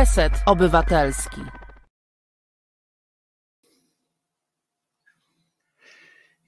Reset 0.00 0.32
Obywatelski. 0.46 1.40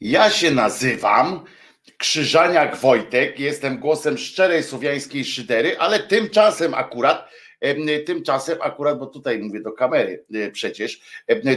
Ja 0.01 0.31
się 0.31 0.51
nazywam 0.51 1.45
Krzyżaniak 1.99 2.77
Wojtek, 2.77 3.41
jestem 3.41 3.79
głosem 3.79 4.19
szczerej 4.19 4.63
słowiańskiej 4.63 5.25
szydery, 5.25 5.79
ale 5.79 5.99
tymczasem 6.01 6.75
akurat, 6.75 7.31
tymczasem 8.07 8.59
akurat, 8.63 8.99
bo 8.99 9.07
tutaj 9.07 9.39
mówię 9.39 9.61
do 9.61 9.73
kamery 9.73 10.25
e, 10.35 10.51
przecież, 10.51 11.01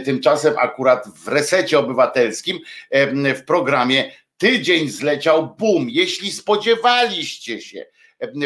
tymczasem 0.05 0.53
akurat 0.57 1.07
w 1.07 1.27
resecie 1.27 1.79
obywatelskim 1.79 2.59
w 3.35 3.43
programie 3.47 4.11
Tydzień 4.37 4.89
zleciał 4.89 5.55
bum. 5.55 5.87
Jeśli 5.89 6.31
spodziewaliście 6.31 7.61
się 7.61 7.85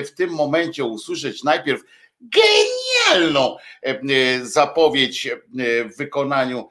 w 0.06 0.12
tym 0.12 0.30
momencie 0.30 0.84
usłyszeć 0.84 1.44
najpierw 1.44 1.82
genialną 2.22 3.58
zapowiedź 4.42 5.30
w 5.94 5.98
wykonaniu 5.98 6.70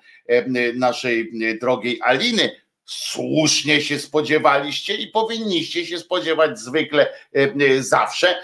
naszej 0.74 1.32
drogiej 1.60 2.00
Aliny, 2.02 2.64
słusznie 2.86 3.82
się 3.82 3.98
spodziewaliście 3.98 4.94
i 4.94 5.06
powinniście 5.06 5.86
się 5.86 5.98
spodziewać 5.98 6.58
zwykle 6.58 7.12
zawsze 7.78 8.42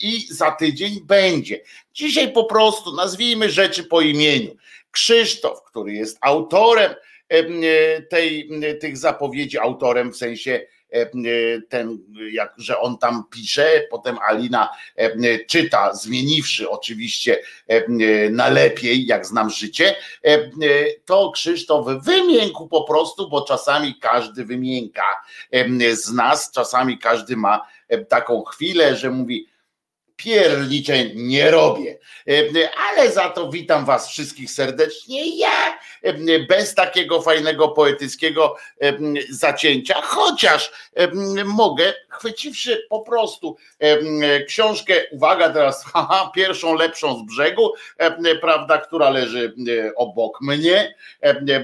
i 0.00 0.26
za 0.30 0.50
tydzień 0.50 1.00
będzie. 1.02 1.60
Dzisiaj 1.94 2.32
po 2.32 2.44
prostu 2.44 2.96
nazwijmy 2.96 3.50
rzeczy 3.50 3.84
po 3.84 4.00
imieniu. 4.00 4.56
Krzysztof, 4.90 5.62
który 5.62 5.92
jest 5.92 6.18
autorem 6.20 6.94
tej, 8.10 8.50
tych 8.80 8.96
zapowiedzi, 8.96 9.58
autorem 9.58 10.12
w 10.12 10.16
sensie 10.16 10.66
ten, 11.68 11.98
jak, 12.32 12.54
że 12.56 12.80
on 12.80 12.98
tam 12.98 13.24
pisze, 13.30 13.82
potem 13.90 14.18
Alina 14.18 14.68
czyta, 15.48 15.94
zmieniwszy 15.94 16.70
oczywiście 16.70 17.38
na 18.30 18.48
lepiej, 18.48 19.06
jak 19.06 19.26
znam 19.26 19.50
życie, 19.50 19.96
to 21.04 21.30
Krzysztof 21.30 21.86
wymiękł 22.04 22.68
po 22.68 22.84
prostu, 22.84 23.28
bo 23.28 23.42
czasami 23.42 23.94
każdy 24.00 24.44
wymięka 24.44 25.24
z 25.92 26.12
nas, 26.12 26.50
czasami 26.50 26.98
każdy 26.98 27.36
ma 27.36 27.66
taką 28.08 28.42
chwilę, 28.42 28.96
że 28.96 29.10
mówi, 29.10 29.53
pierniczeń 30.16 31.12
nie 31.14 31.50
robię. 31.50 31.98
Ale 32.88 33.12
za 33.12 33.28
to 33.28 33.50
witam 33.50 33.84
Was 33.84 34.08
wszystkich 34.08 34.50
serdecznie. 34.50 35.38
Ja 35.38 35.78
bez 36.48 36.74
takiego 36.74 37.22
fajnego 37.22 37.68
poetyckiego 37.68 38.56
zacięcia, 39.30 39.94
chociaż 40.02 40.72
mogę, 41.44 41.94
chwyciwszy 42.08 42.86
po 42.90 43.00
prostu 43.00 43.56
książkę, 44.46 44.94
uwaga 45.10 45.50
teraz, 45.50 45.84
haha, 45.92 46.30
pierwszą 46.34 46.74
lepszą 46.74 47.18
z 47.18 47.22
brzegu, 47.22 47.72
prawda, 48.40 48.78
która 48.78 49.10
leży 49.10 49.54
obok 49.96 50.40
mnie, 50.40 50.94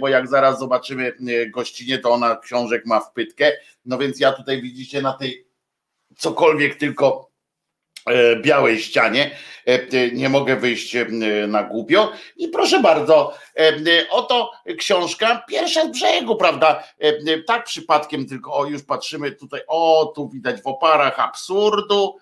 bo 0.01 0.09
jak 0.09 0.29
zaraz 0.29 0.59
zobaczymy 0.59 1.13
gościnie, 1.51 1.99
to 1.99 2.11
ona 2.11 2.37
książek 2.37 2.87
ma 2.87 3.01
w 3.01 3.13
pytkę. 3.13 3.53
No 3.85 3.99
więc 3.99 4.21
ja 4.21 4.33
tutaj 4.33 4.63
widzicie 4.63 5.03
na 5.03 5.13
tej 5.13 5.47
cokolwiek 6.17 6.77
tylko 6.77 7.30
E, 7.30 7.30
białej 8.43 8.81
ścianie, 8.81 9.31
e, 9.67 10.11
nie 10.13 10.29
mogę 10.29 10.57
wyjść 10.57 10.97
e, 10.97 11.07
na 11.49 11.63
głupio. 11.63 12.13
I 12.37 12.49
proszę 12.49 12.81
bardzo, 12.81 13.35
oto 14.11 14.51
książka 14.79 15.45
pierwsza 15.49 15.85
z 15.85 15.91
brzegu, 15.91 16.37
prawda, 16.37 16.85
tak 17.47 17.65
przypadkiem 17.65 18.27
tylko, 18.27 18.55
o 18.55 18.67
już 18.67 18.83
patrzymy 18.83 19.33
tutaj, 19.33 19.61
o 19.69 20.13
tu 20.15 20.29
widać 20.29 20.63
w 20.63 20.67
oparach 20.67 21.21
absurdu, 21.21 22.17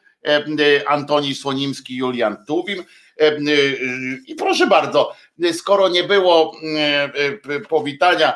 Antoni 0.87 1.35
Słonimski, 1.35 1.97
Julian 1.97 2.45
Tuwim. 2.47 2.85
I 4.27 4.35
proszę 4.35 4.67
bardzo, 4.67 5.13
skoro 5.53 5.89
nie 5.89 6.05
było 6.05 6.57
powitania 7.69 8.35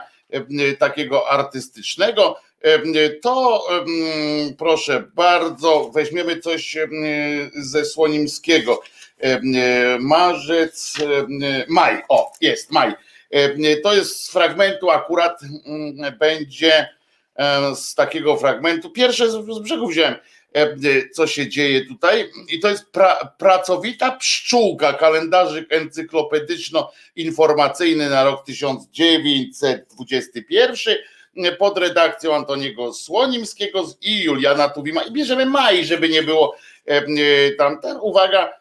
takiego 0.79 1.31
artystycznego, 1.31 2.37
to 3.23 3.67
proszę 4.59 5.05
bardzo, 5.15 5.91
weźmiemy 5.95 6.41
coś 6.41 6.77
ze 7.55 7.85
Słonimskiego. 7.85 8.83
Marzec, 10.01 10.95
maj, 11.69 12.03
o, 12.09 12.33
jest 12.41 12.71
maj. 12.71 12.93
To 13.83 13.95
jest 13.95 14.21
z 14.21 14.31
fragmentu, 14.31 14.91
akurat 14.91 15.41
będzie 16.19 16.89
z 17.75 17.95
takiego 17.95 18.37
fragmentu. 18.37 18.91
Pierwsze 18.91 19.31
z 19.31 19.37
brzegu 19.63 19.89
wziąłem, 19.89 20.15
co 21.13 21.27
się 21.27 21.49
dzieje 21.49 21.87
tutaj. 21.87 22.31
I 22.49 22.61
to 22.61 22.69
jest 22.69 22.91
pra, 22.91 23.35
pracowita 23.39 24.17
pszczółka, 24.17 24.93
kalendarzyk 24.93 25.73
encyklopedyczno-informacyjny 25.73 28.11
na 28.11 28.25
rok 28.25 28.45
1921 28.45 30.97
pod 31.59 31.79
redakcją 31.79 32.35
Antoniego 32.35 32.93
Słonimskiego 32.93 33.85
i 34.01 34.23
Juliana 34.23 34.69
Tuwima 34.69 35.03
i 35.03 35.11
bierzemy 35.11 35.47
maj, 35.47 35.85
żeby 35.85 36.09
nie 36.09 36.23
było 36.23 36.57
e, 36.87 37.03
tamten. 37.51 37.97
Uwaga, 38.01 38.53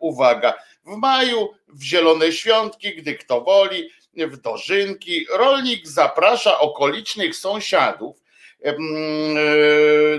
uwaga. 0.00 0.54
W 0.86 0.96
maju 0.96 1.48
w 1.68 1.82
Zielone 1.82 2.32
Świątki, 2.32 2.96
gdy 2.96 3.14
kto 3.14 3.40
woli, 3.40 3.90
w 4.16 4.36
Dożynki, 4.36 5.26
rolnik 5.32 5.88
zaprasza 5.88 6.58
okolicznych 6.58 7.36
sąsiadów 7.36 8.22
e, 8.62 8.74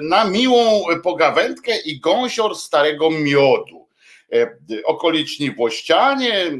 na 0.01 0.25
miłą 0.25 0.83
pogawędkę 1.03 1.79
i 1.81 1.99
gąsior 1.99 2.55
starego 2.55 3.09
miodu. 3.09 3.87
E, 4.33 4.57
okoliczni 4.83 5.51
włościanie 5.51 6.51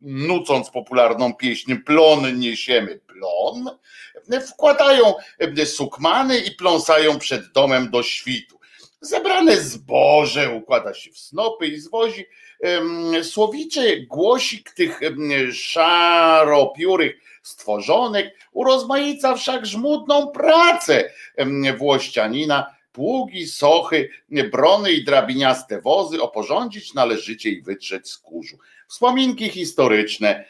nucąc 0.00 0.70
popularną 0.70 1.34
pieśń 1.34 1.74
Plon 1.86 2.38
niesiemy 2.38 3.00
plon, 3.12 3.70
wkładają 4.48 5.14
sukmany 5.64 6.38
i 6.38 6.50
pląsają 6.50 7.18
przed 7.18 7.52
domem 7.52 7.90
do 7.90 8.02
świtu. 8.02 8.58
Zebrane 9.00 9.56
zboże 9.56 10.50
układa 10.50 10.94
się 10.94 11.10
w 11.10 11.18
snopy 11.18 11.66
i 11.66 11.80
zwozi. 11.80 12.26
Słowiczy 13.22 14.06
głosik 14.10 14.70
tych 14.70 15.00
szaropiórych 15.52 17.16
stworzonek 17.42 18.34
urozmaica 18.52 19.34
wszak 19.34 19.66
żmudną 19.66 20.26
pracę 20.26 21.10
włościanina, 21.78 22.76
pługi, 22.92 23.46
sochy, 23.46 24.08
brony 24.50 24.92
i 24.92 25.04
drabiniaste 25.04 25.80
wozy 25.80 26.22
oporządzić 26.22 26.94
należycie 26.94 27.50
i 27.50 27.62
wytrzeć 27.62 28.10
z 28.10 28.18
kurzu 28.18 28.58
wspominki 28.92 29.48
historyczne, 29.48 30.28
e, 30.28 30.44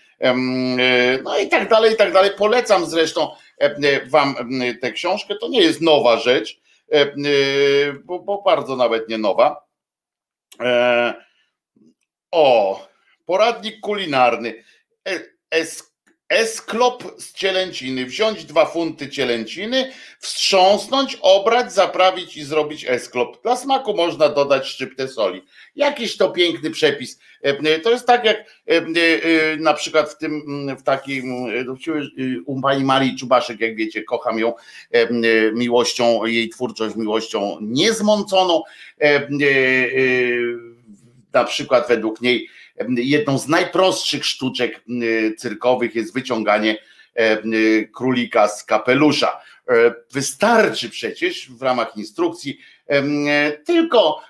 no 1.22 1.38
i 1.38 1.48
tak 1.48 1.68
dalej, 1.68 1.94
i 1.94 1.96
tak 1.96 2.12
dalej. 2.12 2.30
Polecam 2.38 2.86
zresztą 2.86 3.28
e, 3.58 4.06
Wam 4.06 4.34
tę 4.80 4.92
książkę. 4.92 5.34
To 5.34 5.48
nie 5.48 5.60
jest 5.60 5.80
nowa 5.80 6.16
rzecz, 6.16 6.60
e, 6.92 7.12
bo, 8.04 8.18
bo 8.18 8.42
bardzo 8.42 8.76
nawet 8.76 9.08
nie 9.08 9.18
nowa. 9.18 9.66
O, 12.30 12.80
poradnik 13.26 13.80
kulinarny. 13.80 14.64
Es, 15.50 15.91
esklop 16.32 17.04
z 17.18 17.32
cielęciny. 17.32 18.06
Wziąć 18.06 18.44
dwa 18.44 18.66
funty 18.66 19.08
cielęciny, 19.08 19.92
wstrząsnąć, 20.18 21.18
obrać, 21.20 21.72
zaprawić 21.72 22.36
i 22.36 22.44
zrobić 22.44 22.84
esklop. 22.88 23.42
Dla 23.42 23.56
smaku 23.56 23.94
można 23.94 24.28
dodać 24.28 24.66
szczyptę 24.66 25.08
soli. 25.08 25.42
Jakiś 25.76 26.16
to 26.16 26.30
piękny 26.30 26.70
przepis. 26.70 27.18
E, 27.42 27.78
to 27.78 27.90
jest 27.90 28.06
tak 28.06 28.24
jak 28.24 28.36
e, 28.38 28.76
e, 28.76 28.82
na 29.56 29.74
przykład 29.74 30.10
w 30.10 30.18
tym, 30.18 30.42
w 30.78 30.82
takim, 30.82 31.46
u 32.46 32.60
pani 32.60 32.84
Marii 32.84 33.16
Czubaszek, 33.16 33.60
jak 33.60 33.76
wiecie, 33.76 34.02
kocham 34.02 34.38
ją 34.38 34.52
miłością, 35.54 36.24
jej 36.24 36.48
twórczość 36.48 36.96
miłością 36.96 37.58
niezmąconą. 37.60 38.62
Na 41.32 41.44
przykład 41.44 41.88
według 41.88 42.20
niej 42.20 42.48
jedną 42.88 43.38
z 43.38 43.48
najprostszych 43.48 44.26
sztuczek 44.26 44.84
cyrkowych 45.38 45.94
jest 45.94 46.14
wyciąganie 46.14 46.78
królika 47.94 48.48
z 48.48 48.64
kapelusza. 48.64 49.40
Wystarczy 50.12 50.90
przecież 50.90 51.50
w 51.50 51.62
ramach 51.62 51.96
instrukcji 51.96 52.58
tylko 53.64 54.20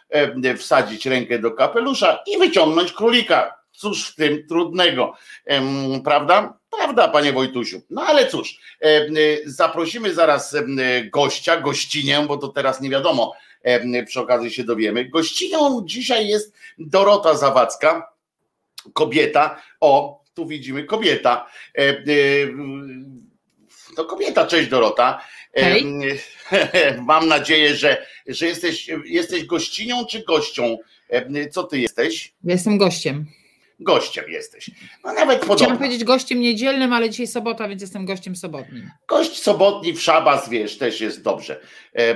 wsadzić 0.58 1.06
rękę 1.06 1.38
do 1.38 1.50
kapelusza 1.50 2.22
i 2.26 2.38
wyciągnąć 2.38 2.92
królika. 2.92 3.62
Cóż 3.72 4.08
w 4.08 4.14
tym 4.14 4.46
trudnego, 4.48 5.14
prawda? 6.04 6.58
Prawda, 6.78 7.08
panie 7.08 7.32
Wojtusiu. 7.32 7.82
No 7.90 8.02
ale 8.02 8.26
cóż, 8.26 8.58
zaprosimy 9.44 10.14
zaraz 10.14 10.56
gościa, 11.12 11.60
gościnię, 11.60 12.24
bo 12.28 12.36
to 12.36 12.48
teraz 12.48 12.80
nie 12.80 12.90
wiadomo, 12.90 13.32
przy 14.06 14.20
okazji 14.20 14.50
się 14.50 14.64
dowiemy. 14.64 15.04
Gościnią 15.04 15.82
dzisiaj 15.84 16.28
jest 16.28 16.54
Dorota 16.78 17.34
Zawadzka, 17.34 18.11
kobieta. 18.92 19.62
O, 19.80 20.22
tu 20.34 20.46
widzimy 20.46 20.84
kobieta. 20.84 21.46
To 23.96 24.04
kobieta, 24.04 24.46
cześć 24.46 24.68
Dorota. 24.68 25.20
Hej. 25.54 25.86
Mam 27.06 27.28
nadzieję, 27.28 27.76
że, 27.76 28.06
że 28.26 28.46
jesteś, 28.46 28.90
jesteś 29.04 29.44
gościnią 29.44 30.06
czy 30.06 30.24
gością 30.24 30.78
Co 31.50 31.64
ty 31.64 31.78
jesteś? 31.78 32.32
Jestem 32.44 32.78
gościem 32.78 33.26
gościem 33.82 34.24
jesteś. 34.28 34.70
No 35.04 35.12
nawet 35.12 35.38
podobno. 35.38 35.56
Chciałam 35.56 35.78
powiedzieć 35.78 36.04
gościem 36.04 36.40
niedzielnym, 36.40 36.92
ale 36.92 37.10
dzisiaj 37.10 37.26
sobota, 37.26 37.68
więc 37.68 37.82
jestem 37.82 38.06
gościem 38.06 38.36
sobotnim. 38.36 38.90
Gość 39.08 39.42
sobotni 39.42 39.92
w 39.92 40.02
szabas, 40.02 40.48
wiesz, 40.48 40.78
też 40.78 41.00
jest 41.00 41.22
dobrze. 41.22 41.60
E, 41.96 42.14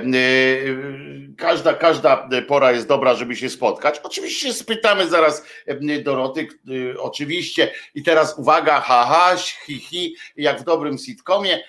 każda, 1.37 1.73
każda 1.73 2.29
pora 2.47 2.71
jest 2.71 2.87
dobra, 2.87 3.15
żeby 3.15 3.35
się 3.35 3.49
spotkać. 3.49 3.99
Oczywiście 4.03 4.53
spytamy 4.53 5.07
zaraz 5.07 5.43
Doroty, 6.03 6.47
e, 6.67 6.99
oczywiście. 6.99 7.71
I 7.95 8.03
teraz 8.03 8.39
uwaga, 8.39 8.79
haha, 8.79 9.35
hi, 9.65 9.79
hi, 9.79 10.15
jak 10.35 10.61
w 10.61 10.63
dobrym 10.63 10.97
sitcomie, 10.97 11.59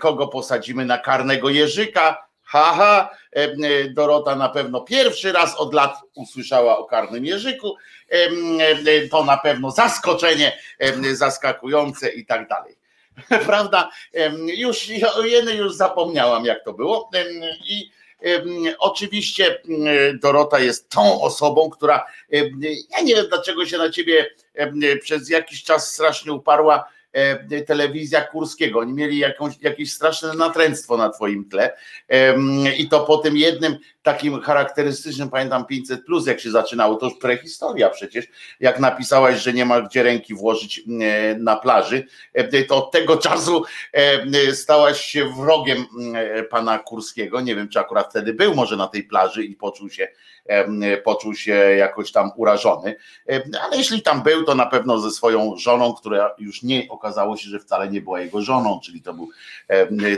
kogo 0.00 0.28
posadzimy 0.28 0.84
na 0.84 0.98
karnego 0.98 1.50
jeżyka, 1.50 2.33
haha, 2.54 3.10
Dorota 3.90 4.36
na 4.36 4.48
pewno 4.48 4.80
pierwszy 4.80 5.32
raz 5.32 5.56
od 5.56 5.74
lat 5.74 5.96
usłyszała 6.14 6.78
o 6.78 6.84
karnym 6.84 7.24
jeżyku, 7.24 7.76
to 9.10 9.24
na 9.24 9.36
pewno 9.36 9.70
zaskoczenie 9.70 10.58
zaskakujące 11.12 12.08
i 12.08 12.26
tak 12.26 12.48
dalej. 12.48 12.76
Prawda? 13.46 13.90
Już 14.56 14.88
jeny 15.24 15.54
już 15.54 15.74
zapomniałam, 15.74 16.44
jak 16.44 16.64
to 16.64 16.72
było. 16.72 17.10
I 17.64 17.90
oczywiście 18.78 19.62
Dorota 20.22 20.58
jest 20.58 20.88
tą 20.88 21.22
osobą, 21.22 21.70
która 21.70 22.06
ja 22.90 23.00
nie 23.02 23.14
wiem, 23.14 23.26
dlaczego 23.28 23.66
się 23.66 23.78
na 23.78 23.90
ciebie 23.90 24.30
przez 25.02 25.30
jakiś 25.30 25.64
czas 25.64 25.92
strasznie 25.92 26.32
uparła 26.32 26.84
E, 26.84 26.93
telewizja 27.66 28.20
Kurskiego. 28.20 28.78
Oni 28.78 28.92
mieli 28.92 29.18
jakąś, 29.18 29.54
jakieś 29.60 29.92
straszne 29.92 30.34
natręctwo 30.34 30.96
na 30.96 31.10
twoim 31.10 31.48
tle 31.48 31.76
i 32.78 32.88
to 32.88 33.00
po 33.00 33.18
tym 33.18 33.36
jednym 33.36 33.76
takim 34.04 34.40
charakterystycznym, 34.40 35.30
pamiętam 35.30 35.66
500 35.66 36.04
plus, 36.04 36.26
jak 36.26 36.40
się 36.40 36.50
zaczynało, 36.50 36.96
to 36.96 37.06
już 37.06 37.18
prehistoria 37.18 37.90
przecież, 37.90 38.26
jak 38.60 38.80
napisałaś, 38.80 39.42
że 39.42 39.52
nie 39.52 39.64
ma 39.64 39.80
gdzie 39.80 40.02
ręki 40.02 40.34
włożyć 40.34 40.82
e, 41.00 41.34
na 41.38 41.56
plaży, 41.56 42.06
e, 42.32 42.64
to 42.64 42.76
od 42.76 42.92
tego 42.92 43.16
czasu 43.16 43.64
stałaś 44.52 45.00
się 45.00 45.32
wrogiem 45.36 45.86
pana 46.50 46.78
Kurskiego. 46.78 47.40
Nie 47.40 47.56
wiem, 47.56 47.68
czy 47.68 47.80
akurat 47.80 48.10
wtedy 48.10 48.34
był 48.34 48.54
może 48.54 48.76
na 48.76 48.86
tej 48.86 49.02
plaży 49.02 49.44
i 49.44 49.56
poczuł 49.56 49.90
się 49.90 50.08
poczuł 51.04 51.34
się 51.34 51.52
jakoś 51.52 52.12
tam 52.12 52.30
urażony. 52.36 52.96
Ale 53.62 53.76
jeśli 53.76 54.02
tam 54.02 54.22
był, 54.22 54.44
to 54.44 54.54
na 54.54 54.66
pewno 54.66 54.98
ze 54.98 55.10
swoją 55.10 55.56
żoną, 55.56 55.94
która 55.94 56.34
już 56.38 56.62
nie 56.62 56.88
okazało 57.04 57.36
się, 57.36 57.48
że 57.48 57.58
wcale 57.58 57.88
nie 57.88 58.00
była 58.00 58.20
jego 58.20 58.42
żoną, 58.42 58.80
czyli 58.84 59.02
to 59.02 59.14
był, 59.14 59.28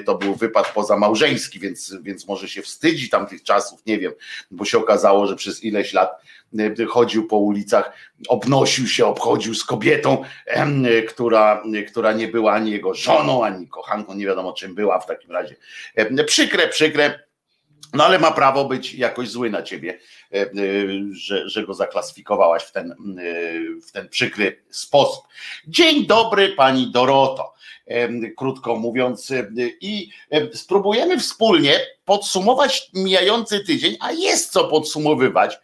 to 0.06 0.14
był 0.14 0.34
wypad 0.34 0.72
pozamałżeński, 0.72 1.58
więc, 1.58 1.94
więc 2.02 2.26
może 2.26 2.48
się 2.48 2.62
wstydzi 2.62 3.08
tamtych 3.08 3.42
czasów, 3.42 3.86
nie 3.86 3.98
wiem, 3.98 4.12
bo 4.50 4.64
się 4.64 4.78
okazało, 4.78 5.26
że 5.26 5.36
przez 5.36 5.64
ileś 5.64 5.92
lat 5.92 6.10
chodził 6.88 7.26
po 7.26 7.36
ulicach, 7.36 7.92
obnosił 8.28 8.86
się, 8.86 9.06
obchodził 9.06 9.54
z 9.54 9.64
kobietą, 9.64 10.22
która, 11.08 11.62
która 11.88 12.12
nie 12.12 12.28
była 12.28 12.52
ani 12.52 12.70
jego 12.70 12.94
żoną, 12.94 13.44
ani 13.44 13.68
kochanką, 13.68 14.14
nie 14.14 14.26
wiadomo 14.26 14.52
czym 14.52 14.74
była 14.74 14.98
w 15.00 15.06
takim 15.06 15.30
razie. 15.30 15.56
Przykre, 16.26 16.68
przykre, 16.68 17.25
no 17.96 18.04
ale 18.04 18.18
ma 18.18 18.30
prawo 18.30 18.64
być 18.64 18.94
jakoś 18.94 19.28
zły 19.28 19.50
na 19.50 19.62
ciebie, 19.62 19.98
e, 20.32 20.36
e, 20.36 20.48
że, 21.10 21.48
że 21.48 21.66
go 21.66 21.74
zaklasyfikowałaś 21.74 22.62
w 22.62 22.72
ten, 22.72 22.90
e, 22.90 22.94
w 23.80 23.92
ten 23.92 24.08
przykry 24.08 24.62
sposób. 24.70 25.24
Dzień 25.68 26.06
dobry, 26.06 26.48
pani 26.48 26.90
Doroto, 26.92 27.56
krótko 28.36 28.76
mówiąc, 28.76 29.32
i 29.80 30.10
spróbujemy 30.54 31.18
wspólnie 31.18 31.80
podsumować 32.04 32.90
mijający 32.94 33.60
tydzień, 33.60 33.96
a 34.00 34.12
jest 34.12 34.52
co 34.52 34.64
podsumowywać. 34.64 35.58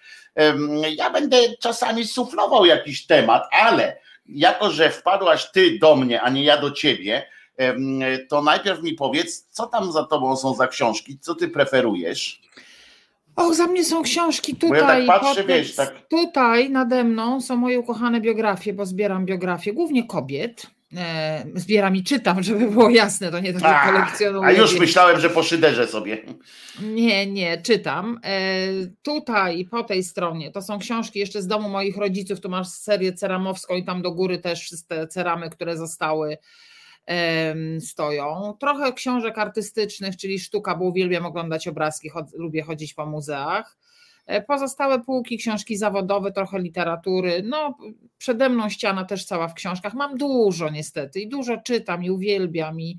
Ja 0.97 1.11
będę 1.11 1.37
czasami 1.61 2.07
suflował 2.07 2.67
jakiś 2.67 3.07
temat, 3.07 3.49
ale 3.53 3.97
jako, 4.27 4.71
że 4.71 4.91
wpadłaś 4.91 5.51
ty 5.53 5.79
do 5.79 5.97
mnie, 5.97 6.23
a 6.23 6.31
nie 6.31 6.45
ja 6.45 6.61
do 6.61 6.71
ciebie, 6.71 7.27
to 8.29 8.43
najpierw 8.43 8.83
mi 8.83 8.95
powiedz, 8.95 9.47
co 9.51 9.67
tam 9.67 9.93
za 9.93 10.05
tobą 10.05 10.37
są 10.37 10.55
za 10.55 10.69
książki, 10.69 11.19
co 11.19 11.35
ty 11.35 11.49
preferujesz? 11.49 12.43
O, 13.37 13.55
za 13.55 13.67
mnie 13.67 13.85
są 13.85 14.03
książki 14.03 14.57
tutaj. 14.57 14.71
Bo 14.71 14.77
ja 14.77 14.87
tak 14.87 15.07
patrzę, 15.07 15.45
wiesz, 15.45 15.75
tak... 15.75 16.07
Tutaj 16.09 16.71
nade 16.71 17.05
mną 17.05 17.41
są 17.41 17.57
moje 17.57 17.81
ukochane 17.81 18.21
biografie, 18.21 18.73
bo 18.73 18.87
zbieram 18.87 19.27
biografie, 19.27 19.73
głównie 19.73 20.07
kobiet. 20.07 20.67
E, 20.97 21.45
zbieram 21.55 21.97
i 21.97 22.03
czytam, 22.03 22.43
żeby 22.43 22.71
było 22.71 22.91
jasne, 22.91 23.31
to 23.31 23.41
nie 23.41 23.53
takie 23.53 23.93
kolekcjonuję. 23.93 24.47
A 24.47 24.53
już 24.53 24.79
myślałem, 24.79 25.21
że 25.21 25.31
poszyderzę 25.31 25.87
sobie. 25.87 26.23
Nie, 26.83 27.27
nie, 27.27 27.63
czytam. 27.63 28.21
E, 28.25 28.39
tutaj 29.03 29.65
po 29.71 29.83
tej 29.83 30.05
stronie 30.05 30.51
to 30.51 30.63
są 30.63 30.79
książki 30.79 31.19
jeszcze 31.19 31.43
z 31.43 31.47
domu 31.47 31.69
moich 31.69 31.97
rodziców, 31.97 32.41
tu 32.41 32.49
masz 32.49 32.69
serię 32.69 33.13
ceramowską 33.13 33.75
i 33.75 33.85
tam 33.85 34.03
do 34.03 34.13
góry 34.13 34.39
też 34.39 34.71
te 34.89 35.09
ceramy, 35.09 35.51
które 35.51 35.77
zostały 35.77 36.39
stoją. 37.81 38.55
Trochę 38.61 38.93
książek 38.93 39.39
artystycznych, 39.39 40.17
czyli 40.17 40.39
sztuka, 40.39 40.75
bo 40.75 40.85
uwielbiam 40.85 41.27
oglądać 41.27 41.69
obrazki, 41.69 42.11
lubię 42.35 42.63
chodzić 42.63 42.95
po 42.95 43.07
muzeach. 43.07 43.77
E, 44.27 44.43
pozostałe 44.43 45.01
półki, 45.01 45.39
książki 45.39 45.77
zawodowe, 45.77 46.33
trochę 46.33 46.59
literatury. 46.59 47.43
No, 47.45 47.79
przede 48.19 48.49
mną 48.49 48.69
ściana 48.69 49.05
też 49.05 49.25
cała 49.25 49.49
w 49.49 49.55
książkach. 49.55 49.95
Mam 49.95 50.19
dużo 50.19 50.71
niestety 50.71 51.21
i 51.21 51.29
dużo 51.29 51.57
czytam 51.57 52.05
i 52.05 52.11
uwielbiam 52.11 52.81
i, 52.81 52.99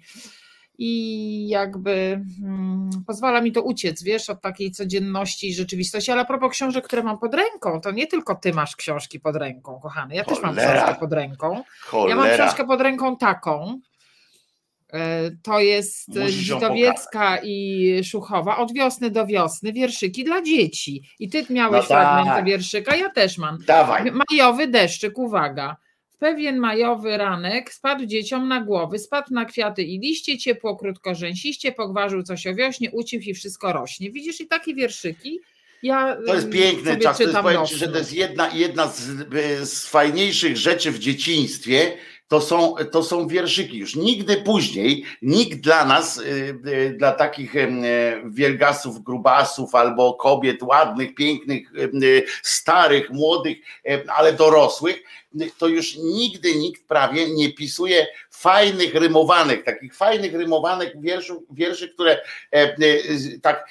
i 0.78 1.48
jakby 1.48 2.22
hmm, 2.42 2.90
pozwala 3.08 3.42
mi 3.42 3.52
to 3.52 3.62
uciec, 3.62 4.04
wiesz, 4.04 4.30
od 4.30 4.42
takiej 4.42 4.72
codzienności 4.72 5.50
i 5.50 5.54
rzeczywistości. 5.54 6.12
Ale 6.12 6.22
a 6.22 6.26
propos 6.26 6.52
książek, 6.52 6.86
które 6.86 7.04
mam 7.04 7.20
pod 7.20 7.34
ręką, 7.34 7.82
to 7.82 7.92
nie 7.92 8.08
tylko 8.08 8.36
ty 8.36 8.54
masz 8.54 8.76
książki 8.76 9.20
pod 9.20 9.36
ręką, 9.36 9.80
kochany. 9.80 10.16
Ja 10.16 10.24
Cholera. 10.24 10.42
też 10.42 10.44
mam 10.44 10.56
książkę 10.56 11.00
pod 11.00 11.14
ręką. 11.14 11.64
Cholera. 11.82 12.10
Ja 12.10 12.16
mam 12.16 12.38
książkę 12.38 12.66
pod 12.66 12.82
ręką 12.82 13.18
taką. 13.18 13.80
E, 14.94 15.32
to 15.44 15.60
jest 15.60 16.14
Żydowiecka 16.28 17.40
i 17.44 18.02
Szuchowa 18.04 18.58
od 18.58 18.74
wiosny 18.74 19.10
do 19.12 19.26
wiosny, 19.26 19.74
wierszyki 19.74 20.24
dla 20.24 20.42
dzieci. 20.42 21.04
I 21.20 21.30
ty 21.30 21.46
miałeś 21.50 21.82
no 21.82 21.88
fragment 21.88 22.28
tak. 22.28 22.46
wierszyka, 22.46 22.96
ja 22.96 23.10
też 23.10 23.38
mam. 23.38 23.58
Dawaj. 23.68 24.12
Majowy 24.12 24.68
deszczyk, 24.68 25.18
uwaga. 25.18 25.76
W 26.10 26.18
pewien 26.18 26.58
majowy 26.58 27.18
ranek 27.18 27.74
spadł 27.74 28.06
dzieciom 28.06 28.48
na 28.48 28.62
głowy, 28.62 29.00
spadł 29.00 29.34
na 29.34 29.46
kwiaty 29.46 29.84
i 29.84 30.00
liście, 30.00 30.38
ciepło 30.38 30.76
krótko 30.76 31.16
rzęsiście, 31.16 31.72
pogwarzył 31.72 32.24
coś 32.24 32.48
o 32.48 32.56
wiośnie, 32.56 32.92
ucichł 32.92 33.30
i 33.30 33.34
wszystko 33.34 33.74
rośnie. 33.74 34.12
Widzisz 34.12 34.42
i 34.42 34.48
takie 34.48 34.76
wierszyki. 34.76 35.40
Ja 35.84 36.18
to 36.26 36.36
jest 36.36 36.50
piękny 36.50 36.98
czas. 36.98 37.18
To 37.18 37.24
jest, 37.24 37.36
powiem 37.36 37.66
ci, 37.66 37.76
że 37.76 37.88
to 37.88 37.98
jest 37.98 38.14
jedna, 38.14 38.50
jedna 38.54 38.88
z, 38.88 39.02
z 39.70 39.88
fajniejszych 39.88 40.58
rzeczy 40.58 40.92
w 40.92 41.00
dzieciństwie, 41.00 41.98
to 42.28 42.42
są, 42.42 42.76
to 42.92 43.04
są 43.04 43.28
wierszyki. 43.28 43.78
Już 43.78 43.96
nigdy 43.96 44.38
później, 44.38 45.06
nikt 45.22 45.60
dla 45.60 45.86
nas, 45.86 46.18
y, 46.18 46.24
y, 46.68 46.96
dla 46.98 47.12
takich 47.12 47.56
y, 47.56 47.68
wielgasów, 48.26 49.04
grubasów 49.04 49.76
albo 49.76 50.14
kobiet 50.14 50.64
ładnych, 50.64 51.16
pięknych, 51.16 51.72
starych, 52.44 53.10
młodych, 53.10 53.58
ale 54.08 54.34
dorosłych, 54.34 55.04
to 55.58 55.68
już 55.68 55.98
nigdy 55.98 56.56
nikt 56.56 56.88
prawie 56.88 57.30
nie 57.30 57.54
pisuje 57.54 58.08
fajnych 58.30 58.96
rymowanek, 58.96 59.66
takich 59.66 59.96
fajnych 59.96 60.34
rymowanek 60.34 61.02
wierszy, 61.02 61.34
wierszy 61.52 61.90
które 61.90 62.22
tak 63.42 63.66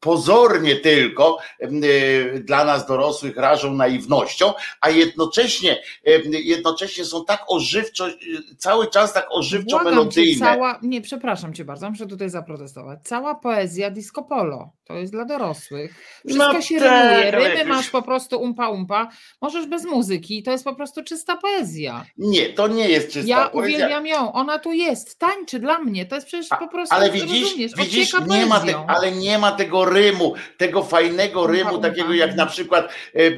pozornie 0.00 0.76
tylko 0.76 1.38
y, 1.62 2.42
dla 2.44 2.64
nas 2.64 2.86
dorosłych 2.86 3.36
rażą 3.36 3.74
naiwnością, 3.74 4.52
a 4.80 4.90
jednocześnie, 4.90 5.82
jednocześnie 6.30 7.04
są 7.04 7.24
tak 7.24 7.44
ożywczo, 7.48 8.08
y, 8.08 8.14
cały 8.58 8.86
czas 8.86 9.12
tak 9.12 9.26
ożywczo 9.30 9.82
melodyjne. 9.82 10.46
Cała, 10.46 10.78
nie, 10.82 11.00
przepraszam 11.00 11.54
cię 11.54 11.64
bardzo, 11.64 11.90
muszę 11.90 12.06
tutaj 12.06 12.30
zaprotestować. 12.30 12.98
Cała 13.04 13.34
poezja 13.34 13.90
disco 13.90 14.22
polo, 14.22 14.72
to 14.88 14.94
jest 14.94 15.12
dla 15.12 15.24
dorosłych. 15.24 16.20
Wszystko 16.26 16.52
no 16.52 16.62
się 16.62 16.78
tak, 16.78 17.12
rymuje, 17.12 17.30
rymy 17.30 17.64
masz 17.64 17.90
po 17.90 18.02
prostu 18.02 18.40
umpa 18.40 18.68
umpa, 18.68 19.08
możesz 19.40 19.66
bez 19.66 19.84
muzyki, 19.84 20.42
to 20.42 20.50
jest 20.50 20.64
po 20.64 20.74
prostu 20.74 21.04
czysta 21.04 21.36
poezja. 21.36 22.04
Nie, 22.18 22.52
to 22.52 22.68
nie 22.68 22.88
jest 22.88 23.12
czysta 23.12 23.28
ja 23.28 23.48
poezja. 23.48 23.78
Ja 23.78 23.86
uwielbiam 23.86 24.06
ją, 24.06 24.32
ona 24.32 24.58
tu 24.58 24.72
jest, 24.72 25.18
tańczy 25.18 25.58
dla 25.58 25.78
mnie, 25.78 26.06
to 26.06 26.14
jest 26.14 26.26
przecież 26.26 26.48
po 26.48 26.68
prostu, 26.68 26.94
ale 26.94 27.10
widzisz, 27.10 27.74
widzisz 27.76 28.12
nie 28.26 28.46
ma 28.46 28.60
te, 28.60 28.84
ale 28.88 29.12
nie 29.12 29.38
ma 29.38 29.52
tego 29.52 29.84
rymu, 29.84 30.34
tego 30.56 30.82
fajnego 30.82 31.46
rymu, 31.46 31.78
takiego 31.78 32.14
jak 32.14 32.36
na 32.36 32.46
przykład 32.46 32.84
e, 33.14 33.18
e, 33.18 33.32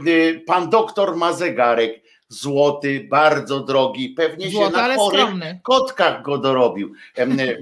pan 0.46 0.70
doktor 0.70 1.16
ma 1.16 1.32
zegarek. 1.32 2.10
Złoty, 2.32 3.06
bardzo 3.10 3.60
drogi, 3.60 4.08
pewnie 4.08 4.50
Złoty, 4.50 4.76
się 4.76 4.82
na 4.82 4.94
chorych 4.94 5.28
kotkach 5.62 6.22
go 6.22 6.38
dorobił. 6.38 6.92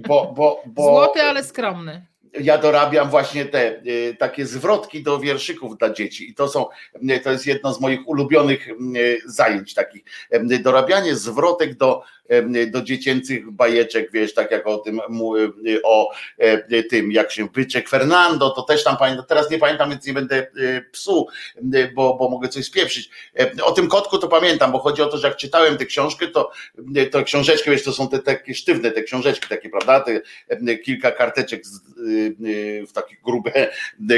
Bo, 0.09 0.33
bo, 0.37 0.62
bo, 0.66 0.83
Złoty, 0.83 1.23
ale 1.23 1.45
skromny 1.45 2.08
ja 2.40 2.58
dorabiam 2.58 3.11
właśnie 3.11 3.44
te 3.44 3.82
y, 3.87 4.16
takie 4.18 4.47
zwrotki 4.47 5.02
do 5.02 5.18
wierszyków 5.18 5.78
dla 5.78 5.90
dzieci 5.90 6.30
i 6.30 6.35
to 6.35 6.49
są, 6.49 6.66
y, 7.11 7.20
to 7.20 7.30
jest 7.30 7.47
jedno 7.47 7.75
z 7.75 7.80
moich 7.80 8.08
ulubionych 8.08 8.68
y, 8.68 9.20
zajęć 9.26 9.75
takich, 9.75 10.02
dorabianie 10.62 11.16
zwrotek 11.16 11.75
do, 11.75 12.02
do 12.66 12.82
dziecięcych 12.82 13.50
bajeczek, 13.50 14.12
wiesz, 14.12 14.35
tak 14.35 14.50
jak 14.50 14.66
o 14.66 14.78
tym, 14.78 15.00
o 15.85 16.11
tym, 16.90 17.12
jak 17.12 17.32
się 17.32 17.49
wyczek 17.54 17.88
Fernando, 17.88 18.50
to 18.50 18.62
też 18.62 18.85
tam 18.85 18.97
pamiętam, 18.97 19.26
teraz 19.26 19.50
nie 19.50 19.58
pamiętam, 19.58 19.90
więc 19.90 20.06
nie 20.06 20.12
będę 20.12 20.47
psu, 20.92 21.26
bo, 21.94 22.14
bo 22.14 22.30
mogę 22.30 22.49
coś 22.49 22.64
spieprzyć. 22.64 23.11
O 23.62 23.73
tym 23.73 23.88
kotku 23.88 24.18
to 24.18 24.28
pamiętam, 24.28 24.73
bo 24.73 24.78
chodzi 24.78 25.02
o 25.02 25.06
to, 25.06 25.18
że 25.18 25.28
jak 25.28 25.37
czytałem 25.37 25.76
tę 25.76 25.87
książkę, 25.87 26.28
to, 26.28 26.50
to 27.11 27.23
książeczkę, 27.23 27.70
wiesz, 27.70 27.85
to 27.85 27.92
są 27.92 28.08
te 28.08 28.18
takie 28.18 28.54
sztywne, 28.54 28.90
te 28.90 29.02
książeczki 29.02 29.49
takie, 29.49 29.68
prawda, 29.68 30.00
te, 30.00 30.20
kilka 30.78 31.11
karteczek 31.11 31.62
w 32.88 32.92
takie 32.92 33.16
grube, 33.25 33.68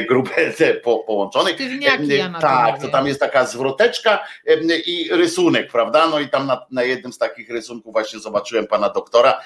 grube 0.08 0.52
te 0.58 0.74
po, 0.74 0.98
połączone. 0.98 1.54
Tak, 2.40 2.80
to 2.82 2.88
tam 2.88 3.06
jest 3.06 3.20
taka 3.20 3.46
zwroteczka 3.46 4.24
i 4.86 5.08
rysunek, 5.12 5.70
prawda? 5.72 6.08
No 6.08 6.20
i 6.20 6.28
tam 6.28 6.46
na, 6.46 6.66
na 6.70 6.82
jednym 6.82 7.12
z 7.12 7.18
takich 7.18 7.50
rysunków 7.50 7.96
właśnie 8.00 8.18
zobaczyłem 8.20 8.66
pana 8.66 8.88
doktora, 8.88 9.40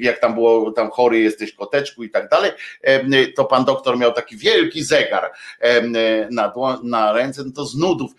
jak 0.00 0.20
tam 0.20 0.34
było, 0.34 0.72
tam 0.72 0.90
chory 0.90 1.18
jesteś 1.18 1.52
koteczku 1.52 2.04
i 2.04 2.10
tak 2.10 2.28
dalej, 2.28 2.50
to 3.36 3.44
pan 3.44 3.64
doktor 3.64 3.98
miał 3.98 4.12
taki 4.12 4.36
wielki 4.36 4.84
zegar 4.84 5.32
na, 6.30 6.52
na 6.82 7.12
ręce, 7.12 7.42
no 7.44 7.52
to 7.52 7.64
z 7.64 7.76
nudów 7.76 8.10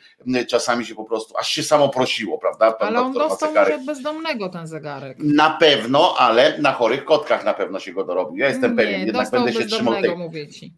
czasami 0.47 0.85
się 0.85 0.95
po 0.95 1.03
prostu, 1.03 1.37
aż 1.37 1.49
się 1.49 1.63
samo 1.63 1.89
prosiło, 1.89 2.37
prawda? 2.37 2.71
Pan 2.71 2.87
ale 2.87 3.01
on 3.01 3.13
dostał 3.13 3.53
może 3.53 3.77
bezdomnego 3.85 4.49
ten 4.49 4.67
zegarek. 4.67 5.17
Na 5.19 5.49
pewno, 5.49 6.15
ale 6.17 6.57
na 6.59 6.71
chorych 6.71 7.05
kotkach 7.05 7.45
na 7.45 7.53
pewno 7.53 7.79
się 7.79 7.93
go 7.93 8.03
dorobił. 8.03 8.37
Ja 8.37 8.47
jestem 8.47 8.71
nie, 8.71 8.77
pewien, 8.77 9.05
jednak 9.05 9.31
będę 9.31 9.53
się 9.53 9.65
trzymał 9.65 10.01
tej, 10.01 10.11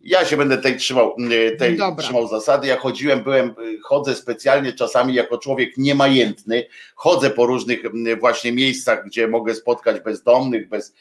ja 0.04 0.26
się 0.26 0.38
będę 0.38 0.58
tej 0.58 0.78
trzymał, 0.78 1.16
tej 1.60 1.78
trzymał 1.98 2.28
zasady. 2.28 2.68
Ja 2.68 2.78
chodziłem, 2.78 3.24
byłem, 3.24 3.56
chodzę 3.84 4.16
specjalnie 4.16 4.74
czasami 4.74 5.14
jako 5.14 5.38
człowiek 5.38 5.78
niemajętny, 5.78 6.66
chodzę 6.96 7.30
po 7.30 7.46
różnych 7.46 7.80
właśnie 8.20 8.52
miejscach, 8.52 9.06
gdzie 9.06 9.28
mogę 9.28 9.56
spotkać 9.56 10.00
bezdomnych, 10.00 10.70
bez, 10.70 10.96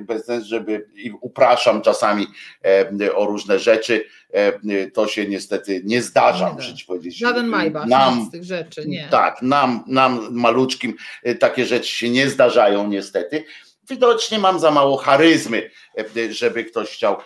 bez 0.00 0.26
żeby 0.42 0.88
i 0.94 1.12
upraszam 1.20 1.82
czasami 1.82 2.26
o 3.14 3.26
różne 3.26 3.58
rzeczy. 3.58 4.04
To 4.94 5.08
się 5.08 5.26
niestety 5.26 5.82
nie 5.84 6.02
zdarza, 6.02 6.52
muszę 6.52 6.74
ci 6.74 6.84
powiedzieć. 6.84 7.16
Żaden 7.16 7.46
Majbach 7.46 7.86
nam, 7.86 8.26
z 8.28 8.30
tych 8.30 8.44
rzeczy, 8.44 8.88
nie. 8.88 9.08
Tak, 9.10 9.42
nam, 9.42 9.84
nam 9.86 10.28
maluczkim 10.30 10.94
takie 11.40 11.66
rzeczy 11.66 11.88
się 11.88 12.10
nie 12.10 12.30
zdarzają 12.30 12.88
niestety. 12.88 13.44
Widocznie 13.90 14.38
mam 14.38 14.60
za 14.60 14.70
mało 14.70 14.96
charyzmy, 14.96 15.70
żeby 16.30 16.64
ktoś 16.64 16.90
chciał 16.90 17.16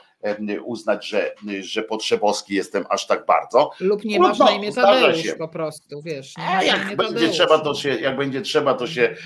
uznać, 0.65 1.09
że, 1.09 1.35
że 1.61 1.83
potrzebowski 1.83 2.55
jestem 2.55 2.85
aż 2.89 3.07
tak 3.07 3.27
bardzo. 3.27 3.71
Lub 3.81 4.05
nie 4.05 4.21
masz 4.21 4.39
na 4.39 4.51
imię 4.51 4.73
Tadeusz 4.73 5.23
się. 5.23 5.33
po 5.33 5.49
prostu, 5.49 6.03
wiesz. 6.03 6.35
Nie 6.37 6.67
jak 6.67 6.97
będzie 6.97 7.29
trzeba, 7.29 7.59
to 7.59 7.75
się, 7.75 7.89
jak 7.89 8.17
będzie 8.17 8.41
trzeba, 8.41 8.75
to 8.75 8.87
się, 8.87 9.17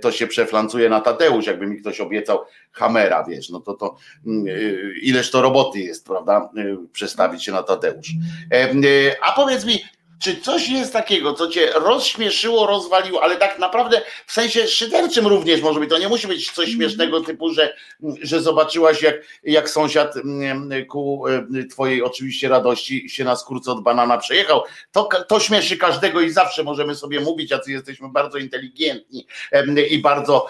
to 0.00 0.12
się 0.12 0.26
przeflancuje 0.26 0.88
na 0.88 1.00
Tadeusz, 1.00 1.46
jakby 1.46 1.66
mi 1.66 1.80
ktoś 1.80 2.00
obiecał 2.00 2.38
Hamera, 2.72 3.24
wiesz, 3.24 3.50
no 3.50 3.60
to 3.60 3.74
to 3.74 3.96
mm, 4.26 4.46
y, 4.46 4.94
ileż 5.02 5.30
to 5.30 5.42
roboty 5.42 5.80
jest, 5.80 6.06
prawda, 6.06 6.50
y, 6.58 6.76
przestawić 6.92 7.44
się 7.44 7.52
na 7.52 7.62
Tadeusz. 7.62 8.10
Y, 8.54 9.14
a 9.22 9.32
powiedz 9.32 9.64
mi, 9.64 9.82
czy 10.22 10.40
coś 10.40 10.68
jest 10.68 10.92
takiego, 10.92 11.34
co 11.34 11.48
cię 11.48 11.72
rozśmieszyło, 11.74 12.66
rozwaliło, 12.66 13.22
ale 13.22 13.36
tak 13.36 13.58
naprawdę 13.58 14.02
w 14.26 14.32
sensie 14.32 14.66
szyderczym 14.66 15.26
również 15.26 15.60
może 15.60 15.80
być. 15.80 15.90
To 15.90 15.98
nie 15.98 16.08
musi 16.08 16.28
być 16.28 16.46
coś 16.46 16.68
mhm. 16.68 16.76
śmiesznego 16.76 17.20
typu, 17.20 17.50
że, 17.50 17.76
że 18.22 18.40
zobaczyłaś, 18.40 19.02
jak, 19.02 19.14
jak 19.44 19.70
sąsiad 19.70 20.16
mm, 20.16 20.86
ku 20.86 21.28
e, 21.28 21.64
twojej 21.70 22.02
oczywiście 22.02 22.48
radości 22.48 23.08
się 23.08 23.24
na 23.24 23.36
skórce 23.36 23.72
od 23.72 23.82
banana 23.82 24.18
przejechał. 24.18 24.62
To, 24.92 25.08
to 25.28 25.40
śmieszy 25.40 25.76
każdego 25.76 26.20
i 26.20 26.30
zawsze 26.30 26.62
możemy 26.62 26.94
sobie 26.94 27.20
mówić, 27.20 27.50
jacy 27.50 27.72
jesteśmy 27.72 28.08
bardzo 28.08 28.38
inteligentni 28.38 29.26
i 29.90 29.98
bardzo 29.98 30.46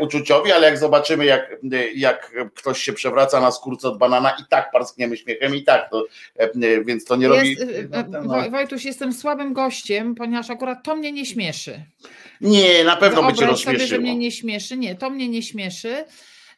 uczuciowi, 0.00 0.52
ale 0.52 0.66
jak 0.66 0.78
zobaczymy, 0.78 1.24
jak, 1.24 1.56
jak 1.94 2.32
ktoś 2.54 2.82
się 2.82 2.92
przewraca 2.92 3.40
na 3.40 3.52
skórce 3.52 3.88
od 3.88 3.98
banana 3.98 4.30
i 4.30 4.42
tak 4.48 4.70
parskniemy 4.70 5.16
śmiechem 5.16 5.56
i 5.56 5.62
tak, 5.62 5.90
to, 5.90 6.04
więc 6.84 7.04
to 7.04 7.16
nie 7.16 7.28
robi... 7.28 7.50
Jest, 7.50 7.64
no, 8.08 8.22
no. 8.22 8.50
Wojtuś, 8.50 8.84
jest 8.84 8.95
jestem 8.96 9.12
słabym 9.12 9.52
gościem, 9.52 10.14
ponieważ 10.14 10.50
akurat 10.50 10.84
to 10.84 10.96
mnie 10.96 11.12
nie 11.12 11.26
śmieszy. 11.26 11.84
Nie, 12.40 12.84
na 12.84 12.96
pewno 12.96 13.22
by 13.22 13.34
cię 13.34 13.46
rozśmieszyło. 13.46 13.74
sobie, 13.74 13.86
że 13.86 13.98
mnie 13.98 14.16
nie 14.16 14.30
śmieszy. 14.30 14.76
Nie, 14.76 14.94
to 14.94 15.10
mnie 15.10 15.28
nie 15.28 15.42
śmieszy. 15.42 16.04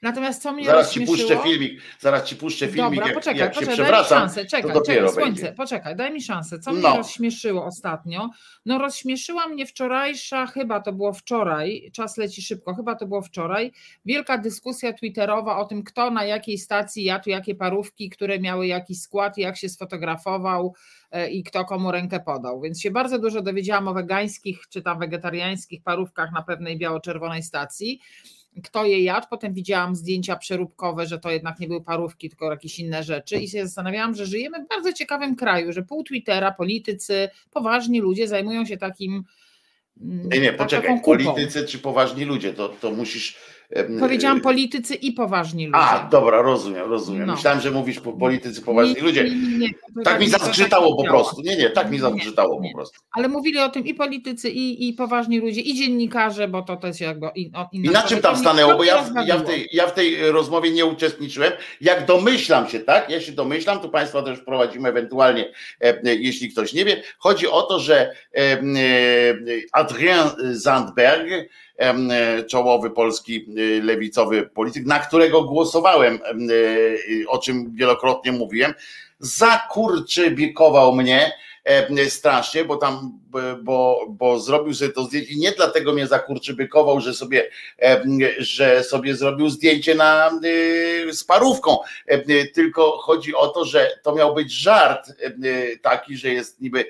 Natomiast 0.03 0.43
co 0.43 0.53
mnie 0.53 0.65
Zaraz 0.65 0.93
ci 0.93 1.07
puszczę 1.07 1.39
filmik, 1.43 1.81
zaraz 1.99 2.25
ci 2.25 2.37
puszczę 2.37 2.69
filmik, 2.69 2.91
Dobra, 2.91 3.07
jak, 3.07 3.15
poczekaj, 3.15 3.41
jak 3.41 3.55
poczekaj, 3.55 3.77
się 3.77 3.83
przewracam, 3.83 4.19
szansę. 4.19 4.47
Czekaj, 4.47 4.73
to 4.73 4.81
czekaj, 4.81 5.13
słońce, 5.13 5.21
będzie. 5.21 5.53
poczekaj, 5.53 5.97
daj 5.97 6.13
mi 6.13 6.23
szansę. 6.23 6.59
Co 6.59 6.73
mnie 6.73 6.83
no. 6.83 6.97
rozśmieszyło 6.97 7.65
ostatnio? 7.65 8.31
No 8.67 8.79
rozśmieszyła 8.79 9.49
mnie 9.49 9.67
wczorajsza, 9.67 10.47
chyba 10.47 10.81
to 10.81 10.93
było 10.93 11.13
wczoraj, 11.13 11.91
czas 11.93 12.17
leci 12.17 12.43
szybko, 12.43 12.75
chyba 12.75 12.95
to 12.95 13.07
było 13.07 13.23
wczoraj, 13.23 13.73
wielka 14.05 14.39
dyskusja 14.39 14.93
twitterowa 14.93 15.57
o 15.57 15.65
tym, 15.65 15.83
kto 15.83 16.11
na 16.11 16.25
jakiej 16.25 16.59
stacji 16.59 17.05
jadł 17.05 17.31
jakie 17.31 17.55
parówki, 17.55 18.11
które 18.11 18.39
miały 18.39 18.67
jakiś 18.67 19.01
skład 19.01 19.39
jak 19.39 19.57
się 19.57 19.69
sfotografował 19.69 20.75
e, 21.11 21.31
i 21.31 21.43
kto 21.43 21.65
komu 21.65 21.93
rękę 21.93 22.21
podał. 22.21 22.61
Więc 22.61 22.81
się 22.81 22.91
bardzo 22.91 23.19
dużo 23.19 23.43
dowiedziałam 23.43 23.89
o 23.89 23.95
wegańskich 23.95 24.69
czy 24.69 24.83
tam 24.83 24.99
wegetariańskich 24.99 25.83
parówkach 25.83 26.33
na 26.33 26.43
pewnej 26.43 26.79
biało-czerwonej 26.79 27.43
stacji 27.43 28.01
kto 28.65 28.85
je 28.85 29.03
jadł. 29.05 29.27
Potem 29.31 29.55
widziałam 29.55 29.97
zdjęcia 29.97 30.37
przeróbkowe, 30.37 31.07
że 31.07 31.19
to 31.19 31.31
jednak 31.31 31.61
nie 31.61 31.69
były 31.69 31.85
parówki, 31.85 32.29
tylko 32.29 32.51
jakieś 32.51 32.79
inne 32.79 33.03
rzeczy 33.03 33.37
i 33.37 33.49
się 33.49 33.67
zastanawiałam, 33.67 34.15
że 34.15 34.27
żyjemy 34.27 34.65
w 34.65 34.69
bardzo 34.69 34.93
ciekawym 34.93 35.37
kraju, 35.37 35.73
że 35.73 35.83
pół 35.83 36.05
Twittera, 36.05 36.53
politycy, 36.53 37.29
poważni 37.51 38.01
ludzie 38.01 38.29
zajmują 38.29 38.65
się 38.65 38.77
takim. 38.77 39.25
Mm, 40.01 40.29
nie, 40.29 40.41
nie, 40.41 40.53
poczekaj, 40.53 41.01
politycy 41.05 41.67
czy 41.67 41.79
poważni 41.79 42.25
ludzie, 42.25 42.53
to, 42.53 42.69
to 42.69 42.91
musisz 42.91 43.37
Powiedziałam 44.01 44.41
politycy 44.41 44.95
i 44.95 45.13
poważni 45.13 45.67
ludzie. 45.67 45.79
A, 45.79 46.09
dobra, 46.11 46.43
rozumiem, 46.43 46.91
rozumiem. 46.91 47.27
No. 47.27 47.35
Myślałem, 47.35 47.61
że 47.61 47.71
mówisz 47.71 48.01
politycy, 48.01 48.63
poważni 48.63 48.95
nie, 48.95 49.03
ludzie. 49.03 49.25
Nie, 49.25 49.59
nie, 49.59 49.69
tak, 49.69 50.05
tak 50.05 50.21
mi 50.21 50.29
zazgrzytało 50.29 50.97
po 50.97 51.05
prostu. 51.05 51.43
Nie, 51.43 51.57
nie, 51.57 51.71
tak 51.71 51.91
mi 51.91 51.99
zazgrzytało 51.99 52.63
po 52.63 52.75
prostu. 52.75 53.01
Ale 53.13 53.29
mówili 53.29 53.59
o 53.59 53.69
tym 53.69 53.87
i 53.87 53.95
politycy, 53.95 54.51
i, 54.51 54.89
i 54.89 54.93
poważni 54.93 55.41
ludzie, 55.41 55.61
i 55.61 55.75
dziennikarze, 55.75 56.49
bo 56.49 56.63
to 56.63 56.77
też 56.77 57.01
jakby 57.01 57.27
inna 57.35 57.69
I 57.73 57.89
na 57.89 58.03
czym 58.03 58.21
tam 58.21 58.37
stanęło? 58.37 58.77
Bo 58.77 58.85
ja, 58.85 59.05
ja, 59.27 59.37
w 59.39 59.45
tej, 59.45 59.69
ja 59.73 59.87
w 59.87 59.95
tej 59.95 60.31
rozmowie 60.31 60.71
nie 60.71 60.87
uczestniczyłem. 60.87 61.53
Jak 61.81 62.07
domyślam 62.07 62.69
się, 62.69 62.81
tak? 62.81 63.11
Ja 63.11 63.21
się 63.21 63.33
domyślam, 63.33 63.81
to 63.81 63.89
Państwa 63.89 64.23
też 64.23 64.39
wprowadzimy 64.39 64.89
ewentualnie, 64.89 65.53
e, 65.81 66.15
jeśli 66.15 66.53
ktoś 66.53 66.73
nie 66.73 66.85
wie. 66.85 67.03
Chodzi 67.19 67.49
o 67.49 67.63
to, 67.63 67.81
że 67.81 68.13
e, 68.37 68.59
Adrien 69.73 70.29
Zandberg, 70.53 71.31
E, 71.31 71.49
czołowy 72.49 72.91
polski 72.91 73.47
e, 73.49 73.83
lewicowy 73.83 74.43
polityk, 74.43 74.87
na 74.87 74.99
którego 74.99 75.43
głosowałem, 75.45 76.15
e, 76.15 77.29
o 77.29 77.39
czym 77.39 77.75
wielokrotnie 77.75 78.33
mówiłem, 78.33 78.75
zakurczybikował 79.19 80.95
mnie 80.95 81.33
strasznie, 82.09 82.65
bo 82.65 82.77
tam 82.77 83.19
bo, 83.63 84.07
bo 84.09 84.41
zrobił 84.41 84.75
sobie 84.75 84.93
to 84.93 85.05
zdjęcie. 85.05 85.33
I 85.33 85.39
nie 85.39 85.53
dlatego 85.53 85.93
mnie 85.93 86.07
zakurczybykował, 86.07 87.01
że 87.01 87.15
sobie, 87.15 87.51
że 88.39 88.85
sobie 88.85 89.17
zrobił 89.17 89.49
zdjęcie 89.49 89.95
na, 89.95 90.31
z 91.13 91.25
parówką, 91.25 91.79
tylko 92.55 92.99
chodzi 92.99 93.35
o 93.35 93.49
to, 93.49 93.65
że 93.65 93.91
to 94.03 94.15
miał 94.15 94.35
być 94.35 94.53
żart 94.53 95.13
taki, 95.83 96.17
że 96.17 96.29
jest 96.29 96.61
niby 96.61 96.85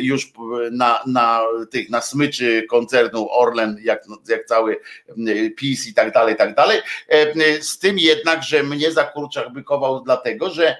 już 0.00 0.32
na, 0.70 1.02
na 1.06 1.42
tych, 1.70 1.90
na 1.90 2.00
smyczy 2.00 2.66
koncernu 2.70 3.28
Orlen, 3.30 3.76
jak, 3.82 4.04
jak 4.28 4.44
cały 4.44 4.80
PiS 5.56 5.86
i 5.86 5.94
tak 5.94 6.12
dalej, 6.12 6.36
tak 6.36 6.54
dalej, 6.54 6.80
z 7.60 7.78
tym 7.78 7.98
jednak, 7.98 8.42
że 8.42 8.62
mnie 8.62 8.92
zakurczybykował 8.92 10.00
dlatego, 10.00 10.50
że 10.50 10.76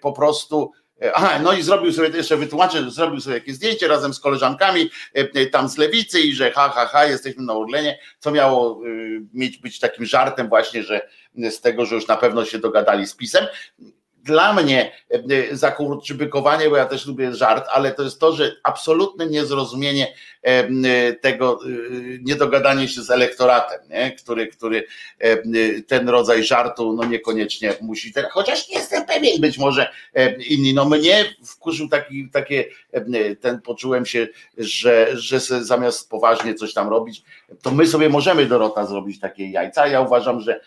po 0.00 0.12
prostu 0.12 0.72
Aha, 1.14 1.38
no 1.38 1.52
i 1.52 1.62
zrobił 1.62 1.92
sobie, 1.92 2.08
jeszcze 2.08 2.36
wytłumaczę, 2.36 2.90
zrobił 2.90 3.20
sobie 3.20 3.34
jakieś 3.34 3.54
zdjęcie 3.54 3.88
razem 3.88 4.14
z 4.14 4.20
koleżankami 4.20 4.90
e, 5.16 5.28
e, 5.34 5.46
tam 5.46 5.68
z 5.68 5.78
lewicy 5.78 6.20
i 6.20 6.34
że 6.34 6.50
ha, 6.50 6.72
ha, 6.74 6.86
ha, 6.86 7.04
jesteśmy 7.04 7.42
na 7.42 7.54
Orlenie, 7.54 7.98
co 8.18 8.30
miało 8.30 8.80
e, 8.86 8.88
mieć 9.34 9.58
być 9.58 9.78
takim 9.78 10.06
żartem 10.06 10.48
właśnie, 10.48 10.82
że 10.82 11.08
z 11.50 11.60
tego, 11.60 11.86
że 11.86 11.94
już 11.94 12.06
na 12.06 12.16
pewno 12.16 12.44
się 12.44 12.58
dogadali 12.58 13.06
z 13.06 13.16
PiSem. 13.16 13.46
Dla 14.16 14.52
mnie 14.52 14.92
e, 15.10 15.56
zakurczybykowanie, 15.56 16.70
bo 16.70 16.76
ja 16.76 16.86
też 16.86 17.06
lubię 17.06 17.34
żart, 17.34 17.66
ale 17.72 17.92
to 17.92 18.02
jest 18.02 18.20
to, 18.20 18.32
że 18.32 18.56
absolutne 18.62 19.26
niezrozumienie 19.26 20.06
e, 20.06 20.14
tego, 21.20 21.58
e, 21.64 21.68
niedogadanie 22.22 22.88
się 22.88 23.02
z 23.02 23.10
elektoratem, 23.10 23.78
nie? 23.90 24.12
Który, 24.12 24.46
który 24.46 24.84
ten 25.86 26.08
rodzaj 26.08 26.44
żartu 26.44 26.92
no 26.92 27.04
niekoniecznie 27.04 27.74
musi, 27.80 28.12
ten, 28.12 28.24
chociaż 28.30 28.68
nie 28.68 28.74
jestem 28.74 29.06
pewien, 29.06 29.40
być 29.40 29.58
może 29.58 29.92
inni, 30.48 30.74
no 30.74 30.84
mnie 30.84 31.24
wkurzył 31.44 31.88
taki, 31.88 32.30
takie, 32.32 32.64
ten 33.40 33.60
poczułem 33.60 34.06
się, 34.06 34.28
że, 34.58 35.08
że 35.12 35.40
zamiast 35.40 36.10
poważnie 36.10 36.54
coś 36.54 36.74
tam 36.74 36.88
robić, 36.88 37.22
to 37.62 37.70
my 37.70 37.86
sobie 37.86 38.08
możemy 38.08 38.46
Dorota 38.46 38.86
zrobić 38.86 39.20
takie 39.20 39.50
jajca, 39.50 39.86
ja 39.86 40.00
uważam, 40.00 40.40
że, 40.40 40.60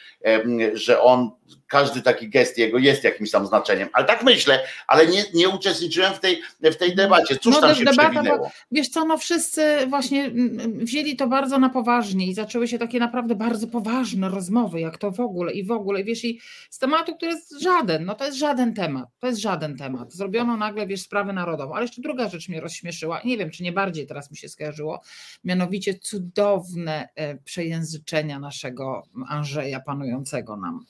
że 0.73 1.01
on 1.01 1.31
każdy 1.67 2.01
taki 2.01 2.29
gest 2.29 2.57
jego 2.57 2.77
jest 2.77 3.03
jakimś 3.03 3.31
tam 3.31 3.47
znaczeniem. 3.47 3.89
Ale 3.93 4.05
tak 4.05 4.23
myślę, 4.23 4.63
ale 4.87 5.07
nie, 5.07 5.23
nie 5.33 5.49
uczestniczyłem 5.49 6.13
w 6.13 6.19
tej, 6.19 6.41
w 6.61 6.75
tej 6.75 6.95
debacie. 6.95 7.37
Cóż 7.37 7.55
No, 7.55 7.61
tam 7.61 7.75
się 7.75 7.85
debata, 7.85 8.09
przewinęło? 8.09 8.51
Wiesz 8.71 8.89
co, 8.89 9.05
no 9.05 9.17
wszyscy 9.17 9.64
właśnie 9.89 10.25
mm, 10.25 10.79
wzięli 10.85 11.15
to 11.15 11.27
bardzo 11.27 11.59
na 11.59 11.69
poważnie 11.69 12.27
i 12.27 12.33
zaczęły 12.33 12.67
się 12.67 12.79
takie 12.79 12.99
naprawdę 12.99 13.35
bardzo 13.35 13.67
poważne 13.67 14.29
rozmowy, 14.29 14.79
jak 14.79 14.97
to 14.97 15.11
w 15.11 15.19
ogóle 15.19 15.53
i 15.53 15.63
w 15.63 15.71
ogóle, 15.71 16.03
wiesz, 16.03 16.25
i 16.25 16.39
z 16.69 16.79
tematu, 16.79 17.15
który 17.15 17.31
jest 17.31 17.61
żaden, 17.61 18.05
no 18.05 18.15
to 18.15 18.25
jest 18.25 18.37
żaden 18.37 18.73
temat, 18.73 19.09
to 19.19 19.27
jest 19.27 19.39
żaden 19.39 19.77
temat. 19.77 20.13
Zrobiono 20.13 20.57
nagle, 20.57 20.87
wiesz, 20.87 21.01
sprawę 21.01 21.33
narodową, 21.33 21.73
ale 21.73 21.83
jeszcze 21.83 22.01
druga 22.01 22.29
rzecz 22.29 22.49
mnie 22.49 22.61
rozśmieszyła, 22.61 23.21
nie 23.25 23.37
wiem, 23.37 23.49
czy 23.51 23.63
nie 23.63 23.71
bardziej 23.71 24.07
teraz 24.07 24.31
mi 24.31 24.37
się 24.37 24.49
skojarzyło, 24.49 25.01
mianowicie 25.43 25.93
cudowne 25.93 27.09
e, 27.15 27.37
przejęzyczenia 27.37 28.39
naszego 28.39 29.03
Andrzeja 29.27 29.79
panującego 29.79 30.57
nam. 30.57 30.85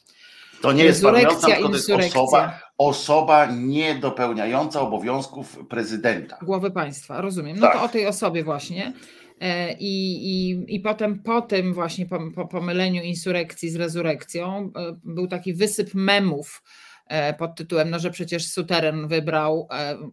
To 0.65 0.73
nie 0.73 0.83
jest 0.83 1.03
panująca, 1.03 1.47
tylko 1.47 1.69
to 1.69 1.75
jest 1.75 2.15
osoba, 2.15 2.59
osoba 2.77 3.45
niedopełniająca 3.45 4.81
obowiązków 4.81 5.59
prezydenta. 5.69 6.37
Głowy 6.41 6.71
państwa, 6.71 7.21
rozumiem. 7.21 7.57
No 7.59 7.67
Tak. 7.67 7.77
to 7.77 7.83
o 7.83 7.89
tej 7.89 8.07
osobie 8.07 8.43
właśnie. 8.43 8.93
E, 9.41 9.73
I, 9.73 10.15
i, 10.49 10.63
I 10.75 10.79
potem 10.79 11.19
po 11.19 11.41
tym 11.41 11.73
właśnie 11.73 12.05
po, 12.05 12.19
po 12.35 12.47
pomyleniu 12.47 13.03
insurekcji 13.03 13.69
z 13.69 13.75
rezurekcją 13.75 14.71
e, 14.75 14.95
był 15.03 15.27
taki 15.27 15.53
wysyp 15.53 15.93
memów 15.93 16.63
e, 17.07 17.33
pod 17.33 17.55
tytułem, 17.55 17.89
no 17.89 17.99
że 17.99 18.11
przecież 18.11 18.47
suweren 18.47 19.07
wybrał 19.07 19.67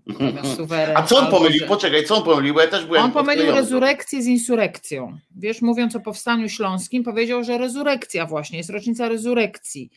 suweren. 0.56 0.96
A 0.96 1.02
co 1.02 1.18
on 1.18 1.26
pomylił? 1.26 1.58
że- 1.60 1.66
Poczekaj, 1.66 2.04
co 2.04 2.16
on 2.16 2.22
pomylił? 2.22 2.54
Bo 2.54 2.60
ja 2.60 2.66
też 2.66 2.86
byłem 2.86 3.04
On 3.04 3.12
pomylił 3.12 3.52
rezurekcję 3.52 4.22
z 4.22 4.26
insurekcją. 4.26 5.18
Wiesz, 5.36 5.62
mówiąc 5.62 5.96
o 5.96 6.00
powstaniu 6.00 6.48
śląskim, 6.48 7.04
powiedział, 7.04 7.44
że 7.44 7.58
rezurekcja 7.58 8.26
właśnie, 8.26 8.58
jest 8.58 8.70
rocznica 8.70 9.08
rezurekcji, 9.08 9.90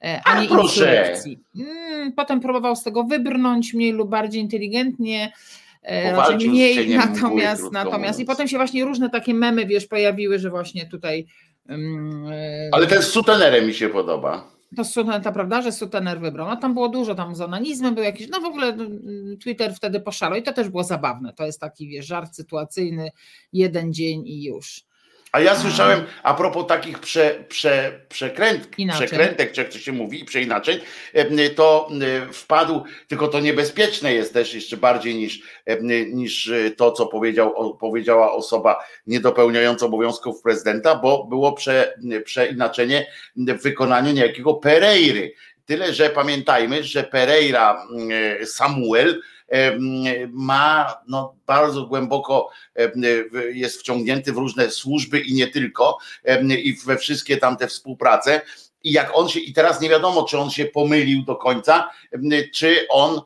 a 0.00 0.22
A, 0.24 0.40
nie 0.40 0.46
insurekcji. 0.62 1.38
Mm, 1.56 2.12
Potem 2.12 2.40
próbował 2.40 2.76
z 2.76 2.82
tego 2.82 3.04
wybrnąć 3.04 3.74
mniej 3.74 3.92
lub 3.92 4.08
bardziej 4.10 4.42
inteligentnie. 4.42 5.32
e, 5.82 6.12
Raczej 6.12 6.48
mniej, 6.48 6.96
natomiast, 6.96 7.72
natomiast 7.72 8.20
i 8.20 8.24
potem 8.24 8.48
się 8.48 8.56
właśnie 8.56 8.84
różne 8.84 9.10
takie 9.10 9.34
memy, 9.34 9.66
wiesz, 9.66 9.86
pojawiły, 9.86 10.38
że 10.38 10.50
właśnie 10.50 10.86
tutaj 10.86 11.26
e, 11.68 11.74
Ale 12.72 12.86
ten 12.86 13.02
z 13.02 13.06
sutenerem 13.06 13.66
mi 13.66 13.74
się 13.74 13.88
podoba. 13.88 14.50
to 14.76 14.84
Suteneta, 14.84 15.32
prawda, 15.32 15.62
że 15.62 15.72
Sutener 15.72 16.20
wybrał. 16.20 16.48
No 16.48 16.56
tam 16.56 16.74
było 16.74 16.88
dużo, 16.88 17.14
tam 17.14 17.34
z 17.34 17.40
onanizmem 17.40 17.94
był 17.94 18.04
jakiś, 18.04 18.28
no 18.28 18.40
w 18.40 18.44
ogóle 18.44 18.66
mm, 18.68 19.36
Twitter 19.42 19.74
wtedy 19.74 20.00
poszalał 20.00 20.38
i 20.38 20.42
to 20.42 20.52
też 20.52 20.68
było 20.68 20.84
zabawne. 20.84 21.32
To 21.32 21.46
jest 21.46 21.60
taki, 21.60 21.88
wiesz, 21.88 22.06
żart 22.06 22.34
sytuacyjny, 22.36 23.10
jeden 23.52 23.92
dzień 23.92 24.22
i 24.26 24.44
już. 24.44 24.85
A 25.36 25.40
ja 25.40 25.56
słyszałem 25.56 26.04
a 26.22 26.34
propos 26.34 26.66
takich 26.66 26.98
prze, 26.98 27.44
prze, 27.48 28.00
przekręt, 28.08 28.68
przekrętek, 28.92 29.52
czy 29.52 29.60
jak 29.60 29.70
to 29.70 29.78
się 29.78 29.92
mówi, 29.92 30.24
przeinaczeń, 30.24 30.80
to 31.56 31.88
wpadł, 32.32 32.84
tylko 33.08 33.28
to 33.28 33.40
niebezpieczne 33.40 34.14
jest 34.14 34.32
też 34.32 34.54
jeszcze 34.54 34.76
bardziej 34.76 35.14
niż, 35.14 35.40
niż 36.12 36.48
e, 36.48 36.70
to, 36.70 36.92
co 36.92 37.06
powiedział, 37.06 37.76
powiedziała 37.80 38.32
osoba 38.32 38.84
niedopełniająca 39.06 39.86
obowiązków 39.86 40.42
prezydenta, 40.42 40.94
bo 40.94 41.24
było 41.24 41.52
prze, 41.52 41.94
przeinaczenie 42.24 43.06
w 43.36 43.62
wykonaniu 43.62 44.12
niejakiego 44.12 44.54
Pereiry. 44.54 45.32
Tyle, 45.66 45.94
że 45.94 46.10
pamiętajmy, 46.10 46.84
że 46.84 47.02
Pereira 47.02 47.86
e, 48.40 48.46
Samuel 48.46 49.20
ma 50.32 50.94
no, 51.08 51.34
bardzo 51.46 51.86
głęboko 51.86 52.48
jest 53.52 53.80
wciągnięty 53.80 54.32
w 54.32 54.36
różne 54.36 54.70
służby 54.70 55.20
i 55.20 55.34
nie 55.34 55.46
tylko, 55.46 55.98
i 56.48 56.76
we 56.86 56.96
wszystkie 56.96 57.36
tamte 57.36 57.68
współprace. 57.68 58.40
I 58.84 58.92
jak 58.92 59.10
on 59.14 59.28
się, 59.28 59.40
i 59.40 59.52
teraz 59.52 59.80
nie 59.80 59.88
wiadomo, 59.88 60.24
czy 60.24 60.38
on 60.38 60.50
się 60.50 60.64
pomylił 60.64 61.22
do 61.22 61.36
końca, 61.36 61.90
czy 62.54 62.86
on, 62.88 63.20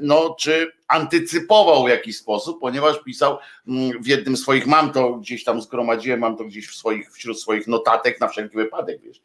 no, 0.00 0.36
czy 0.38 0.72
antycypował 0.88 1.84
w 1.84 1.88
jakiś 1.88 2.16
sposób, 2.16 2.60
ponieważ 2.60 3.04
pisał 3.04 3.38
mm, 3.68 4.02
w 4.02 4.06
jednym 4.06 4.36
z 4.36 4.40
swoich, 4.40 4.66
mam 4.66 4.92
to 4.92 5.12
gdzieś 5.12 5.44
tam 5.44 5.62
zgromadziłem, 5.62 6.20
mam 6.20 6.36
to 6.36 6.44
gdzieś 6.44 6.68
w 6.68 6.74
swoich, 6.74 7.12
wśród 7.12 7.40
swoich 7.40 7.66
notatek 7.66 8.20
na 8.20 8.28
wszelki 8.28 8.56
wypadek, 8.56 9.00
wiesz. 9.02 9.20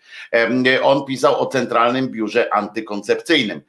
On 0.84 1.06
pisał 1.06 1.42
o 1.42 1.46
Centralnym 1.46 2.10
Biurze 2.10 2.54
Antykoncepcyjnym. 2.54 3.62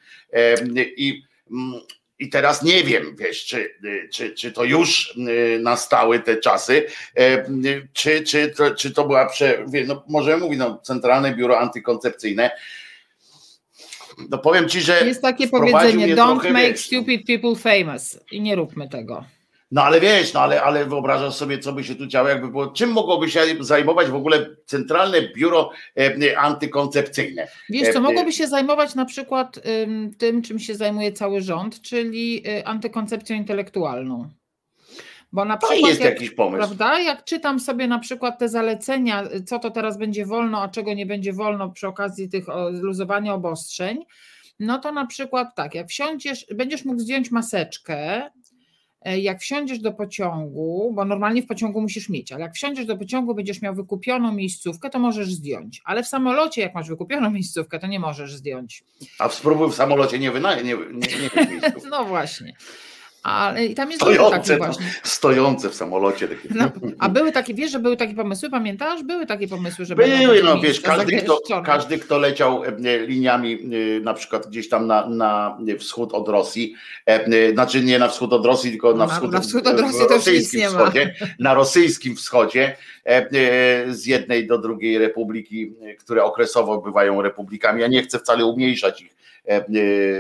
I 0.97 1.23
mm, 1.51 1.81
i 2.23 2.29
teraz 2.29 2.63
nie 2.63 2.85
wiem, 2.85 3.17
wiesz, 3.19 3.45
czy, 3.45 3.75
czy, 4.13 4.31
czy 4.31 4.53
to 4.53 4.65
już 4.65 5.17
y, 5.17 5.59
nastały 5.63 6.21
te 6.21 6.37
czasy, 6.37 6.87
e, 7.17 7.45
czy, 7.93 8.23
czy, 8.23 8.49
to, 8.49 8.75
czy 8.75 8.91
to 8.91 9.05
była, 9.05 9.27
prze, 9.27 9.67
no, 9.87 10.05
możemy 10.09 10.43
mówić, 10.43 10.59
no, 10.59 10.79
Centralne 10.83 11.35
Biuro 11.35 11.61
Antykoncepcyjne. 11.61 12.51
No 14.31 14.39
powiem 14.39 14.69
ci, 14.69 14.81
że. 14.81 15.07
Jest 15.07 15.23
takie 15.23 15.49
powiedzenie, 15.49 16.17
don't 16.17 16.41
trochę, 16.41 16.53
make 16.53 16.73
wiesz, 16.73 16.93
no. 16.93 16.99
stupid 16.99 17.27
people 17.27 17.57
famous 17.57 18.21
i 18.33 18.41
nie 18.41 18.57
róbmy 18.57 18.89
tego. 18.89 19.25
No 19.73 19.83
ale 19.83 20.01
wiesz, 20.01 20.35
no 20.35 20.41
ale, 20.41 20.63
ale 20.63 20.87
wyobrażasz 20.87 21.35
sobie, 21.35 21.59
co 21.59 21.73
by 21.73 21.85
się 21.85 21.95
tu 21.95 22.07
działo, 22.07 22.29
jakby 22.29 22.49
było. 22.49 22.67
Czym 22.67 22.93
mogłoby 22.93 23.31
się 23.31 23.41
zajmować 23.61 24.09
w 24.09 24.15
ogóle 24.15 24.47
Centralne 24.67 25.23
Biuro 25.37 25.71
e, 25.99 26.39
Antykoncepcyjne? 26.39 27.49
Wiesz 27.71 27.93
co, 27.93 27.99
E, 27.99 28.03
mogłoby 28.03 28.33
się 28.33 28.47
zajmować 28.47 28.95
na 28.95 29.05
przykład 29.05 29.61
ym, 29.83 30.15
tym, 30.19 30.43
czym 30.43 30.59
się 30.59 30.75
zajmuje 30.75 31.13
cały 31.13 31.41
rząd, 31.41 31.83
czyli 31.83 32.49
y, 32.49 32.67
antykoncepcją 32.67 33.37
intelektualną. 33.37 34.29
Bo 35.33 35.45
na 35.45 35.57
To 35.57 35.67
przykład 35.67 35.89
jest 35.91 36.01
jak, 36.01 36.15
jakiś 36.15 36.31
pomysł. 36.31 36.59
prawda, 36.59 37.01
jak 37.01 37.25
czytam 37.25 37.61
sobie 37.61 37.89
na 37.89 37.99
przykład 37.99 38.39
te 38.39 38.49
zalecenia, 38.49 39.25
y, 39.25 39.45
co 39.45 39.59
to 39.59 39.71
teraz 39.71 39.99
będzie 39.99 40.27
wolno, 40.27 40.63
a 40.63 40.69
czego 40.69 40.95
nie 40.95 41.07
będzie 41.07 41.33
wolno 41.33 41.71
przy 41.71 41.89
okazji 41.89 42.29
tych 42.29 42.45
luzowania 42.71 43.35
obostrzeń, 43.35 44.05
no 44.61 44.79
to 44.79 44.93
na 44.93 45.07
przykład 45.07 45.49
tak, 45.57 45.75
jak 45.75 45.89
wsiądziesz, 45.89 46.47
będziesz 46.55 46.85
mógł 46.85 47.01
zdjąć 47.01 47.31
maseczkę, 47.31 47.97
e, 47.97 48.31
jak 49.05 49.41
wsiądziesz 49.41 49.79
do 49.79 49.93
pociągu, 49.93 50.93
bo 50.95 51.05
normalnie 51.05 51.43
w 51.43 51.47
pociągu 51.47 51.81
musisz 51.81 52.09
mieć, 52.09 52.33
ale 52.33 52.43
jak 52.43 52.55
wsiądziesz 52.55 52.87
do 52.87 52.97
pociągu, 52.97 53.35
będziesz 53.35 53.63
miał 53.63 53.75
wykupioną 53.75 54.33
miejscówkę, 54.33 54.91
to 54.91 54.99
możesz 54.99 55.33
zdjąć. 55.33 55.83
Ale 55.85 56.03
w 56.03 56.07
samolocie, 56.07 56.63
jak 56.63 56.75
masz 56.75 56.89
wykupioną 56.89 57.31
miejscówkę, 57.41 57.79
to 57.79 57.87
nie 57.87 58.01
możesz 58.01 58.35
zdjąć. 58.35 58.85
A 59.19 59.29
spróbuj 59.29 59.71
w 59.71 59.75
samolocie 59.75 60.19
nie 60.19 60.33
nie, 60.33 60.65
nie, 60.65 60.75
nie, 60.75 61.47
nie 61.47 61.73
No 61.91 62.05
właśnie. 62.05 62.53
Ale 63.23 63.65
i 63.65 63.75
tam 63.75 63.91
jest 63.91 64.03
Stojące, 64.03 64.53
no, 64.53 64.65
właśnie. 64.65 64.87
stojące 65.03 65.71
w 65.71 65.75
samolocie. 65.75 66.29
Takie. 66.29 66.49
No, 66.55 66.71
a 66.99 67.09
były 67.09 67.33
takie, 67.33 67.55
wiesz, 67.55 67.71
że 67.71 67.79
były 67.79 67.97
takie 67.97 68.15
pomysły, 68.15 68.51
pamiętasz? 68.51 69.03
Były 69.03 69.27
takie 69.27 69.49
pomysły, 69.49 69.85
że 69.85 69.97
Były, 69.97 70.43
no 70.45 70.61
wiesz, 70.61 70.81
każdy 70.81 71.17
kto, 71.17 71.63
każdy, 71.65 71.99
kto 71.99 72.19
leciał 72.19 72.65
e, 72.65 73.07
liniami 73.07 73.53
e, 73.53 74.01
na 74.01 74.15
przykład 74.15 74.47
gdzieś 74.47 74.69
tam 74.69 74.87
na, 74.87 75.09
na 75.09 75.59
wschód 75.79 76.13
od 76.13 76.29
Rosji, 76.29 76.75
e, 77.07 77.53
znaczy 77.53 77.85
nie 77.85 77.99
na 77.99 78.09
wschód 78.09 78.33
od 78.33 78.47
Rosji, 78.47 78.71
tylko 78.71 78.95
na 78.95 79.07
wschód, 79.07 79.33
na 79.33 79.41
wschód 79.41 79.67
od 79.67 79.81
Rosji 79.81 80.01
rosyjskim 80.11 80.61
nie 80.61 80.69
wschodzie, 80.69 81.15
na 81.39 81.55
rosyjskim 81.55 82.17
wschodzie, 82.17 82.77
z 83.89 84.07
jednej 84.07 84.47
do 84.47 84.59
drugiej 84.59 84.99
republiki, 84.99 85.73
które 85.99 86.25
okresowo 86.25 86.81
bywają 86.81 87.23
republikami. 87.23 87.81
Ja 87.81 87.87
nie 87.87 88.03
chcę 88.03 88.19
wcale 88.19 88.47
umniejszać 88.47 89.03
ich 89.03 89.23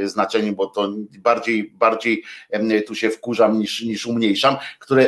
znaczeniu, 0.05 0.53
bo 0.53 0.67
to 0.67 0.89
bardziej, 1.19 1.71
bardziej 1.75 2.25
e, 2.51 2.81
tu 2.83 2.95
się 2.95 3.11
wkurzam 3.11 3.59
niż, 3.59 3.83
niż 3.83 4.07
umniejszam, 4.07 4.57
które 4.79 5.07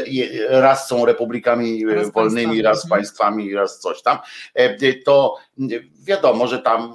raz 0.49 0.89
są 0.89 1.05
republikami 1.07 1.85
e, 1.85 1.95
Raz 1.95 2.13
wolnymi, 2.13 2.13
państwami. 2.47 2.63
raz 2.63 2.85
Mhm. 2.85 2.91
państwami, 3.01 3.55
raz 3.55 3.79
coś 3.81 4.03
tam, 4.03 4.19
e, 4.55 4.93
to 4.95 5.37
wiadomo, 6.05 6.47
że 6.47 6.59
tam 6.59 6.95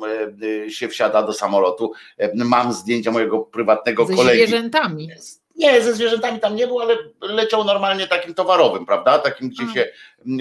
e, 0.66 0.70
się 0.72 0.88
wsiada 0.88 1.24
do 1.24 1.34
samolotu. 1.34 1.92
E, 2.18 2.32
Mam 2.46 2.74
zdjęcia 2.74 3.12
mojego 3.12 3.40
prywatnego 3.40 4.06
Ze 4.06 4.16
kolegi. 4.16 4.38
zwierzętami. 4.38 5.10
Nie, 5.56 5.82
ze 5.82 5.94
zwierzętami 5.94 6.40
tam 6.40 6.56
nie 6.56 6.68
było, 6.68 6.82
ale 6.82 6.98
leciał 7.22 7.64
normalnie 7.64 8.08
takim 8.08 8.34
towarowym, 8.34 8.86
prawda? 8.86 9.20
Takim, 9.20 9.50
gdzie 9.50 9.64
A. 9.72 9.74
się 9.74 9.90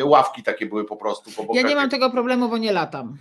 ławki 0.04 0.42
takie 0.42 0.66
były 0.66 0.84
po 0.84 0.96
prostu 0.96 1.30
po 1.46 1.54
Ja 1.54 1.62
nie 1.62 1.74
mam 1.74 1.90
tego 1.90 2.10
problemu, 2.10 2.48
bo 2.48 2.58
nie 2.58 2.72
latam. 2.72 3.16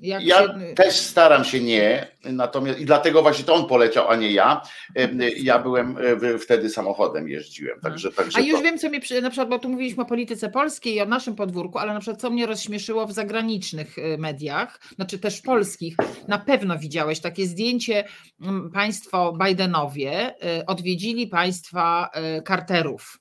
Jak 0.00 0.22
Ja 0.24 0.42
się, 0.42 0.74
też 0.76 0.96
staram 0.96 1.44
się 1.44 1.60
nie, 1.60 2.06
natomiast 2.24 2.80
i 2.80 2.84
dlatego 2.84 3.22
właśnie 3.22 3.44
to 3.44 3.54
on 3.54 3.66
poleciał, 3.66 4.08
a 4.08 4.16
nie 4.16 4.32
ja. 4.32 4.62
E, 4.96 5.08
Ja 5.36 5.58
byłem 5.58 5.96
e, 6.34 6.38
wtedy 6.38 6.70
samochodem 6.70 7.28
jeździłem, 7.28 7.80
także, 7.80 8.12
także 8.12 8.38
A 8.38 8.40
już 8.40 8.58
to. 8.58 8.62
wiem, 8.62 8.78
co 8.78 8.88
mnie, 8.88 9.00
na 9.22 9.30
przykład, 9.30 9.48
bo 9.48 9.58
tu 9.58 9.68
mówiliśmy 9.68 10.02
o 10.02 10.06
polityce 10.06 10.48
polskiej 10.48 10.94
i 10.94 11.00
o 11.00 11.06
naszym 11.06 11.34
podwórku, 11.36 11.78
ale 11.78 11.94
na 11.94 12.00
przykład 12.00 12.20
co 12.20 12.30
mnie 12.30 12.46
rozśmieszyło 12.46 13.06
w 13.06 13.12
zagranicznych 13.12 13.98
y, 13.98 14.18
mediach, 14.18 14.80
znaczy 14.96 15.18
też 15.18 15.40
polskich, 15.40 15.96
na 16.28 16.38
pewno 16.38 16.78
widziałeś 16.78 17.20
takie 17.20 17.46
zdjęcie, 17.46 18.04
mm, 18.40 18.70
państwo 18.70 19.38
Bidenowie 19.44 20.34
odwiedzili 20.66 21.26
państwa 21.26 22.10
Carterów 22.48 23.18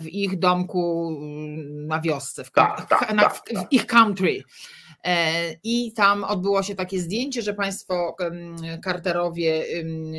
w 0.00 0.06
ich 0.08 0.38
domku 0.38 1.10
y, 1.10 1.86
na 1.86 2.00
wiosce, 2.00 2.44
w, 2.44 2.50
Tak, 2.50 2.88
tak, 2.88 3.08
w, 3.10 3.14
tak. 3.14 3.68
w 3.68 3.72
ich 3.72 3.86
country. 3.86 4.42
E, 5.04 5.32
I 5.64 5.92
tam 5.92 6.24
odbyło 6.24 6.62
się 6.62 6.74
takie 6.74 6.98
zdjęcie, 6.98 7.42
że 7.42 7.54
państwo 7.54 8.16
em, 8.20 8.56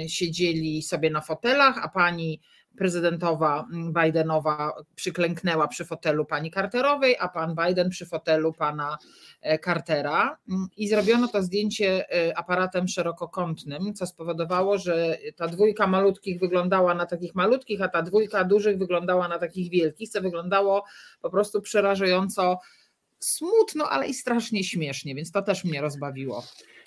siedzieli 0.08 0.82
sobie 0.82 1.10
na 1.10 1.22
fotelach, 1.22 1.78
a 1.84 1.90
pani 1.90 2.42
prezydentowa 2.78 3.68
Bidenowa 4.04 4.74
przyklęknęła 4.96 5.68
przy 5.68 5.86
fotelu 5.86 6.26
pani 6.26 6.52
Carterowej, 6.52 7.16
a 7.20 7.30
pan 7.30 7.56
Biden 7.56 7.90
przy 7.90 8.06
fotelu 8.06 8.54
pana 8.54 8.98
e, 9.42 9.60
Cartera. 9.60 10.38
I 10.78 10.88
zrobiono 10.88 11.28
to 11.28 11.44
zdjęcie 11.44 12.06
e, 12.10 12.38
aparatem 12.38 12.88
szerokokątnym, 12.88 13.94
co 13.94 14.06
spowodowało, 14.06 14.78
że 14.78 15.18
ta 15.36 15.48
dwójka 15.48 15.88
malutkich 15.88 16.40
wyglądała 16.40 16.96
na 16.96 17.06
takich 17.06 17.36
malutkich, 17.36 17.82
a 17.82 17.88
ta 17.88 18.02
dwójka 18.02 18.44
dużych 18.44 18.78
wyglądała 18.78 19.28
na 19.28 19.40
takich 19.40 19.72
wielkich, 19.72 20.10
co 20.10 20.22
wyglądało 20.22 20.84
po 21.22 21.30
prostu 21.30 21.62
przerażająco 21.62 22.60
smutno, 23.20 23.90
ale 23.90 24.08
i 24.08 24.14
strasznie 24.14 24.64
śmiesznie, 24.64 25.16
więc 25.16 25.32
to 25.32 25.42
też 25.42 25.64
mnie 25.64 25.82
rozbawiło. 25.82 26.44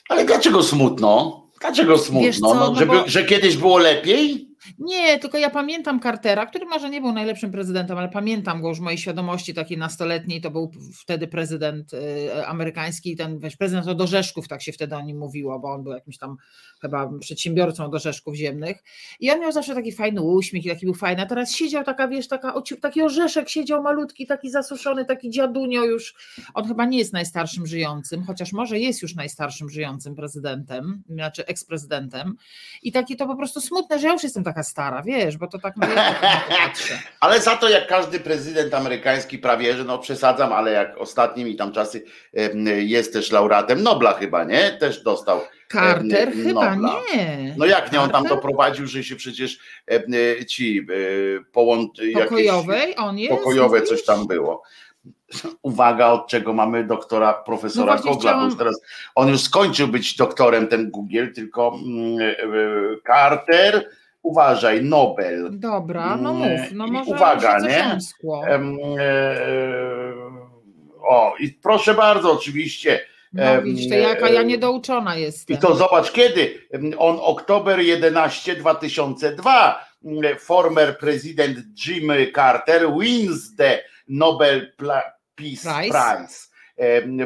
Ale 0.09 0.25
dlaczego 0.25 0.63
smutno? 0.63 1.43
Dlaczego 1.61 1.99
smutno? 1.99 2.55
No, 2.55 2.55
no 2.55 2.75
żeby, 2.75 2.93
bo... 2.93 3.09
Że 3.09 3.25
kiedyś 3.25 3.57
było 3.57 3.79
lepiej? 3.79 4.48
Nie, 4.79 5.19
tylko 5.19 5.39
ja 5.39 5.51
pamiętam 5.51 6.01
Cartera, 6.01 6.47
który 6.47 6.67
może 6.67 6.91
nie 6.91 7.01
był 7.01 7.13
najlepszym 7.13 7.53
prezydentem, 7.53 7.99
ale 7.99 8.09
pamiętam 8.09 8.63
go 8.63 8.69
już 8.69 8.79
w 8.79 8.83
mojej 8.83 8.99
świadomości 8.99 9.55
takiej 9.55 9.79
nastoletniej, 9.79 10.41
to 10.41 10.51
był 10.51 10.73
wtedy 10.95 11.27
prezydent 11.27 11.93
y, 11.93 12.47
amerykański, 12.47 13.17
ten 13.17 13.39
wiesz, 13.39 13.57
prezydent 13.57 13.89
od 13.89 14.01
orzeszków, 14.01 14.49
tak 14.49 14.63
się 14.63 14.73
wtedy 14.73 14.97
o 14.97 15.03
nim 15.03 15.19
mówiło, 15.19 15.59
bo 15.59 15.73
on 15.73 15.83
był 15.83 15.93
jakimś 15.93 16.19
tam 16.19 16.37
chyba 16.81 17.11
przedsiębiorcą 17.21 17.85
od 17.85 17.95
orzeszków 17.95 18.35
ziemnych. 18.35 18.83
I 19.21 19.31
on 19.31 19.41
miał 19.41 19.53
zawsze 19.53 19.75
taki 19.75 19.93
fajny 19.93 20.23
uśmiech 20.23 20.67
i 20.67 20.69
taki 20.69 20.87
był 20.87 20.95
fajny, 20.95 21.23
a 21.23 21.27
teraz 21.27 21.55
siedział 21.55 21.85
taka, 21.85 22.09
wiesz, 22.09 22.29
taka, 22.29 22.55
taki 22.81 23.03
orzeszek 23.03 23.49
siedział 23.49 23.83
malutki, 23.83 24.27
taki 24.27 24.51
zasuszony, 24.51 25.05
taki 25.05 25.31
dziadunio 25.31 25.85
już, 25.85 26.15
on 26.55 26.69
chyba 26.69 26.85
nie 26.85 26.99
jest 26.99 27.13
najstarszym 27.13 27.67
żyjącym, 27.67 28.25
chociaż 28.25 28.53
może 28.53 28.79
jest 28.79 29.03
już 29.03 29.15
najstarszym 29.15 29.71
żyjącym 29.71 30.15
prezydentem, 30.15 31.03
znaczy 31.09 31.47
eksprezydentem. 31.47 32.37
I 32.83 32.93
takie 32.93 33.17
to 33.17 33.27
po 33.27 33.37
prostu 33.37 33.61
smutne, 33.61 33.99
że 33.99 34.07
ja 34.07 34.13
już 34.13 34.23
jestem 34.23 34.45
taka 34.49 34.63
stara, 34.63 35.03
wiesz, 35.03 35.37
bo 35.37 35.47
to 35.47 35.59
tak 35.59 35.75
patrzę. 35.75 36.99
Ale 37.21 37.41
za 37.41 37.57
to 37.57 37.69
jak 37.69 37.87
każdy 37.87 38.21
prezydent 38.21 38.75
amerykański 38.75 39.39
prawie, 39.39 39.77
że 39.77 39.85
no 39.85 39.99
przesadzam, 39.99 40.53
ale 40.53 40.73
jak 40.73 40.99
ostatnimi 40.99 41.57
tam 41.57 41.73
czasy 41.73 42.05
jest 42.77 43.13
też 43.13 43.33
laureatem 43.33 43.83
Nobla 43.83 44.13
chyba, 44.13 44.45
nie? 44.45 44.71
Też 44.71 45.03
dostał. 45.03 45.41
Carter 45.73 46.33
chyba 46.33 46.75
nie. 46.75 47.55
No 47.57 47.67
jak 47.67 47.93
nie, 47.93 48.01
on 48.01 48.11
tam 48.11 48.25
doprowadził, 48.25 48.87
że 48.87 49.05
się 49.05 49.17
przecież 49.17 49.59
ci 50.47 50.87
połącz... 51.53 51.91
Pokojowej 52.15 52.97
on 52.97 53.19
jest? 53.19 53.39
Pokojowe 53.39 53.83
coś 53.83 54.05
tam 54.05 54.27
było 54.27 54.63
uwaga, 55.63 56.07
od 56.07 56.29
czego 56.29 56.53
mamy 56.53 56.85
doktora 56.85 57.33
profesora 57.33 57.95
no 57.95 58.03
Kogla, 58.03 58.31
chciałam... 58.31 58.57
teraz 58.57 58.81
on 59.15 59.29
już 59.29 59.41
skończył 59.41 59.89
być 59.89 60.17
doktorem 60.17 60.69
ten 60.69 60.91
Google, 60.91 61.27
tylko 61.35 61.79
mm, 61.87 62.19
Carter 63.07 63.89
uważaj, 64.23 64.83
Nobel. 64.83 65.49
Dobra, 65.53 66.17
no 66.17 66.35
mów, 66.35 66.61
no 66.73 66.87
może 66.87 67.11
uwaga, 67.11 67.59
nie? 67.59 67.99
E, 68.49 68.61
o, 71.09 71.35
i 71.41 71.49
proszę 71.49 71.95
bardzo, 71.95 72.33
oczywiście. 72.33 73.01
No 73.33 73.63
widzisz, 73.63 73.89
to 73.89 73.95
jaka 73.95 74.29
ja 74.29 74.43
niedouczona 74.43 75.17
jestem. 75.17 75.57
I 75.57 75.61
to 75.61 75.75
zobacz 75.75 76.13
kiedy. 76.13 76.69
On 76.99 77.19
oktober 77.21 77.81
11 77.81 78.57
2002 78.57 79.89
former 80.39 80.99
prezydent 80.99 81.59
Jimmy 81.87 82.33
Carter 82.35 82.93
wins 82.99 83.57
the 83.57 83.83
Nobel 84.09 84.73
Peace 85.35 85.63
Prize. 85.63 85.91
Prize 85.91 86.49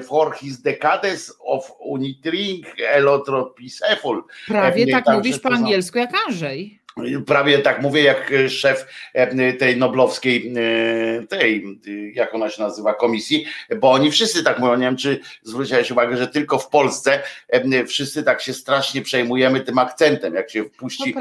for 0.02 0.34
his 0.34 0.62
decades 0.62 1.32
of 1.44 1.72
unitering 1.80 2.64
electro 2.78 3.54
peaceful. 3.58 4.22
Prawie 4.46 4.86
tak 4.86 5.06
mówisz 5.06 5.38
po 5.38 5.48
angielsku 5.48 5.98
jak 5.98 6.10
Andrzej. 6.26 6.81
Prawie 7.26 7.58
tak 7.58 7.82
mówię, 7.82 8.02
jak 8.02 8.32
szef 8.48 8.86
tej 9.58 9.76
noblowskiej, 9.76 10.52
tej, 11.28 11.78
jak 12.14 12.34
ona 12.34 12.50
się 12.50 12.62
nazywa, 12.62 12.94
komisji, 12.94 13.46
bo 13.80 13.90
oni 13.90 14.10
wszyscy 14.10 14.44
tak 14.44 14.58
mówią. 14.58 14.76
Nie 14.76 14.86
wiem, 14.86 14.96
czy 14.96 15.20
zwróciłeś 15.42 15.90
uwagę, 15.90 16.16
że 16.16 16.28
tylko 16.28 16.58
w 16.58 16.68
Polsce 16.68 17.22
wszyscy 17.86 18.22
tak 18.22 18.42
się 18.42 18.52
strasznie 18.52 19.02
przejmujemy 19.02 19.60
tym 19.60 19.78
akcentem, 19.78 20.34
jak 20.34 20.50
się 20.50 20.64
puści, 20.64 21.14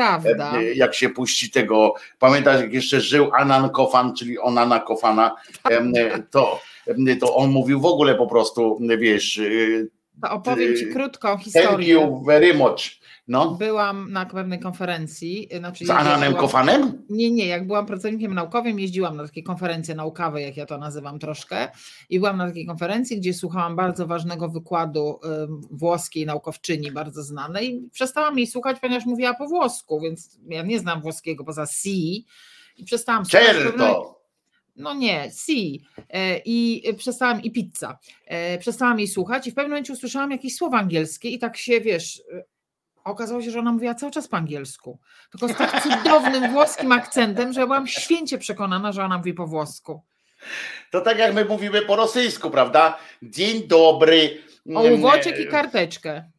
jak 0.76 0.94
się 0.94 1.10
puści 1.10 1.52
tego. 1.52 1.94
Pamiętasz, 2.20 2.62
jak 2.62 2.74
jeszcze 2.74 3.02
żył 3.02 3.32
Anan 3.34 3.70
Kofan, 3.70 4.16
czyli 4.16 4.40
Onana 4.40 4.80
Kofana, 4.80 5.36
to, 6.32 6.62
to 7.20 7.36
on 7.36 7.50
mówił 7.50 7.82
w 7.82 7.86
ogóle 7.86 8.16
po 8.16 8.28
prostu, 8.28 8.80
wiesz. 8.98 9.42
To 10.22 10.32
opowiem 10.32 10.78
ci 10.78 10.88
krótką 10.88 11.38
historię. 11.38 11.68
Thank 11.70 11.88
you 11.88 12.24
very 12.26 12.54
much 12.54 13.01
no. 13.28 13.56
Byłam 13.56 14.12
na 14.12 14.26
pewnej 14.26 14.60
konferencji. 14.60 15.56
Y, 15.56 15.60
znaczy 15.60 15.86
Z 15.86 15.90
Ananem 15.90 16.36
Kofanem? 16.36 17.06
Nie, 17.10 17.32
nie. 17.32 17.46
Jak 17.46 17.68
byłam 17.68 17.86
pracownikiem 17.86 18.34
naukowym, 18.34 18.80
jeździłam 18.80 19.18
na 19.18 19.28
takie 19.28 19.44
konferencje 19.44 19.96
naukowe, 19.96 20.42
jak 20.42 20.58
ja 20.58 20.66
to 20.66 20.78
nazywam 20.78 21.20
troszkę. 21.20 21.70
I 22.10 22.20
byłam 22.20 22.38
na 22.38 22.48
takiej 22.48 22.66
konferencji, 22.66 23.18
gdzie 23.18 23.34
słuchałam 23.34 23.76
bardzo 23.76 24.08
ważnego 24.08 24.50
wykładu 24.50 25.20
włoskiej 25.72 26.26
naukowczyni, 26.26 26.92
bardzo 26.92 27.24
znanej. 27.24 27.76
I 27.76 27.90
przestałam 27.90 28.38
jej 28.38 28.48
słuchać, 28.48 28.80
ponieważ 28.80 29.06
mówiła 29.06 29.34
po 29.34 29.48
włosku, 29.48 30.02
więc 30.02 30.40
ja 30.50 30.64
nie 30.64 30.80
znam 30.80 31.02
włoskiego 31.02 31.44
poza 31.44 31.66
si. 31.66 32.26
I 32.78 32.86
przestałam 32.86 33.26
słuchać. 33.26 33.48
Certo. 33.48 34.22
No 34.76 34.94
nie, 34.94 35.32
si. 35.32 35.82
E, 36.10 36.38
I 36.46 36.84
przestałam, 36.98 37.42
i 37.42 37.52
pizza. 37.52 38.00
E, 38.26 38.58
przestałam 38.58 39.00
jej 39.00 39.08
słuchać 39.08 39.48
i 39.48 39.52
w 39.52 39.54
pewnym 39.54 39.72
momencie 39.72 39.94
usłyszałam 39.94 40.32
jakieś 40.32 40.56
słowa 40.56 40.78
angielskie 40.78 41.30
i 41.30 41.40
tak 41.40 41.58
się, 41.58 41.82
wiesz, 41.82 42.22
okazało 43.04 43.42
się, 43.42 43.52
że 43.52 43.60
ona 43.60 43.72
mówiła 43.72 43.96
cały 43.96 44.12
czas 44.12 44.28
po 44.28 44.38
angielsku. 44.38 45.00
Tylko 45.32 45.48
z 45.48 45.58
tak 45.58 45.84
cudownym 45.84 46.52
włoskim 46.52 46.92
akcentem, 46.92 47.54
że 47.54 47.66
byłam 47.66 47.88
święcie 47.88 48.38
przekonana, 48.38 48.92
że 48.92 49.04
ona 49.04 49.18
mówi 49.18 49.34
po 49.34 49.48
włosku. 49.48 50.02
To 50.92 51.02
tak 51.02 51.18
jak 51.18 51.34
my 51.34 51.46
mówimy 51.46 51.82
po 51.82 51.96
rosyjsku, 51.96 52.52
prawda? 52.52 52.98
Dzień 53.24 53.68
dobry. 53.68 54.38
O 54.76 54.82
uwoczek 54.84 55.40
i 55.40 55.48
karteczkę. 55.48 56.31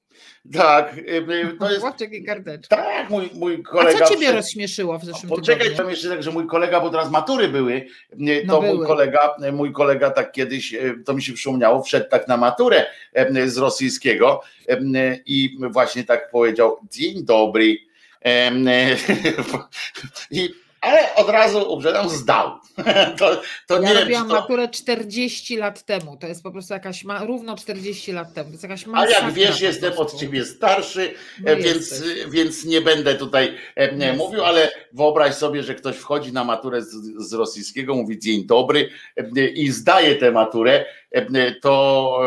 Tak, 0.52 0.98
y, 0.98 1.00
y, 1.00 1.56
to 1.58 1.72
jest. 1.72 2.12
i 2.12 2.24
karteczka. 2.24 2.76
Tak, 2.76 3.10
mój, 3.10 3.30
mój 3.34 3.62
kolega. 3.62 4.04
A 4.04 4.08
co 4.08 4.14
ciebie 4.14 4.32
rozśmieszyło 4.32 4.98
w 4.98 5.04
zeszłym 5.04 5.28
Poczekaj, 5.28 5.58
tygodniu? 5.58 5.76
tam 5.76 5.90
jeszcze 5.90 6.08
tak, 6.08 6.22
że 6.22 6.30
mój 6.30 6.46
kolega, 6.46 6.80
bo 6.80 6.90
teraz 6.90 7.10
matury 7.10 7.48
były, 7.48 7.72
y, 7.72 7.86
to 8.46 8.46
no 8.46 8.60
były. 8.60 8.74
mój 8.74 8.86
kolega, 8.86 9.36
mój 9.52 9.72
kolega 9.72 10.10
tak 10.10 10.32
kiedyś, 10.32 10.74
to 11.04 11.14
mi 11.14 11.22
się 11.22 11.32
przypomniało, 11.32 11.82
wszedł 11.82 12.06
tak 12.10 12.28
na 12.28 12.36
maturę 12.36 12.86
z 13.46 13.58
rosyjskiego 13.58 14.42
i 15.26 15.58
właśnie 15.70 16.04
tak 16.04 16.30
powiedział: 16.30 16.78
Dzień 16.90 17.24
dobry. 17.24 17.76
I 20.30 20.50
ale 20.82 21.14
od 21.14 21.28
razu 21.28 21.72
uprzedzam, 21.72 22.08
zdał. 22.08 22.50
To, 23.18 23.42
to 23.66 23.82
ja 23.82 23.88
nie 23.88 24.00
robiłam 24.00 24.28
to... 24.28 24.34
maturę 24.34 24.68
40 24.68 25.56
lat 25.56 25.82
temu, 25.82 26.16
to 26.16 26.26
jest 26.26 26.42
po 26.42 26.50
prostu 26.50 26.74
jakaś, 26.74 27.04
ma, 27.04 27.24
równo 27.24 27.56
40 27.56 28.12
lat 28.12 28.34
temu, 28.34 28.46
to 28.48 28.52
jest 28.52 28.62
jakaś 28.62 28.84
A 28.94 29.06
jak 29.06 29.32
wiesz, 29.32 29.60
jestem 29.60 29.92
od 29.92 30.14
ciebie 30.14 30.44
starszy, 30.44 31.14
no 31.44 31.56
więc, 31.56 32.02
więc 32.30 32.64
nie 32.64 32.80
będę 32.80 33.14
tutaj 33.14 33.56
nie 33.96 34.12
mówił, 34.12 34.44
ale 34.44 34.71
wyobraź 34.92 35.34
sobie, 35.34 35.62
że 35.62 35.74
ktoś 35.74 35.96
wchodzi 35.96 36.32
na 36.32 36.44
maturę 36.44 36.82
z, 36.82 36.90
z 37.28 37.32
rosyjskiego, 37.32 37.94
mówi 37.94 38.18
dzień 38.18 38.46
dobry 38.46 38.90
e, 39.16 39.48
i 39.48 39.70
zdaje 39.70 40.16
tę 40.16 40.32
maturę, 40.32 40.84
to 41.60 42.18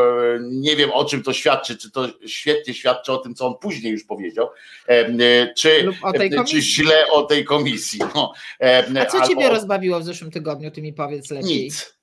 nie 0.41 0.75
wiem 0.75 0.91
o 0.91 1.05
czym 1.05 1.23
to 1.23 1.33
świadczy, 1.33 1.77
czy 1.77 1.91
to 1.91 2.07
świetnie 2.27 2.73
świadczy 2.73 3.11
o 3.11 3.17
tym, 3.17 3.35
co 3.35 3.47
on 3.47 3.53
później 3.61 3.93
już 3.93 4.03
powiedział, 4.03 4.47
czy, 5.57 5.93
czy 6.47 6.61
źle 6.61 7.07
o 7.11 7.23
tej 7.23 7.45
komisji. 7.45 7.99
No, 8.15 8.33
A 9.01 9.05
co 9.05 9.17
albo... 9.17 9.29
ciebie 9.29 9.49
rozbawiło 9.49 9.99
w 9.99 10.03
zeszłym 10.03 10.31
tygodniu, 10.31 10.71
ty 10.71 10.81
mi 10.81 10.93
powiedz 10.93 11.31
lepiej. 11.31 11.63
Nic. 11.63 11.95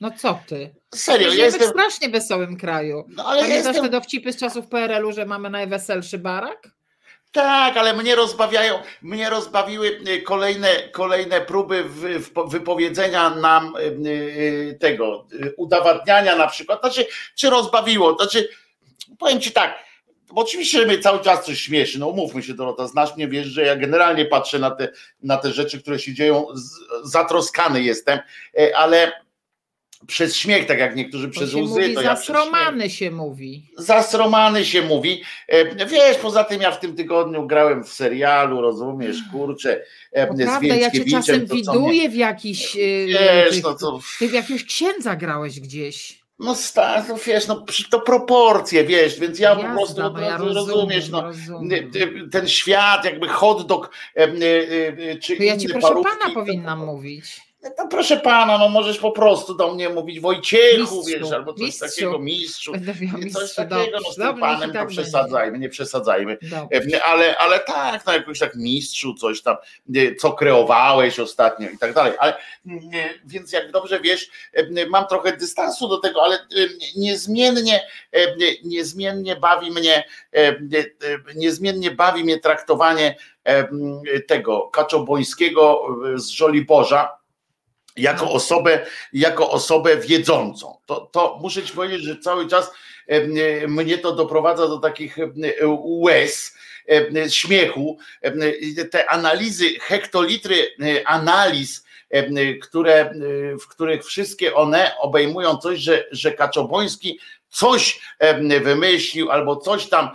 No 0.00 0.10
co 0.10 0.40
ty? 0.46 0.74
Serio, 0.94 1.32
ja 1.32 1.44
jestem 1.44 1.68
w 1.68 1.70
strasznie 1.70 2.08
wesołym 2.08 2.56
kraju. 2.56 3.04
No, 3.08 3.24
ale 3.24 3.42
Pamiętasz 3.42 3.66
jestem... 3.66 3.84
te 3.84 3.90
dowcipy 3.90 4.32
z 4.32 4.36
czasów 4.36 4.66
PRL-u, 4.66 5.12
że 5.12 5.26
mamy 5.26 5.50
najweselszy 5.50 6.18
barak? 6.18 6.68
Tak, 7.32 7.76
ale 7.76 7.94
mnie 7.94 8.14
rozbawiają, 8.14 8.78
mnie 9.02 9.30
rozbawiły 9.30 10.00
y, 10.08 10.22
kolejne, 10.22 10.68
kolejne 10.92 11.40
próby 11.40 11.84
wypowiedzenia 12.46 13.30
nam 13.30 13.76
y, 13.76 13.80
y, 14.08 14.78
tego, 14.80 15.26
udowadniania 15.56 16.36
na 16.36 16.46
przykład. 16.46 16.80
Znaczy, 16.80 17.06
czy 17.34 17.50
rozbawiło? 17.50 18.16
Znaczy, 18.16 18.48
powiem 19.18 19.40
ci 19.40 19.52
tak, 19.52 19.84
bo 20.32 20.42
oczywiście 20.42 20.86
mnie 20.86 20.98
cały 20.98 21.20
czas 21.20 21.44
coś 21.44 21.60
śmieszy, 21.60 21.98
no 21.98 22.08
umówmy 22.08 22.42
się 22.42 22.54
Dorota, 22.54 22.86
znasz 22.86 23.16
mnie, 23.16 23.28
wiesz, 23.28 23.46
że 23.46 23.62
ja 23.62 23.76
generalnie 23.76 24.24
patrzę 24.24 24.58
na 24.58 24.70
te, 24.70 24.88
na 25.22 25.36
te 25.36 25.52
rzeczy, 25.52 25.82
które 25.82 25.98
się 25.98 26.14
dzieją, 26.14 26.46
zatroskany 27.04 27.82
jestem, 27.82 28.18
ale 28.76 29.12
przez 30.06 30.36
śmiech, 30.36 30.66
tak 30.66 30.78
jak 30.78 30.96
niektórzy 30.96 31.28
to 31.28 31.32
przez 31.32 31.54
łzy. 31.54 31.80
Mówi, 31.80 31.94
to 31.94 32.02
ja 32.02 32.16
zasromany 32.16 32.90
się 32.90 33.10
mówi. 33.10 33.66
Zasromany 33.76 34.64
się 34.64 34.82
mówi. 34.82 35.22
E, 35.48 35.86
wiesz, 35.86 36.16
poza 36.16 36.44
tym 36.44 36.62
ja 36.62 36.70
w 36.70 36.80
tym 36.80 36.96
tygodniu 36.96 37.46
grałem 37.46 37.84
w 37.84 37.88
serialu, 37.88 38.60
rozumiesz, 38.60 39.16
kurczę, 39.32 39.84
e, 40.12 40.26
prawda, 40.26 40.74
ja 40.74 40.90
cię 40.90 41.04
czasem 41.04 41.46
widuję 41.46 42.08
w 42.08 42.14
jakiś. 42.14 42.76
Wiesz, 43.06 43.62
no 43.62 43.74
to... 43.74 44.00
Ty 44.18 44.28
w 44.28 44.32
jakiegoś 44.32 44.64
księdza 44.64 45.16
grałeś 45.16 45.60
gdzieś. 45.60 46.20
No, 46.38 46.54
sta, 46.54 47.04
no 47.08 47.16
wiesz, 47.26 47.46
no 47.46 47.64
to 47.90 48.00
proporcje, 48.00 48.84
wiesz, 48.84 49.20
więc 49.20 49.38
ja 49.38 49.50
Jasne, 49.50 49.68
po 49.68 49.74
prostu 49.74 50.02
no 50.02 50.20
ja 50.20 50.36
rozumiem, 50.36 50.54
rozumiesz, 50.54 51.08
no, 51.08 51.22
rozumiem. 51.22 51.90
ten 52.32 52.48
świat, 52.48 53.04
jakby 53.04 53.28
hot 53.28 53.66
dog, 53.66 53.90
e, 54.16 54.22
e, 54.22 55.16
czy 55.16 55.36
To 55.36 55.42
ja 55.42 55.56
ci 55.56 55.68
proszę 55.68 55.88
parówki, 55.88 56.12
pana 56.20 56.34
powinnam 56.34 56.86
mówić. 56.86 57.49
No 57.62 57.88
proszę 57.90 58.16
pana, 58.16 58.58
no 58.58 58.68
możesz 58.68 58.98
po 58.98 59.10
prostu 59.10 59.54
do 59.54 59.74
mnie 59.74 59.88
mówić 59.88 60.20
Wojciechu, 60.20 60.80
Mistrzu, 60.80 61.02
wiesz, 61.04 61.32
albo 61.32 61.52
coś 61.52 61.62
mistrzu. 61.62 61.86
takiego, 61.88 62.18
mistrzu. 62.18 62.72
Coś 63.32 63.54
takiego, 63.54 63.98
no 64.04 64.12
z 64.12 64.14
tym 64.14 64.24
Dobrze, 64.24 64.40
panem 64.40 64.70
i 64.70 64.72
to 64.72 64.78
tak 64.78 64.88
przesadzajmy, 64.88 65.58
nie 65.58 65.68
przesadzajmy. 65.68 66.38
Dobrze. 66.42 66.96
E, 66.96 67.04
Ale, 67.04 67.38
ale 67.38 67.60
tak, 67.60 68.06
no 68.06 68.12
jakoś 68.12 68.38
tak 68.38 68.56
mistrzu, 68.56 69.14
coś 69.14 69.42
tam, 69.42 69.56
co 70.18 70.32
kreowałeś 70.32 71.20
ostatnio 71.20 71.70
i 71.70 71.78
tak 71.78 71.94
dalej. 71.94 72.12
Ale 72.18 72.36
więc 73.24 73.52
jak 73.52 73.70
dobrze 73.70 74.00
wiesz, 74.00 74.28
e, 74.52 74.86
mam 74.86 75.06
trochę 75.06 75.36
dystansu 75.36 75.88
do 75.88 75.98
tego, 75.98 76.22
ale 76.22 76.36
e, 76.36 76.40
niezmiennie, 76.96 77.86
niezmiennie 78.64 79.36
bawi 79.36 79.70
mnie, 79.70 80.04
niezmiennie 81.34 81.90
bawi 81.90 82.24
mnie 82.24 82.38
traktowanie 82.38 83.16
tego 84.26 84.60
Kaczobońskiego 84.60 85.86
z 86.14 86.28
Żoliborza 86.28 87.19
jako 87.96 88.30
osobę, 88.30 88.86
jako 89.12 89.50
osobę 89.50 89.96
wiedzącą. 89.96 90.78
To, 90.86 91.00
to 91.00 91.38
muszę 91.42 91.62
ci 91.62 91.72
powiedzieć, 91.72 92.02
że 92.02 92.16
cały 92.16 92.48
czas 92.48 92.70
e, 93.06 93.68
mnie 93.68 93.98
to 93.98 94.12
doprowadza 94.12 94.68
do 94.68 94.78
takich 94.78 95.18
e, 95.18 95.30
łez, 95.82 96.56
e, 96.88 97.30
śmiechu. 97.30 97.98
Te 98.90 99.10
analizy, 99.10 99.64
hektolitry 99.80 100.66
analiz, 101.04 101.84
które, 102.62 103.12
w 103.60 103.66
których 103.66 104.04
wszystkie 104.04 104.54
one 104.54 104.92
obejmują 104.98 105.56
coś, 105.56 105.78
że, 105.78 106.04
że 106.10 106.32
Kaczoboński 106.32 107.18
coś 107.50 108.00
wymyślił 108.60 109.30
albo 109.30 109.56
coś 109.56 109.88
tam 109.88 110.10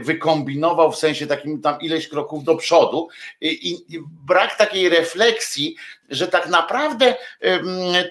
wykombinował 0.00 0.92
w 0.92 0.96
sensie 0.96 1.26
takim 1.26 1.62
tam 1.62 1.80
ileś 1.80 2.08
kroków 2.08 2.44
do 2.44 2.56
przodu. 2.56 3.08
I, 3.40 3.70
i- 3.72 4.00
brak 4.26 4.56
takiej 4.56 4.88
refleksji, 4.88 5.76
że 6.08 6.28
tak 6.28 6.48
naprawdę 6.48 7.14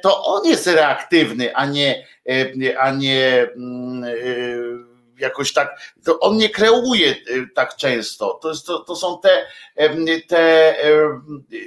to 0.02 0.26
on 0.26 0.46
jest 0.46 0.68
reaktywny, 0.68 1.56
a 1.56 1.66
nie, 1.66 2.08
a 2.80 2.92
nie 2.92 3.24
e, 3.26 3.48
jakoś 5.20 5.54
tak, 5.54 5.94
to 6.06 6.20
on 6.20 6.38
nie 6.38 6.50
kreuje 6.50 7.10
e, 7.12 7.16
tak 7.56 7.76
często. 7.76 8.40
To, 8.42 8.50
jest, 8.50 8.66
to, 8.66 8.80
to 8.80 8.96
są 8.96 9.20
te, 9.20 9.46
te 10.28 10.76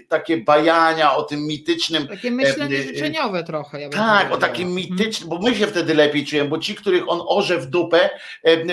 takie 0.08 0.36
bajania 0.36 1.16
o 1.16 1.22
tym 1.22 1.46
mitycznym 1.46 2.08
Takie 2.08 2.30
myślenie 2.30 2.76
e, 2.76 2.80
e, 2.80 2.82
życzeniowe 2.82 3.44
trochę. 3.44 3.80
Ja 3.80 3.88
tak, 3.88 4.32
o 4.32 4.36
takim 4.36 4.68
Mhm. 4.68 4.74
mitycznym, 4.74 5.28
bo 5.28 5.38
my 5.38 5.54
się 5.54 5.66
wtedy 5.66 5.94
lepiej 5.94 6.26
czujemy, 6.26 6.48
bo 6.50 6.58
ci, 6.58 6.74
których 6.74 7.08
on 7.08 7.22
orze 7.26 7.58
w 7.58 7.66
dupę, 7.66 8.10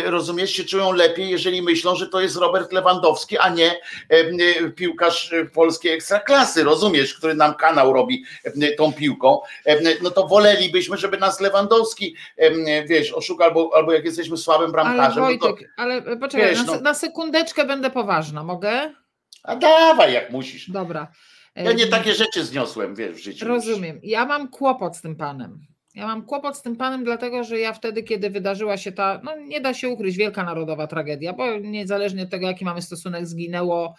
rozumiesz, 0.05 0.51
się 0.51 0.63
czują 0.63 0.91
lepiej, 0.91 1.29
jeżeli 1.29 1.61
myślą, 1.61 1.95
że 1.95 2.07
to 2.07 2.21
jest 2.21 2.35
Robert 2.35 2.71
Lewandowski, 2.71 3.37
a 3.37 3.49
nie 3.49 3.79
piłkarz 4.75 5.33
polskiej 5.53 5.91
ekstraklasy, 5.91 6.63
rozumiesz, 6.63 7.13
który 7.13 7.33
nam 7.33 7.53
kanał 7.53 7.93
robi 7.93 8.23
tą 8.77 8.93
piłką, 8.93 9.39
no 10.01 10.11
to 10.11 10.27
wolelibyśmy, 10.27 10.97
żeby 10.97 11.17
nas 11.17 11.39
Lewandowski, 11.39 12.15
wiesz, 12.87 13.13
oszukał, 13.13 13.47
albo, 13.47 13.71
albo 13.75 13.93
jak 13.93 14.05
jesteśmy 14.05 14.37
słabym 14.69 14.87
Ale 14.87 14.95
bramkarzem, 14.97 15.23
no 15.23 15.39
to, 15.39 15.47
Wojtek, 15.47 15.69
ale 15.77 16.01
poczekaj, 16.17 16.49
wiesz, 16.49 16.65
na, 16.65 16.75
no. 16.75 16.81
na 16.81 16.93
sekundeczkę 16.93 17.65
będę 17.65 17.89
poważna, 17.89 18.43
mogę? 18.43 18.93
a 19.43 19.55
dawaj 19.55 20.13
jak 20.13 20.31
musisz. 20.31 20.69
Dobra. 20.69 21.07
Ja 21.55 21.73
nie 21.73 21.87
takie 21.87 22.13
rzeczy 22.13 22.45
zniosłem, 22.45 22.95
wiesz, 22.95 23.15
w 23.15 23.23
życiu. 23.23 23.47
Rozumiem. 23.47 23.99
Ja 24.03 24.25
mam 24.25 24.47
kłopot 24.47 24.97
z 24.97 25.01
tym 25.01 25.15
panem. 25.15 25.59
Ja 25.95 26.07
mam 26.07 26.25
kłopot 26.25 26.57
z 26.57 26.61
tym 26.61 26.75
panem, 26.75 27.03
dlatego 27.03 27.43
że 27.43 27.59
ja 27.59 27.73
wtedy, 27.73 28.03
kiedy 28.03 28.29
wydarzyła 28.29 28.77
się 28.77 28.91
ta, 28.91 29.21
no 29.23 29.37
nie 29.37 29.61
da 29.61 29.73
się 29.73 29.89
ukryć, 29.89 30.17
wielka 30.17 30.43
narodowa 30.43 30.87
tragedia, 30.87 31.33
bo 31.33 31.57
niezależnie 31.59 32.23
od 32.23 32.29
tego, 32.29 32.47
jaki 32.47 32.65
mamy 32.65 32.81
stosunek, 32.81 33.27
zginęło 33.27 33.95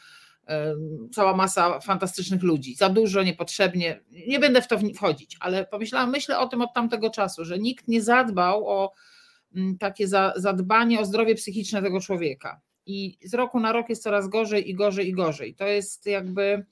cała 1.13 1.37
masa 1.37 1.81
fantastycznych 1.81 2.43
ludzi. 2.43 2.75
Za 2.75 2.89
dużo, 2.89 3.23
niepotrzebnie. 3.23 4.01
Nie 4.29 4.39
będę 4.39 4.63
w 4.63 4.69
to 4.69 4.79
wchodzić, 4.95 5.37
ale 5.41 5.67
pomyślałam, 5.67 6.11
myślę 6.11 6.39
o 6.39 6.49
tym 6.49 6.61
od 6.61 6.75
tamtego 6.75 7.11
czasu, 7.11 7.45
że 7.45 7.59
nikt 7.59 7.89
nie 7.89 8.03
zadbał 8.03 8.69
o 8.69 8.93
takie 9.79 10.09
za, 10.09 10.33
zadbanie 10.37 11.01
o 11.01 11.05
zdrowie 11.05 11.35
psychiczne 11.35 11.83
tego 11.83 12.01
człowieka. 12.01 12.61
I 12.87 13.19
z 13.25 13.35
roku 13.35 13.61
na 13.61 13.73
rok 13.73 13.89
jest 13.89 14.03
coraz 14.03 14.29
gorzej 14.29 14.71
i 14.71 14.75
gorzej 14.75 15.09
i 15.09 15.13
gorzej. 15.13 15.55
To 15.55 15.67
jest 15.67 16.07
jakby. 16.07 16.67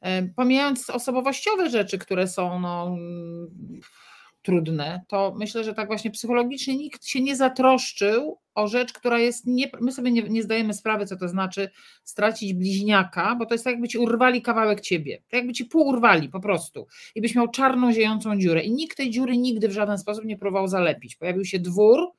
E, 0.00 0.22
Pomijając 0.22 0.90
osobowościowe 0.90 1.70
rzeczy, 1.70 1.98
które 1.98 2.28
są 2.28 2.60
no, 2.60 2.96
trudne, 4.42 5.04
to 5.08 5.34
myślę, 5.38 5.64
że 5.64 5.74
tak 5.74 5.86
właśnie 5.86 6.10
psychologicznie 6.10 6.76
nikt 6.76 7.06
się 7.06 7.20
nie 7.20 7.36
zatroszczył 7.36 8.38
o 8.54 8.68
rzecz, 8.68 8.92
która 8.92 9.18
jest. 9.18 9.46
Nie, 9.46 9.70
my 9.80 9.92
sobie 9.92 10.10
nie, 10.10 10.22
nie 10.22 10.42
zdajemy 10.42 10.74
sprawy, 10.74 11.06
co 11.06 11.16
to 11.16 11.28
znaczy 11.28 11.70
stracić 12.04 12.54
bliźniaka, 12.54 13.36
bo 13.38 13.46
to 13.46 13.54
jest 13.54 13.64
tak, 13.64 13.72
jakby 13.72 13.88
ci 13.88 13.98
urwali 13.98 14.42
kawałek 14.42 14.80
ciebie. 14.80 15.22
Tak 15.28 15.32
jakby 15.38 15.52
ci 15.52 15.64
pół 15.64 15.86
urwali 15.86 16.28
po 16.28 16.40
prostu. 16.40 16.86
I 17.14 17.20
byś 17.20 17.34
miał 17.34 17.48
czarną, 17.48 17.92
ziejącą 17.92 18.38
dziurę. 18.38 18.62
I 18.62 18.72
nikt 18.72 18.96
tej 18.96 19.10
dziury 19.10 19.36
nigdy 19.36 19.68
w 19.68 19.72
żaden 19.72 19.98
sposób 19.98 20.24
nie 20.24 20.38
próbował 20.38 20.68
zalepić. 20.68 21.16
Pojawił 21.16 21.44
się 21.44 21.58
dwór, 21.58 22.12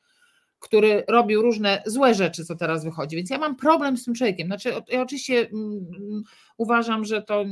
który 0.63 1.03
robił 1.07 1.41
różne 1.41 1.83
złe 1.85 2.13
rzeczy, 2.13 2.45
co 2.45 2.55
teraz 2.55 2.83
wychodzi. 2.83 3.15
Więc 3.15 3.29
ja 3.29 3.37
mam 3.37 3.55
problem 3.55 3.97
z 3.97 4.05
tym 4.05 4.13
człowiekiem. 4.13 4.47
Znaczy, 4.47 4.73
ja 4.87 5.01
oczywiście 5.01 5.39
mm, 5.39 5.87
mm, 5.95 6.23
uważam, 6.57 7.05
że 7.05 7.21
to 7.21 7.45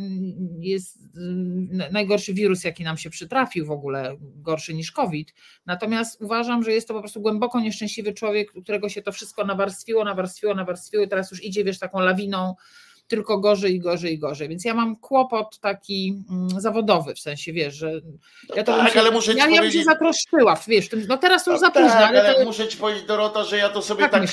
jest 0.59 0.99
mm, 1.17 1.91
najgorszy 1.91 2.33
wirus, 2.33 2.63
jaki 2.63 2.83
nam 2.83 2.97
się 2.97 3.09
przytrafił 3.09 3.65
w 3.65 3.71
ogóle, 3.71 4.17
gorszy 4.19 4.73
niż 4.73 4.91
COVID. 4.91 5.33
Natomiast 5.65 6.21
uważam, 6.21 6.63
że 6.63 6.71
jest 6.71 6.87
to 6.87 6.93
po 6.93 6.99
prostu 6.99 7.21
głęboko 7.21 7.59
nieszczęśliwy 7.59 8.13
człowiek, 8.13 8.51
którego 8.63 8.89
się 8.89 9.01
to 9.01 9.11
wszystko 9.11 9.45
nawarstwiło, 9.45 10.03
nawarstwiło, 10.03 10.55
nawarstwiło 10.55 11.03
i 11.03 11.07
teraz 11.07 11.31
już 11.31 11.43
idzie, 11.43 11.63
wiesz, 11.63 11.79
taką 11.79 11.99
lawiną 11.99 12.55
tylko 13.11 13.37
gorzej 13.37 13.75
i 13.75 13.79
gorzej 13.79 14.13
i 14.13 14.19
gorzej. 14.19 14.49
Więc 14.49 14.65
ja 14.65 14.73
mam 14.73 14.95
kłopot 14.95 15.59
taki 15.59 16.23
mm, 16.29 16.61
zawodowy, 16.61 17.15
w 17.15 17.19
sensie, 17.19 17.53
wiesz, 17.53 17.75
że 17.75 17.91
ja 18.55 18.63
to 18.63 18.71
bym 18.71 18.85
tak, 18.85 18.93
się, 18.93 18.99
ale 18.99 19.11
muszę 19.11 19.31
ci 19.31 19.37
ja, 19.37 19.49
ja 19.49 19.61
bym 19.61 19.71
się 19.71 19.83
zatroszczyła, 19.83 20.57
wiesz, 20.67 20.89
tym, 20.89 21.05
no 21.07 21.17
teraz 21.17 21.47
już 21.47 21.53
No 21.53 21.59
za 21.59 21.71
późno, 21.71 21.89
tak, 21.89 22.09
ale, 22.09 22.23
ale 22.23 22.35
to, 22.35 22.45
muszę 22.45 22.67
ci 22.67 22.77
powiedzieć, 22.77 23.03
Dorota, 23.03 23.43
że 23.43 23.57
ja 23.57 23.69
to 23.69 23.81
sobie 23.81 24.09
Tak 24.09 24.11
tak, 24.11 24.29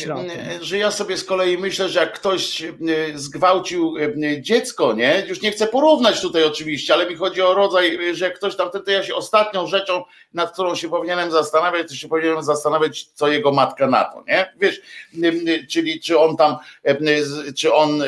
że 0.61 0.79
ja 0.79 0.91
sobie 0.91 1.17
z 1.17 1.25
kolei 1.25 1.59
myślę, 1.59 1.89
że 1.89 2.01
jak 2.01 2.13
ktoś 2.13 2.63
e, 2.63 2.73
zgwałcił 3.15 3.95
e, 3.99 4.43
dziecko, 4.43 4.93
nie? 4.93 5.25
Już 5.29 5.43
nie 5.43 5.51
chcę 5.51 5.67
porównać 5.67 6.21
tutaj 6.21 6.45
oczywiście, 6.45 6.95
ale 6.95 7.11
mi 7.11 7.17
chodzi 7.17 7.43
o 7.43 7.55
rodzaj, 7.55 8.11
e, 8.11 8.15
że 8.15 8.25
jak 8.25 8.37
ktoś 8.37 8.57
tam, 8.57 8.71
to 8.71 8.91
ja 8.91 9.03
się 9.03 9.15
ostatnią 9.15 9.67
rzeczą, 9.67 10.05
nad 10.35 10.53
którą 10.53 10.75
się 10.75 10.89
powinienem 10.89 11.31
zastanawiać, 11.31 11.89
to 11.89 11.95
się 11.95 12.09
powinienem 12.09 12.43
zastanawiać, 12.43 13.05
co 13.15 13.29
jego 13.29 13.53
matka 13.53 13.87
na 13.87 14.05
to, 14.05 14.25
nie? 14.29 14.53
Wiesz, 14.61 14.81
czyli 15.69 16.01
czy 16.01 16.19
on 16.19 16.37
tam, 16.37 16.57
czy 17.57 17.75
on 17.75 18.03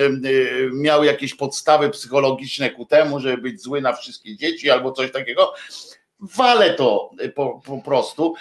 miał 0.72 1.04
jakieś 1.04 1.34
podstawy 1.34 1.90
psychologiczne 1.90 2.70
ku 2.70 2.86
temu, 2.86 3.20
żeby 3.20 3.42
być 3.42 3.62
zły 3.62 3.80
na 3.80 3.92
wszystkie 3.92 4.36
dzieci 4.36 4.70
albo 4.70 4.92
coś 4.92 5.12
takiego, 5.12 5.54
Walę 6.22 6.74
to 6.74 7.10
po, 7.34 7.60
po 7.66 7.78
prostu. 7.78 8.34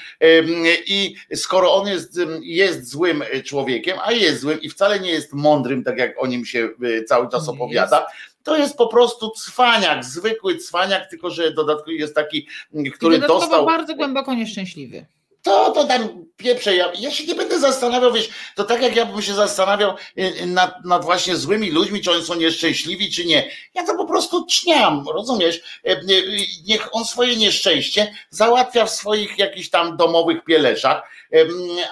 I 0.87 1.15
skoro 1.35 1.73
on 1.73 1.87
jest, 1.87 2.19
jest 2.41 2.89
złym 2.89 3.23
człowiekiem, 3.45 3.97
a 4.03 4.11
jest 4.11 4.41
złym 4.41 4.61
i 4.61 4.69
wcale 4.69 4.99
nie 4.99 5.11
jest 5.11 5.33
mądrym, 5.33 5.83
tak 5.83 5.97
jak 5.97 6.23
o 6.23 6.27
nim 6.27 6.45
się 6.45 6.69
y, 6.83 7.03
cały 7.03 7.29
czas 7.29 7.49
opowiada, 7.49 8.05
to 8.43 8.57
jest 8.57 8.77
po 8.77 8.87
prostu 8.87 9.31
cwaniak, 9.31 10.05
zwykły 10.05 10.57
cwaniak, 10.57 11.09
tylko 11.09 11.29
że 11.29 11.51
dodatkowo 11.53 11.91
jest 11.91 12.15
taki, 12.15 12.47
i 12.73 12.91
który 12.91 13.15
dodatkowo 13.15 13.41
dostał. 13.41 13.65
bardzo 13.65 13.95
głęboko 13.95 14.33
nieszczęśliwy. 14.33 15.05
To, 15.43 15.71
to 15.71 15.83
tam 15.83 16.25
pieprze, 16.37 16.75
ja, 16.75 16.91
ja 16.99 17.11
się 17.11 17.25
nie 17.25 17.35
będę 17.35 17.59
zastanawiał, 17.59 18.13
wiesz, 18.13 18.29
to 18.55 18.63
tak 18.63 18.81
jak 18.81 18.95
ja 18.95 19.05
bym 19.05 19.21
się 19.21 19.33
zastanawiał 19.33 19.95
y, 20.17 20.45
nad, 20.45 20.85
nad 20.85 21.05
właśnie 21.05 21.35
złymi 21.35 21.71
ludźmi, 21.71 22.01
czy 22.01 22.11
oni 22.11 22.23
są 22.25 22.35
nieszczęśliwi, 22.35 23.11
czy 23.11 23.25
nie. 23.25 23.51
Ja 23.73 23.85
to 23.85 23.95
po 23.95 24.05
prostu 24.05 24.45
czniam, 24.45 25.05
rozumiesz? 25.13 25.55
Y, 25.87 25.91
y, 25.91 26.45
Niech 26.67 26.89
on 26.91 27.05
swoje 27.05 27.35
nieszczęście 27.35 28.13
załatwia 28.29 28.85
w 28.85 28.89
swoich 28.89 29.39
jakichś 29.39 29.69
tam 29.69 29.97
domowych 29.97 30.43
pieleszach, 30.43 31.03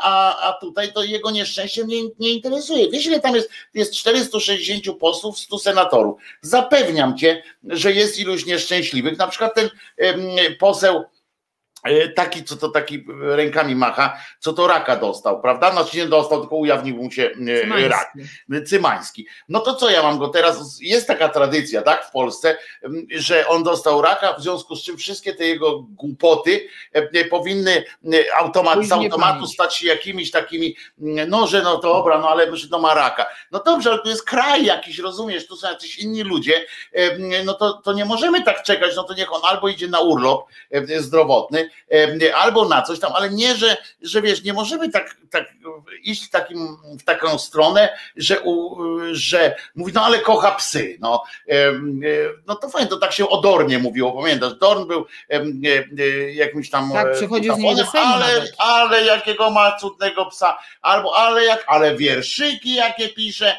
a, 0.02 0.40
a 0.50 0.54
tutaj 0.54 0.94
to 0.94 1.04
jego 1.04 1.32
nieszczęście 1.32 1.84
mnie 1.84 1.98
nie 2.20 2.30
interesuje. 2.30 2.90
Wiesz, 2.90 3.06
ile 3.06 3.20
tam 3.20 3.36
jest? 3.36 3.50
Jest 3.74 3.96
460 3.96 5.00
posłów, 5.00 5.40
100 5.40 5.60
senatorów. 5.60 6.20
Zapewniam 6.42 7.18
cię, 7.18 7.44
że 7.64 7.92
jest 7.92 8.20
iluś 8.20 8.46
nieszczęśliwych. 8.46 9.18
Na 9.18 9.28
przykład 9.28 9.56
ten 9.56 9.70
poseł 10.60 10.98
E, 10.98 11.16
taki, 12.16 12.44
co 12.44 12.58
to 12.58 12.70
taki 12.70 13.06
rękami 13.20 13.76
macha, 13.76 14.18
co 14.40 14.54
to 14.54 14.68
raka 14.68 14.96
dostał, 14.96 15.42
prawda? 15.42 15.72
Znaczy 15.72 15.98
nie 15.98 16.06
dostał, 16.06 16.40
tylko 16.40 16.56
ujawnił 16.56 16.96
mu 16.96 17.12
się 17.12 17.32
e, 17.78 17.88
rak. 17.88 18.13
Cymański. 18.66 18.68
Cymański. 18.68 19.28
No 19.50 19.60
to 19.60 19.76
co 19.76 19.90
ja 19.90 20.04
mam 20.04 20.20
go 20.20 20.28
teraz? 20.28 20.80
Jest 20.82 21.08
taka 21.08 21.30
tradycja, 21.30 21.82
tak, 21.82 22.06
w 22.06 22.12
Polsce, 22.12 22.58
że 23.10 23.48
on 23.48 23.63
dostał 23.63 24.02
raka, 24.02 24.34
w 24.34 24.42
związku 24.42 24.76
z 24.76 24.84
czym 24.84 24.98
wszystkie 24.98 25.34
te 25.34 25.46
jego 25.46 25.80
głupoty 25.80 26.68
e, 26.94 27.26
powinny 27.26 27.84
e, 28.13 28.36
automat, 28.36 28.86
z 28.86 28.92
automatu 28.92 29.48
stać 29.48 29.76
się 29.76 29.88
jakimiś 29.88 30.32
takimi, 30.32 30.76
no 31.28 31.48
że 31.48 31.62
no 31.62 31.78
to 31.78 31.94
dobra, 31.94 32.20
no 32.20 32.30
ale 32.30 32.56
że 32.56 32.70
to 32.70 32.80
ma 32.80 32.94
raka. 32.94 33.26
No 33.52 33.63
dobrze, 33.66 33.92
ale 33.92 34.00
to 34.00 34.10
jest 34.10 34.24
kraj 34.24 34.66
jakiś, 34.66 35.00
rozumiesz, 35.00 35.48
tu 35.48 35.56
są 35.56 35.70
jacyś 35.70 36.00
inni 36.00 36.24
ludzie, 36.24 36.66
e, 36.94 37.44
no 37.44 37.54
to, 37.54 37.74
to 37.74 37.94
nie 37.94 38.06
możemy 38.06 38.44
tak 38.44 38.63
czekać, 38.63 38.96
no 38.96 39.04
to 39.04 39.13
niech 39.13 39.34
on 39.34 39.42
albo 39.44 39.68
idzie 39.68 39.88
na 39.88 40.00
urlop 40.00 40.48
e, 40.72 41.00
zdrowotny, 41.00 41.66
albo 42.36 42.67
na 42.67 42.82
coś 42.82 42.99
tam, 42.99 43.12
ale 43.15 43.30
nie, 43.30 43.56
że, 43.56 43.77
że 44.01 44.21
wiesz, 44.21 44.43
nie 44.43 44.53
możemy 44.53 44.89
tak, 44.89 45.17
tak 45.32 45.45
iść 46.03 46.25
w, 46.25 46.30
takim, 46.30 46.77
w 46.99 47.03
taką 47.03 47.38
stronę, 47.38 47.97
że, 48.15 48.41
u, 48.41 48.77
że 49.12 49.56
mówi, 49.75 49.93
no 49.95 50.06
ale 50.06 50.19
kocha 50.19 50.51
psy. 50.51 50.97
No, 50.99 51.23
no 52.47 52.56
to 52.56 52.69
fajnie, 52.69 52.88
to 52.88 52.97
tak 52.97 53.13
się 53.13 53.30
o 53.30 53.41
Dornie 53.41 53.80
mówiło, 53.80 54.21
pamiętasz? 54.21 54.53
Dorn 54.53 54.88
był 54.88 55.06
jakimś 56.34 56.69
tam. 56.69 56.91
Tak, 56.93 57.13
przychodził 57.13 57.56
z 57.56 57.58
nim 57.58 57.77
ale, 57.93 58.47
ale 58.58 59.06
jakiego 59.06 59.51
ma 59.51 59.77
cudnego 59.77 60.25
psa, 60.25 60.58
albo 60.82 61.17
ale 61.17 61.45
jak, 61.45 61.65
ale 61.67 61.95
wierszyki 61.95 62.73
jakie 62.73 63.10
pisze 63.10 63.58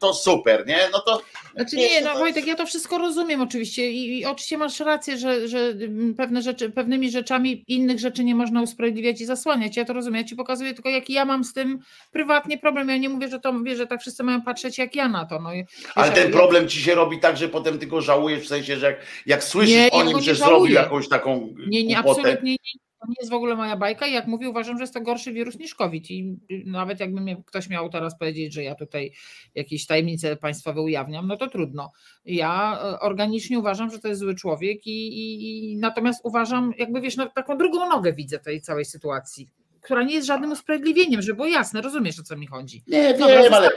to 0.00 0.14
super, 0.14 0.66
nie? 0.66 0.78
No 0.92 1.00
to. 1.00 1.22
Znaczy 1.54 1.76
nie, 1.76 2.00
no 2.00 2.18
Wojtek, 2.18 2.46
ja 2.46 2.54
to 2.54 2.66
wszystko 2.66 2.98
rozumiem 2.98 3.40
oczywiście 3.40 3.90
i, 3.90 4.18
i 4.18 4.24
oczywiście 4.24 4.58
masz 4.58 4.80
rację, 4.80 5.18
że, 5.18 5.48
że 5.48 5.74
pewne 6.16 6.42
rzeczy, 6.42 6.70
pewnymi 6.70 7.10
rzeczami 7.10 7.64
innych 7.68 7.98
rzeczy 7.98 8.24
nie 8.24 8.34
można 8.34 8.62
usprawiedliwiać 8.62 9.20
i 9.20 9.26
zasłaniać. 9.26 9.76
Ja 9.76 9.84
to 9.84 9.92
rozumiem, 9.92 10.22
ja 10.22 10.28
ci 10.28 10.36
pokazuję 10.36 10.74
tylko 10.74 10.88
jaki 10.88 11.12
ja 11.12 11.24
mam 11.24 11.44
z 11.44 11.52
tym 11.52 11.78
prywatnie 12.12 12.58
problem. 12.58 12.88
Ja 12.88 12.96
nie 12.96 13.08
mówię, 13.08 13.28
że 13.28 13.40
to 13.40 13.52
mówię, 13.52 13.76
że 13.76 13.86
tak 13.86 14.00
wszyscy 14.00 14.22
mają 14.22 14.42
patrzeć 14.42 14.78
jak 14.78 14.94
ja 14.96 15.08
na 15.08 15.24
to. 15.24 15.40
No, 15.40 15.50
Ale 15.94 16.12
ten 16.12 16.32
problem 16.32 16.68
ci 16.68 16.82
się 16.82 16.94
robi 16.94 17.20
tak, 17.20 17.36
że 17.36 17.48
potem 17.48 17.78
ty 17.78 17.86
go 17.86 18.00
żałujesz, 18.00 18.44
w 18.44 18.48
sensie, 18.48 18.76
że 18.76 18.86
jak, 18.86 18.96
jak 19.26 19.44
słyszysz 19.44 19.74
nie, 19.74 19.90
o 19.90 20.04
nim, 20.04 20.20
że 20.20 20.34
zrobił 20.34 20.74
jakąś 20.74 21.08
taką. 21.08 21.54
Nie, 21.68 21.84
nie, 21.84 21.98
absolutnie 21.98 22.52
nie 22.52 22.86
to 23.00 23.06
nie 23.08 23.14
jest 23.20 23.30
w 23.30 23.34
ogóle 23.34 23.56
moja 23.56 23.76
bajka 23.76 24.06
i 24.06 24.12
jak 24.12 24.26
mówię, 24.26 24.50
uważam, 24.50 24.76
że 24.76 24.82
jest 24.82 24.94
to 24.94 25.00
gorszy 25.00 25.32
wirus 25.32 25.58
niż 25.58 25.74
COVID 25.74 26.10
i 26.10 26.36
nawet 26.66 27.00
jakby 27.00 27.20
mnie 27.20 27.42
ktoś 27.46 27.68
miał 27.68 27.88
teraz 27.88 28.18
powiedzieć, 28.18 28.54
że 28.54 28.62
ja 28.62 28.74
tutaj 28.74 29.12
jakieś 29.54 29.86
tajemnice 29.86 30.36
państwowe 30.36 30.82
ujawniam, 30.82 31.26
no 31.26 31.36
to 31.36 31.50
trudno. 31.50 31.92
Ja 32.24 32.78
e, 32.82 33.00
organicznie 33.00 33.58
uważam, 33.58 33.90
że 33.90 33.98
to 33.98 34.08
jest 34.08 34.20
zły 34.20 34.34
człowiek 34.34 34.86
i, 34.86 35.08
i, 35.08 35.72
i 35.72 35.76
natomiast 35.76 36.20
uważam, 36.24 36.72
jakby 36.78 37.00
wiesz, 37.00 37.16
no, 37.16 37.26
taką 37.26 37.58
drugą 37.58 37.88
nogę 37.88 38.12
widzę 38.12 38.38
tej 38.38 38.60
całej 38.60 38.84
sytuacji 38.84 39.48
która 39.86 40.02
nie 40.02 40.14
jest 40.14 40.26
żadnym 40.26 40.52
usprawiedliwieniem, 40.52 41.22
żeby 41.22 41.36
było 41.36 41.48
jasne, 41.48 41.82
rozumiesz 41.82 42.20
o 42.20 42.22
co 42.22 42.36
mi 42.36 42.46
chodzi. 42.46 42.84
Nie, 42.86 43.14
Dobra, 43.14 43.42
wiem, 43.42 43.54
ale... 43.54 43.68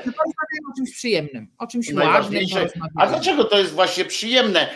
o 0.72 0.76
czymś 0.78 0.96
przyjemnym, 0.96 1.48
o 1.58 1.68
czymś 1.68 1.94
ładnym. 1.94 2.44
A 2.96 3.08
dlaczego 3.08 3.44
to 3.44 3.60
jest 3.60 3.74
właśnie 3.74 4.06
przyjemne? 4.06 4.70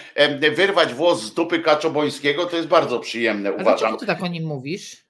Wyrwać 0.55 0.93
włos 0.93 1.23
z 1.23 1.33
dupy 1.33 1.59
Kaczobońskiego 1.59 2.45
to 2.45 2.57
jest 2.57 2.67
bardzo 2.67 2.99
przyjemne, 2.99 3.49
A 3.49 3.51
uważam. 3.51 3.77
Dlaczego 3.77 3.97
ty 3.97 4.05
tak 4.05 4.23
o 4.23 4.27
nim 4.27 4.45
mówisz? 4.45 5.05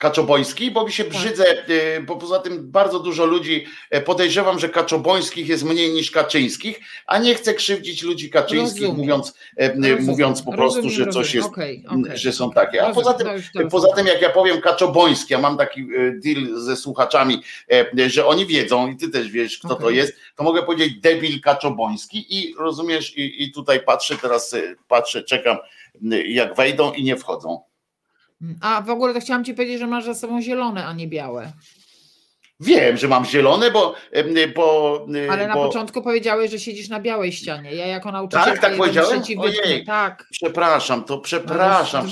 Kaczoboński, 0.00 0.70
bo 0.70 0.84
mi 0.84 0.92
się 0.92 1.04
tak. 1.04 1.12
brzydzę, 1.12 1.68
y, 1.68 2.02
bo 2.02 2.16
poza 2.16 2.38
tym 2.38 2.70
bardzo 2.70 3.00
dużo 3.00 3.24
ludzi 3.24 3.66
e, 3.90 4.00
podejrzewam, 4.00 4.58
że 4.58 4.68
Kaczobońskich 4.68 5.48
jest 5.48 5.64
mniej 5.64 5.92
niż 5.92 6.10
Kaczyńskich, 6.10 6.80
a 7.06 7.18
nie 7.18 7.34
chcę 7.34 7.54
krzywdzić 7.54 8.02
ludzi 8.02 8.30
Kaczyńskich, 8.30 8.82
rozumiem. 8.82 9.00
mówiąc, 9.00 9.34
e, 9.56 9.68
rozumiem. 9.68 10.04
mówiąc 10.04 10.42
po 10.42 10.52
prostu, 10.52 10.82
rozumiem, 10.82 11.06
że 11.06 11.12
coś 11.12 11.34
jest, 11.34 11.48
okay, 11.48 11.82
okay. 11.88 12.16
że 12.16 12.32
są 12.32 12.50
takie. 12.50 12.86
A 12.86 12.94
poza 12.94 13.14
tym, 13.14 13.28
poza 13.70 13.92
tym, 13.92 14.06
jak 14.06 14.22
ja 14.22 14.30
powiem 14.30 14.60
Kaczoboński, 14.60 15.32
ja 15.32 15.38
mam 15.38 15.56
taki 15.56 15.80
e, 15.80 15.84
deal 16.24 16.60
ze 16.60 16.76
słuchaczami, 16.76 17.42
że 18.06 18.26
oni 18.26 18.46
wiedzą 18.46 18.90
i 18.90 18.96
ty 18.96 19.08
też 19.08 19.30
wiesz, 19.30 19.58
kto 19.58 19.68
okay. 19.68 19.82
to 19.82 19.90
jest, 19.90 20.12
to 20.36 20.44
mogę 20.44 20.62
powiedzieć 20.62 21.00
debil 21.00 21.40
Kaczoboński 21.40 22.26
i 22.38 22.54
rozumiesz, 22.58 23.16
i, 23.16 23.42
i 23.42 23.52
tutaj 23.52 23.80
patrzę 23.80 24.16
teraz, 24.22 24.56
patrzę, 24.88 25.22
czekam, 25.22 25.56
jak 26.26 26.56
wejdą 26.56 26.92
i 26.92 27.02
nie 27.02 27.16
wchodzą. 27.16 27.69
A 28.60 28.80
w 28.80 28.90
ogóle 28.90 29.14
to 29.14 29.20
chciałam 29.20 29.44
ci 29.44 29.54
powiedzieć, 29.54 29.78
że 29.78 29.86
masz 29.86 30.04
za 30.04 30.14
sobą 30.14 30.42
zielone, 30.42 30.86
a 30.86 30.92
nie 30.92 31.08
białe. 31.08 31.52
Wiem, 32.62 32.96
że 32.96 33.08
mam 33.08 33.24
zielone, 33.24 33.70
bo. 33.70 33.94
bo 34.56 35.06
Ale 35.30 35.46
na 35.46 35.54
bo... 35.54 35.66
początku 35.66 36.02
powiedziałeś, 36.02 36.50
że 36.50 36.58
siedzisz 36.58 36.88
na 36.88 37.00
białej 37.00 37.32
ścianie. 37.32 37.74
Ja 37.74 37.86
jako 37.86 38.12
nauczyciel. 38.12 38.44
Tak, 38.44 38.58
tak 38.58 38.76
powiedziałem. 38.76 39.22
Ojej, 39.38 39.84
tak. 39.84 40.26
Przepraszam, 40.30 41.04
to 41.04 41.18
przepraszam. 41.18 42.06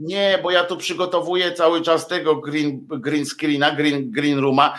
Nie, 0.00 0.38
bo 0.42 0.50
ja 0.50 0.64
tu 0.64 0.76
przygotowuję 0.76 1.52
cały 1.52 1.82
czas 1.82 2.08
tego 2.08 2.36
green, 2.36 2.86
green 2.88 3.24
screena, 3.26 3.70
green, 3.70 4.10
green 4.10 4.38
rooma, 4.38 4.78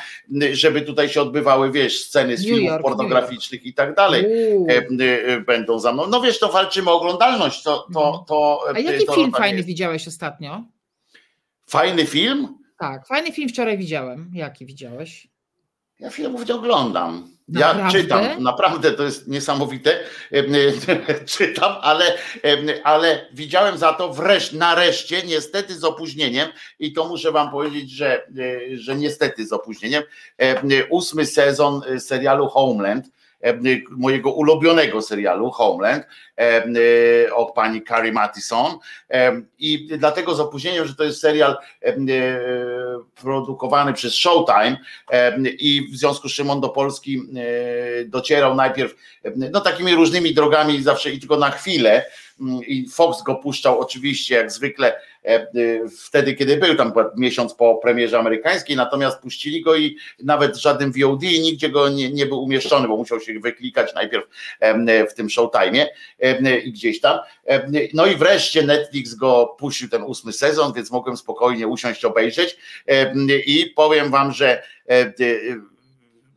żeby 0.51 0.81
tutaj 0.81 1.09
się 1.09 1.21
odbywały, 1.21 1.71
wiesz, 1.71 2.01
sceny 2.03 2.37
z 2.37 2.41
New 2.41 2.49
filmów 2.49 2.69
York, 2.69 2.83
pornograficznych 2.83 3.65
i 3.65 3.73
tak 3.73 3.95
dalej. 3.95 4.25
Będą 5.47 5.79
za 5.79 5.93
mną. 5.93 6.07
No 6.07 6.21
wiesz, 6.21 6.39
to 6.39 6.51
walczymy 6.51 6.89
o 6.89 6.93
oglądalność. 6.93 7.63
To, 7.63 7.87
to, 7.93 8.25
to, 8.27 8.59
A 8.75 8.79
jaki 8.79 9.05
to, 9.05 9.13
film 9.13 9.31
fajny 9.31 9.57
jest. 9.57 9.67
widziałeś 9.67 10.07
ostatnio? 10.07 10.63
Fajny 11.65 12.05
film? 12.05 12.57
Tak, 12.79 13.07
fajny 13.07 13.31
film 13.31 13.49
wczoraj 13.49 13.77
widziałem. 13.77 14.31
Jaki 14.33 14.65
widziałeś? 14.65 15.27
Ja 15.99 16.09
filmów 16.09 16.47
nie 16.47 16.55
oglądam. 16.55 17.35
Naprawdę? 17.47 17.83
Ja 17.83 17.91
czytam, 17.91 18.43
naprawdę 18.43 18.91
to 18.91 19.03
jest 19.03 19.27
niesamowite. 19.27 19.99
czytam, 21.37 21.75
ale, 21.81 22.17
ale 22.83 23.27
widziałem 23.33 23.77
za 23.77 23.93
to 23.93 24.13
wreszcie, 24.13 24.57
nareszcie, 24.57 25.23
niestety 25.23 25.73
z 25.73 25.83
opóźnieniem, 25.83 26.49
i 26.79 26.93
to 26.93 27.07
muszę 27.07 27.31
Wam 27.31 27.51
powiedzieć, 27.51 27.91
że, 27.91 28.27
że 28.73 28.95
niestety 28.95 29.45
z 29.45 29.53
opóźnieniem, 29.53 30.03
ósmy 30.89 31.25
sezon 31.25 31.81
serialu 31.99 32.47
Homeland 32.47 33.05
mojego 33.91 34.31
ulubionego 34.31 35.01
serialu 35.01 35.51
Homeland 35.51 36.03
od 37.35 37.53
pani 37.53 37.83
Carrie 37.83 38.11
Mathison. 38.11 38.77
I 39.59 39.87
dlatego 39.97 40.35
z 40.35 40.39
opóźnieniem, 40.39 40.87
że 40.87 40.95
to 40.95 41.03
jest 41.03 41.21
serial 41.21 41.57
produkowany 43.21 43.93
przez 43.93 44.13
Showtime 44.13 44.77
i 45.45 45.87
w 45.93 45.97
związku 45.97 46.29
z 46.29 46.33
czym 46.33 46.49
on 46.49 46.61
do 46.61 46.69
Polski 46.69 47.21
docierał 48.05 48.55
najpierw 48.55 48.95
no 49.51 49.61
takimi 49.61 49.95
różnymi 49.95 50.33
drogami 50.33 50.83
zawsze 50.83 51.11
i 51.11 51.19
tylko 51.19 51.37
na 51.37 51.51
chwilę 51.51 52.05
i 52.67 52.89
Fox 52.89 53.23
go 53.23 53.35
puszczał 53.35 53.79
oczywiście 53.79 54.35
jak 54.35 54.51
zwykle 54.51 54.93
E, 55.25 55.35
e, 55.35 55.47
wtedy, 55.89 56.33
kiedy 56.33 56.57
był 56.57 56.75
tam 56.75 56.93
miesiąc 57.17 57.53
po 57.53 57.75
premierze 57.75 58.19
amerykańskiej, 58.19 58.75
natomiast 58.75 59.19
puścili 59.19 59.61
go 59.61 59.75
i 59.75 59.97
nawet 60.23 60.57
żaden 60.57 60.91
VOD 60.91 61.21
nigdzie 61.21 61.69
go 61.69 61.89
nie, 61.89 62.09
nie 62.09 62.25
był 62.25 62.43
umieszczony, 62.43 62.87
bo 62.87 62.97
musiał 62.97 63.19
się 63.19 63.39
wyklikać 63.39 63.93
najpierw 63.93 64.25
w 65.09 65.13
tym 65.13 65.29
showtime 65.29 65.87
i 66.63 66.71
gdzieś 66.71 67.01
tam. 67.01 67.19
No 67.93 68.05
i 68.05 68.15
wreszcie 68.15 68.63
Netflix 68.63 69.13
go 69.13 69.55
puścił 69.59 69.89
ten 69.89 70.03
ósmy 70.03 70.33
sezon, 70.33 70.73
więc 70.73 70.91
mogłem 70.91 71.17
spokojnie 71.17 71.67
usiąść, 71.67 72.05
obejrzeć 72.05 72.57
i 73.45 73.73
powiem 73.75 74.11
wam, 74.11 74.31
że 74.31 74.63
e, 74.89 75.13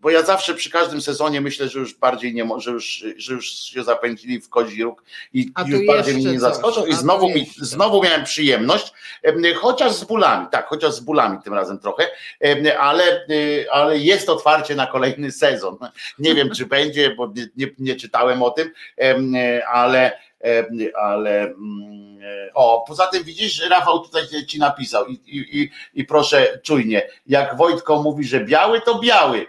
bo 0.00 0.10
ja 0.10 0.22
zawsze 0.22 0.54
przy 0.54 0.70
każdym 0.70 1.00
sezonie 1.00 1.40
myślę, 1.40 1.68
że 1.68 1.78
już 1.78 1.94
bardziej 1.94 2.34
nie 2.34 2.44
może, 2.44 2.70
już, 2.70 3.04
że 3.16 3.34
już 3.34 3.50
się 3.50 3.84
zapędzili 3.84 4.40
w 4.40 4.48
kozi 4.48 4.82
róg 4.82 5.04
i 5.32 5.50
już 5.66 5.86
bardziej 5.86 6.14
mnie 6.14 6.24
nie 6.24 6.40
zaskoczą. 6.40 6.86
i 6.86 6.94
znowu, 6.94 7.28
mi, 7.28 7.50
znowu 7.56 8.02
miałem 8.02 8.24
przyjemność, 8.24 8.92
chociaż 9.56 9.92
z 9.92 10.04
bólami, 10.04 10.46
tak, 10.50 10.66
chociaż 10.66 10.92
z 10.94 11.00
bólami 11.00 11.38
tym 11.44 11.54
razem 11.54 11.78
trochę, 11.78 12.06
ale, 12.78 13.26
y, 13.30 13.66
ale 13.72 13.98
jest 13.98 14.28
otwarcie 14.28 14.74
na 14.74 14.86
kolejny 14.86 15.32
sezon. 15.32 15.76
Nie 16.18 16.34
wiem, 16.34 16.50
czy 16.50 16.66
będzie, 16.66 17.14
bo 17.14 17.32
nie, 17.36 17.48
nie, 17.56 17.66
nie 17.78 17.96
czytałem 17.96 18.42
o 18.42 18.50
tym, 18.50 18.70
ale 19.72 20.18
ale 20.94 21.40
mm, 21.42 22.18
o, 22.54 22.84
poza 22.88 23.06
tym 23.06 23.24
widzisz, 23.24 23.68
Rafał 23.70 24.00
tutaj 24.00 24.46
ci 24.46 24.58
napisał 24.58 25.06
i, 25.06 25.20
i, 25.26 25.70
i 25.94 26.04
proszę 26.04 26.58
czujnie, 26.62 27.08
jak 27.26 27.56
Wojtko 27.56 28.02
mówi, 28.02 28.24
że 28.24 28.40
biały, 28.40 28.80
to 28.80 28.98
biały, 28.98 29.46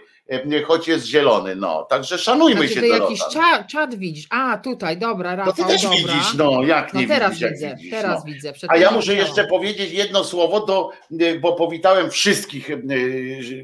choć 0.66 0.88
jest 0.88 1.06
zielony, 1.06 1.56
no. 1.56 1.82
Także 1.82 2.18
szanujmy 2.18 2.60
znaczy, 2.68 2.74
się, 2.74 2.80
Dorota. 2.80 3.04
jakiś 3.04 3.20
czat, 3.32 3.66
czat 3.66 3.94
widzisz. 3.94 4.26
A, 4.30 4.58
tutaj, 4.58 4.96
dobra, 4.96 5.36
Rafał, 5.36 5.54
No 5.58 5.64
ty 5.64 5.72
też 5.72 5.82
dobra. 5.82 5.96
widzisz, 5.98 6.34
no, 6.34 6.62
jak 6.62 6.94
no, 6.94 7.00
nie 7.00 7.08
teraz 7.08 7.32
widzisz, 7.32 7.50
widzę, 7.50 7.74
widzisz, 7.76 7.90
teraz 7.90 8.24
no. 8.24 8.32
widzę. 8.32 8.52
A 8.68 8.76
ja 8.76 8.90
muszę 8.90 9.14
jeszcze 9.14 9.44
powiedzieć 9.44 9.92
jedno 9.92 10.24
słowo, 10.24 10.60
do, 10.60 10.90
e, 11.20 11.38
bo 11.38 11.52
powitałem 11.52 12.10
wszystkich 12.10 12.70
e, 12.70 12.76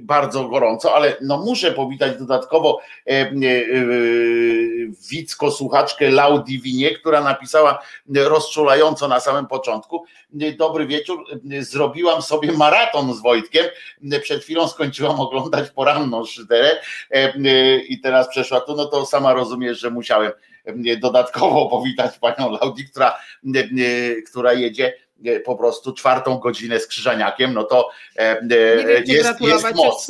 bardzo 0.01 0.49
gorąco, 0.49 0.95
ale 0.95 1.17
no 1.21 1.39
muszę 1.39 1.73
powitać 1.73 2.19
dodatkowo 2.19 2.81
widzko 5.11 5.51
słuchaczkę 5.51 6.11
Laudiwinie, 6.11 6.91
która 6.91 7.21
napisała 7.21 7.83
rozczulająco 8.15 9.09
na 9.09 9.21
samym 9.21 9.47
początku, 9.47 10.05
dobry 10.59 10.87
wieczór, 10.87 11.25
zrobiłam 11.61 12.23
sobie 12.23 12.53
maraton 12.53 13.15
z 13.15 13.21
Wojtkiem, 13.21 13.67
przed 14.23 14.43
chwilą 14.43 14.69
skończyłam 14.69 15.21
oglądać 15.21 15.71
poranną 15.71 16.25
e, 17.11 17.79
i 17.79 18.01
teraz 18.01 18.29
przeszła 18.29 18.61
tu, 18.61 18.77
no 18.77 18.87
to 18.87 19.07
sama 19.07 19.33
rozumiesz, 19.35 19.81
że 19.81 19.91
musiałem 19.91 20.33
dodatkowo 21.01 21.67
powitać 21.77 22.19
panią 22.19 22.51
Laudi, 22.51 22.85
która, 22.85 23.19
która 24.27 24.53
jedzie 24.53 24.93
po 25.45 25.57
prostu 25.57 25.93
czwartą 25.93 26.39
godzinę 26.39 26.81
z 26.81 26.87
Krzyżaniakiem, 26.87 27.55
no 27.55 27.65
to 27.65 27.91
wiem, 28.19 28.49
jest, 29.07 29.41
jest 29.41 29.75
moc. 29.75 30.07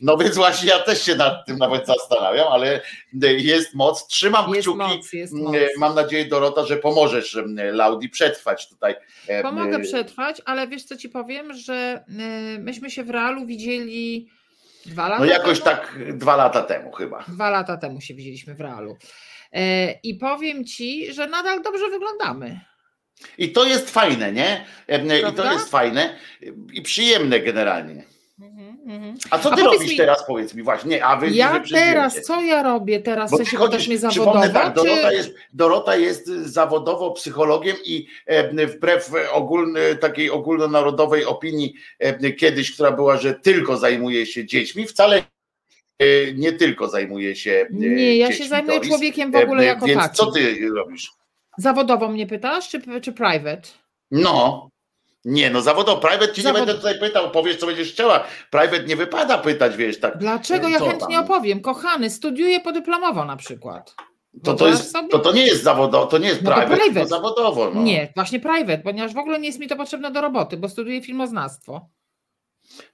No 0.00 0.16
więc 0.16 0.36
właśnie 0.36 0.68
ja 0.68 0.78
też 0.78 1.02
się 1.02 1.14
nad 1.14 1.46
tym 1.46 1.58
nawet 1.58 1.86
zastanawiam, 1.86 2.48
ale 2.48 2.80
jest 3.22 3.74
moc. 3.74 4.06
Trzymam 4.06 4.50
jest 4.50 4.60
kciuki. 4.60 4.78
Moc, 4.78 5.12
jest 5.12 5.32
moc. 5.32 5.56
Mam 5.78 5.94
nadzieję, 5.94 6.24
Dorota, 6.24 6.66
że 6.66 6.76
pomożesz 6.76 7.38
Laudi 7.72 8.08
przetrwać 8.08 8.68
tutaj. 8.68 8.94
Pomogę 9.42 9.80
przetrwać, 9.80 10.42
ale 10.44 10.68
wiesz 10.68 10.84
co 10.84 10.96
ci 10.96 11.08
powiem, 11.08 11.54
że 11.54 12.04
myśmy 12.58 12.90
się 12.90 13.04
w 13.04 13.10
realu 13.10 13.46
widzieli 13.46 14.28
dwa 14.86 15.08
lata 15.08 15.24
No 15.24 15.30
jakoś 15.30 15.60
temu? 15.60 15.76
tak 15.76 15.98
dwa 16.16 16.36
lata 16.36 16.62
temu 16.62 16.92
chyba. 16.92 17.24
Dwa 17.28 17.50
lata 17.50 17.76
temu 17.76 18.00
się 18.00 18.14
widzieliśmy 18.14 18.54
w 18.54 18.60
realu. 18.60 18.96
E, 19.52 19.92
I 20.02 20.14
powiem 20.14 20.64
ci, 20.64 21.12
że 21.14 21.26
nadal 21.26 21.62
dobrze 21.62 21.90
wyglądamy. 21.90 22.60
I 23.38 23.52
to 23.52 23.64
jest 23.64 23.90
fajne, 23.90 24.32
nie? 24.32 24.64
E, 24.88 25.30
I 25.30 25.32
to 25.34 25.52
jest 25.52 25.70
fajne 25.70 26.16
i 26.72 26.82
przyjemne 26.82 27.40
generalnie. 27.40 28.04
Mhm. 28.86 29.14
A 29.30 29.38
co 29.38 29.56
ty 29.56 29.62
a 29.62 29.64
robisz 29.64 29.90
mi, 29.90 29.96
teraz, 29.96 30.26
powiedz 30.26 30.54
mi 30.54 30.62
właśnie? 30.62 30.90
Nie, 30.90 31.04
a 31.04 31.16
wy, 31.16 31.30
ja 31.30 31.62
teraz, 31.72 32.22
co 32.22 32.40
ja 32.40 32.62
robię 32.62 33.00
teraz? 33.00 33.30
Bo 33.30 33.44
się 33.44 33.56
chodzisz, 33.56 33.88
mnie 33.88 33.98
zawodowo? 33.98 34.40
Tak, 34.52 34.74
Dorota, 34.74 35.08
czy... 35.08 35.14
jest, 35.14 35.34
Dorota 35.52 35.96
jest 35.96 36.26
zawodowo 36.26 37.10
psychologiem 37.10 37.76
i 37.84 38.06
e, 38.26 38.66
wbrew 38.66 39.12
ogólny, 39.32 39.96
takiej 39.96 40.30
ogólnonarodowej 40.30 41.24
opinii 41.24 41.74
e, 41.98 42.32
kiedyś, 42.32 42.74
która 42.74 42.92
była, 42.92 43.16
że 43.16 43.34
tylko 43.34 43.76
zajmuje 43.76 44.26
się 44.26 44.46
dziećmi, 44.46 44.86
wcale 44.86 45.22
nie 46.34 46.52
tylko 46.52 46.88
zajmuje 46.88 47.36
się 47.36 47.66
Nie, 47.70 48.16
ja 48.16 48.32
się 48.32 48.44
zajmuję 48.44 48.80
człowiekiem 48.80 49.32
w 49.32 49.36
ogóle 49.36 49.64
jako 49.64 49.86
Więc 49.86 50.10
co 50.12 50.32
ty 50.32 50.68
robisz? 50.74 51.12
Zawodowo 51.58 52.08
mnie 52.08 52.26
pytasz, 52.26 52.68
czy, 52.68 53.00
czy 53.00 53.12
private? 53.12 53.62
No, 54.10 54.68
nie, 55.24 55.50
no 55.50 55.60
zawodowo, 55.60 56.00
private 56.00 56.32
ci 56.32 56.42
Zawod... 56.42 56.60
nie 56.60 56.66
będę 56.66 56.80
tutaj 56.80 56.98
pytał, 56.98 57.30
powiesz 57.30 57.56
co 57.56 57.66
będziesz 57.66 57.92
chciała. 57.92 58.24
Private 58.50 58.84
nie 58.84 58.96
wypada 58.96 59.38
pytać, 59.38 59.76
wiesz, 59.76 60.00
tak. 60.00 60.18
Dlaczego? 60.18 60.68
Ja 60.68 60.78
chętnie 60.78 61.16
tam? 61.16 61.24
opowiem. 61.24 61.60
Kochany, 61.60 62.10
studiuję 62.10 62.60
podyplomowo 62.60 63.24
na 63.24 63.36
przykład. 63.36 63.94
To, 64.44 64.54
to, 64.54 64.68
jest, 64.68 64.96
to, 65.10 65.18
to 65.18 65.32
nie 65.32 65.46
jest 65.46 65.62
zawodowo, 65.62 66.06
to 66.06 66.18
nie 66.18 66.28
jest 66.28 66.42
no 66.42 66.50
private, 66.50 66.76
to, 66.76 66.82
private. 66.82 67.06
zawodowo. 67.06 67.70
No. 67.74 67.82
Nie, 67.82 68.12
właśnie 68.14 68.40
private, 68.40 68.78
ponieważ 68.78 69.14
w 69.14 69.18
ogóle 69.18 69.38
nie 69.38 69.46
jest 69.46 69.58
mi 69.58 69.68
to 69.68 69.76
potrzebne 69.76 70.10
do 70.10 70.20
roboty, 70.20 70.56
bo 70.56 70.68
studiuję 70.68 71.02
filmoznawstwo. 71.02 71.88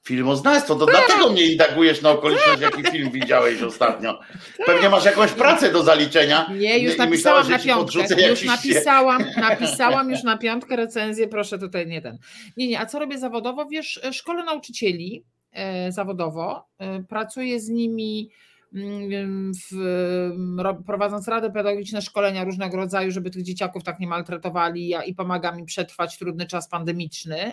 Filmoznawstwo, 0.02 0.74
to 0.74 0.86
dlatego 0.86 1.30
mnie 1.30 1.46
indagujesz 1.46 2.02
na 2.02 2.10
okoliczność, 2.10 2.60
jaki 2.60 2.82
film 2.82 3.10
widziałeś 3.10 3.62
ostatnio. 3.62 4.20
Pewnie 4.66 4.88
masz 4.88 5.04
jakąś 5.04 5.32
pracę 5.32 5.72
do 5.72 5.82
zaliczenia. 5.82 6.50
Nie, 6.58 6.78
już 6.78 6.98
napisałam 6.98 7.50
na 7.50 7.58
piątkę. 7.58 8.28
Już 8.30 8.44
napisałam, 8.44 9.24
napisałam 9.36 10.10
już 10.10 10.22
na 10.22 10.38
piątkę 10.38 10.76
recenzję, 10.76 11.28
proszę 11.28 11.58
tutaj 11.58 11.86
nie 11.86 12.02
ten. 12.02 12.18
Nie, 12.56 12.68
nie, 12.68 12.80
a 12.80 12.86
co 12.86 12.98
robię 12.98 13.18
zawodowo? 13.18 13.66
Wiesz, 13.66 14.00
szkole 14.12 14.44
nauczycieli 14.44 15.24
e, 15.52 15.92
zawodowo, 15.92 16.66
e, 16.78 17.02
pracuję 17.02 17.60
z 17.60 17.68
nimi 17.68 18.30
mm, 18.74 19.52
w, 19.70 20.84
prowadząc 20.86 21.28
rady 21.28 21.50
pedagogiczne, 21.50 22.02
szkolenia 22.02 22.44
różnego 22.44 22.76
rodzaju, 22.76 23.10
żeby 23.10 23.30
tych 23.30 23.42
dzieciaków 23.42 23.84
tak 23.84 24.00
nie 24.00 24.06
maltretowali 24.06 24.88
ja, 24.88 25.02
i 25.02 25.14
pomagam 25.14 25.58
im 25.58 25.66
przetrwać 25.66 26.18
trudny 26.18 26.46
czas 26.46 26.68
pandemiczny 26.68 27.52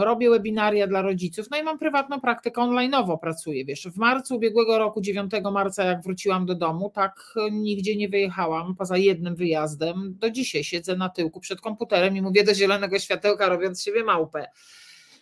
robię 0.00 0.30
webinaria 0.30 0.86
dla 0.86 1.02
rodziców, 1.02 1.46
no 1.50 1.56
i 1.56 1.62
mam 1.62 1.78
prywatną 1.78 2.20
praktykę 2.20 2.60
online'owo 2.60 3.18
pracuję, 3.18 3.64
wiesz, 3.64 3.88
w 3.88 3.96
marcu 3.96 4.36
ubiegłego 4.36 4.78
roku, 4.78 5.00
9 5.00 5.32
marca 5.52 5.84
jak 5.84 6.02
wróciłam 6.02 6.46
do 6.46 6.54
domu, 6.54 6.90
tak 6.94 7.34
nigdzie 7.52 7.96
nie 7.96 8.08
wyjechałam, 8.08 8.76
poza 8.76 8.96
jednym 8.96 9.36
wyjazdem, 9.36 10.16
do 10.18 10.30
dzisiaj 10.30 10.64
siedzę 10.64 10.96
na 10.96 11.08
tyłku 11.08 11.40
przed 11.40 11.60
komputerem 11.60 12.16
i 12.16 12.22
mówię 12.22 12.44
do 12.44 12.54
zielonego 12.54 12.98
światełka, 12.98 13.48
robiąc 13.48 13.82
siebie 13.82 14.04
małpę. 14.04 14.46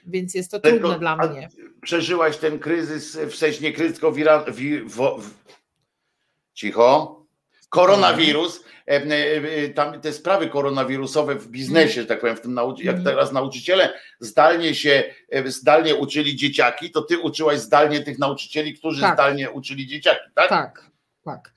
Więc 0.07 0.35
jest 0.35 0.51
to 0.51 0.61
trudne 0.61 0.99
dla 0.99 1.17
mnie. 1.17 1.49
Przeżyłaś 1.83 2.37
ten 2.37 2.59
kryzys, 2.59 3.17
w 3.17 3.35
sensie 3.35 3.63
nie 3.63 3.73
kryzys, 3.73 3.93
tylko 3.93 4.13
wira, 4.13 4.45
wi, 4.45 4.81
wo, 4.81 5.19
cicho, 6.55 7.20
koronawirus, 7.71 8.61
E, 8.91 9.03
e, 9.65 9.69
tam 9.69 10.01
te 10.01 10.13
sprawy 10.13 10.49
koronawirusowe 10.49 11.35
w 11.35 11.49
biznesie, 11.49 12.05
tak 12.05 12.21
powiem, 12.21 12.37
w 12.37 12.41
tym 12.41 12.55
nauczy, 12.55 12.85
jak 12.85 12.97
mhm. 12.97 13.15
teraz 13.15 13.33
nauczyciele 13.33 13.93
zdalnie 14.21 14.75
się, 14.75 15.05
e, 15.33 15.51
zdalnie 15.51 15.97
uczyli 15.97 16.37
dzieciaki, 16.37 16.91
to 16.91 17.03
ty 17.03 17.19
uczyłaś 17.19 17.59
zdalnie 17.59 18.01
tych 18.01 18.19
nauczycieli, 18.19 18.75
którzy 18.75 19.01
tak. 19.01 19.15
zdalnie 19.15 19.51
uczyli 19.51 19.87
dzieciaki, 19.87 20.31
tak? 20.35 20.49
Tak, 20.49 20.91
tak. 21.25 21.53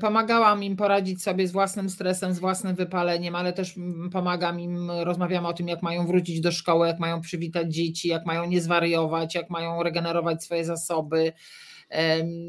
Pomagałam 0.00 0.62
im 0.62 0.76
poradzić 0.76 1.22
sobie 1.22 1.48
z 1.48 1.52
własnym 1.52 1.90
stresem, 1.90 2.34
z 2.34 2.38
własnym 2.38 2.74
wypaleniem, 2.74 3.34
ale 3.34 3.52
też 3.52 3.74
pomagam 4.12 4.60
im, 4.60 4.90
rozmawiamy 4.90 5.48
o 5.48 5.52
tym, 5.52 5.68
jak 5.68 5.82
mają 5.82 6.06
wrócić 6.06 6.40
do 6.40 6.52
szkoły, 6.52 6.86
jak 6.86 6.98
mają 6.98 7.20
przywitać 7.20 7.74
dzieci, 7.74 8.08
jak 8.08 8.26
mają 8.26 8.44
nie 8.44 8.60
zwariować, 8.60 9.34
jak 9.34 9.50
mają 9.50 9.82
regenerować 9.82 10.44
swoje 10.44 10.64
zasoby 10.64 11.32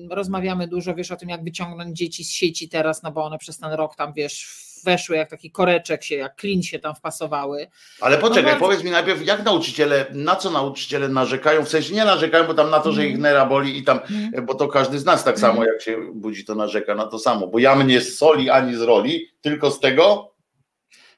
Rozmawiamy 0.09 0.67
dużo, 0.67 0.95
wiesz, 0.95 1.11
o 1.11 1.15
tym, 1.15 1.29
jak 1.29 1.43
wyciągnąć 1.43 1.97
dzieci 1.97 2.23
z 2.23 2.31
sieci 2.31 2.69
teraz, 2.69 3.03
no 3.03 3.11
bo 3.11 3.23
one 3.23 3.37
przez 3.37 3.57
ten 3.57 3.71
rok 3.71 3.95
tam, 3.95 4.13
wiesz, 4.13 4.69
weszły 4.83 5.15
jak 5.15 5.29
taki 5.29 5.51
koreczek 5.51 6.03
się, 6.03 6.15
jak 6.15 6.35
klin 6.35 6.63
się 6.63 6.79
tam 6.79 6.95
wpasowały. 6.95 7.67
Ale 8.01 8.15
no 8.15 8.21
poczekaj, 8.21 8.53
no 8.53 8.59
powiedz 8.59 8.83
mi 8.83 8.91
najpierw, 8.91 9.25
jak 9.25 9.45
nauczyciele, 9.45 10.05
na 10.13 10.35
co 10.35 10.51
nauczyciele 10.51 11.09
narzekają? 11.09 11.65
W 11.65 11.69
sensie 11.69 11.93
nie 11.93 12.05
narzekają, 12.05 12.47
bo 12.47 12.53
tam 12.53 12.69
na 12.69 12.79
to, 12.79 12.91
że 12.91 13.01
ich 13.01 13.15
mhm. 13.15 13.21
nera 13.21 13.45
boli 13.45 13.77
i 13.77 13.83
tam, 13.83 13.99
mm. 14.09 14.45
bo 14.45 14.55
to 14.55 14.67
każdy 14.67 14.99
z 14.99 15.05
nas 15.05 15.23
tak 15.23 15.39
samo, 15.39 15.53
mhm. 15.53 15.67
jak 15.67 15.81
się 15.81 15.97
budzi, 16.13 16.45
to 16.45 16.55
narzeka 16.55 16.95
na 16.95 17.05
to 17.07 17.19
samo, 17.19 17.47
bo 17.47 17.59
ja 17.59 17.75
mnie 17.75 18.01
z 18.01 18.17
soli 18.17 18.49
ani 18.49 18.75
z 18.75 18.81
roli, 18.81 19.27
tylko 19.41 19.71
z 19.71 19.79
tego, 19.79 20.29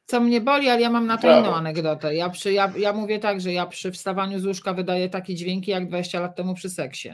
co 0.05 0.19
mnie 0.19 0.41
boli, 0.41 0.69
ale 0.69 0.82
ja 0.82 0.89
mam 0.89 1.07
na 1.07 1.17
to 1.17 1.22
Brawo. 1.22 1.41
inną 1.41 1.55
anegdotę. 1.55 2.15
Ja, 2.15 2.30
przy, 2.30 2.53
ja, 2.53 2.74
ja 2.78 2.93
mówię 2.93 3.19
tak, 3.19 3.41
że 3.41 3.53
ja 3.53 3.65
przy 3.65 3.91
wstawaniu 3.91 4.39
z 4.39 4.45
łóżka 4.45 4.74
wydaję 4.74 5.09
takie 5.09 5.36
dźwięki 5.36 5.72
jak 5.72 5.88
20 5.88 6.19
lat 6.19 6.36
temu 6.36 6.53
przy 6.53 6.69
seksie. 6.69 7.09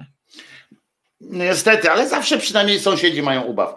Niestety, 1.22 1.92
ale 1.92 2.08
zawsze 2.10 2.38
przynajmniej 2.38 2.80
sąsiedzi 2.80 3.22
mają 3.22 3.42
ubaw. 3.42 3.76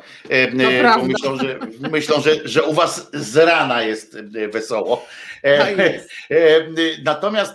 No 0.53 0.71
bo 0.99 1.05
myślą, 1.05 1.37
że, 1.37 1.59
myślą 1.91 2.21
że, 2.21 2.49
że 2.49 2.63
u 2.63 2.73
was 2.73 3.11
z 3.13 3.37
rana 3.37 3.83
jest 3.83 4.17
e, 4.37 4.49
wesoło. 4.49 5.07
Tak 5.43 5.75
natomiast, 7.05 7.55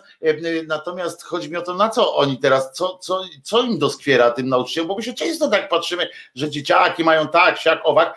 natomiast 0.68 1.24
chodzi 1.24 1.50
mi 1.50 1.58
o 1.58 1.62
to, 1.62 1.74
na 1.74 1.90
co 1.90 2.16
oni 2.16 2.38
teraz, 2.38 2.74
co, 2.74 2.98
co, 2.98 3.24
co 3.44 3.62
im 3.62 3.80
doskwiera 3.80 4.32
tym 4.32 4.50
nauczycielom, 4.50 4.88
bo 4.88 4.96
my 4.96 5.04
się 5.04 5.14
często 5.14 5.50
tak 5.50 5.70
patrzymy, 5.70 6.10
że 6.36 6.50
dzieciaki 6.50 7.04
mają 7.04 7.28
tak, 7.28 7.58
siak, 7.58 7.82
owak, 7.84 8.16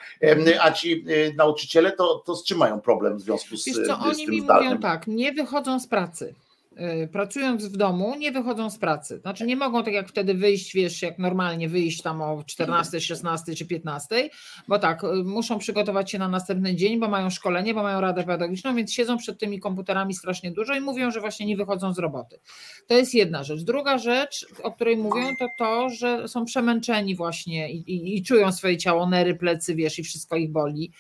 a 0.61 0.71
ci 0.73 1.05
nauczyciele 1.37 1.93
to, 1.93 2.23
to 2.27 2.37
z 2.37 2.45
czym 2.45 2.59
mają 2.59 2.81
problem 2.81 3.19
w 3.19 3.21
związku 3.21 3.57
z, 3.57 3.67
Wiesz 3.67 3.77
co, 3.77 3.83
z 3.83 3.89
oni 3.89 4.29
mi 4.29 4.41
zdalnym? 4.41 4.69
mówią 4.69 4.83
tak, 4.83 5.07
nie 5.07 5.33
wychodzą 5.33 5.81
z 5.81 5.87
pracy. 5.87 6.35
Y, 6.79 7.09
pracując 7.09 7.65
w 7.65 7.77
domu, 7.77 8.15
nie 8.19 8.33
wychodzą 8.33 8.71
z 8.71 8.79
pracy. 8.79 9.19
Znaczy 9.19 9.47
nie 9.47 9.57
mogą 9.57 9.85
tak 9.85 9.95
jak 9.95 10.09
wtedy 10.09 10.35
wyjść, 10.35 10.75
wiesz, 10.75 11.03
jak 11.03 11.19
normalnie 11.19 11.69
wyjść 11.69 12.03
tam 12.03 12.23
o 12.23 12.45
14, 12.47 13.01
16 13.01 13.55
czy 13.55 13.67
15, 13.67 14.31
bo 14.69 14.79
tak, 14.79 15.05
y, 15.05 15.07
muszą 15.25 15.59
przygotować 15.59 16.11
się 16.11 16.19
na 16.19 16.29
następny 16.29 16.75
dzień, 16.77 17.01
bo 17.01 17.09
mają 17.09 17.31
szkolenie, 17.31 17.75
bo 17.75 17.83
mają 17.83 18.01
radę 18.01 18.25
pedagogiczną, 18.25 18.75
więc 18.75 18.93
siedzą 18.93 19.19
przed 19.19 19.39
tymi 19.39 19.61
komputerami 19.61 20.15
strasznie 20.15 20.51
dużo 20.51 20.75
i 20.75 20.81
mówią, 20.81 21.11
że 21.11 21.21
właśnie 21.21 21.47
nie 21.47 21.57
wychodzą 21.57 21.95
z 21.95 21.99
roboty. 21.99 22.41
To 22.87 22.95
jest 22.95 23.15
jedna 23.15 23.45
rzecz. 23.45 23.63
Druga 23.63 23.99
rzecz, 23.99 24.47
o 24.63 24.73
której 24.73 24.97
mówią, 24.97 25.37
to 25.39 25.49
to, 25.59 25.91
że 25.91 26.29
są 26.29 26.45
przemęczeni 26.45 27.17
właśnie 27.17 27.73
i, 27.73 27.77
i, 27.77 28.17
i 28.17 28.23
czują 28.23 28.53
swoje 28.53 28.77
ciało, 28.77 29.09
nery, 29.09 29.35
plecy, 29.35 29.75
wiesz, 29.75 29.99
i 29.99 30.03
wszystko 30.03 30.37
ich 30.37 30.53
boli 30.53 30.93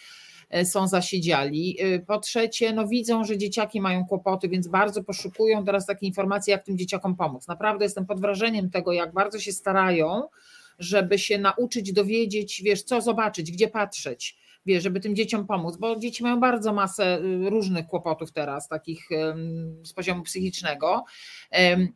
są 0.64 0.88
zasiedziali. 0.88 1.76
E, 1.80 1.98
po 1.98 2.18
trzecie, 2.18 2.72
no 2.72 2.88
widzą, 2.88 3.24
że 3.24 3.38
dzieciaki 3.38 3.80
mają 3.80 4.04
kłopoty, 4.04 4.48
więc 4.48 4.68
bardzo 4.68 5.04
poszukują 5.04 5.64
teraz 5.64 5.86
takie 5.86 6.06
informacje, 6.06 6.52
jak 6.52 6.64
tym 6.64 6.78
dzieciakom 6.78 7.16
pomóc. 7.16 7.48
Naprawdę 7.48 7.84
jestem 7.84 8.06
pod 8.06 8.20
wrażeniem 8.20 8.70
tego, 8.70 8.92
jak 8.92 9.12
bardzo 9.12 9.38
się 9.40 9.52
starają, 9.52 10.28
żeby 10.78 11.18
się 11.18 11.38
nauczyć, 11.38 11.92
dowiedzieć, 11.92 12.62
wiesz, 12.62 12.82
co 12.82 13.00
zobaczyć, 13.00 13.52
gdzie 13.52 13.68
patrzeć 13.68 14.36
wiesz, 14.66 14.82
żeby 14.82 15.00
tym 15.00 15.16
dzieciom 15.16 15.46
pomóc, 15.46 15.76
bo 15.76 15.96
dzieci 15.96 16.22
mają 16.22 16.40
bardzo 16.40 16.72
masę 16.72 17.18
y, 17.18 17.50
różnych 17.50 17.86
kłopotów 17.86 18.32
teraz, 18.32 18.68
takich 18.68 19.08
z 19.84 19.92
poziomu 19.92 20.22
psychicznego 20.22 21.04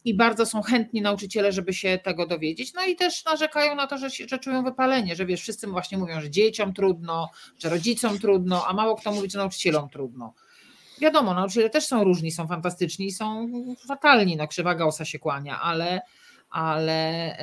i 0.05 0.15
bardzo 0.15 0.47
są 0.47 0.63
chętni 0.63 1.03
nauczyciele, 1.03 1.53
żeby 1.53 1.75
się 1.75 1.99
tego 2.05 2.27
dowiedzieć. 2.27 2.75
No 2.75 2.85
i 2.85 2.97
też 2.97 3.25
narzekają 3.25 3.75
na 3.75 3.87
to, 3.87 3.99
że, 3.99 4.09
że 4.11 4.39
czują 4.39 4.65
wypalenie, 4.65 5.17
że 5.17 5.27
wiesz, 5.27 5.41
wszyscy 5.41 5.67
właśnie 5.67 5.99
mówią, 5.99 6.21
że 6.21 6.31
dzieciom 6.31 6.73
trudno, 6.73 7.31
że 7.59 7.69
rodzicom 7.69 8.19
trudno, 8.19 8.67
a 8.67 8.73
mało 8.73 8.97
kto 8.97 9.13
mówi, 9.13 9.31
że 9.31 9.39
nauczycielom 9.39 9.89
trudno. 9.89 10.35
Wiadomo, 11.01 11.35
nauczyciele 11.35 11.71
też 11.71 11.87
są 11.87 12.05
różni, 12.05 12.31
są 12.31 12.47
fantastyczni 12.47 13.07
i 13.07 13.13
są 13.13 13.49
fatalni, 13.89 14.37
no 14.37 14.49
krzywa 14.49 14.75
Gaussa 14.75 15.05
się 15.05 15.19
kłania, 15.19 15.61
ale 15.61 16.01
ale 16.53 17.37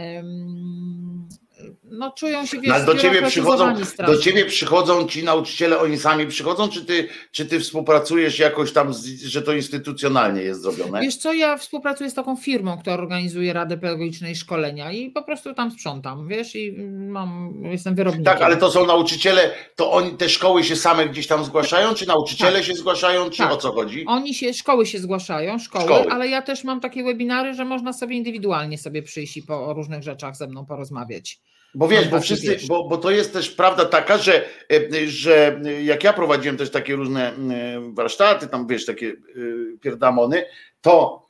no, 1.83 2.11
czują 2.11 2.45
się 2.45 2.61
wiesz, 2.61 2.73
no, 2.79 2.85
do 2.85 2.95
ciebie 2.95 3.21
przychodzą, 3.21 3.73
do 4.07 4.17
ciebie 4.17 4.45
przychodzą 4.45 5.07
ci 5.07 5.23
nauczyciele, 5.23 5.79
oni 5.79 5.97
sami 5.97 6.27
przychodzą, 6.27 6.69
czy 6.69 6.85
ty, 6.85 7.09
czy 7.31 7.45
ty 7.45 7.59
współpracujesz 7.59 8.39
jakoś 8.39 8.73
tam, 8.73 8.93
że 9.25 9.41
to 9.41 9.53
instytucjonalnie 9.53 10.41
jest 10.41 10.61
zrobione? 10.61 11.01
Wiesz 11.01 11.17
co, 11.17 11.33
ja 11.33 11.57
współpracuję 11.57 12.09
z 12.09 12.13
taką 12.13 12.35
firmą, 12.35 12.77
która 12.77 12.95
organizuje 12.95 13.53
Radę 13.53 13.77
Pedagogicznej 13.77 14.35
Szkolenia 14.35 14.91
i 14.91 15.11
po 15.11 15.23
prostu 15.23 15.53
tam 15.53 15.71
sprzątam, 15.71 16.27
wiesz, 16.27 16.55
i 16.55 16.75
mam, 17.09 17.53
jestem 17.63 17.95
wyrobnikiem. 17.95 18.25
Tak, 18.25 18.41
ale 18.41 18.57
to 18.57 18.71
są 18.71 18.85
nauczyciele, 18.85 19.51
to 19.75 19.91
oni, 19.91 20.11
te 20.11 20.29
szkoły 20.29 20.63
się 20.63 20.75
same 20.75 21.09
gdzieś 21.09 21.27
tam 21.27 21.45
zgłaszają, 21.45 21.93
czy 21.93 22.07
nauczyciele 22.07 22.53
tak. 22.53 22.63
się 22.63 22.73
zgłaszają, 22.73 23.29
czy 23.29 23.37
tak. 23.37 23.51
o 23.51 23.57
co 23.57 23.71
chodzi? 23.71 24.05
Oni 24.05 24.33
się, 24.33 24.53
szkoły 24.53 24.85
się 24.85 24.99
zgłaszają, 24.99 25.59
szkoły, 25.59 25.85
szkoły, 25.85 26.05
ale 26.09 26.27
ja 26.27 26.41
też 26.41 26.63
mam 26.63 26.79
takie 26.79 27.03
webinary, 27.03 27.53
że 27.53 27.65
można 27.65 27.93
sobie 27.93 28.15
indywidualnie 28.15 28.77
sobie 28.77 29.03
przyjść 29.03 29.37
i 29.37 29.43
po, 29.43 29.65
o 29.65 29.73
różnych 29.73 30.03
rzeczach 30.03 30.35
ze 30.35 30.47
mną 30.47 30.65
porozmawiać. 30.65 31.39
Bo 31.75 31.87
wiesz, 31.87 32.07
bo 32.07 32.21
wszyscy, 32.21 32.57
bo, 32.67 32.87
bo 32.87 32.97
to 32.97 33.11
jest 33.11 33.33
też 33.33 33.49
prawda 33.49 33.85
taka, 33.85 34.17
że, 34.17 34.45
e, 34.71 35.07
że 35.07 35.61
jak 35.83 36.03
ja 36.03 36.13
prowadziłem 36.13 36.57
też 36.57 36.71
takie 36.71 36.95
różne 36.95 37.29
e, 37.29 37.33
warsztaty, 37.93 38.47
tam 38.47 38.67
wiesz, 38.67 38.85
takie 38.85 39.07
e, 39.09 39.13
pierdamony, 39.81 40.45
to 40.81 41.25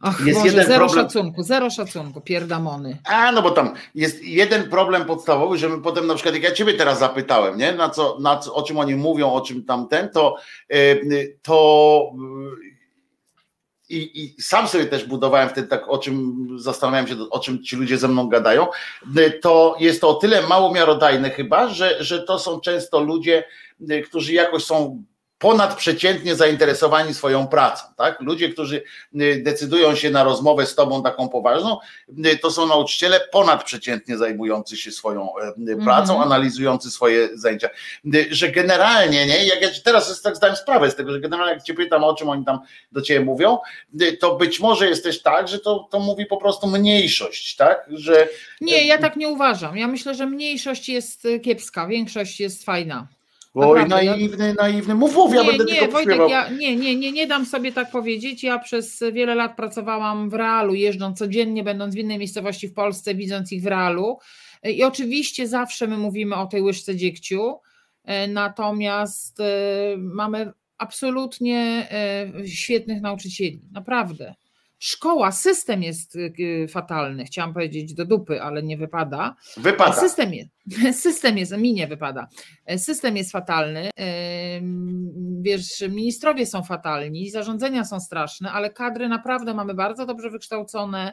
Ach, 0.00 0.26
Jest 0.26 0.38
Boże, 0.38 0.50
jeden 0.50 0.66
zero 0.66 0.86
problem- 0.86 1.04
szacunku, 1.04 1.42
zero 1.42 1.70
szacunku, 1.70 2.20
pierdamony. 2.20 2.98
A, 3.04 3.32
no 3.32 3.42
bo 3.42 3.50
tam 3.50 3.74
jest 3.94 4.24
jeden 4.24 4.70
problem 4.70 5.04
podstawowy, 5.04 5.58
że 5.58 5.68
my 5.68 5.82
potem 5.82 6.06
na 6.06 6.14
przykład, 6.14 6.34
jak 6.34 6.44
ja 6.44 6.52
ciebie 6.52 6.74
teraz 6.74 6.98
zapytałem, 6.98 7.58
nie, 7.58 7.72
na 7.72 7.90
co, 7.90 8.18
na 8.20 8.36
co, 8.38 8.54
o 8.54 8.62
czym 8.62 8.78
oni 8.78 8.94
mówią, 8.94 9.32
o 9.32 9.40
czym 9.40 9.64
tamten, 9.64 10.08
to, 10.08 10.36
e, 10.68 10.96
to 11.42 12.10
e, 12.14 12.75
i, 13.88 14.24
i 14.24 14.42
sam 14.42 14.68
sobie 14.68 14.86
też 14.86 15.04
budowałem 15.04 15.48
wtedy 15.48 15.68
tak, 15.68 15.88
o 15.88 15.98
czym 15.98 16.46
zastanawiałem 16.58 17.06
się, 17.06 17.16
o 17.30 17.38
czym 17.38 17.62
ci 17.62 17.76
ludzie 17.76 17.98
ze 17.98 18.08
mną 18.08 18.28
gadają, 18.28 18.66
to 19.42 19.76
jest 19.80 20.00
to 20.00 20.08
o 20.08 20.14
tyle 20.14 20.46
mało 20.46 20.72
miarodajne 20.72 21.30
chyba, 21.30 21.68
że, 21.68 22.04
że 22.04 22.22
to 22.22 22.38
są 22.38 22.60
często 22.60 23.00
ludzie, 23.00 23.44
którzy 24.04 24.32
jakoś 24.32 24.64
są 24.64 25.02
ponadprzeciętnie 25.38 26.34
zainteresowani 26.36 27.14
swoją 27.14 27.46
pracą, 27.48 27.84
tak? 27.96 28.20
Ludzie, 28.20 28.48
którzy 28.48 28.82
y, 29.20 29.42
decydują 29.44 29.94
się 29.94 30.10
na 30.10 30.24
rozmowę 30.24 30.66
z 30.66 30.74
tobą 30.74 31.02
taką 31.02 31.28
poważną, 31.28 31.78
y, 32.26 32.38
to 32.38 32.50
są 32.50 32.66
nauczyciele 32.66 33.20
ponadprzeciętnie 33.32 34.16
zajmujący 34.16 34.76
się 34.76 34.90
swoją 34.92 35.28
y, 35.68 35.76
pracą, 35.84 36.12
Mhm. 36.12 36.32
analizujący 36.32 36.90
swoje 36.90 37.28
zajęcia. 37.38 37.68
Że 38.30 38.48
generalnie, 38.50 39.26
nie, 39.26 39.46
jak 39.46 39.62
ja 39.62 39.68
teraz 39.84 40.08
jest 40.08 40.22
tak 40.24 40.36
zdałem 40.36 40.56
sprawę 40.56 40.90
z 40.90 40.96
tego, 40.96 41.12
że 41.12 41.20
generalnie 41.20 41.52
jak 41.54 41.62
cię 41.62 41.74
pytam, 41.74 42.04
o 42.04 42.14
czym 42.14 42.28
oni 42.28 42.44
tam 42.44 42.58
do 42.92 43.02
ciebie 43.02 43.20
mówią, 43.24 43.58
to 44.20 44.36
być 44.36 44.60
może 44.60 44.88
jest 44.88 45.04
też 45.04 45.22
tak, 45.22 45.48
że 45.48 45.58
to, 45.58 45.88
to 45.90 46.00
mówi 46.00 46.26
po 46.26 46.36
prostu 46.36 46.66
mniejszość, 46.66 47.56
tak? 47.56 47.86
Że 47.88 48.28
Nie, 48.60 48.86
ja 48.86 48.98
tak 48.98 49.16
nie 49.16 49.28
uważam. 49.28 49.76
Ja 49.78 49.86
myślę, 49.86 50.14
że 50.14 50.26
mniejszość 50.26 50.88
jest 50.88 51.22
kiepska, 51.44 51.86
większość 51.86 52.40
jest 52.40 52.64
fajna. 52.64 53.06
Oj, 53.56 53.80
ja- 53.80 53.86
naiwny, 53.86 54.54
naiwny, 54.58 54.94
mów, 54.94 55.14
mów, 55.14 55.34
ja 55.34 55.42
nie, 55.42 55.48
będę 55.48 55.64
nie, 55.64 55.88
Wojtek, 55.88 56.02
śpiewał. 56.02 56.28
ja 56.28 56.48
nie, 56.48 56.76
nie, 56.76 56.96
nie, 56.96 57.12
nie 57.12 57.26
dam 57.26 57.46
sobie 57.46 57.72
tak 57.72 57.90
powiedzieć. 57.90 58.42
Ja 58.42 58.58
przez 58.58 59.02
wiele 59.12 59.34
lat 59.34 59.56
pracowałam 59.56 60.30
w 60.30 60.34
realu, 60.34 60.74
jeżdżąc 60.74 61.18
codziennie, 61.18 61.64
będąc 61.64 61.94
w 61.94 61.98
innej 61.98 62.18
miejscowości 62.18 62.68
w 62.68 62.74
Polsce, 62.74 63.14
widząc 63.14 63.52
ich 63.52 63.62
w 63.62 63.66
realu. 63.66 64.18
I 64.64 64.84
oczywiście 64.84 65.48
zawsze 65.48 65.86
my 65.86 65.96
mówimy 65.96 66.36
o 66.36 66.46
tej 66.46 66.62
łyżce 66.62 66.96
dziegciu, 66.96 67.54
e, 68.04 68.28
natomiast 68.28 69.40
e, 69.40 69.44
mamy 69.96 70.52
absolutnie 70.78 71.88
e, 71.90 72.48
świetnych 72.48 73.02
nauczycieli, 73.02 73.62
naprawdę. 73.72 74.34
Szkoła, 74.78 75.32
system 75.32 75.82
jest 75.82 76.16
e, 76.16 76.68
fatalny, 76.68 77.24
chciałam 77.24 77.54
powiedzieć 77.54 77.94
do 77.94 78.04
dupy, 78.04 78.42
ale 78.42 78.62
nie 78.62 78.76
wypada. 78.76 79.36
Wypada. 79.56 79.92
System 79.92 80.34
jest, 80.34 80.50
system 81.02 81.38
jest, 81.38 81.56
mi 81.56 81.74
nie 81.74 81.86
wypada. 81.86 82.28
System 82.76 83.16
jest 83.16 83.32
fatalny. 83.32 83.90
Wiesz, 85.40 85.84
ministrowie 85.90 86.46
są 86.46 86.62
fatalni, 86.62 87.30
zarządzenia 87.30 87.84
są 87.84 88.00
straszne, 88.00 88.52
ale 88.52 88.70
kadry 88.70 89.08
naprawdę 89.08 89.54
mamy 89.54 89.74
bardzo 89.74 90.06
dobrze 90.06 90.30
wykształcone. 90.30 91.12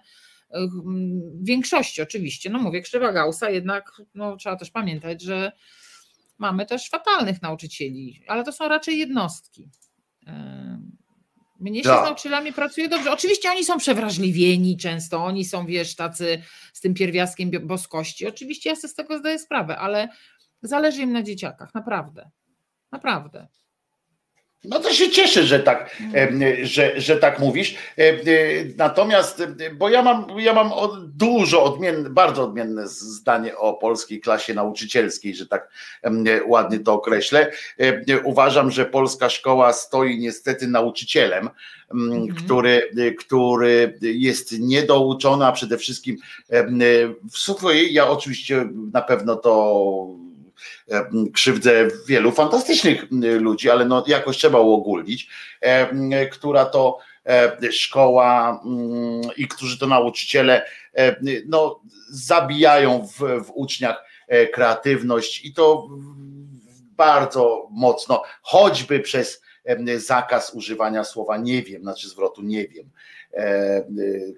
W 0.54 1.46
większości 1.46 2.02
oczywiście, 2.02 2.50
no 2.50 2.60
mówię, 2.60 2.82
krzywa 2.82 3.12
Gaussa, 3.12 3.50
jednak 3.50 4.02
no, 4.16 4.38
trzeba 4.38 4.56
też 4.56 4.72
pamiętać, 4.72 5.22
że 5.22 5.52
mamy 6.38 6.66
też 6.66 6.90
fatalnych 6.90 7.42
nauczycieli, 7.42 8.24
ale 8.28 8.44
to 8.44 8.52
są 8.52 8.68
raczej 8.68 8.98
jednostki. 8.98 9.70
Mnie 11.64 11.84
się 11.84 11.90
Tak. 11.90 12.06
z 12.06 12.06
nauczycielami 12.06 12.54
pracuje 12.54 12.90
dobrze. 12.90 13.12
Oczywiście 13.12 13.52
oni 13.52 13.64
są 13.64 13.78
przewrażliwieni 13.78 14.78
często, 14.78 15.26
oni 15.26 15.46
są, 15.46 15.66
wiesz, 15.66 15.96
tacy 15.96 16.42
z 16.74 16.80
tym 16.82 16.94
pierwiastkiem 16.94 17.52
boskości. 17.62 18.28
Oczywiście 18.28 18.70
ja 18.70 18.76
sobie 18.76 18.90
z 18.90 18.96
tego 18.96 19.18
zdaję 19.18 19.40
sprawę, 19.40 19.78
ale 19.78 20.10
zależy 20.62 21.02
im 21.02 21.12
na 21.14 21.24
dzieciakach, 21.24 21.74
naprawdę. 21.74 22.30
Naprawdę. 22.92 23.48
No 24.64 24.80
to 24.80 24.94
się 24.94 25.10
cieszę, 25.10 25.44
że 25.44 25.60
tak, 25.60 25.98
em, 26.14 26.42
że, 26.64 27.02
że 27.02 27.18
tak 27.18 27.40
mówisz. 27.40 27.76
E, 27.98 28.02
e, 28.02 28.16
Natomiast, 28.78 29.40
e, 29.40 29.74
bo 29.74 29.90
ja 29.90 30.02
mam, 30.02 30.26
ja 30.40 30.54
mam 30.54 30.72
dużo 31.16 31.64
odmienne, 31.64 32.10
bardzo 32.10 32.44
odmienne 32.44 32.88
zdanie 32.88 33.58
o 33.58 33.74
polskiej 33.74 34.22
klasie 34.22 34.54
nauczycielskiej, 34.54 35.36
że 35.36 35.46
tak 35.48 35.70
em, 36.02 36.26
ładnie 36.48 36.80
to 36.80 36.94
określę. 36.94 37.52
E, 37.80 38.20
Uważam, 38.24 38.72
że 38.72 38.86
polska 38.86 39.30
szkoła 39.30 39.74
stoi 39.74 40.20
niestety 40.20 40.68
nauczycielem, 40.68 41.50
Mhm. 41.92 42.28
który, 42.36 42.90
który 43.20 44.00
jest 44.02 44.60
niedouczony, 44.60 45.46
a 45.46 45.52
przede 45.52 45.78
wszystkim 45.78 46.18
w 47.32 47.38
swojej, 47.38 47.94
ja 47.94 48.08
oczywiście 48.10 48.70
na 48.94 49.02
pewno 49.02 49.36
to 49.36 50.08
em, 50.90 51.32
krzywdzę 51.34 51.88
wielu 52.08 52.32
fantastycznych 52.32 53.06
ludzi, 53.40 53.70
ale 53.70 53.86
no 53.86 54.04
jakoś 54.08 54.38
trzeba 54.38 54.60
uogólnić, 54.60 55.30
em, 55.62 56.12
która 56.32 56.66
to 56.66 57.00
e, 57.26 57.72
szkoła 57.72 58.62
mm, 58.66 59.22
i 59.38 59.48
którzy 59.48 59.80
to 59.80 59.88
nauczyciele 59.88 60.66
e, 60.96 61.16
no, 61.46 61.82
zabijają 62.10 63.08
w, 63.08 63.46
w 63.46 63.52
uczniach 63.54 64.06
e, 64.28 64.48
kreatywność 64.48 65.46
i 65.46 65.54
to 65.54 65.90
bardzo 66.96 67.68
mocno, 67.72 68.24
choćby 68.42 69.00
przez 69.00 69.44
zakaz 69.98 70.54
używania 70.54 71.04
słowa 71.04 71.38
nie 71.38 71.64
wiem, 71.64 71.82
znaczy 71.82 72.10
zwrotu 72.10 72.42
nie 72.42 72.68
wiem, 72.68 72.86
e, 72.86 72.92
e, 73.23 73.23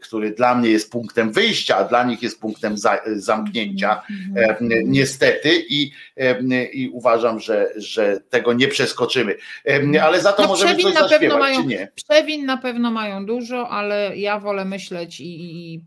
który 0.02 0.32
dla 0.32 0.56
mnie 0.56 0.70
jest 0.70 0.92
punktem 0.92 1.32
wyjścia, 1.32 1.78
a 1.78 1.84
dla 1.84 2.04
nich 2.04 2.22
jest 2.24 2.40
punktem 2.40 2.78
za, 2.78 3.02
zamknięcia. 3.16 4.02
Mhm. 4.30 4.72
E, 4.72 4.84
Niestety 4.84 5.66
i, 5.70 5.92
e, 6.18 6.66
i 6.66 6.90
uważam, 6.90 7.40
że, 7.40 7.68
że 7.76 8.20
tego 8.30 8.54
nie 8.54 8.68
przeskoczymy. 8.68 9.36
E, 9.68 10.04
Ale 10.04 10.22
za 10.22 10.34
to 10.34 10.42
No, 10.42 10.48
możemy 10.48 10.82
coś 10.84 10.94
na 10.94 11.10
pewno 11.10 11.38
mają- 11.38 11.62
czy 11.62 11.68
nie? 11.68 11.92
Przewin 11.96 12.46
na 12.46 12.58
pewno 12.58 12.92
mają 12.92 13.26
dużo, 13.26 13.70
ale 13.70 14.18
ja 14.18 14.40
wolę 14.40 14.66
myśleć 14.66 15.20
i, 15.20 15.26
i 15.74 15.82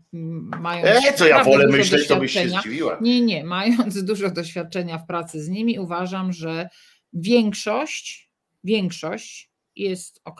mają. 0.59 0.85
E, 0.85 1.13
co 1.13 1.27
ja 1.27 1.43
wolę 1.43 1.67
myśleć, 1.67 2.07
to 2.07 2.15
byś 2.15 2.31
się 2.31 2.49
zdziwiła. 2.49 2.97
Nie, 3.01 3.21
nie, 3.21 3.43
mając 3.43 4.03
dużo 4.03 4.29
doświadczenia 4.29 4.97
w 4.97 5.07
pracy 5.07 5.43
z 5.43 5.49
nimi, 5.49 5.79
uważam, 5.79 6.33
że 6.33 6.69
większość, 7.13 8.29
większość 8.63 9.49
jest 9.75 10.21
ok. 10.25 10.39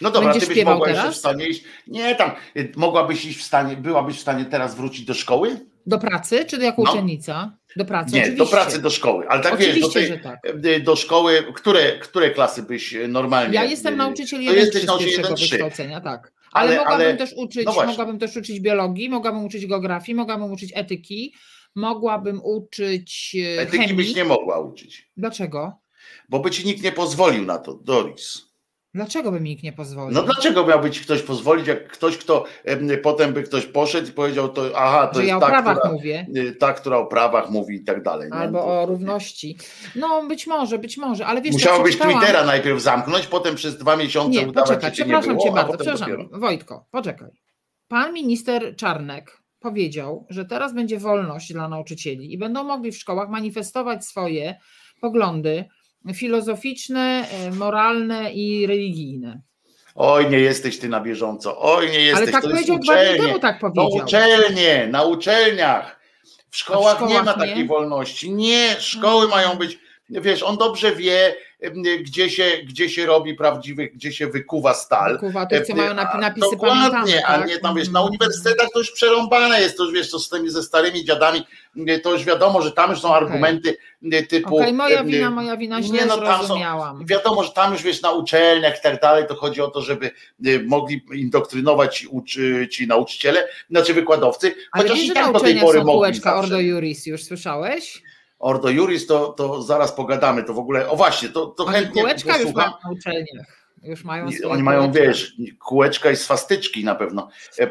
No 0.00 0.10
dobra, 0.10 0.30
Będziesz 0.30 0.48
ty 0.48 0.54
byś 0.54 0.64
mogła 0.64 0.88
jeszcze 0.88 1.02
w 1.02 1.04
teraz? 1.04 1.18
stanie 1.18 1.46
iść. 1.48 1.64
Nie, 1.86 2.14
tam 2.14 2.30
y, 2.56 2.72
mogłabyś 2.76 3.24
iść 3.24 3.38
w 3.38 3.42
stanie, 3.42 3.76
byłabyś 3.76 4.16
w 4.16 4.20
stanie 4.20 4.44
teraz 4.44 4.74
wrócić 4.74 5.04
do 5.04 5.14
szkoły? 5.14 5.60
Do 5.86 5.98
pracy, 5.98 6.44
czy 6.44 6.56
jako 6.56 6.82
No. 6.82 6.92
uczennica? 6.92 7.56
Do 7.76 7.84
pracy, 7.84 8.14
Nie, 8.14 8.20
oczywiście. 8.20 8.44
do 8.44 8.50
pracy, 8.50 8.82
do 8.82 8.90
szkoły. 8.90 9.28
Ale 9.28 9.42
tak 9.42 9.56
wiesz, 9.56 9.80
do, 9.80 9.86
Oczywiście, 9.86 10.14
tej, 10.14 10.22
tak. 10.22 10.66
y, 10.66 10.80
do 10.80 10.96
szkoły, 10.96 11.44
które, 11.54 11.98
które 11.98 12.30
klasy 12.30 12.62
byś 12.62 12.94
y, 12.94 13.08
normalnie. 13.08 13.54
Ja 13.54 13.64
jestem 13.64 13.96
nauczyciel 13.96 14.38
to 14.38 14.42
1 14.44 14.56
jesteś 14.64 14.82
z 14.82 14.86
nauczyciel 14.86 15.12
pierwszego 15.16 15.34
1-3. 15.36 15.50
wykształcenia, 15.50 16.00
tak. 16.00 16.32
Ale, 16.52 16.68
Ale- 16.68 16.78
mogłabym 16.78 17.06
ale- 17.06 17.16
też 17.16 17.32
uczyć, 17.36 17.64
no 17.66 17.72
mogłabym 17.86 18.18
też 18.18 18.36
uczyć 18.36 18.60
biologii, 18.60 19.08
mogłabym 19.08 19.44
uczyć 19.44 19.66
geografii, 19.66 20.14
mogłabym 20.16 20.52
uczyć 20.52 20.72
etyki, 20.74 21.34
mogłabym 21.74 22.40
uczyć 22.44 23.36
Etyki 23.58 23.78
chemii. 23.78 23.94
byś 23.96 24.14
nie 24.14 24.24
mogła 24.24 24.60
uczyć, 24.60 25.10
Dlaczego? 25.16 25.72
bo 26.28 26.38
by 26.40 26.50
ci 26.50 26.66
nikt 26.66 26.82
nie 26.82 26.92
pozwolił 26.92 27.44
na 27.44 27.58
to, 27.58 27.74
Doris. 27.74 28.42
Dlaczego 28.94 29.32
by 29.32 29.40
mi 29.40 29.50
nikt 29.50 29.62
nie 29.62 29.72
pozwolił? 29.72 30.14
No 30.14 30.22
dlaczego 30.22 30.66
miałby 30.66 30.90
ci 30.90 31.00
ktoś 31.00 31.22
pozwolić, 31.22 31.66
jak 31.66 31.88
ktoś, 31.88 32.18
kto 32.18 32.44
em, 32.64 32.88
potem 33.02 33.32
by 33.32 33.42
ktoś 33.42 33.66
poszedł 33.66 34.08
i 34.08 34.12
powiedział, 34.12 34.48
to 34.48 34.62
aha, 34.76 35.06
to 35.06 35.14
że 35.14 35.20
jest 35.20 35.28
ja 35.28 35.36
o 35.36 35.40
ta, 35.40 35.46
prawach 35.46 35.78
która, 35.78 35.92
mówię. 35.94 36.26
y, 36.36 36.52
ta, 36.52 36.72
która 36.72 36.96
o 36.98 37.06
prawach 37.06 37.50
mówi 37.50 37.74
i 37.76 37.84
tak 37.84 38.02
dalej. 38.02 38.30
Albo 38.32 38.58
To- 38.58 38.66
o 38.82 38.86
równości. 38.86 39.58
No 39.96 40.26
być 40.26 40.46
może, 40.46 40.78
być 40.78 40.96
może, 40.96 41.26
ale 41.26 41.42
wiesz, 41.42 41.52
co, 41.52 41.58
Musiałabyś 41.58 41.96
przeczytałam- 41.96 42.20
Twittera 42.20 42.44
najpierw 42.44 42.80
zamknąć, 42.82 43.26
potem 43.26 43.54
przez 43.54 43.78
dwa 43.78 43.96
miesiące 43.96 44.30
Nie, 44.40 44.48
udawać, 44.48 44.68
poczekaj, 44.70 44.90
że 44.90 44.96
cię 44.96 45.02
nie 45.02 45.08
przepraszam 45.08 45.36
było, 45.36 45.46
cię 45.48 45.52
bardzo, 45.54 45.72
przepraszam. 45.78 46.10
dopiero. 46.10 46.38
Wojtko, 46.38 46.86
poczekaj. 46.90 47.28
Pan 47.88 48.12
minister 48.12 48.76
Czarnek 48.76 49.42
powiedział, 49.60 50.26
że 50.30 50.44
teraz 50.44 50.74
będzie 50.74 50.98
wolność 50.98 51.52
dla 51.52 51.68
nauczycieli 51.68 52.32
i 52.32 52.38
będą 52.38 52.64
mogli 52.64 52.92
w 52.92 52.98
szkołach 52.98 53.28
manifestować 53.28 54.04
swoje 54.06 54.56
poglądy 55.00 55.64
filozoficzne, 56.14 57.26
e, 57.30 57.50
moralne 57.50 58.32
i 58.32 58.66
religijne. 58.66 59.40
Oj, 59.94 60.30
nie 60.30 60.38
jesteś 60.38 60.78
ty 60.78 60.88
na 60.88 61.00
bieżąco, 61.00 61.60
oj, 61.60 61.90
nie 61.90 62.00
jesteś, 62.00 62.22
Ale 62.22 62.32
tak 62.32 62.42
to 62.42 62.50
powiedział 62.50 62.78
dwa 62.78 62.94
dni 63.04 63.20
temu, 63.26 63.38
tak 63.38 63.60
To 63.60 63.70
powiedział. 63.70 64.04
uczelnie, 64.06 64.88
na 64.90 65.02
uczelniach. 65.02 66.00
W 66.50 66.56
szkołach, 66.56 67.00
nie 67.00 67.06
szkołach 67.08 67.24
ma 67.24 67.44
nie? 67.44 67.48
takiej 67.50 67.66
wolności. 67.66 68.30
Nie, 68.30 68.76
szkoły 68.78 69.24
Mhm. 69.24 69.30
mają 69.30 69.58
być, 69.58 69.78
wiesz, 70.10 70.42
on 70.42 70.56
dobrze 70.56 70.94
wie, 70.96 71.34
gdzie 72.02 72.30
się, 72.30 72.44
gdzie 72.66 72.88
się 72.90 73.06
robi 73.06 73.34
prawdziwych, 73.34 73.94
gdzie 73.94 74.12
się 74.12 74.26
wykuwa 74.26 74.74
stal. 74.74 75.18
Kuwa, 75.18 75.46
tych, 75.46 75.66
co 75.66 75.74
mają 75.74 75.94
napisy 75.94 76.46
Dokładnie, 76.50 76.90
pamiętane. 76.90 77.26
a 77.26 77.38
tak? 77.38 77.48
nie 77.48 77.58
tam 77.58 77.76
wiesz, 77.76 77.88
na 77.88 78.00
Mhm. 78.00 78.06
uniwersytetach 78.08 78.68
to 78.72 78.78
już 78.78 78.90
przerąbane 78.92 79.60
jest, 79.60 79.76
to 79.76 79.84
już 79.84 79.92
wiesz, 79.94 80.10
to 80.10 80.18
z 80.18 80.28
tymi 80.28 80.50
ze 80.50 80.62
starymi 80.62 81.04
dziadami, 81.04 81.42
to 82.02 82.12
już 82.12 82.24
wiadomo, 82.24 82.62
że 82.62 82.72
tam 82.72 82.90
już 82.90 83.00
są 83.00 83.08
Okej. 83.08 83.22
argumenty 83.26 83.76
typu. 84.28 84.56
Okej, 84.58 84.72
moja 84.72 85.00
em, 85.00 85.06
wina, 85.06 85.30
moja 85.30 85.56
wina, 85.56 85.82
źle 85.82 85.98
nie, 85.98 86.06
no, 86.06 86.16
tam 86.18 86.26
są- 86.40 86.46
zrozumiałam. 86.46 87.06
Wiadomo, 87.06 87.42
że 87.44 87.50
tam 87.50 87.72
już 87.72 87.82
wiesz, 87.82 88.02
na 88.02 88.10
uczelniach 88.10 88.78
i 88.78 88.82
tak 88.82 89.00
dalej, 89.00 89.24
to 89.28 89.34
chodzi 89.34 89.60
o 89.60 89.68
to, 89.68 89.82
żeby 89.82 90.10
mogli 90.66 91.04
indoktrynować 91.14 92.06
uczy, 92.10 92.68
ci 92.72 92.86
nauczyciele, 92.86 93.48
znaczy 93.70 93.94
wykładowcy, 93.94 94.54
Ale 94.72 94.82
chociaż 94.84 94.98
wiesz, 94.98 95.08
i 95.08 95.12
tak 95.12 95.32
do 95.32 95.40
tej 95.40 95.60
pory 95.60 95.84
mogli. 95.84 96.20
Ordo 96.24 96.60
Juris, 96.60 97.06
już 97.06 97.24
słyszałeś? 97.24 98.02
Ordo 98.46 98.68
Juris, 98.68 99.06
to, 99.06 99.28
to 99.28 99.62
zaraz 99.62 99.92
pogadamy, 99.92 100.42
to 100.44 100.54
w 100.54 100.58
ogóle, 100.58 100.88
o 100.88 100.96
właśnie, 100.96 101.28
to, 101.28 101.46
to 101.46 101.64
chętnie 101.64 102.02
kółeczka 102.02 102.38
już 102.38 102.54
mają 102.54 102.70
na 102.84 102.90
uczelniach. 102.90 103.66
Już 103.82 104.04
mają 104.04 104.26
Oni 104.48 104.62
mają, 104.62 104.80
kółeczka. 104.80 105.02
wiesz, 105.02 105.36
kółeczka 105.58 106.10
i 106.10 106.16
swastyczki 106.16 106.84
na 106.84 106.94
pewno. 106.94 107.28
E, 107.58 107.62
e, 107.62 107.70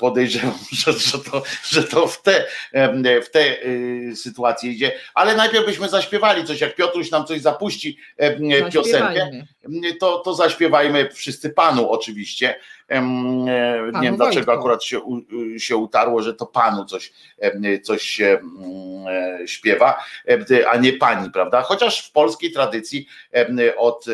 podejrzewam, 0.00 0.58
że, 0.84 0.92
że, 0.92 1.18
to, 1.18 1.42
że 1.68 1.84
to 1.84 2.06
w 2.06 2.22
te, 2.22 2.46
w 3.22 3.30
te 3.30 3.56
sytuacje 4.16 4.72
idzie. 4.72 4.92
Ale 5.14 5.36
najpierw 5.36 5.66
byśmy 5.66 5.88
zaśpiewali 5.88 6.44
coś, 6.44 6.60
jak 6.60 6.74
Piotruś 6.74 7.10
nam 7.10 7.26
coś 7.26 7.40
zapuści 7.40 7.98
piosenkę, 8.72 9.30
to, 10.00 10.18
to 10.18 10.34
zaśpiewajmy 10.34 11.08
wszyscy 11.10 11.50
panu 11.50 11.90
oczywiście. 11.90 12.60
Panu 12.88 13.44
nie 14.00 14.00
wiem 14.02 14.16
dlaczego 14.16 14.52
akurat 14.52 14.84
się, 14.84 15.00
się 15.58 15.76
utarło, 15.76 16.22
że 16.22 16.34
to 16.34 16.46
panu 16.46 16.84
coś, 16.84 17.12
coś 17.82 18.02
się 18.02 18.38
śpiewa, 19.46 20.04
a 20.70 20.76
nie 20.76 20.92
pani, 20.92 21.30
prawda? 21.30 21.62
Chociaż 21.62 22.08
w 22.08 22.12
polskiej 22.12 22.52
tradycji 22.52 23.06
od 23.76 24.04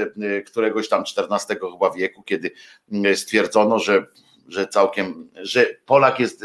któregoś 0.47 0.89
tam 0.89 1.03
XIV 1.03 1.61
chyba 1.73 1.91
wieku, 1.91 2.23
kiedy 2.23 2.51
stwierdzono, 3.15 3.79
że 3.79 4.07
że 4.51 4.67
całkiem, 4.67 5.31
że 5.37 5.67
Polak 5.87 6.21
jest 6.21 6.45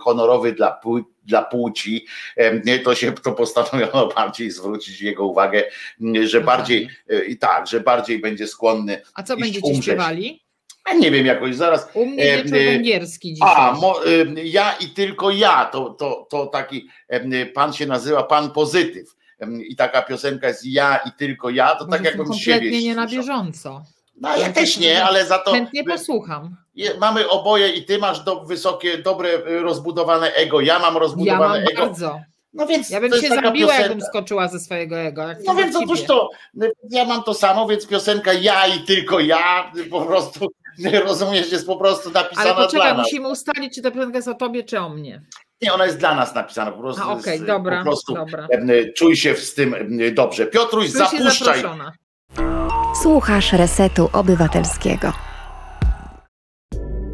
honorowy 0.00 0.52
dla, 0.52 0.80
dla 1.24 1.42
płci, 1.42 2.06
to 2.84 2.94
się 2.94 3.12
to 3.12 3.32
postanowiono 3.32 4.08
bardziej 4.16 4.50
zwrócić 4.50 5.00
jego 5.00 5.26
uwagę, 5.26 5.64
że 6.24 6.40
no 6.40 6.46
bardziej 6.46 6.86
tak. 6.86 7.28
i 7.28 7.38
tak, 7.38 7.66
że 7.66 7.80
bardziej 7.80 8.18
będzie 8.18 8.46
skłonny. 8.46 9.02
A 9.14 9.22
co 9.22 9.36
będziecie 9.36 9.66
umrzeć. 9.66 9.84
śpiewali? 9.84 10.42
A 10.84 10.94
nie 10.94 11.10
wiem 11.10 11.26
jakoś 11.26 11.56
zaraz. 11.56 11.88
U 11.94 12.06
mnie 12.06 12.34
e, 12.34 12.44
węgierski 12.44 13.34
dzisiaj. 13.34 13.54
A, 13.56 13.72
mo, 13.72 14.00
ja 14.44 14.72
i 14.72 14.88
tylko 14.88 15.30
ja, 15.30 15.64
to, 15.64 15.90
to, 15.90 16.26
to 16.30 16.46
taki 16.46 16.88
pan 17.54 17.72
się 17.72 17.86
nazywa 17.86 18.22
Pan 18.22 18.50
Pozytyw. 18.50 19.14
I 19.68 19.76
taka 19.76 20.02
piosenka 20.02 20.48
jest 20.48 20.66
ja 20.66 20.96
i 20.96 21.12
tylko 21.18 21.50
ja, 21.50 21.74
to 21.74 21.86
Może 21.86 21.98
tak 21.98 22.06
jakbym 22.06 22.34
z 22.34 22.36
siebie. 22.36 22.54
Kompletnie 22.54 22.82
nie 22.82 22.94
na 22.94 23.06
bieżąco. 23.06 23.84
No 24.20 24.36
ja 24.36 24.52
też 24.52 24.78
nie, 24.78 25.04
ale 25.04 25.26
za 25.26 25.38
to. 25.38 25.52
Chętnie 25.52 25.84
posłucham. 25.84 26.56
Mamy 27.00 27.28
oboje 27.28 27.68
i 27.68 27.84
ty 27.84 27.98
masz 27.98 28.20
do, 28.20 28.44
wysokie, 28.44 28.98
dobre, 28.98 29.60
rozbudowane 29.62 30.32
ego. 30.34 30.60
Ja 30.60 30.78
mam 30.78 30.96
rozbudowane 30.96 31.54
ja 31.58 31.60
mam 31.60 31.72
ego. 31.72 31.82
Bardzo. 31.82 32.20
No 32.54 32.66
więc 32.66 32.90
ja 32.90 33.00
bym 33.00 33.12
się 33.12 33.28
zabiła, 33.28 33.52
piosenka. 33.52 33.82
jakbym 33.82 34.00
skoczyła 34.00 34.48
ze 34.48 34.60
swojego 34.60 34.98
ego. 34.98 35.26
no 35.46 35.54
więc 35.54 35.76
otóż 35.76 36.02
to, 36.02 36.28
ja 36.90 37.04
mam 37.04 37.22
to 37.22 37.34
samo, 37.34 37.68
więc 37.68 37.86
piosenka 37.86 38.32
ja 38.32 38.66
i 38.66 38.80
tylko 38.80 39.20
ja 39.20 39.72
po 39.90 40.00
prostu 40.00 40.48
rozumiesz, 41.04 41.52
jest 41.52 41.66
po 41.66 41.76
prostu 41.76 42.10
napisana 42.10 42.54
Ale 42.54 42.64
poczekaj, 42.64 42.88
dla 42.88 42.94
nas. 42.94 43.06
musimy 43.06 43.28
ustalić, 43.28 43.74
czy 43.74 43.82
ta 43.82 43.90
piosenka 43.90 44.18
jest 44.18 44.28
o 44.28 44.34
tobie, 44.34 44.64
czy 44.64 44.80
o 44.80 44.88
mnie. 44.88 45.22
Nie, 45.62 45.72
ona 45.72 45.86
jest 45.86 45.98
dla 45.98 46.14
nas 46.14 46.34
napisana, 46.34 46.72
po 46.72 46.78
prostu. 46.78 47.02
Okej, 47.02 47.34
okay, 47.34 47.46
dobra, 47.46 47.78
po 47.78 47.84
prostu 47.84 48.14
dobra. 48.14 48.48
Czuj 48.96 49.16
się 49.16 49.36
z 49.36 49.54
tym 49.54 49.76
dobrze. 50.14 50.46
Piotruś, 50.46 50.86
Czuj 50.86 50.98
zapuszczaj. 50.98 51.62
Słuchasz 53.02 53.52
Resetu 53.52 54.10
Obywatelskiego. 54.12 55.12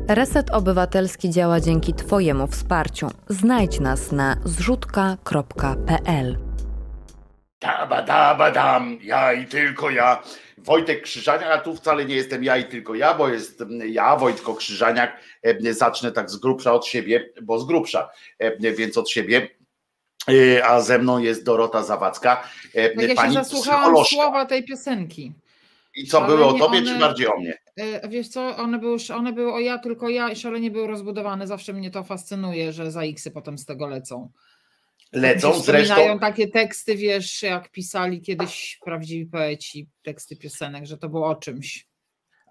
Reset 0.08 0.50
Obywatelski 0.50 1.30
działa 1.30 1.60
dzięki 1.60 1.94
Twojemu 1.94 2.46
wsparciu. 2.46 3.08
Znajdź 3.28 3.80
nas 3.80 4.12
na 4.12 4.36
zrzutka.pl. 4.44 6.38
Daba, 7.60 8.02
daba, 8.02 8.50
dam, 8.50 8.98
ja 9.02 9.32
i 9.32 9.46
tylko 9.46 9.90
ja. 9.90 10.22
Wojtek 10.58 11.02
Krzyżaniak, 11.02 11.50
a 11.50 11.58
tu 11.58 11.76
wcale 11.76 12.04
nie 12.04 12.14
jestem 12.14 12.44
ja 12.44 12.56
i 12.56 12.64
tylko 12.64 12.94
ja, 12.94 13.14
bo 13.14 13.28
jest 13.28 13.64
ja, 13.86 14.16
Wojtko 14.16 14.54
Krzyżaniak. 14.54 15.20
E, 15.42 15.72
zacznę 15.72 16.12
tak 16.12 16.30
z 16.30 16.36
grubsza 16.36 16.72
od 16.72 16.86
siebie, 16.86 17.32
bo 17.42 17.58
z 17.58 17.66
grubsza, 17.66 18.10
e, 18.38 18.72
więc 18.72 18.98
od 18.98 19.10
siebie 19.10 19.48
e, 20.28 20.66
a 20.66 20.80
ze 20.80 20.98
mną 20.98 21.18
jest 21.18 21.44
Dorota 21.44 21.82
Zawadzka. 21.82 22.36
Tak 22.74 23.08
ja 23.08 23.14
pani 23.14 23.34
się 23.34 23.44
zasłuchałam 23.44 24.04
słowa 24.04 24.46
tej 24.46 24.64
piosenki. 24.64 25.32
I 25.98 26.06
co, 26.06 26.26
były 26.26 26.44
o 26.44 26.52
tobie, 26.52 26.78
one, 26.78 26.86
czy 26.86 26.98
bardziej 26.98 27.26
o 27.26 27.36
mnie? 27.40 27.58
Wiesz 28.08 28.28
co, 28.28 28.56
one 28.56 28.78
były, 28.78 28.96
one 29.14 29.32
były 29.32 29.52
o 29.52 29.60
ja, 29.60 29.78
tylko 29.78 30.08
ja 30.08 30.30
i 30.30 30.36
szalenie 30.36 30.70
były 30.70 30.86
rozbudowane. 30.86 31.46
Zawsze 31.46 31.72
mnie 31.72 31.90
to 31.90 32.04
fascynuje, 32.04 32.72
że 32.72 32.90
za 32.90 33.02
X 33.02 33.28
potem 33.34 33.58
z 33.58 33.64
tego 33.64 33.86
lecą 33.86 34.30
lecą. 35.12 35.60
Zresztą 35.60 36.18
takie 36.18 36.48
teksty, 36.48 36.96
wiesz, 36.96 37.42
jak 37.42 37.70
pisali 37.70 38.20
kiedyś 38.20 38.78
prawdziwi 38.84 39.26
poeci, 39.26 39.88
teksty 40.02 40.36
piosenek, 40.36 40.86
że 40.86 40.98
to 40.98 41.08
było 41.08 41.28
o 41.28 41.34
czymś. 41.34 41.86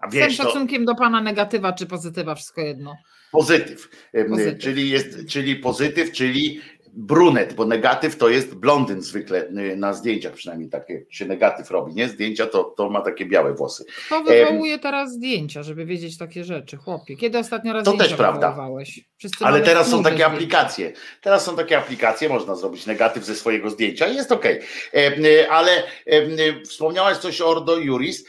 A 0.00 0.08
wiesz, 0.08 0.34
Z 0.34 0.36
tym 0.36 0.46
szacunkiem 0.46 0.84
do 0.84 0.94
pana 0.94 1.20
negatywa 1.20 1.72
czy 1.72 1.86
pozytywa, 1.86 2.34
wszystko 2.34 2.60
jedno. 2.60 2.96
Pozytyw, 3.32 3.88
pozytyw. 4.28 4.58
Czyli, 4.58 4.90
jest, 4.90 5.28
czyli 5.28 5.56
pozytyw, 5.56 6.12
czyli 6.12 6.60
brunet, 6.98 7.54
bo 7.54 7.64
negatyw 7.64 8.16
to 8.16 8.28
jest 8.28 8.54
blondyn 8.54 9.02
zwykle 9.02 9.48
y, 9.48 9.76
na 9.76 9.92
zdjęciach, 9.92 10.32
przynajmniej 10.32 10.70
takie 10.70 11.04
się 11.10 11.26
negatyw 11.26 11.70
robi, 11.70 11.94
nie? 11.94 12.08
Zdjęcia 12.08 12.46
to, 12.46 12.64
to 12.64 12.90
ma 12.90 13.00
takie 13.00 13.26
białe 13.26 13.54
włosy. 13.54 13.84
Kto 14.06 14.24
wywołuje 14.24 14.72
um, 14.72 14.80
teraz 14.80 15.12
zdjęcia, 15.12 15.62
żeby 15.62 15.86
wiedzieć 15.86 16.18
takie 16.18 16.44
rzeczy, 16.44 16.76
chłopie? 16.76 17.16
Kiedy 17.16 17.38
ostatnio 17.38 17.72
raz 17.72 17.84
To 17.84 17.92
też 17.92 18.14
prawda. 18.14 18.56
Ale 19.40 19.60
teraz 19.60 19.88
są 19.88 20.02
takie 20.02 20.26
aplikacje. 20.26 20.92
Teraz 21.22 21.44
są 21.44 21.56
takie 21.56 21.78
aplikacje, 21.78 22.28
można 22.28 22.54
zrobić 22.54 22.86
negatyw 22.86 23.24
ze 23.24 23.34
swojego 23.34 23.70
zdjęcia 23.70 24.06
i 24.06 24.14
jest 24.14 24.32
ok. 24.32 24.44
Y, 24.44 25.50
ale 25.50 25.82
y, 26.06 26.62
wspomniałaś 26.64 27.16
coś 27.16 27.40
o 27.40 27.48
Ordo 27.48 27.76
Juris, 27.76 28.24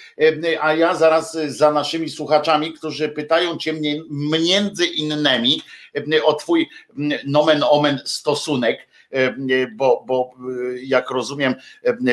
a 0.62 0.74
ja 0.74 0.96
zaraz 0.96 1.38
za 1.48 1.72
naszymi 1.72 2.10
słuchaczami, 2.10 2.74
którzy 2.74 3.10
pytają 3.10 3.58
cię 3.58 3.74
między 4.10 4.86
innymi, 4.86 5.62
o 6.24 6.34
twój 6.34 6.70
nomen 7.26 7.64
omen 7.70 8.00
stosunek, 8.06 8.90
bo, 9.76 10.04
bo 10.08 10.32
jak 10.84 11.12
rozumiem, 11.12 11.56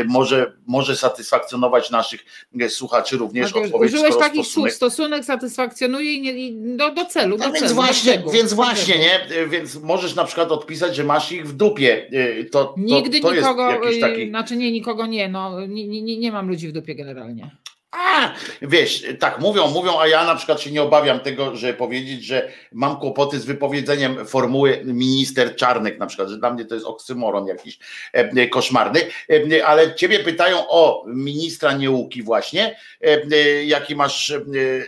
może, 0.06 0.52
może 0.66 0.96
satysfakcjonować 0.96 1.90
naszych 1.90 2.24
słuchaczy 2.68 3.16
również 3.16 3.54
no 3.54 3.60
odpowiedź. 3.62 3.92
Użyłeś 3.92 4.16
takich 4.16 4.46
stosunek... 4.46 4.72
słów, 4.72 4.92
stosunek 4.92 5.24
satysfakcjonuje 5.24 6.12
i, 6.14 6.20
nie, 6.20 6.32
i 6.32 6.76
do, 6.76 6.90
do 6.90 7.04
celu. 7.04 7.36
No 7.38 7.46
do 7.46 7.52
więc 7.52 7.64
celu, 7.64 7.74
właśnie, 7.74 8.18
do 8.18 8.30
więc 8.30 8.52
właśnie, 8.52 8.98
nie? 8.98 9.46
Więc 9.48 9.76
możesz 9.82 10.14
na 10.14 10.24
przykład 10.24 10.52
odpisać, 10.52 10.96
że 10.96 11.04
masz 11.04 11.32
ich 11.32 11.48
w 11.48 11.52
dupie. 11.52 12.10
To, 12.52 12.64
to, 12.64 12.74
Nigdy 12.76 13.20
to 13.20 13.34
nikogo, 13.34 13.80
taki... 14.00 14.28
znaczy 14.28 14.56
nie, 14.56 14.72
nikogo 14.72 15.06
nie, 15.06 15.28
no 15.28 15.66
nie, 15.66 16.02
nie, 16.02 16.18
nie 16.18 16.32
mam 16.32 16.48
ludzi 16.48 16.68
w 16.68 16.72
dupie 16.72 16.94
generalnie. 16.94 17.50
A, 17.90 18.34
wiesz, 18.62 19.04
tak 19.20 19.38
mówią, 19.38 19.70
mówią, 19.70 19.98
a 20.00 20.06
ja 20.06 20.24
na 20.24 20.36
przykład 20.36 20.60
się 20.60 20.70
nie 20.70 20.82
obawiam 20.82 21.20
tego, 21.20 21.56
że 21.56 21.74
powiedzieć, 21.74 22.24
że 22.24 22.52
mam 22.72 22.96
kłopoty 22.96 23.40
z 23.40 23.44
wypowiedzeniem 23.44 24.26
formuły 24.26 24.80
minister 24.84 25.56
Czarnek 25.56 25.98
na 25.98 26.06
przykład, 26.06 26.28
że 26.28 26.38
dla 26.38 26.50
mnie 26.50 26.64
to 26.64 26.74
jest 26.74 26.86
oksymoron 26.86 27.46
jakiś 27.46 27.78
e, 28.12 28.48
koszmarny, 28.48 29.00
e, 29.30 29.66
ale 29.66 29.94
ciebie 29.94 30.18
pytają 30.18 30.68
o 30.68 31.04
ministra 31.06 31.72
Nieuki 31.72 32.22
właśnie, 32.22 32.76
e, 33.00 33.64
jaki 33.64 33.96
masz, 33.96 34.34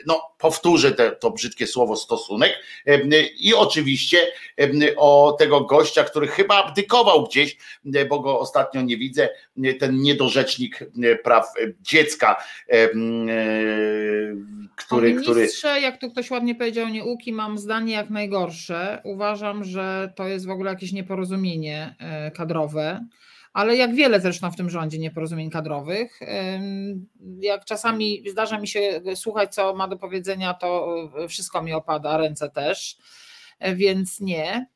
no 0.07 0.21
powtórzę 0.39 0.93
te, 0.93 1.13
to 1.13 1.31
brzydkie 1.31 1.67
słowo 1.67 1.97
stosunek 1.97 2.53
i 3.39 3.55
oczywiście 3.55 4.19
o 4.97 5.37
tego 5.39 5.61
gościa, 5.61 6.05
który 6.05 6.27
chyba 6.27 6.65
abdykował 6.65 7.27
gdzieś, 7.27 7.57
bo 8.09 8.21
go 8.21 8.41
ostatnio 8.41 8.83
nie 8.83 8.97
widzę, 8.97 9.29
ten 9.81 9.97
niedorzecznik 9.97 10.91
praw 11.25 11.53
dziecka, 11.81 12.37
który... 14.77 15.09
O 15.09 15.11
ministrze, 15.11 15.69
który... 15.69 15.81
jak 15.81 16.01
tu 16.01 16.11
ktoś 16.11 16.31
ładnie 16.31 16.55
powiedział, 16.55 16.89
nieuki, 16.89 17.33
mam 17.33 17.59
zdanie 17.59 17.93
jak 17.93 18.11
najgorsze. 18.11 19.01
Uważam, 19.05 19.65
że 19.65 20.13
to 20.17 20.29
jest 20.29 20.47
w 20.47 20.51
ogóle 20.51 20.71
jakieś 20.71 20.93
nieporozumienie 20.93 21.95
e, 21.99 22.31
kadrowe 22.31 23.05
ale 23.59 23.77
jak 23.77 23.95
wiele 23.95 24.21
zresztą 24.21 24.51
w 24.51 24.57
tym 24.57 24.71
rządzie 24.71 24.99
nieporozumień 24.99 25.51
kadrowych. 25.51 26.21
Jak 27.41 27.65
czasami 27.65 28.23
zdarza 28.31 28.59
mi 28.59 28.69
się 28.69 29.01
słuchać, 29.15 29.55
co 29.55 29.75
ma 29.75 29.89
do 29.89 29.97
powiedzenia, 29.97 30.55
to 30.55 30.99
wszystko 31.29 31.63
mi 31.63 31.73
opada, 31.73 32.17
ręce 32.17 32.51
też, 32.51 32.97
więc 33.75 34.21
nie. 34.21 34.67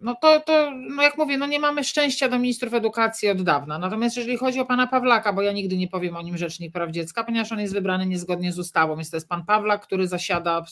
No 0.00 0.14
to, 0.14 0.40
to 0.40 0.70
no 0.96 1.02
jak 1.02 1.18
mówię, 1.18 1.38
no 1.38 1.46
nie 1.46 1.58
mamy 1.60 1.84
szczęścia 1.84 2.28
do 2.28 2.38
ministrów 2.38 2.74
edukacji 2.74 3.28
od 3.28 3.42
dawna. 3.42 3.78
Natomiast 3.78 4.16
jeżeli 4.16 4.36
chodzi 4.36 4.60
o 4.60 4.66
pana 4.66 4.86
Pawlaka, 4.86 5.32
bo 5.32 5.42
ja 5.42 5.52
nigdy 5.52 5.76
nie 5.76 5.88
powiem 5.88 6.16
o 6.16 6.22
nim 6.22 6.38
rzecznik 6.38 6.72
praw 6.72 6.90
dziecka, 6.90 7.24
ponieważ 7.24 7.52
on 7.52 7.60
jest 7.60 7.74
wybrany 7.74 8.06
niezgodnie 8.06 8.52
z 8.52 8.58
ustawą, 8.58 8.96
więc 8.96 9.10
to 9.10 9.16
jest 9.16 9.28
pan 9.28 9.44
Pawlak, 9.44 9.82
który 9.82 10.08
zasiada, 10.08 10.64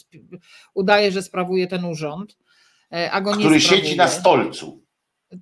udaje, 0.74 1.12
że 1.12 1.22
sprawuje 1.22 1.66
ten 1.66 1.84
urząd, 1.84 2.36
e, 2.92 3.10
a 3.10 3.20
go 3.20 3.30
który 3.30 3.44
nie 3.44 3.60
Który 3.60 3.60
siedzi 3.60 3.96
na 3.96 4.08
stolcu 4.08 4.87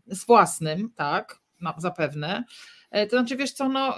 z 0.07 0.27
własnym, 0.27 0.91
tak, 0.97 1.39
no, 1.61 1.75
zapewne. 1.79 2.45
E, 2.91 3.07
to 3.07 3.17
znaczy, 3.17 3.37
wiesz 3.37 3.53
co, 3.53 3.69
no, 3.69 3.97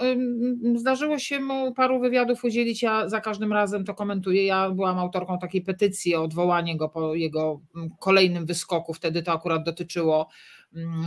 zdarzyło 0.75 1.19
się 1.19 1.39
mu 1.39 1.73
paru 1.73 1.99
wywiadów 1.99 2.43
udzielić, 2.43 2.83
ja 2.83 3.09
za 3.09 3.21
każdym 3.21 3.53
razem 3.53 3.85
to 3.85 3.93
komentuję. 3.93 4.45
Ja 4.45 4.69
byłam 4.69 4.99
autorką 4.99 5.39
takiej 5.39 5.61
petycji 5.61 6.15
o 6.15 6.23
odwołanie 6.23 6.77
go 6.77 6.89
po 6.89 7.15
jego 7.15 7.61
kolejnym 7.99 8.45
wyskoku. 8.45 8.93
Wtedy 8.93 9.23
to 9.23 9.31
akurat 9.31 9.63
dotyczyło 9.63 10.29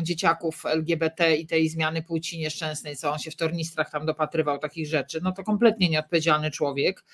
dzieciaków 0.03 0.66
LGBT 0.66 1.37
i 1.37 1.47
tej 1.47 1.68
zmiany 1.68 2.03
płci 2.03 2.39
nieszczęsnej, 2.39 2.97
co 2.97 3.12
on 3.12 3.18
się 3.18 3.30
w 3.30 3.37
tornistrach 3.37 3.91
tam 3.91 4.07
dopatrywał 4.07 4.59
takich 4.59 4.87
rzeczy. 4.87 5.20
No 5.22 5.33
to 5.33 5.45
kompletnie 5.45 5.89
nieodpowiedzialny 5.89 6.51
człowiek. 6.51 7.05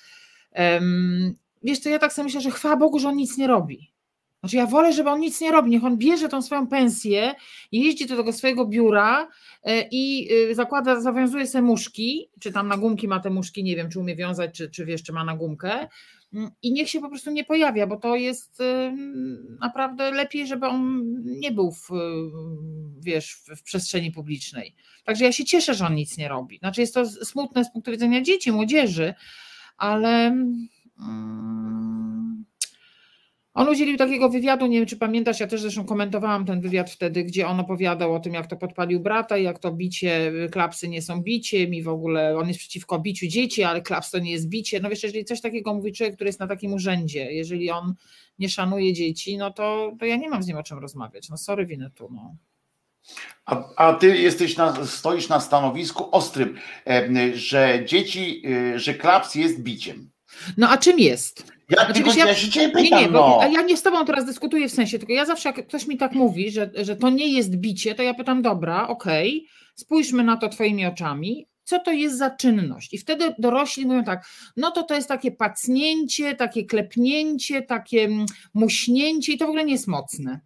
Wiesz 1.63 1.79
co, 1.79 1.89
ja 1.89 1.99
tak 1.99 2.13
sobie 2.13 2.23
myślę, 2.23 2.41
że 2.41 2.51
chwała 2.51 2.77
Bogu, 2.77 2.99
że 2.99 3.07
on 3.07 3.15
nic 3.15 3.37
nie 3.37 3.47
robi 3.47 3.91
Znaczy 4.39 4.57
ja 4.57 4.65
wolę, 4.65 4.93
żeby 4.93 5.09
on 5.09 5.19
nic 5.19 5.41
nie 5.41 5.51
robi, 5.51 5.71
niech 5.71 5.83
on 5.83 5.97
bierze 5.97 6.29
tą 6.29 6.41
swoją 6.41 6.67
pensję, 6.67 7.33
jeździ 7.71 8.05
do 8.05 8.17
tego 8.17 8.33
swojego 8.33 8.65
biura 8.65 9.27
e, 9.63 9.87
i 9.91 10.33
y, 10.51 10.55
zakłada, 10.55 11.01
zawiązuje 11.01 11.47
sobie 11.47 11.61
muszki, 11.61 12.29
czy 12.39 12.51
tam 12.51 12.67
na 12.67 12.77
gumki 12.77 13.07
ma 13.07 13.19
te 13.19 13.29
muszki, 13.29 13.63
nie 13.63 13.75
wiem, 13.75 13.89
czy 13.89 13.99
umie 13.99 14.15
wiązać, 14.15 14.57
czy, 14.57 14.69
czy 14.69 14.85
wiesz, 14.85 15.03
czy 15.03 15.13
ma 15.13 15.23
na 15.23 15.35
gumkę 15.35 15.87
mm, 16.33 16.49
i 16.61 16.71
niech 16.73 16.89
się 16.89 16.99
po 16.99 17.09
prostu 17.09 17.31
nie 17.31 17.45
pojawia, 17.45 17.87
bo 17.87 17.97
to 17.97 18.15
jest 18.15 18.61
y, 18.61 18.91
naprawdę 19.59 20.11
lepiej, 20.11 20.47
żeby 20.47 20.67
on 20.67 21.05
nie 21.25 21.51
był 21.51 21.71
w, 21.71 21.89
wiesz, 22.99 23.41
w 23.57 23.63
przestrzeni 23.63 24.11
publicznej. 24.11 24.75
Także 25.03 25.25
ja 25.25 25.31
się 25.31 25.45
cieszę, 25.45 25.73
że 25.73 25.85
on 25.85 25.95
nic 25.95 26.17
nie 26.17 26.27
robi. 26.27 26.57
Znaczy 26.57 26.81
jest 26.81 26.93
to 26.93 27.05
smutne 27.05 27.65
z 27.65 27.71
punktu 27.71 27.91
widzenia 27.91 28.21
dzieci, 28.21 28.51
młodzieży, 28.51 29.13
ale... 29.77 30.27
Mm, 30.99 32.38
on 33.53 33.69
udzielił 33.69 33.97
takiego 33.97 34.29
wywiadu, 34.29 34.67
nie 34.67 34.77
wiem 34.77 34.85
czy 34.85 34.97
pamiętasz, 34.97 35.39
ja 35.39 35.47
też 35.47 35.61
zresztą 35.61 35.85
komentowałam 35.85 36.45
ten 36.45 36.61
wywiad 36.61 36.89
wtedy, 36.89 37.23
gdzie 37.23 37.47
on 37.47 37.59
opowiadał 37.59 38.13
o 38.13 38.19
tym, 38.19 38.33
jak 38.33 38.47
to 38.47 38.57
podpalił 38.57 38.99
brata, 38.99 39.37
jak 39.37 39.59
to 39.59 39.71
bicie, 39.71 40.31
klapsy 40.51 40.89
nie 40.89 41.01
są 41.01 41.21
biciem 41.21 41.73
i 41.73 41.83
w 41.83 41.87
ogóle 41.87 42.37
on 42.37 42.47
jest 42.47 42.59
przeciwko 42.59 42.99
biciu 42.99 43.27
dzieci, 43.27 43.63
ale 43.63 43.81
klaps 43.81 44.11
to 44.11 44.19
nie 44.19 44.31
jest 44.31 44.49
bicie. 44.49 44.79
No 44.79 44.89
wiesz, 44.89 45.03
jeżeli 45.03 45.25
coś 45.25 45.41
takiego 45.41 45.73
mówi 45.73 45.93
człowiek, 45.93 46.15
który 46.15 46.27
jest 46.27 46.39
na 46.39 46.47
takim 46.47 46.73
urzędzie, 46.73 47.33
jeżeli 47.33 47.71
on 47.71 47.93
nie 48.39 48.49
szanuje 48.49 48.93
dzieci, 48.93 49.37
no 49.37 49.51
to, 49.53 49.91
to 49.99 50.05
ja 50.05 50.15
nie 50.15 50.29
mam 50.29 50.43
z 50.43 50.47
nim 50.47 50.57
o 50.57 50.63
czym 50.63 50.79
rozmawiać. 50.79 51.29
No 51.29 51.37
sorry, 51.37 51.65
winę 51.65 51.91
tu. 51.95 52.09
No. 52.11 52.35
A, 53.45 53.75
a, 53.75 53.93
ty 53.93 54.17
jesteś 54.17 54.57
na, 54.57 54.85
stoisz 54.85 55.29
na 55.29 55.39
stanowisku 55.39 56.15
ostrym, 56.15 56.57
że 57.33 57.83
dzieci, 57.85 58.43
e, 58.47 58.79
że 58.79 58.93
klaps 58.93 59.35
jest 59.35 59.61
biciem. 59.61 60.11
No 60.57 60.69
a 60.69 60.77
czym 60.77 60.99
jest? 60.99 61.58
Ja, 61.69 61.85
znaczy, 61.85 61.93
tylko, 61.93 62.13
ja, 62.13 62.25
ja 62.25 62.35
się 62.35 62.49
ciebie 62.49 62.73
pytam, 62.73 62.99
nie, 62.99 63.05
nie, 63.05 63.11
no. 63.11 63.39
ja 63.51 63.61
nie 63.61 63.77
z 63.77 63.81
tobą 63.81 64.05
teraz 64.05 64.25
dyskutuję 64.25 64.69
w 64.69 64.71
sensie, 64.71 64.99
tylko 64.99 65.13
ja 65.13 65.25
zawsze 65.25 65.49
jak 65.49 65.67
ktoś 65.67 65.87
mi 65.87 65.97
tak 65.97 66.13
mówi, 66.13 66.51
że, 66.51 66.71
że 66.75 66.95
to 66.95 67.09
nie 67.09 67.33
jest 67.33 67.55
bicie, 67.55 67.95
to 67.95 68.03
ja 68.03 68.13
pytam, 68.13 68.41
dobra, 68.41 68.87
okej, 68.87 69.37
okay, 69.37 69.49
spójrzmy 69.75 70.23
na 70.23 70.37
to 70.37 70.49
twoimi 70.49 70.85
oczami, 70.85 71.47
co 71.63 71.79
to 71.79 71.91
jest 71.91 72.17
za 72.17 72.29
czynność? 72.29 72.93
I 72.93 72.97
wtedy 72.97 73.35
dorośli 73.39 73.85
mówią 73.85 74.03
tak, 74.03 74.25
no 74.57 74.71
to 74.71 74.83
to 74.83 74.95
jest 74.95 75.07
takie 75.07 75.31
pacnięcie, 75.31 76.35
takie 76.35 76.65
klepnięcie, 76.65 77.61
takie 77.61 78.09
muśnięcie 78.53 79.33
i 79.33 79.37
to 79.37 79.45
w 79.45 79.49
ogóle 79.49 79.65
nie 79.65 79.71
jest 79.71 79.87
mocne. 79.87 80.39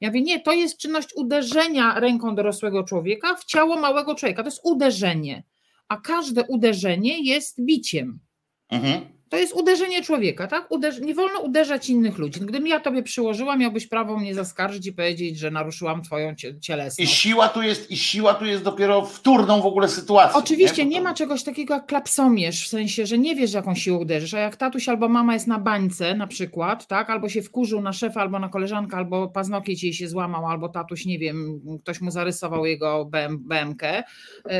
Ja 0.00 0.08
mówię, 0.08 0.22
nie, 0.22 0.40
to 0.40 0.52
jest 0.52 0.78
czynność 0.78 1.08
uderzenia 1.16 2.00
ręką 2.00 2.34
dorosłego 2.34 2.84
człowieka 2.84 3.34
w 3.34 3.44
ciało 3.44 3.76
małego 3.76 4.14
człowieka, 4.14 4.42
to 4.42 4.48
jest 4.48 4.60
uderzenie, 4.64 5.44
a 5.88 5.96
każde 5.96 6.44
uderzenie 6.44 7.24
jest 7.24 7.64
biciem. 7.64 8.20
Mhm. 8.68 9.19
To 9.30 9.36
jest 9.36 9.52
uderzenie 9.52 10.02
człowieka, 10.02 10.46
tak? 10.46 10.70
Uderz 10.70 11.00
nie 11.00 11.14
wolno 11.14 11.40
uderzać 11.40 11.90
innych 11.90 12.18
ludzi. 12.18 12.40
Gdybym 12.40 12.66
ja 12.66 12.80
tobie 12.80 13.02
przyłożyła, 13.02 13.56
miałbyś 13.56 13.86
prawo 13.86 14.16
mnie 14.16 14.34
zaskarżyć 14.34 14.86
i 14.86 14.92
powiedzieć, 14.92 15.38
że 15.38 15.50
naruszyłam 15.50 16.02
twoją 16.02 16.34
cielesność. 16.60 17.12
I 17.12 17.14
siła 17.14 17.48
tu 17.48 17.62
jest, 17.62 17.90
i 17.90 17.96
siła 17.96 18.34
tu 18.34 18.44
jest 18.44 18.64
dopiero 18.64 19.04
wtórną 19.06 19.60
w 19.60 19.66
ogóle 19.66 19.88
sytuacją. 19.88 20.38
Oczywiście 20.38 20.84
nie, 20.84 20.90
nie 20.90 21.00
ma 21.00 21.14
czegoś 21.14 21.42
takiego 21.42 21.74
jak 21.74 21.86
klapsomierz, 21.86 22.64
w 22.64 22.68
sensie, 22.68 23.06
że 23.06 23.18
nie 23.18 23.34
wiesz, 23.36 23.52
jaką 23.52 23.74
siłą 23.74 23.98
uderzysz, 23.98 24.34
a 24.34 24.38
jak 24.38 24.56
tatuś 24.56 24.88
albo 24.88 25.08
mama 25.08 25.34
jest 25.34 25.46
na 25.46 25.58
bańce 25.58 26.14
na 26.14 26.26
przykład, 26.26 26.86
tak? 26.86 27.10
Albo 27.10 27.28
się 27.28 27.42
wkurzył 27.42 27.80
na 27.80 27.92
szefa, 27.92 28.20
albo 28.20 28.38
na 28.38 28.48
koleżankę, 28.48 28.96
albo 28.96 29.28
paznokieć 29.28 29.84
jej 29.84 29.92
się 29.92 30.08
złamał, 30.08 30.46
albo 30.46 30.68
tatuś, 30.68 31.06
nie 31.06 31.18
wiem, 31.18 31.60
ktoś 31.80 32.00
mu 32.00 32.10
zarysował 32.10 32.66
jego 32.66 33.04
BM, 33.04 33.38
BMK 33.38 33.82
yy, 33.82 34.52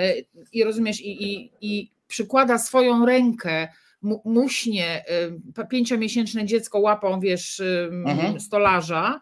i 0.52 0.64
rozumiesz, 0.64 1.00
i, 1.00 1.32
i, 1.32 1.50
i 1.60 1.90
przykłada 2.08 2.58
swoją 2.58 3.06
rękę 3.06 3.68
muśnie 4.24 5.05
y, 5.59 5.66
pięciomiesięczne 5.66 6.44
dziecko 6.44 6.78
łapą, 6.78 7.20
wiesz, 7.20 7.62
mhm. 7.90 8.40
stolarza, 8.40 9.20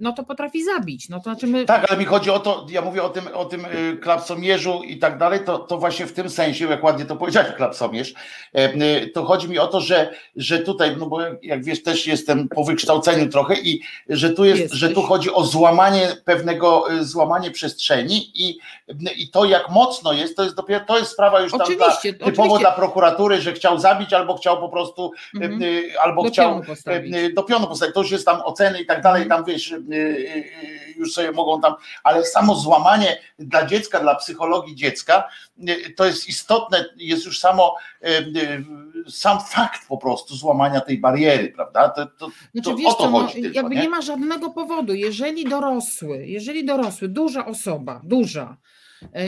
no 0.00 0.12
to 0.12 0.24
potrafi 0.24 0.64
zabić. 0.64 1.08
No 1.08 1.16
to 1.16 1.22
znaczy 1.22 1.46
my... 1.46 1.64
Tak, 1.64 1.86
ale 1.90 1.98
mi 1.98 2.04
chodzi 2.04 2.30
o 2.30 2.38
to, 2.38 2.66
ja 2.70 2.82
mówię 2.82 3.02
o 3.02 3.08
tym, 3.08 3.24
o 3.34 3.44
tym 3.44 3.64
y, 3.64 3.96
klapsomierzu 3.96 4.82
i 4.82 4.98
tak 4.98 5.18
dalej, 5.18 5.40
to, 5.44 5.58
to 5.58 5.78
właśnie 5.78 6.06
w 6.06 6.12
tym 6.12 6.30
sensie, 6.30 6.66
jak 6.66 6.84
ładnie 6.84 7.04
to 7.04 7.16
powiedziałeś, 7.16 7.52
klapsomierz, 7.56 8.14
e, 8.54 8.74
y, 8.74 9.10
to 9.14 9.24
chodzi 9.24 9.48
mi 9.48 9.58
o 9.58 9.66
to, 9.66 9.80
że, 9.80 10.14
że 10.36 10.58
tutaj, 10.58 10.96
no 10.96 11.06
bo 11.06 11.18
jak 11.42 11.64
wiesz, 11.64 11.82
też 11.82 12.06
jestem 12.06 12.48
po 12.48 12.64
wykształceniu 12.64 13.28
trochę 13.28 13.54
i 13.54 13.80
że 14.08 14.30
tu 14.30 14.44
jest, 14.44 14.74
że 14.74 14.88
tu 14.88 15.02
chodzi 15.02 15.32
o 15.32 15.44
złamanie 15.44 16.08
pewnego, 16.24 16.92
y, 16.92 17.04
złamanie 17.04 17.50
przestrzeni 17.50 18.30
i, 18.34 18.58
i 19.16 19.30
to 19.30 19.44
jak 19.44 19.70
mocno 19.70 20.12
jest, 20.12 20.36
to 20.36 20.42
jest 20.42 20.56
dopiero, 20.56 20.84
to 20.84 20.98
jest 20.98 21.10
sprawa 21.10 21.40
już 21.40 21.52
tam 21.52 21.60
dla, 21.76 21.96
typowo 21.96 22.22
oczywiście. 22.26 22.58
dla 22.58 22.72
prokuratury, 22.72 23.40
że 23.40 23.52
chciał 23.52 23.78
zabić 23.78 24.12
albo 24.12 24.36
chciał 24.36 24.60
po 24.60 24.68
prostu, 24.68 25.12
mhm. 25.34 25.62
albo 26.02 26.22
do 26.22 26.30
chciał 26.30 26.62
pionu 26.62 26.76
do 27.34 27.42
pionu 27.42 27.66
postawić, 27.66 27.94
to 27.94 28.02
już 28.02 28.10
jest 28.10 28.26
tam 28.26 28.40
oceny 28.44 28.80
i 28.80 28.86
tak 28.86 29.02
dalej, 29.02 29.22
mhm. 29.22 29.44
tam 29.44 29.52
wiesz, 29.52 29.65
Y, 29.72 29.94
y, 29.94 30.94
już 30.96 31.12
sobie 31.12 31.32
mogą 31.32 31.60
tam, 31.60 31.74
ale 32.04 32.24
samo 32.24 32.54
złamanie 32.54 33.18
dla 33.38 33.66
dziecka, 33.66 34.00
dla 34.00 34.14
psychologii 34.14 34.74
dziecka, 34.74 35.28
y, 35.68 35.94
to 35.96 36.04
jest 36.04 36.28
istotne, 36.28 36.84
jest 36.96 37.26
już 37.26 37.38
samo 37.38 37.74
sam 39.08 39.38
fakt 39.40 39.88
po 39.88 39.98
prostu 39.98 40.36
złamania 40.36 40.80
tej 40.80 40.98
bariery, 40.98 41.48
prawda? 41.48 41.88
To, 41.88 42.06
to, 42.06 42.30
znaczy, 42.52 42.70
to 42.70 42.76
wiesz, 42.76 42.86
o 42.86 42.94
to 42.94 43.10
no, 43.10 43.20
chodzi. 43.20 43.42
Tylko, 43.42 43.56
jakby 43.56 43.74
nie? 43.74 43.82
nie 43.82 43.88
ma 43.88 44.02
żadnego 44.02 44.50
powodu, 44.50 44.94
jeżeli 44.94 45.44
dorosły, 45.44 46.26
jeżeli 46.26 46.64
dorosły, 46.64 47.08
duża 47.08 47.46
osoba, 47.46 48.00
duża, 48.04 48.56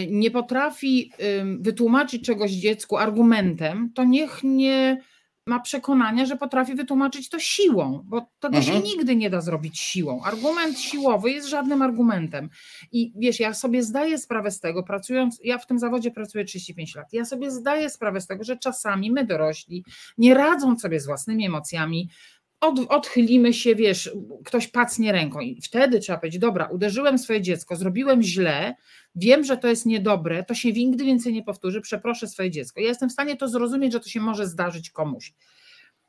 nie 0.08 0.30
potrafi 0.30 1.12
wytłumaczyć 1.60 2.26
czegoś 2.26 2.50
dziecku 2.50 2.96
argumentem, 2.96 3.92
to 3.94 4.04
niech 4.04 4.40
nie 4.42 5.02
ma 5.48 5.60
przekonania, 5.60 6.26
że 6.26 6.36
potrafi 6.36 6.74
wytłumaczyć 6.74 7.28
to 7.28 7.38
siłą, 7.38 8.04
bo 8.04 8.26
tego 8.40 8.56
mhm. 8.56 8.76
się 8.76 8.82
nigdy 8.82 9.16
nie 9.16 9.30
da 9.30 9.40
zrobić 9.40 9.78
siłą. 9.80 10.22
Argument 10.24 10.78
siłowy 10.78 11.30
jest 11.30 11.48
żadnym 11.48 11.82
argumentem. 11.82 12.50
I 12.92 13.12
wiesz, 13.16 13.40
ja 13.40 13.54
sobie 13.54 13.82
zdaję 13.82 14.18
sprawę 14.18 14.50
z 14.50 14.60
tego, 14.60 14.82
pracując, 14.82 15.40
ja 15.44 15.58
w 15.58 15.66
tym 15.66 15.78
zawodzie 15.78 16.10
pracuję 16.10 16.44
35 16.44 16.94
lat, 16.94 17.12
ja 17.12 17.24
sobie 17.24 17.50
zdaję 17.50 17.90
sprawę 17.90 18.20
z 18.20 18.26
tego, 18.26 18.44
że 18.44 18.56
czasami 18.56 19.10
my 19.10 19.24
dorośli, 19.24 19.84
nie 20.18 20.34
radząc 20.34 20.82
sobie 20.82 21.00
z 21.00 21.06
własnymi 21.06 21.46
emocjami, 21.46 22.08
od, 22.60 22.78
odchylimy 22.88 23.54
się, 23.54 23.74
wiesz, 23.74 24.10
ktoś 24.44 24.68
pacnie 24.68 25.12
ręką 25.12 25.40
i 25.40 25.60
wtedy 25.62 26.00
trzeba 26.00 26.18
powiedzieć, 26.18 26.40
dobra, 26.40 26.66
uderzyłem 26.66 27.18
swoje 27.18 27.42
dziecko, 27.42 27.76
zrobiłem 27.76 28.22
źle, 28.22 28.74
wiem, 29.14 29.44
że 29.44 29.56
to 29.56 29.68
jest 29.68 29.86
niedobre, 29.86 30.44
to 30.44 30.54
się 30.54 30.72
nigdy 30.72 31.04
więcej 31.04 31.32
nie 31.32 31.42
powtórzy, 31.42 31.80
przeproszę 31.80 32.26
swoje 32.26 32.50
dziecko. 32.50 32.80
Ja 32.80 32.88
jestem 32.88 33.08
w 33.08 33.12
stanie 33.12 33.36
to 33.36 33.48
zrozumieć, 33.48 33.92
że 33.92 34.00
to 34.00 34.08
się 34.08 34.20
może 34.20 34.46
zdarzyć 34.46 34.90
komuś. 34.90 35.32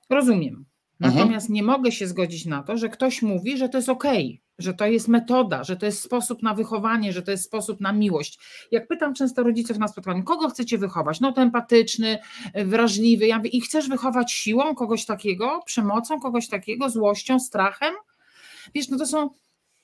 Rozumiem. 0.10 0.54
Mhm. 0.56 0.66
Natomiast 1.00 1.46
mhm. 1.46 1.54
nie 1.54 1.64
mogę 1.64 1.92
się 1.92 2.08
zgodzić 2.08 2.46
na 2.46 2.64
to, 2.64 2.78
że 2.78 2.90
ktoś 2.90 3.22
mówi, 3.22 3.58
że 3.58 3.70
to 3.70 3.78
jest 3.78 3.90
okej, 3.90 4.26
okay, 4.26 4.49
że 4.60 4.74
to 4.74 4.86
jest 4.86 5.08
metoda, 5.08 5.64
że 5.64 5.78
to 5.78 5.86
jest 5.86 6.04
sposób 6.04 6.44
na 6.44 6.54
wychowanie, 6.54 7.14
że 7.14 7.22
to 7.22 7.32
jest 7.32 7.44
sposób 7.44 7.82
na 7.82 7.94
miłość. 7.94 8.40
Jak 8.72 8.88
pytam 8.88 9.14
często 9.14 9.44
rodziców 9.44 9.78
na 9.78 9.88
spotkaniu, 9.88 10.24
kogo 10.24 10.50
chcecie 10.50 10.78
wychować? 10.78 11.20
No 11.20 11.32
to 11.32 11.42
empatyczny, 11.42 12.20
wrażliwy. 12.66 13.28
Ja 13.28 13.38
mówię, 13.38 13.50
I 13.50 13.62
chcesz 13.62 13.90
wychować 13.90 14.32
siłą 14.32 14.76
kogoś 14.76 15.06
takiego, 15.06 15.62
przemocą 15.66 16.20
kogoś 16.20 16.48
takiego, 16.48 16.90
złością, 16.90 17.40
strachem? 17.40 17.94
Wiesz, 18.76 18.90
no 18.90 18.98
to 18.98 19.06
są 19.06 19.30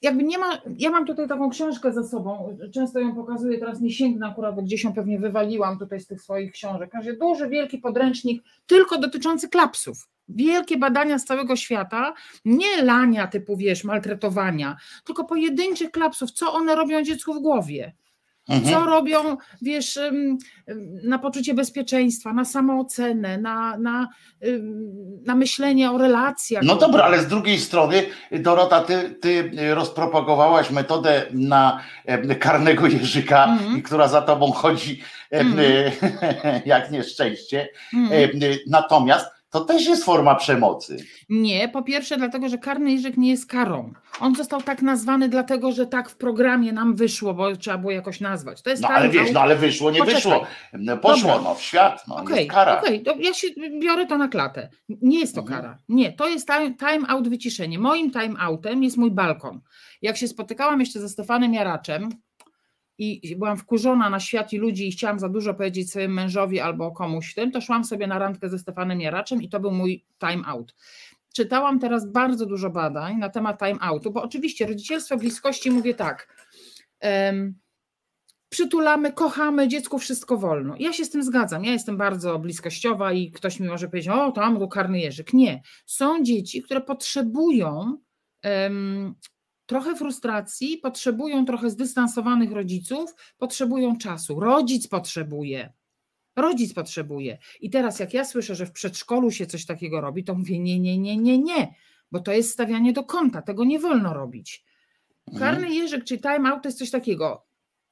jakby 0.01 0.23
nie 0.23 0.37
ma, 0.37 0.61
ja 0.77 0.89
mam 0.89 1.05
tutaj 1.05 1.27
taką 1.27 1.49
książkę 1.49 1.93
ze 1.93 2.03
sobą, 2.03 2.57
często 2.73 2.99
ją 2.99 3.15
pokazuję, 3.15 3.59
teraz 3.59 3.81
nie 3.81 3.91
sięgnę 3.91 4.27
akurat, 4.27 4.55
bo 4.55 4.61
gdzieś 4.61 4.83
ją 4.83 4.93
pewnie 4.93 5.19
wywaliłam 5.19 5.79
tutaj 5.79 5.99
z 5.99 6.07
tych 6.07 6.21
swoich 6.21 6.51
książek. 6.51 6.89
Każdy 6.91 7.17
duży, 7.17 7.49
wielki 7.49 7.77
podręcznik, 7.77 8.43
tylko 8.65 8.97
dotyczący 8.97 9.49
klapsów. 9.49 10.07
Wielkie 10.29 10.77
badania 10.77 11.19
z 11.19 11.25
całego 11.25 11.55
świata, 11.55 12.13
nie 12.45 12.81
lania 12.81 13.27
typu, 13.27 13.57
wiesz, 13.57 13.83
maltretowania, 13.83 14.75
tylko 15.05 15.23
pojedynczych 15.23 15.91
klapsów, 15.91 16.31
co 16.31 16.53
one 16.53 16.75
robią 16.75 17.03
dziecku 17.03 17.33
w 17.33 17.41
głowie. 17.41 17.93
Mhm. 18.49 18.73
Co 18.73 18.85
robią, 18.85 19.37
wiesz, 19.61 19.99
na 21.03 21.19
poczucie 21.19 21.53
bezpieczeństwa, 21.53 22.33
na 22.33 22.45
samoocenę, 22.45 23.37
na, 23.37 23.77
na, 23.77 24.07
na 25.25 25.35
myślenie 25.35 25.91
o 25.91 25.97
relacjach. 25.97 26.63
No 26.63 26.75
dobra, 26.75 27.03
ale 27.03 27.21
z 27.21 27.27
drugiej 27.27 27.59
strony, 27.59 28.03
Dorota, 28.31 28.81
ty, 28.81 29.09
ty 29.21 29.51
rozpropagowałaś 29.75 30.71
metodę 30.71 31.25
na 31.31 31.79
karnego 32.39 32.87
jeżyka, 32.87 33.45
mhm. 33.45 33.81
która 33.81 34.07
za 34.07 34.21
tobą 34.21 34.51
chodzi 34.51 35.01
mhm. 35.31 35.91
jak 36.65 36.91
nieszczęście. 36.91 37.69
Mhm. 37.93 38.31
Natomiast 38.67 39.34
to 39.55 39.65
też 39.65 39.87
jest 39.87 40.03
forma 40.03 40.35
przemocy. 40.35 40.97
Nie, 41.29 41.69
po 41.69 41.83
pierwsze 41.83 42.17
dlatego, 42.17 42.49
że 42.49 42.57
karny 42.57 42.91
jeżyk 42.91 43.17
nie 43.17 43.29
jest 43.29 43.49
karą. 43.49 43.93
On 44.19 44.35
został 44.35 44.61
tak 44.61 44.81
nazwany 44.81 45.29
dlatego, 45.29 45.71
że 45.71 45.87
tak 45.87 46.09
w 46.09 46.15
programie 46.15 46.73
nam 46.73 46.95
wyszło, 46.95 47.33
bo 47.33 47.55
trzeba 47.55 47.77
było 47.77 47.91
jakoś 47.91 48.19
nazwać. 48.19 48.61
To 48.61 48.69
jest 48.69 48.81
no 48.81 48.87
ale 48.87 49.09
wiesz, 49.09 49.31
no 49.31 49.41
ale 49.41 49.55
wyszło, 49.55 49.91
nie 49.91 49.99
Poczekaj. 49.99 50.21
wyszło. 50.21 50.47
Poszło 51.01 51.31
Dobra. 51.31 51.49
no 51.49 51.55
w 51.55 51.61
świat, 51.61 52.03
no 52.07 52.15
okay, 52.15 52.37
jest 52.37 52.51
kara. 52.51 52.79
Okej, 52.81 53.01
okay. 53.01 53.23
ja 53.23 53.33
się 53.33 53.47
biorę 53.81 54.05
to 54.05 54.17
na 54.17 54.27
klatę. 54.27 54.69
Nie 54.89 55.19
jest 55.19 55.35
to 55.35 55.41
mhm. 55.41 55.61
kara. 55.61 55.77
Nie, 55.89 56.13
to 56.13 56.27
jest 56.27 56.47
time, 56.47 56.73
time 56.75 57.07
out 57.07 57.29
wyciszenie. 57.29 57.79
Moim 57.79 58.11
time 58.11 58.35
outem 58.39 58.83
jest 58.83 58.97
mój 58.97 59.11
balkon. 59.11 59.61
Jak 60.01 60.17
się 60.17 60.27
spotykałam 60.27 60.79
jeszcze 60.79 60.99
ze 60.99 61.09
Stefanem 61.09 61.53
Jaraczem, 61.53 62.09
i 62.97 63.35
byłam 63.35 63.57
wkurzona 63.57 64.09
na 64.09 64.19
świat 64.19 64.53
i 64.53 64.57
ludzi 64.57 64.87
i 64.87 64.91
chciałam 64.91 65.19
za 65.19 65.29
dużo 65.29 65.53
powiedzieć 65.53 65.89
swojemu 65.89 66.15
mężowi 66.15 66.59
albo 66.59 66.91
komuś 66.91 67.33
tym, 67.33 67.51
to 67.51 67.61
szłam 67.61 67.83
sobie 67.83 68.07
na 68.07 68.19
randkę 68.19 68.49
ze 68.49 68.59
Stefanem 68.59 69.01
Jaraczem 69.01 69.41
i 69.41 69.49
to 69.49 69.59
był 69.59 69.71
mój 69.71 70.05
time 70.19 70.43
out. 70.45 70.75
czytałam 71.33 71.79
teraz 71.79 72.11
bardzo 72.11 72.45
dużo 72.45 72.69
badań 72.69 73.17
na 73.17 73.29
temat 73.29 73.59
time 73.59 73.77
outu, 73.81 74.11
bo 74.11 74.23
oczywiście 74.23 74.67
rodzicielstwo 74.67 75.17
bliskości 75.17 75.71
mówię 75.71 75.93
tak. 75.93 76.45
Um, 77.01 77.55
przytulamy, 78.49 79.13
kochamy, 79.13 79.67
dziecku 79.67 79.99
wszystko 79.99 80.37
wolno. 80.37 80.75
Ja 80.79 80.93
się 80.93 81.05
z 81.05 81.09
tym 81.09 81.23
zgadzam. 81.23 81.65
Ja 81.65 81.71
jestem 81.71 81.97
bardzo 81.97 82.39
bliskościowa 82.39 83.11
i 83.11 83.31
ktoś 83.31 83.59
mi 83.59 83.67
może 83.67 83.87
powiedzieć, 83.87 84.09
o 84.09 84.31
tam 84.31 84.59
tu 84.59 84.67
karny 84.67 84.99
jeżyk. 84.99 85.33
Nie. 85.33 85.61
Są 85.85 86.23
dzieci, 86.23 86.61
które 86.61 86.81
potrzebują 86.81 87.97
um, 88.43 89.15
trochę 89.65 89.95
frustracji, 89.95 90.77
potrzebują 90.77 91.45
trochę 91.45 91.69
zdystansowanych 91.69 92.51
rodziców, 92.51 93.15
potrzebują 93.37 93.97
czasu. 93.97 94.39
Rodzic 94.39 94.87
potrzebuje. 94.87 95.73
Rodzic 96.35 96.73
potrzebuje. 96.73 97.37
I 97.61 97.69
teraz, 97.69 97.99
jak 97.99 98.13
ja 98.13 98.25
słyszę, 98.25 98.55
że 98.55 98.65
w 98.65 98.71
przedszkolu 98.71 99.31
się 99.31 99.45
coś 99.45 99.65
takiego 99.65 100.01
robi, 100.01 100.23
to 100.23 100.35
mówię: 100.35 100.59
nie, 100.59 100.79
nie, 100.79 100.97
nie, 100.97 101.17
nie, 101.17 101.37
nie, 101.37 101.73
bo 102.11 102.19
to 102.19 102.31
jest 102.31 102.51
stawianie 102.51 102.93
do 102.93 103.03
kąta, 103.03 103.41
tego 103.41 103.65
nie 103.65 103.79
wolno 103.79 104.13
robić. 104.13 104.65
Mhm. 105.27 105.39
Karny 105.39 105.75
jeżyk 105.75 106.03
czy 106.03 106.17
time 106.17 106.49
out 106.49 106.63
to 106.63 106.69
jest 106.69 106.79
coś 106.79 106.91
takiego. 106.91 107.45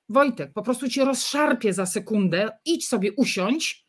Wojtek, 0.09 0.53
po 0.53 0.61
prostu 0.61 0.89
cię 0.89 1.05
rozszarpie 1.05 1.74
za 1.74 1.86
sekundę, 1.86 2.49
idź 2.65 2.88
sobie 2.88 3.11
usiądź, 3.13 3.82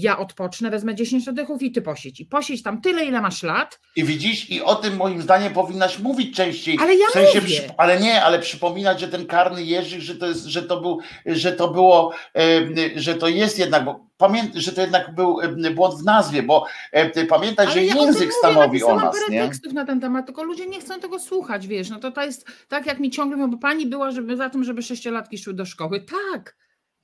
ja 0.00 0.18
odpocznę, 0.18 0.70
wezmę 0.70 0.94
10 0.94 1.28
oddechów 1.28 1.62
i 1.62 1.72
ty 1.72 1.82
posiedź. 1.82 2.20
I 2.20 2.26
posiedź 2.26 2.62
tam 2.62 2.80
tyle, 2.80 3.04
ile 3.04 3.20
masz 3.20 3.42
lat. 3.42 3.80
I 3.96 4.04
widzisz, 4.04 4.50
i 4.50 4.62
o 4.62 4.74
tym 4.74 4.96
moim 4.96 5.22
zdaniem 5.22 5.52
powinnaś 5.52 5.98
mówić 5.98 6.36
częściej. 6.36 6.78
Ale 6.80 6.94
ja 6.94 7.06
w 7.08 7.12
sensie, 7.12 7.40
mówię. 7.40 7.74
Ale 7.76 8.00
nie, 8.00 8.22
ale 8.22 8.38
przypominać, 8.38 9.00
że 9.00 9.08
ten 9.08 9.26
karny 9.26 9.64
Jerzyk, 9.64 10.00
że 10.00 10.14
to 10.14 10.26
jest, 10.26 10.44
że 10.44 10.62
to 10.62 10.80
był, 10.80 10.98
że 11.26 11.52
to 11.52 11.68
było, 11.68 12.12
że 12.96 13.14
to 13.14 13.28
jest 13.28 13.58
jednak, 13.58 13.84
bo 13.84 14.08
pamiętaj, 14.16 14.60
że 14.60 14.72
to 14.72 14.80
jednak 14.80 15.14
był 15.14 15.38
błąd 15.74 15.94
w 15.94 16.04
nazwie, 16.04 16.42
bo 16.42 16.66
pamiętaj, 17.28 17.66
ale 17.66 17.74
że 17.74 17.84
ja 17.84 17.94
język 17.94 18.32
stanowi 18.32 18.84
o 18.84 18.96
nas. 18.96 19.16
Nie? 19.30 19.42
tekstów 19.42 19.72
na 19.72 19.84
ten 19.84 20.00
temat, 20.00 20.26
tylko 20.26 20.42
ludzie 20.42 20.66
nie 20.66 20.80
chcą 20.80 21.00
tego 21.00 21.18
słuchać, 21.18 21.66
wiesz, 21.66 21.90
no 21.90 21.98
to 21.98 22.10
to 22.10 22.24
jest 22.24 22.46
tak 22.68 22.86
jak 22.86 22.98
mi 22.98 23.10
ciągle 23.10 23.36
mówią, 23.36 23.50
bo 23.50 23.58
pani 23.58 23.86
była 23.86 24.10
żeby, 24.10 24.36
za 24.36 24.50
tym, 24.50 24.64
żeby 24.64 24.82
sześciolatki 24.82 25.38
szły 25.38 25.54
do 25.54 25.64
szkoły. 25.64 26.04
Tak, 26.32 26.56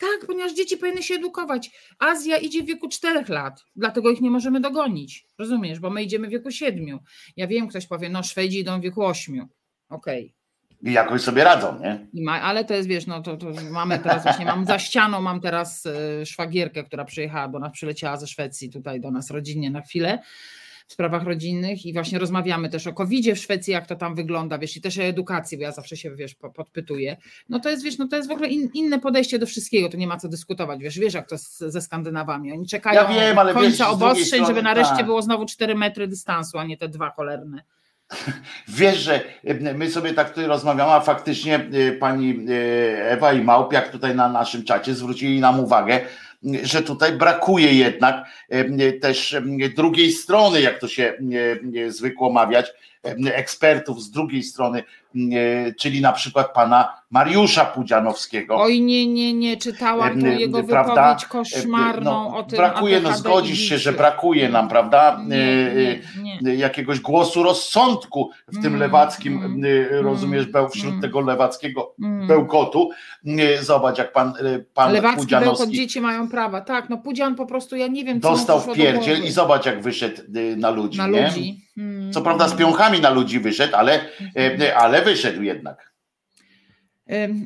tak, 0.05 0.27
ponieważ 0.27 0.55
dzieci 0.55 0.77
powinny 0.77 1.03
się 1.03 1.15
edukować. 1.15 1.71
Azja 1.99 2.37
idzie 2.37 2.63
w 2.63 2.67
wieku 2.67 2.89
4 2.89 3.25
lat, 3.29 3.65
dlatego 3.77 4.11
ich 4.11 4.21
nie 4.21 4.31
możemy 4.31 4.61
dogonić. 4.61 5.27
Rozumiesz? 5.39 5.81
Bo 5.81 5.91
my 5.91 6.03
idziemy 6.03 6.27
w 6.27 6.31
wieku 6.31 6.51
7. 6.51 6.99
Ja 7.37 7.47
wiem, 7.47 7.69
ktoś 7.69 7.87
powie, 7.87 8.09
no 8.09 8.23
Szwedzi 8.23 8.59
idą 8.59 8.79
w 8.79 8.83
wieku 8.83 9.05
8. 9.05 9.35
Okej. 9.35 9.49
Okay. 9.89 10.45
I 10.91 10.93
jakoś 10.93 11.23
sobie 11.23 11.45
radzą, 11.45 11.81
nie? 11.81 12.07
Ma, 12.25 12.43
ale 12.43 12.65
to 12.65 12.75
jest, 12.75 12.89
wiesz, 12.89 13.07
no 13.07 13.23
to, 13.23 13.37
to 13.37 13.47
mamy 13.71 13.99
teraz 13.99 14.23
właśnie, 14.23 14.45
mam 14.45 14.67
za 14.67 14.79
ścianą, 14.79 15.21
mam 15.21 15.41
teraz 15.41 15.87
y, 15.87 16.27
szwagierkę, 16.27 16.85
która 16.85 17.05
przyjechała, 17.05 17.49
bo 17.49 17.59
ona 17.59 17.71
przyleciała 17.71 18.17
ze 18.17 18.27
Szwecji 18.27 18.71
tutaj 18.71 19.01
do 19.01 19.11
nas 19.11 19.31
rodzinnie 19.31 19.71
na 19.71 19.81
chwilę 19.81 20.19
w 20.87 20.93
sprawach 20.93 21.22
rodzinnych 21.22 21.87
i 21.87 21.93
właśnie 21.93 22.18
rozmawiamy 22.18 22.68
też 22.68 22.87
o 22.87 22.93
covid 22.93 23.26
w 23.26 23.39
Szwecji, 23.39 23.72
jak 23.72 23.87
to 23.87 23.97
tam 23.97 24.14
wygląda, 24.14 24.59
wiesz, 24.59 24.76
i 24.76 24.80
też 24.80 24.99
o 24.99 25.03
edukacji, 25.03 25.59
bo 25.59 25.62
ja 25.62 25.72
zawsze 25.72 25.97
się, 25.97 26.14
wiesz, 26.16 26.35
podpytuję. 26.35 27.16
No 27.49 27.61
to 27.61 27.70
jest, 27.70 27.85
wiesz, 27.85 27.99
no 27.99 28.09
to 28.09 28.16
jest 28.16 28.28
w 28.28 28.32
ogóle 28.32 28.49
in, 28.49 28.70
inne 28.74 29.01
podejście 29.01 29.39
do 29.39 29.47
wszystkiego, 29.47 29.89
to 29.89 29.97
nie 29.97 30.07
ma 30.07 30.16
co 30.16 30.28
dyskutować, 30.28 30.80
wiesz, 30.80 30.99
wiesz 30.99 31.14
jak 31.14 31.28
to 31.28 31.35
jest 31.35 31.59
ze 31.59 31.80
Skandynawami, 31.80 32.53
oni 32.53 32.66
czekają 32.66 33.01
ja 33.01 33.09
wiem, 33.09 33.39
ale 33.39 33.55
końca 33.55 33.85
wiesz, 33.85 33.95
obostrzeń, 33.95 34.26
strony, 34.26 34.47
żeby 34.47 34.62
nareszcie 34.62 34.97
tak. 34.97 35.07
było 35.07 35.22
znowu 35.22 35.47
4 35.47 35.74
metry 35.74 36.09
dystansu, 36.09 36.59
a 36.59 36.64
nie 36.64 36.76
te 36.76 36.89
dwa 36.89 37.11
cholerne. 37.11 37.62
Wiesz, 38.68 38.99
że 38.99 39.20
my 39.74 39.91
sobie 39.91 40.14
tak 40.14 40.28
tutaj 40.28 40.47
rozmawiamy, 40.47 40.93
a 40.93 41.01
faktycznie 41.01 41.68
pani 42.01 42.47
Ewa 42.99 43.32
i 43.32 43.45
Małpiak 43.45 43.89
tutaj 43.89 44.14
na 44.14 44.28
naszym 44.28 44.64
czacie 44.64 44.95
zwrócili 44.95 45.41
nam 45.41 45.61
uwagę, 45.61 46.01
że 46.62 46.82
tutaj 46.82 47.12
brakuje 47.12 47.72
jednak 47.72 48.24
też 49.01 49.36
drugiej 49.76 50.12
strony, 50.12 50.61
jak 50.61 50.78
to 50.78 50.88
się 50.88 51.14
zwykło 51.88 52.32
mawiać, 52.32 52.72
ekspertów 53.34 54.03
z 54.03 54.11
drugiej 54.11 54.42
strony, 54.42 54.82
czyli 55.79 56.01
na 56.01 56.12
przykład 56.12 56.53
pana 56.55 56.93
Mariusza 57.11 57.65
Pudzianowskiego. 57.65 58.57
Oj, 58.61 58.81
nie, 58.81 59.07
nie, 59.07 59.35
nie, 59.35 59.57
czytałam 59.57 60.21
tu 60.21 60.27
jego 60.27 60.65
prawda? 60.65 60.95
wypowiedź 60.95 61.25
koszmarną 61.27 62.31
no, 62.31 62.37
o 62.37 62.43
tym. 62.43 62.57
Brakuje, 62.57 63.01
no 63.01 63.12
zgodzisz 63.17 63.59
się, 63.59 63.79
że 63.79 63.93
brakuje 63.93 64.49
nam, 64.49 64.69
prawda, 64.69 65.21
nie, 65.29 66.01
nie, 66.23 66.39
nie. 66.43 66.55
jakiegoś 66.55 67.01
głosu 67.01 67.43
rozsądku 67.43 68.31
w 68.49 68.55
tym 68.55 68.67
Mm, 68.67 68.81
lewackim, 68.81 69.45
mm, 69.45 70.05
rozumiesz, 70.05 70.47
beł, 70.47 70.69
wśród 70.69 70.91
mm. 70.91 71.03
tego 71.03 71.21
lewackiego 71.21 71.95
Mm. 72.03 72.27
bełkotu. 72.27 72.91
Zobacz, 73.61 73.99
jak 73.99 74.12
pan, 74.12 74.33
pan 74.75 74.93
Lewacki 74.93 75.21
Pudzianowski 75.21 75.59
bełkot, 75.59 75.75
dzieci 75.75 76.01
mają 76.01 76.29
prawa, 76.29 76.61
tak, 76.61 76.91
no 76.91 76.99
Pudzian 76.99 77.35
po 77.35 77.47
prostu, 77.47 77.77
ja 77.77 77.87
nie 77.87 78.05
wiem, 78.05 78.21
co 78.21 78.31
dostał 78.31 78.61
w 78.61 78.73
pierdziel 78.73 79.25
i 79.25 79.31
zobacz, 79.31 79.67
jak 79.67 79.83
wyszedł 79.83 80.23
na 80.57 80.71
ludzi. 80.71 80.99
na 80.99 81.07
ludzi. 81.07 81.65
Mm. 81.79 82.12
Co 82.12 82.23
prawda 82.23 82.49
z 82.49 82.55
piąchami 82.55 83.01
na 83.01 83.11
ludzi 83.11 83.41
wyszedł, 83.41 83.77
ale, 83.77 84.01
Mhm. 84.21 84.62
e, 84.62 84.77
ale 84.77 85.04
wyszedł 85.05 85.43
jednak. 85.43 85.93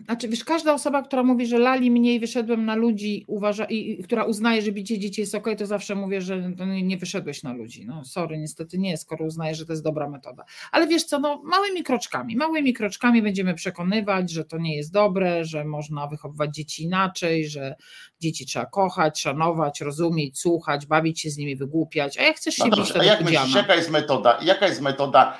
Znaczy, 0.05 0.29
wiesz, 0.29 0.45
każda 0.45 0.75
osoba, 0.75 1.03
która 1.03 1.23
mówi, 1.23 1.47
że 1.47 1.59
lali 1.59 1.91
mniej, 1.91 2.21
wyszedłem 2.21 2.65
na 2.65 2.75
ludzi, 2.75 3.25
uważa, 3.27 3.65
i, 3.65 4.01
i 4.01 4.05
która 4.05 4.25
uznaje, 4.25 4.63
że 4.63 4.73
bicie 4.73 4.99
dzieci 4.99 5.21
jest 5.21 5.35
okej, 5.35 5.57
to 5.57 5.67
zawsze 5.67 5.95
mówię, 5.95 6.21
że 6.21 6.53
to 6.59 6.65
nie, 6.65 6.97
wyszedłeś 6.97 7.43
na 7.43 7.53
ludzi. 7.53 7.87
No 7.87 8.05
sorry, 8.05 8.39
niestety 8.39 8.79
nie, 8.79 8.97
skoro 8.97 9.25
uznaję, 9.27 9.55
że 9.55 9.67
to 9.67 9.73
jest 9.73 9.85
dobra 9.85 10.09
metoda. 10.09 10.45
Ale 10.73 10.87
wiesz 10.87 11.05
co, 11.05 11.19
no 11.19 11.43
małymi 11.45 11.83
kroczkami, 11.83 12.37
małymi 12.37 12.73
kroczkami 12.73 13.23
będziemy 13.23 13.55
przekonywać, 13.55 14.31
że 14.31 14.45
to 14.45 14.59
nie 14.59 14.77
jest 14.77 14.93
dobre, 14.93 15.45
że 15.45 15.65
można 15.65 16.07
wychowywać 16.07 16.55
dzieci 16.55 16.85
inaczej, 16.85 17.49
że 17.49 17.75
dzieci 18.21 18.47
trzeba 18.47 18.67
kochać, 18.67 19.21
szanować, 19.21 19.81
rozumieć, 19.81 20.39
słuchać, 20.39 20.87
bawić 20.87 21.21
się 21.21 21.31
z 21.31 21.37
nimi, 21.37 21.57
wygłupiać. 21.57 22.19
A 22.19 22.23
jak 22.23 22.37
chcesz 22.37 22.55
się 22.55 22.65
No 22.65 22.71
bić, 22.71 22.77
dobrze, 22.77 22.95
to 22.95 23.01
a 23.01 23.05
jak 23.05 23.21
myślisz, 23.21 23.55
jaka 23.55 23.75
jest 23.75 23.91
metoda, 23.91 24.39
jaka 24.43 24.67
jest 24.67 24.81
metoda 24.81 25.39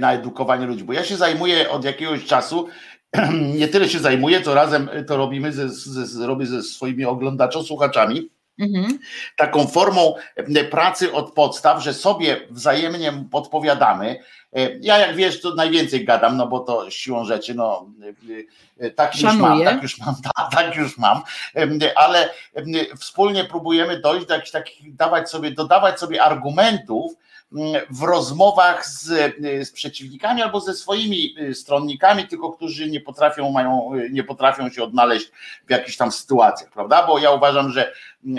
na 0.00 0.12
edukowanie 0.12 0.66
ludzi? 0.66 0.84
Bo 0.84 0.92
ja 0.92 1.04
się 1.04 1.16
zajmuję 1.16 1.70
od 1.70 1.84
jakiegoś 1.84 2.24
czasu, 2.24 2.68
nie 3.58 3.68
tyle 3.68 3.88
się 3.88 3.98
zajmuję, 3.98 4.40
to 4.40 4.54
razem 4.54 4.90
to 5.06 5.16
robimy 5.16 5.52
ze, 5.52 5.68
ze, 5.68 6.26
robię 6.26 6.46
ze 6.46 6.62
swoimi 6.62 7.04
oglądaczo-słuchaczami, 7.04 8.30
Mhm. 8.60 8.98
taką 9.36 9.66
formą 9.66 10.14
e, 10.36 10.64
pracy 10.64 11.12
od 11.12 11.32
podstaw, 11.32 11.82
że 11.82 11.94
sobie 11.94 12.40
wzajemnie 12.50 13.12
podpowiadamy. 13.30 14.20
E, 14.52 14.70
Ja 14.80 14.98
jak 14.98 15.16
wiesz, 15.16 15.40
to 15.40 15.54
najwięcej 15.54 16.04
gadam, 16.04 16.36
no 16.36 16.46
bo 16.46 16.60
to 16.60 16.90
siłą 16.90 17.24
rzeczy, 17.24 17.54
no 17.54 17.86
e, 18.80 18.86
e, 18.86 18.90
tak 18.90 19.14
już 19.14 19.22
mam, 19.22 19.38
Szanuję. 19.40 19.64
tak 19.64 19.82
już 19.82 19.98
mam, 19.98 20.14
tak, 20.36 20.50
tak 20.52 20.76
już 20.76 20.98
mam, 20.98 21.22
Em, 21.54 21.78
ale 21.96 22.30
wspólnie 22.98 23.44
próbujemy 23.44 24.00
dojść 24.00 24.26
do 24.26 24.34
jakichś 24.34 24.50
takich, 24.50 24.94
dawać 24.94 25.30
sobie, 25.30 25.50
dodawać 25.50 26.00
sobie 26.00 26.22
argumentów 26.22 27.12
w 27.90 28.02
rozmowach 28.02 28.86
z, 28.86 29.10
e, 29.44 29.64
z 29.64 29.72
przeciwnikami 29.72 30.42
albo 30.42 30.60
ze 30.60 30.74
swoimi 30.74 31.34
e, 31.38 31.54
stronnikami, 31.54 32.28
tylko 32.28 32.52
którzy 32.52 32.90
nie 32.90 33.00
potrafią, 33.00 33.50
mają, 33.50 33.90
e, 33.94 34.10
nie 34.10 34.24
potrafią 34.24 34.70
się 34.70 34.82
odnaleźć 34.82 35.30
w 35.66 35.70
jakichś 35.70 35.96
tam 35.96 36.12
sytuacjach, 36.12 36.70
prawda? 36.70 37.06
Bo 37.06 37.18
ja 37.18 37.30
uważam, 37.30 37.70
że 37.70 37.92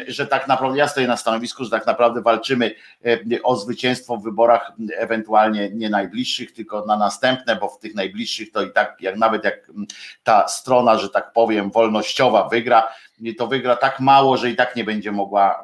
że 0.08 0.28
tak 0.28 0.48
naprawdę 0.48 0.78
ja 0.78 0.88
stoję 0.88 1.08
na 1.08 1.18
stanowisku, 1.18 1.64
że 1.64 1.70
tak 1.70 1.86
naprawdę 1.86 2.22
walczymy 2.22 2.76
e, 3.06 3.44
o 3.44 3.56
zwycięstwo 3.56 4.18
w 4.18 4.24
wyborach, 4.24 4.72
ewentualnie 4.98 5.70
nie 5.70 5.90
najbliższych, 5.90 6.54
tylko 6.54 6.86
na 6.86 6.98
następne, 6.98 7.56
bo 7.56 7.70
w 7.70 7.80
tych 7.80 7.96
najbliższych 7.96 8.52
to 8.52 8.62
i 8.62 8.72
tak, 8.72 8.98
jak 9.02 9.18
nawet 9.18 9.44
jak 9.44 9.72
ta 10.24 10.48
strona, 10.48 10.98
że 10.98 11.10
tak 11.10 11.34
powiem, 11.34 11.72
wolnościowa 11.72 12.48
wygra, 12.48 12.88
to 13.38 13.48
wygra 13.48 13.76
tak 13.76 14.00
mało, 14.00 14.38
że 14.38 14.50
i 14.50 14.56
tak 14.56 14.76
nie 14.76 14.84
będzie 14.84 15.12
mogła, 15.12 15.64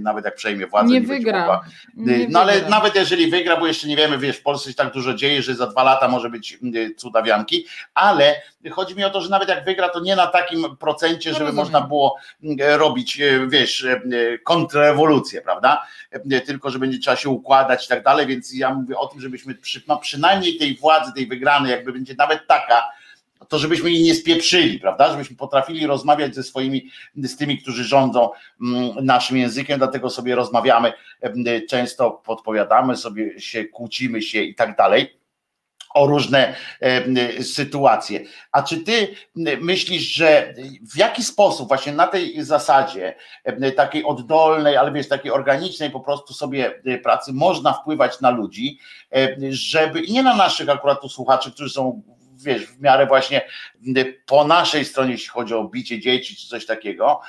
nawet 0.00 0.24
jak 0.24 0.34
przejmie 0.34 0.66
władzę, 0.66 0.88
Nie 0.88 1.00
nie 1.00 1.06
wygra. 1.06 1.38
mogła 1.40 1.64
Nie 1.96 2.28
no 2.28 2.40
ale 2.40 2.52
wygra. 2.52 2.68
nawet 2.68 2.94
jeżeli 2.94 3.30
wygra, 3.30 3.56
bo 3.56 3.66
jeszcze 3.66 3.88
nie 3.88 3.96
wiemy, 3.96 4.18
wiesz, 4.18 4.36
w 4.36 4.42
Polsce 4.42 4.70
się 4.70 4.74
tak 4.76 4.92
dużo 4.92 5.14
dzieje, 5.14 5.42
że 5.42 5.54
za 5.54 5.66
dwa 5.66 5.82
lata 5.82 6.08
może 6.08 6.30
być 6.30 6.58
y, 6.74 6.94
cudawianki, 6.94 7.66
ale 7.94 8.34
chodzi 8.70 8.96
mi 8.96 9.04
o 9.04 9.10
to, 9.10 9.20
że 9.20 9.30
nawet 9.30 9.48
jak 9.48 9.64
wygra, 9.64 9.88
to 9.88 10.00
nie 10.00 10.16
na 10.16 10.26
takim 10.26 10.76
procencie, 10.76 11.34
żeby 11.34 11.52
można 11.52 11.80
było 11.80 12.16
y, 12.44 12.76
robić, 12.76 13.20
y, 13.20 13.48
wiesz, 13.60 13.82
y, 13.82 14.40
kontrrewolucję, 14.44 15.40
prawda? 15.42 15.86
Y, 16.32 16.40
Tylko, 16.40 16.70
że 16.70 16.78
będzie 16.78 16.98
trzeba 16.98 17.16
się 17.16 17.28
układać 17.28 17.84
i 17.84 17.88
tak 17.88 18.04
dalej, 18.04 18.26
więc 18.26 18.54
ja 18.54 18.74
mówię 18.74 18.98
o 18.98 19.06
tym, 19.06 19.20
żebyśmy 19.20 19.54
przy, 19.54 19.82
no 19.88 19.98
przynajmniej 19.98 20.56
tej 20.56 20.76
władzy, 20.76 21.12
tej 21.12 21.26
wygranej, 21.26 21.70
jakby 21.70 21.92
będzie 21.92 22.14
nawet 22.18 22.46
taka, 22.46 22.82
to 23.48 23.58
żebyśmy 23.58 23.90
jej 23.90 24.02
nie 24.02 24.14
spieprzyli, 24.14 24.78
prawda? 24.78 25.10
Żebyśmy 25.10 25.36
potrafili 25.36 25.86
rozmawiać 25.86 26.34
ze 26.34 26.42
swoimi, 26.42 26.90
z 27.16 27.36
tymi, 27.36 27.58
którzy 27.58 27.84
rządzą 27.84 28.30
mm, 28.62 29.04
naszym 29.04 29.36
językiem, 29.36 29.78
dlatego 29.78 30.10
sobie 30.10 30.34
rozmawiamy, 30.34 30.92
em, 31.20 31.44
często 31.68 32.10
podpowiadamy 32.10 32.96
sobie, 32.96 33.40
się 33.40 33.64
kłócimy 33.64 34.22
się 34.22 34.42
i 34.42 34.54
tak 34.54 34.76
dalej 34.76 35.18
o 35.96 36.06
różne 36.06 36.54
em, 36.80 37.14
sytuacje. 37.42 38.20
A 38.52 38.62
czy 38.62 38.76
ty 38.80 39.08
myślisz, 39.60 40.02
że 40.02 40.54
w 40.94 40.96
jaki 40.96 41.22
sposób 41.24 41.68
właśnie 41.68 41.92
na 41.92 42.06
tej 42.06 42.44
zasadzie 42.44 43.14
em, 43.44 43.72
takiej 43.72 44.04
oddolnej, 44.04 44.76
ale 44.76 44.92
wiesz, 44.92 45.08
takiej 45.08 45.30
organicznej 45.30 45.90
po 45.90 46.00
prostu 46.00 46.34
sobie 46.34 46.80
e, 46.86 46.98
pracy 46.98 47.32
można 47.32 47.72
wpływać 47.72 48.20
na 48.20 48.30
ludzi, 48.30 48.78
żeby 49.50 50.02
nie 50.02 50.22
na 50.22 50.36
naszych 50.36 50.68
akurat 50.68 51.00
tu 51.00 51.08
słuchaczy, 51.08 51.52
którzy 51.52 51.70
są 51.74 52.02
wiesz, 52.38 52.66
w 52.66 52.80
miarę 52.80 53.06
właśnie 53.06 53.42
po 54.26 54.44
naszej 54.44 54.84
stronie, 54.84 55.12
jeśli 55.12 55.28
chodzi 55.28 55.54
o 55.54 55.64
bicie 55.64 56.00
dzieci 56.00 56.36
czy 56.36 56.48
coś 56.48 56.66
takiego, 56.66 57.20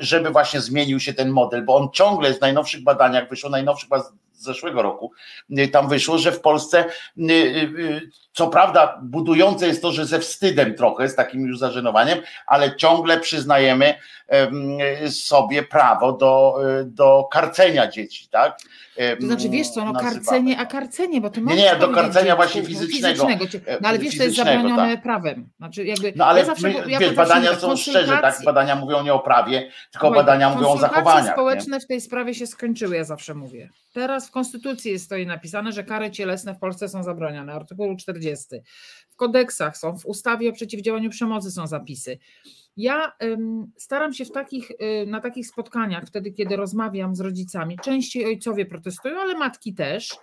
żeby 0.00 0.30
właśnie 0.30 0.60
zmienił 0.60 1.00
się 1.00 1.14
ten 1.14 1.30
model, 1.30 1.64
bo 1.64 1.76
on 1.76 1.88
ciągle 1.92 2.34
w 2.34 2.40
najnowszych 2.40 2.82
badaniach, 2.82 3.28
wyszło 3.28 3.50
z- 4.00 4.12
z 4.27 4.27
zeszłego 4.40 4.82
roku, 4.82 5.12
y, 5.58 5.68
tam 5.68 5.88
wyszło, 5.88 6.18
że 6.18 6.32
w 6.32 6.40
Polsce 6.40 6.84
y, 7.18 7.32
y, 7.32 8.10
co 8.38 8.48
prawda 8.48 8.98
budujące 9.02 9.66
jest 9.66 9.82
to, 9.82 9.92
że 9.92 10.06
ze 10.06 10.18
wstydem 10.18 10.74
trochę, 10.74 11.08
z 11.08 11.14
takim 11.14 11.46
już 11.46 11.58
zażenowaniem, 11.58 12.18
ale 12.46 12.76
ciągle 12.76 13.20
przyznajemy 13.20 13.94
sobie 15.10 15.62
prawo 15.62 16.12
do, 16.12 16.58
do 16.84 17.28
karcenia 17.32 17.90
dzieci, 17.90 18.28
tak? 18.30 18.58
To 19.20 19.26
znaczy, 19.26 19.48
wiesz 19.48 19.68
co, 19.68 19.84
no 19.84 19.92
nazywamy. 19.92 20.16
karcenie, 20.16 20.58
a 20.58 20.66
karcenie, 20.66 21.20
bo 21.20 21.30
ty 21.30 21.40
Nie, 21.40 21.56
nie, 21.56 21.76
do 21.76 21.88
karcenia 21.88 22.36
właśnie 22.36 22.62
fizycznego. 22.62 23.26
fizycznego. 23.26 23.78
No 23.80 23.88
ale 23.88 23.98
wiesz, 23.98 24.16
to 24.18 24.22
jest 24.22 24.36
zabronione 24.36 24.92
tak. 24.92 25.02
prawem. 25.02 25.48
Znaczy, 25.58 25.84
jakby, 25.84 26.12
No 26.16 26.26
ale 26.26 26.40
ja 26.40 26.46
zawsze, 26.46 26.68
my, 26.68 26.90
ja 26.90 26.98
wiesz, 26.98 27.14
badania 27.14 27.54
są 27.54 27.76
szczerze, 27.76 28.18
tak? 28.22 28.44
Badania 28.44 28.76
mówią 28.76 29.02
nie 29.02 29.14
o 29.14 29.18
prawie, 29.18 29.60
tylko 29.90 30.06
Słuchaj, 30.06 30.24
badania 30.24 30.50
mówią 30.50 30.68
o 30.68 30.78
zachowaniach. 30.78 31.24
nie? 31.24 31.32
społeczne 31.32 31.80
w 31.80 31.86
tej 31.86 32.00
sprawie 32.00 32.34
się 32.34 32.46
skończyły, 32.46 32.96
ja 32.96 33.04
zawsze 33.04 33.34
mówię. 33.34 33.68
Teraz 33.92 34.28
w 34.28 34.30
Konstytucji 34.30 34.98
stoi 34.98 35.26
napisane, 35.26 35.72
że 35.72 35.84
kary 35.84 36.10
cielesne 36.10 36.54
w 36.54 36.58
Polsce 36.58 36.88
są 36.88 37.02
zabronione, 37.02 37.52
artykuł 37.52 37.96
40. 37.96 38.27
W 39.10 39.16
kodeksach 39.16 39.78
są, 39.78 39.98
w 39.98 40.06
ustawie 40.06 40.50
o 40.50 40.52
przeciwdziałaniu 40.52 41.10
przemocy 41.10 41.50
są 41.50 41.66
zapisy. 41.66 42.18
Ja 42.76 43.12
staram 43.76 44.12
się 44.12 44.24
w 44.24 44.32
takich, 44.32 44.70
y, 44.70 45.06
na 45.06 45.20
takich 45.20 45.46
spotkaniach, 45.46 46.04
wtedy 46.06 46.32
kiedy 46.32 46.56
rozmawiam 46.56 47.14
z 47.14 47.20
rodzicami, 47.20 47.78
częściej 47.84 48.24
ojcowie 48.24 48.66
protestują, 48.66 49.20
ale 49.20 49.34
matki 49.34 49.74
też, 49.74 50.16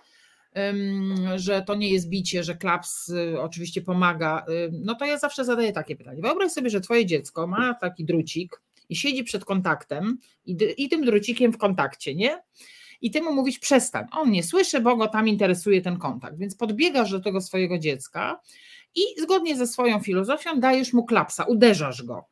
że 1.36 1.62
to 1.62 1.74
nie 1.74 1.90
jest 1.90 2.08
bicie, 2.08 2.44
że 2.44 2.54
klaps 2.54 3.08
y, 3.08 3.40
oczywiście 3.40 3.82
pomaga, 3.82 4.44
y, 4.48 4.70
no 4.72 4.94
to 4.94 5.04
ja 5.04 5.18
zawsze 5.18 5.44
zadaję 5.44 5.72
takie 5.72 5.96
pytanie. 5.96 6.22
Wyobraź 6.22 6.52
sobie, 6.52 6.70
że 6.70 6.80
twoje 6.80 7.06
dziecko 7.06 7.46
ma 7.46 7.74
taki 7.74 8.04
drucik 8.04 8.60
i 8.88 8.96
siedzi 8.96 9.24
przed 9.24 9.44
kontaktem 9.44 10.18
i, 10.46 10.56
i 10.76 10.88
tym 10.88 11.04
drucikiem 11.04 11.52
w 11.52 11.58
kontakcie, 11.58 12.14
nie? 12.14 12.42
I 13.00 13.10
ty 13.10 13.22
mu 13.22 13.32
mówisz 13.32 13.58
przestań. 13.58 14.06
On 14.12 14.30
nie 14.30 14.42
słyszy, 14.42 14.80
bo 14.80 14.96
go 14.96 15.08
tam 15.08 15.28
interesuje 15.28 15.82
ten 15.82 15.98
kontakt. 15.98 16.38
Więc 16.38 16.56
podbiegasz 16.56 17.10
do 17.10 17.20
tego 17.20 17.40
swojego 17.40 17.78
dziecka 17.78 18.40
i 18.94 19.00
zgodnie 19.20 19.56
ze 19.56 19.66
swoją 19.66 20.00
filozofią 20.00 20.60
dajesz 20.60 20.92
mu 20.92 21.04
klapsa, 21.04 21.44
uderzasz 21.44 22.02
go. 22.02 22.24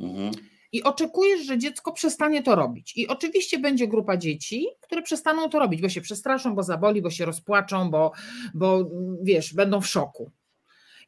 Mhm. 0.00 0.32
I 0.72 0.82
oczekujesz, 0.82 1.46
że 1.46 1.58
dziecko 1.58 1.92
przestanie 1.92 2.42
to 2.42 2.54
robić. 2.54 2.96
I 2.96 3.08
oczywiście 3.08 3.58
będzie 3.58 3.88
grupa 3.88 4.16
dzieci, 4.16 4.66
które 4.80 5.02
przestaną 5.02 5.48
to 5.48 5.58
robić, 5.58 5.82
bo 5.82 5.88
się 5.88 6.00
przestraszą, 6.00 6.54
bo 6.54 6.62
zaboli, 6.62 7.02
bo 7.02 7.10
się 7.10 7.24
rozpłaczą, 7.24 7.90
bo, 7.90 8.12
bo 8.54 8.90
wiesz, 9.22 9.54
będą 9.54 9.80
w 9.80 9.86
szoku. 9.86 10.30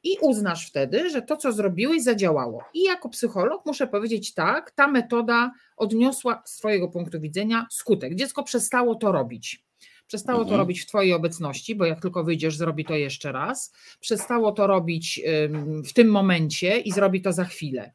I 0.05 0.19
uznasz 0.21 0.69
wtedy, 0.69 1.11
że 1.11 1.23
to, 1.23 1.37
co 1.37 1.53
zrobiłeś, 1.53 2.03
zadziałało. 2.03 2.65
I 2.75 2.83
jako 2.83 3.09
psycholog 3.09 3.67
muszę 3.67 3.87
powiedzieć 3.87 4.35
tak, 4.35 4.71
ta 4.71 4.89
metoda 4.89 5.53
odniosła 5.77 6.43
z 6.47 6.57
Twojego 6.57 6.89
punktu 6.89 7.21
widzenia 7.21 7.67
skutek. 7.71 8.15
Dziecko 8.15 8.43
przestało 8.43 8.95
to 8.95 9.13
robić. 9.13 9.65
Przestało 10.07 10.39
to 10.39 10.45
Mhm. 10.45 10.61
robić 10.61 10.81
w 10.81 10.87
Twojej 10.87 11.13
obecności, 11.13 11.75
bo 11.75 11.85
jak 11.85 12.01
tylko 12.01 12.25
wyjdziesz, 12.25 12.57
zrobi 12.57 12.85
to 12.85 12.95
jeszcze 12.95 13.33
raz. 13.33 13.73
Przestało 14.01 14.53
to 14.53 14.67
robić 14.67 15.21
w 15.87 15.93
tym 15.93 16.09
momencie 16.09 16.81
i 16.81 16.93
zrobi 16.93 17.23
to 17.23 17.33
za 17.33 17.45
chwilę. 17.45 17.93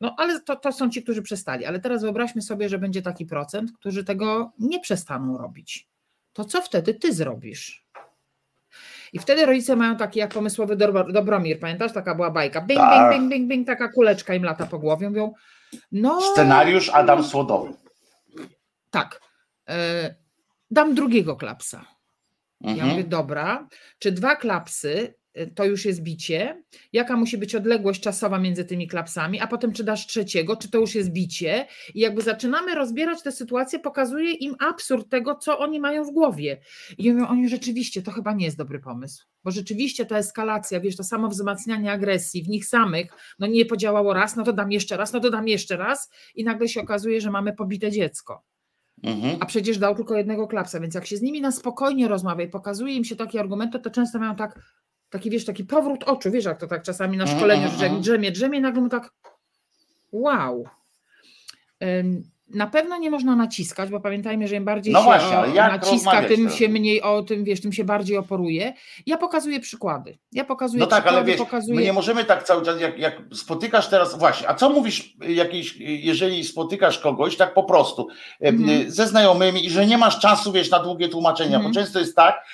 No 0.00 0.14
ale 0.18 0.40
to, 0.40 0.56
to 0.56 0.72
są 0.72 0.90
ci, 0.90 1.02
którzy 1.02 1.22
przestali. 1.22 1.64
Ale 1.64 1.80
teraz 1.80 2.02
wyobraźmy 2.02 2.42
sobie, 2.42 2.68
że 2.68 2.78
będzie 2.78 3.02
taki 3.02 3.26
procent, 3.26 3.72
którzy 3.72 4.04
tego 4.04 4.52
nie 4.58 4.80
przestaną 4.80 5.38
robić. 5.38 5.88
To 6.32 6.44
co 6.44 6.62
wtedy 6.62 6.94
ty 6.94 7.14
zrobisz? 7.14 7.79
I 9.12 9.18
wtedy 9.18 9.46
rodzice 9.46 9.76
mają 9.76 9.96
taki 9.96 10.18
jak 10.18 10.30
pomysłowy 10.34 10.76
Dobro- 10.76 11.12
Dobromir, 11.12 11.60
pamiętasz? 11.60 11.92
Taka 11.92 12.14
była 12.14 12.30
bajka. 12.30 12.60
Bing, 12.60 12.80
Tak. 12.80 13.10
bing, 13.10 13.20
bing, 13.20 13.30
bing, 13.32 13.48
bing, 13.48 13.66
taka 13.66 13.88
kuleczka 13.88 14.34
im 14.34 14.44
lata 14.44 14.66
po 14.66 14.78
głowie. 14.78 15.08
Mówią, 15.10 15.32
no 15.92 16.20
Scenariusz 16.20 16.88
Adam 16.88 17.24
Słodowy. 17.24 17.72
tak, 18.90 19.20
e, 19.68 20.14
dam 20.70 20.94
drugiego 20.94 21.36
klapsa. 21.36 21.84
Ja 22.60 22.70
Mhm. 22.70 22.88
mówię, 22.88 23.04
dobra, 23.04 23.68
czy 23.98 24.12
dwa 24.12 24.36
klapsy 24.36 25.14
to 25.54 25.64
już 25.64 25.84
jest 25.84 26.02
bicie? 26.02 26.62
Jaka 26.92 27.16
musi 27.16 27.38
być 27.38 27.54
odległość 27.54 28.00
czasowa 28.00 28.38
między 28.38 28.64
tymi 28.64 28.88
klapsami? 28.88 29.40
A 29.40 29.46
potem, 29.46 29.72
czy 29.72 29.84
dasz 29.84 30.06
trzeciego, 30.06 30.56
czy 30.56 30.70
to 30.70 30.78
już 30.78 30.94
jest 30.94 31.10
bicie? 31.10 31.66
I 31.94 32.00
jakby 32.00 32.22
zaczynamy 32.22 32.74
rozbierać 32.74 33.22
tę 33.22 33.32
sytuację, 33.32 33.78
pokazuje 33.78 34.32
im 34.32 34.54
absurd 34.58 35.08
tego, 35.08 35.34
co 35.34 35.58
oni 35.58 35.80
mają 35.80 36.04
w 36.04 36.10
głowie. 36.10 36.60
I 36.98 37.12
mówią, 37.12 37.28
oni 37.28 37.48
rzeczywiście, 37.48 38.02
to 38.02 38.10
chyba 38.10 38.32
nie 38.32 38.44
jest 38.44 38.56
dobry 38.56 38.80
pomysł. 38.80 39.24
Bo 39.44 39.50
rzeczywiście 39.50 40.06
ta 40.06 40.18
eskalacja, 40.18 40.80
wiesz, 40.80 40.96
to 40.96 41.04
samo 41.04 41.28
wzmacnianie 41.28 41.92
agresji 41.92 42.42
w 42.42 42.48
nich 42.48 42.66
samych, 42.66 43.12
no 43.38 43.46
nie 43.46 43.66
podziałało 43.66 44.14
raz, 44.14 44.36
no 44.36 44.44
to 44.44 44.52
dam 44.52 44.72
jeszcze 44.72 44.96
raz, 44.96 45.12
no 45.12 45.20
to 45.20 45.30
dam 45.30 45.48
jeszcze 45.48 45.76
raz 45.76 46.10
i 46.34 46.44
nagle 46.44 46.68
się 46.68 46.80
okazuje, 46.80 47.20
że 47.20 47.30
mamy 47.30 47.52
pobite 47.52 47.90
dziecko 47.90 48.44
Mhm. 49.02 49.36
a 49.40 49.46
przecież 49.46 49.78
dał 49.78 49.94
tylko 49.94 50.16
jednego 50.16 50.46
klapsa, 50.46 50.80
więc 50.80 50.94
jak 50.94 51.06
się 51.06 51.16
z 51.16 51.22
nimi 51.22 51.40
na 51.40 51.52
spokojnie 51.52 52.08
rozmawia 52.08 52.44
i 52.44 52.48
pokazuje 52.48 52.94
im 52.94 53.04
się 53.04 53.16
takie 53.16 53.40
argumenty, 53.40 53.78
to 53.78 53.90
często 53.90 54.18
mają 54.18 54.36
tak, 54.36 54.60
taki 55.10 55.30
wiesz, 55.30 55.44
taki 55.44 55.64
powrót 55.64 56.04
oczu, 56.04 56.30
wiesz 56.30 56.44
jak 56.44 56.60
to 56.60 56.66
tak 56.66 56.82
czasami 56.82 57.16
na 57.16 57.24
Mhm, 57.24 57.38
szkoleniu, 57.38 57.62
mhm, 57.62 57.78
że 57.78 57.84
jak 57.84 57.92
mhm. 57.92 58.02
drzemie, 58.02 58.30
drzemie 58.32 58.60
nagle 58.60 58.82
mu 58.82 58.88
tak 58.88 59.10
wow. 60.12 60.64
Na 62.54 62.66
pewno 62.66 62.98
nie 62.98 63.10
można 63.10 63.36
naciskać, 63.36 63.90
bo 63.90 64.00
pamiętajmy, 64.00 64.48
że 64.48 64.56
im 64.56 64.64
bardziej 64.64 64.92
No 64.92 64.98
się 64.98 65.04
właśnie, 65.04 65.54
naciska, 65.54 66.22
tym 66.22 66.50
się 66.50 66.68
mniej 66.68 67.02
o 67.02 67.22
tym, 67.22 67.44
wiesz, 67.44 67.60
tym 67.60 67.72
się 67.72 67.84
bardziej 67.84 68.16
oporuje. 68.16 68.72
Ja 69.06 69.16
pokazuję 69.16 69.60
przykłady. 69.60 70.18
Ja 70.32 70.44
pokazuję 70.44 70.80
No 70.80 70.86
tak, 70.86 70.98
przykłady, 71.04 71.16
ale 71.18 71.26
wiesz, 71.26 71.36
pokazuję... 71.38 71.76
my 71.76 71.82
nie 71.82 71.92
możemy 71.92 72.24
tak 72.24 72.42
cały 72.42 72.62
czas, 72.64 72.80
jak, 72.80 72.98
jak 72.98 73.22
spotykasz 73.34 73.88
teraz, 73.88 74.18
właśnie, 74.18 74.48
a 74.48 74.54
co 74.54 74.70
mówisz, 74.70 75.16
jakiejś, 75.28 75.76
jeżeli 75.80 76.44
spotykasz 76.44 76.98
kogoś 76.98 77.36
tak 77.36 77.54
po 77.54 77.64
prostu, 77.64 78.08
Mhm. 78.40 78.90
ze 78.90 79.06
znajomymi 79.06 79.66
i 79.66 79.70
że 79.70 79.86
nie 79.86 79.98
masz 79.98 80.18
czasu, 80.18 80.52
wiesz, 80.52 80.70
na 80.70 80.78
długie 80.78 81.08
tłumaczenia, 81.08 81.56
Mhm. 81.56 81.72
bo 81.72 81.80
często 81.80 81.98
jest 81.98 82.16
tak, 82.16 82.44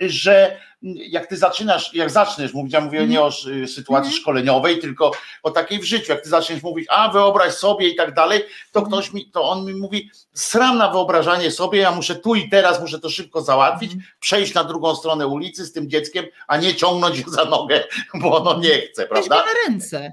że 0.00 0.60
jak 0.84 1.26
ty 1.26 1.36
zaczynasz, 1.36 1.94
jak 1.94 2.10
zaczniesz 2.10 2.54
mówić, 2.54 2.72
ja 2.72 2.80
mówię 2.80 2.98
Mhm. 2.98 3.10
nie 3.10 3.20
o 3.22 3.28
y, 3.28 3.68
sytuacji 3.68 4.08
Mhm. 4.08 4.12
szkoleniowej, 4.22 4.78
tylko 4.78 5.10
o 5.42 5.50
takiej 5.50 5.78
w 5.78 5.84
życiu, 5.84 6.12
jak 6.12 6.22
ty 6.22 6.28
zaczniesz 6.28 6.62
mówić, 6.62 6.86
a 6.90 7.08
wyobraź 7.08 7.52
sobie 7.54 7.88
i 7.88 7.94
tak 7.94 8.14
dalej, 8.14 8.40
to 8.72 8.80
Mhm. 8.80 8.86
ktoś 9.02 9.12
mi, 9.12 9.30
to 9.30 9.48
on 9.50 9.64
mi 9.64 9.74
mówi, 9.74 10.10
sram 10.34 10.78
na 10.78 10.90
wyobrażanie 10.90 11.50
sobie, 11.50 11.78
ja 11.78 11.90
muszę 11.92 12.14
tu 12.14 12.34
i 12.34 12.48
teraz, 12.48 12.80
muszę 12.80 12.98
to 13.00 13.10
szybko 13.10 13.40
załatwić, 13.42 13.92
Mhm. 13.92 14.10
przejść 14.20 14.54
na 14.54 14.64
drugą 14.64 14.96
stronę 14.96 15.26
ulicy 15.26 15.64
z 15.64 15.72
tym 15.72 15.90
dzieckiem, 15.90 16.24
a 16.48 16.56
nie 16.56 16.74
ciągnąć 16.74 17.26
za 17.30 17.44
nogę, 17.44 17.84
bo 18.22 18.36
ono 18.36 18.60
nie 18.60 18.78
chce, 18.80 19.02
Weź 19.02 19.08
prawda? 19.08 19.28
go 19.36 19.42
na 19.42 19.52
ręce. 19.68 20.12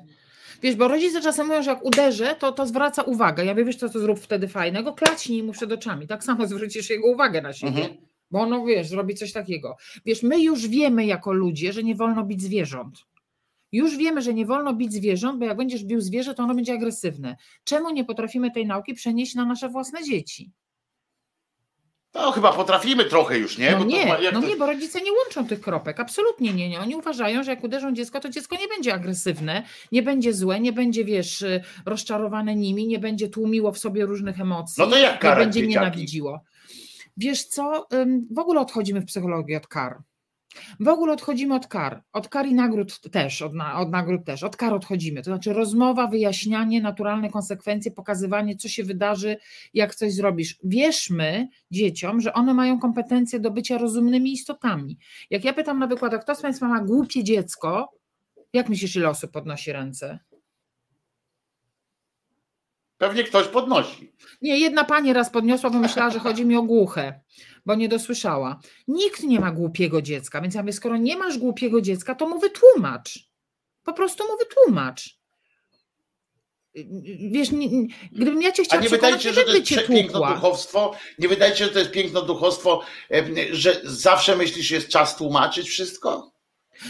Wiesz, 0.62 0.76
bo 0.76 0.88
rodzice 0.88 1.22
czasem 1.22 1.48
mówią, 1.48 1.64
że 1.64 1.70
jak 1.70 1.86
uderzę, 1.86 2.36
to, 2.40 2.52
to 2.52 2.66
zwraca 2.68 3.02
uwagę. 3.02 3.46
Ja 3.46 3.52
mówię, 3.52 3.66
wiesz 3.66 3.76
co, 3.76 3.90
to 3.90 4.00
zrób 4.00 4.20
wtedy 4.20 4.48
fajnego, 4.48 4.94
klacznij 4.94 5.44
mu 5.44 5.52
przed 5.54 5.72
oczami. 5.72 6.08
Tak 6.08 6.24
samo 6.24 6.48
zwrócisz 6.48 6.90
jego 6.90 7.08
uwagę 7.08 7.42
na 7.42 7.54
siebie. 7.54 7.82
Mhm. 7.82 7.98
Bo 8.34 8.40
ono, 8.40 8.66
wiesz, 8.66 8.88
zrobi 8.88 9.16
coś 9.16 9.32
takiego. 9.32 9.78
Wiesz, 10.06 10.24
my 10.24 10.42
już 10.44 10.68
wiemy 10.68 11.06
jako 11.06 11.32
ludzie, 11.34 11.74
że 11.74 11.84
nie 11.84 11.96
wolno 11.96 12.24
bić 12.24 12.42
zwierząt. 12.42 13.06
Już 13.72 13.98
wiemy, 13.98 14.22
że 14.22 14.34
nie 14.34 14.46
wolno 14.46 14.74
bić 14.74 14.94
zwierząt, 14.94 15.40
bo 15.40 15.46
jak 15.46 15.58
będziesz 15.58 15.84
bił 15.84 16.02
zwierzę, 16.02 16.34
to 16.34 16.44
ono 16.44 16.56
będzie 16.56 16.74
agresywne. 16.74 17.38
Czemu 17.64 17.90
nie 17.90 18.06
potrafimy 18.06 18.52
tej 18.52 18.66
nauki 18.68 18.94
przenieść 18.94 19.36
na 19.36 19.46
nasze 19.46 19.70
własne 19.70 20.04
dzieci? 20.04 20.52
No 22.14 22.32
chyba 22.32 22.54
potrafimy 22.54 23.06
trochę 23.06 23.38
już, 23.38 23.58
nie? 23.58 23.72
No 23.72 23.78
Bo 23.80 23.86
nie, 23.86 24.06
ma- 24.06 24.18
no 24.34 24.42
to- 24.42 24.48
nie, 24.48 24.56
bo 24.58 24.66
rodzice 24.66 25.02
nie 25.02 25.12
łączą 25.12 25.48
tych 25.48 25.62
kropek. 25.62 26.00
Absolutnie 26.00 26.54
nie, 26.54 26.70
nie. 26.70 26.80
Oni 26.80 26.96
uważają, 26.96 27.44
że 27.44 27.52
jak 27.52 27.64
uderzą 27.64 27.94
dziecko, 27.94 28.20
to 28.20 28.30
dziecko 28.30 28.56
nie 28.56 28.68
będzie 28.68 28.94
agresywne, 28.94 29.64
nie 29.92 30.04
będzie 30.04 30.34
złe, 30.34 30.60
nie 30.60 30.74
będzie, 30.74 31.06
wiesz, 31.06 31.42
y, 31.42 31.64
rozczarowane 31.86 32.56
nimi, 32.56 32.88
nie 32.88 33.00
będzie 33.00 33.30
tłumiło 33.30 33.72
w 33.72 33.78
sobie 33.78 34.06
różnych 34.06 34.40
emocji. 34.42 34.84
No 34.84 34.88
to 34.88 34.98
jak 34.98 35.24
nie 35.24 35.30
będzie 35.36 35.60
dzieciaki? 35.60 35.68
nienawidziło. 35.70 36.44
Wiesz 37.18 37.44
co, 37.46 37.88
w 38.32 38.40
ogóle 38.40 38.62
odchodzimy 38.62 39.02
w 39.02 39.06
psychologii 39.06 39.56
od 39.56 39.68
kar. 39.68 40.04
W 40.80 40.88
ogóle 40.88 41.14
odchodzimy 41.14 41.56
od 41.56 41.68
kar. 41.68 42.04
Od 42.14 42.30
kar 42.30 42.48
i 42.48 42.54
nagród 42.54 43.02
też, 43.12 43.42
od, 43.42 43.54
na, 43.54 43.80
od 43.80 43.92
nagród 43.92 44.26
też. 44.26 44.44
Od 44.44 44.58
kar 44.58 44.74
odchodzimy. 44.74 45.22
To 45.22 45.32
znaczy 45.32 45.54
rozmowa, 45.54 46.08
wyjaśnianie, 46.08 46.82
naturalne 46.82 47.30
konsekwencje, 47.30 47.92
pokazywanie, 47.92 48.56
co 48.56 48.68
się 48.68 48.84
wydarzy, 48.84 49.38
jak 49.74 49.96
coś 49.96 50.14
zrobisz. 50.14 50.60
Wierzmy 50.64 51.48
dzieciom, 51.72 52.22
że 52.22 52.34
one 52.34 52.54
mają 52.54 52.80
kompetencje 52.80 53.40
do 53.40 53.52
bycia 53.52 53.78
rozumnymi 53.78 54.34
istotami. 54.34 54.98
Jak 55.30 55.46
ja 55.46 55.54
pytam 55.54 55.80
na 55.80 55.88
wykładach, 55.88 56.22
kto 56.22 56.36
z 56.36 56.42
Państwa 56.42 56.68
ma 56.68 56.82
głupie 56.82 57.24
dziecko, 57.24 57.92
jak 58.54 58.70
myślisz, 58.70 58.96
ile 58.96 59.10
osób 59.10 59.32
podnosi 59.32 59.72
ręce? 59.72 60.20
Pewnie 63.04 63.24
ktoś 63.24 63.48
podnosi. 63.48 64.14
Nie, 64.42 64.58
jedna 64.60 64.84
pani 64.84 65.14
raz 65.14 65.30
podniosła, 65.30 65.70
bo 65.70 65.80
myślała, 65.80 66.10
że 66.12 66.20
chodzi 66.20 66.46
mi 66.46 66.56
o 66.56 66.62
głuche, 66.64 67.22
bo 67.66 67.76
nie 67.76 67.90
dosłyszała. 67.90 68.60
Nikt 68.88 69.24
nie 69.24 69.40
ma 69.40 69.52
głupiego 69.52 70.02
dziecka, 70.02 70.42
więc 70.42 70.56
ja 70.56 70.62
mówię, 70.62 70.74
skoro 70.74 70.98
nie 70.98 71.18
masz 71.18 71.38
głupiego 71.38 71.82
dziecka, 71.82 72.16
to 72.16 72.28
mu 72.30 72.40
wytłumacz. 72.40 73.20
Po 73.84 73.94
prostu 73.94 74.24
mu 74.24 74.38
wytłumacz. 74.38 75.18
Wiesz, 77.32 77.52
nie, 77.52 77.70
gdybym 78.12 78.42
ja 78.42 78.52
cię 78.52 78.62
A 78.64 78.66
chciała 78.66 78.84
nie 78.84 78.90
wydaje 78.90 79.20
się, 79.20 79.30
nie 79.30 79.36
że 79.36 79.44
to 79.44 79.54
jest 79.54 79.66
cię 79.66 79.76
prze- 79.78 79.88
piękno 79.88 80.12
tłukła. 80.20 80.34
duchowstwo? 80.36 80.96
Nie 81.20 81.28
wydaje 81.28 81.56
się, 81.56 81.66
że 81.66 81.72
to 81.72 81.80
jest 81.80 81.92
piękno 81.92 82.22
duchowstwo, 82.22 82.82
em, 83.10 83.36
że 83.52 83.82
zawsze 83.84 84.36
myślisz, 84.36 84.72
jest 84.72 84.88
czas 84.88 85.16
tłumaczyć 85.18 85.70
wszystko? 85.70 86.32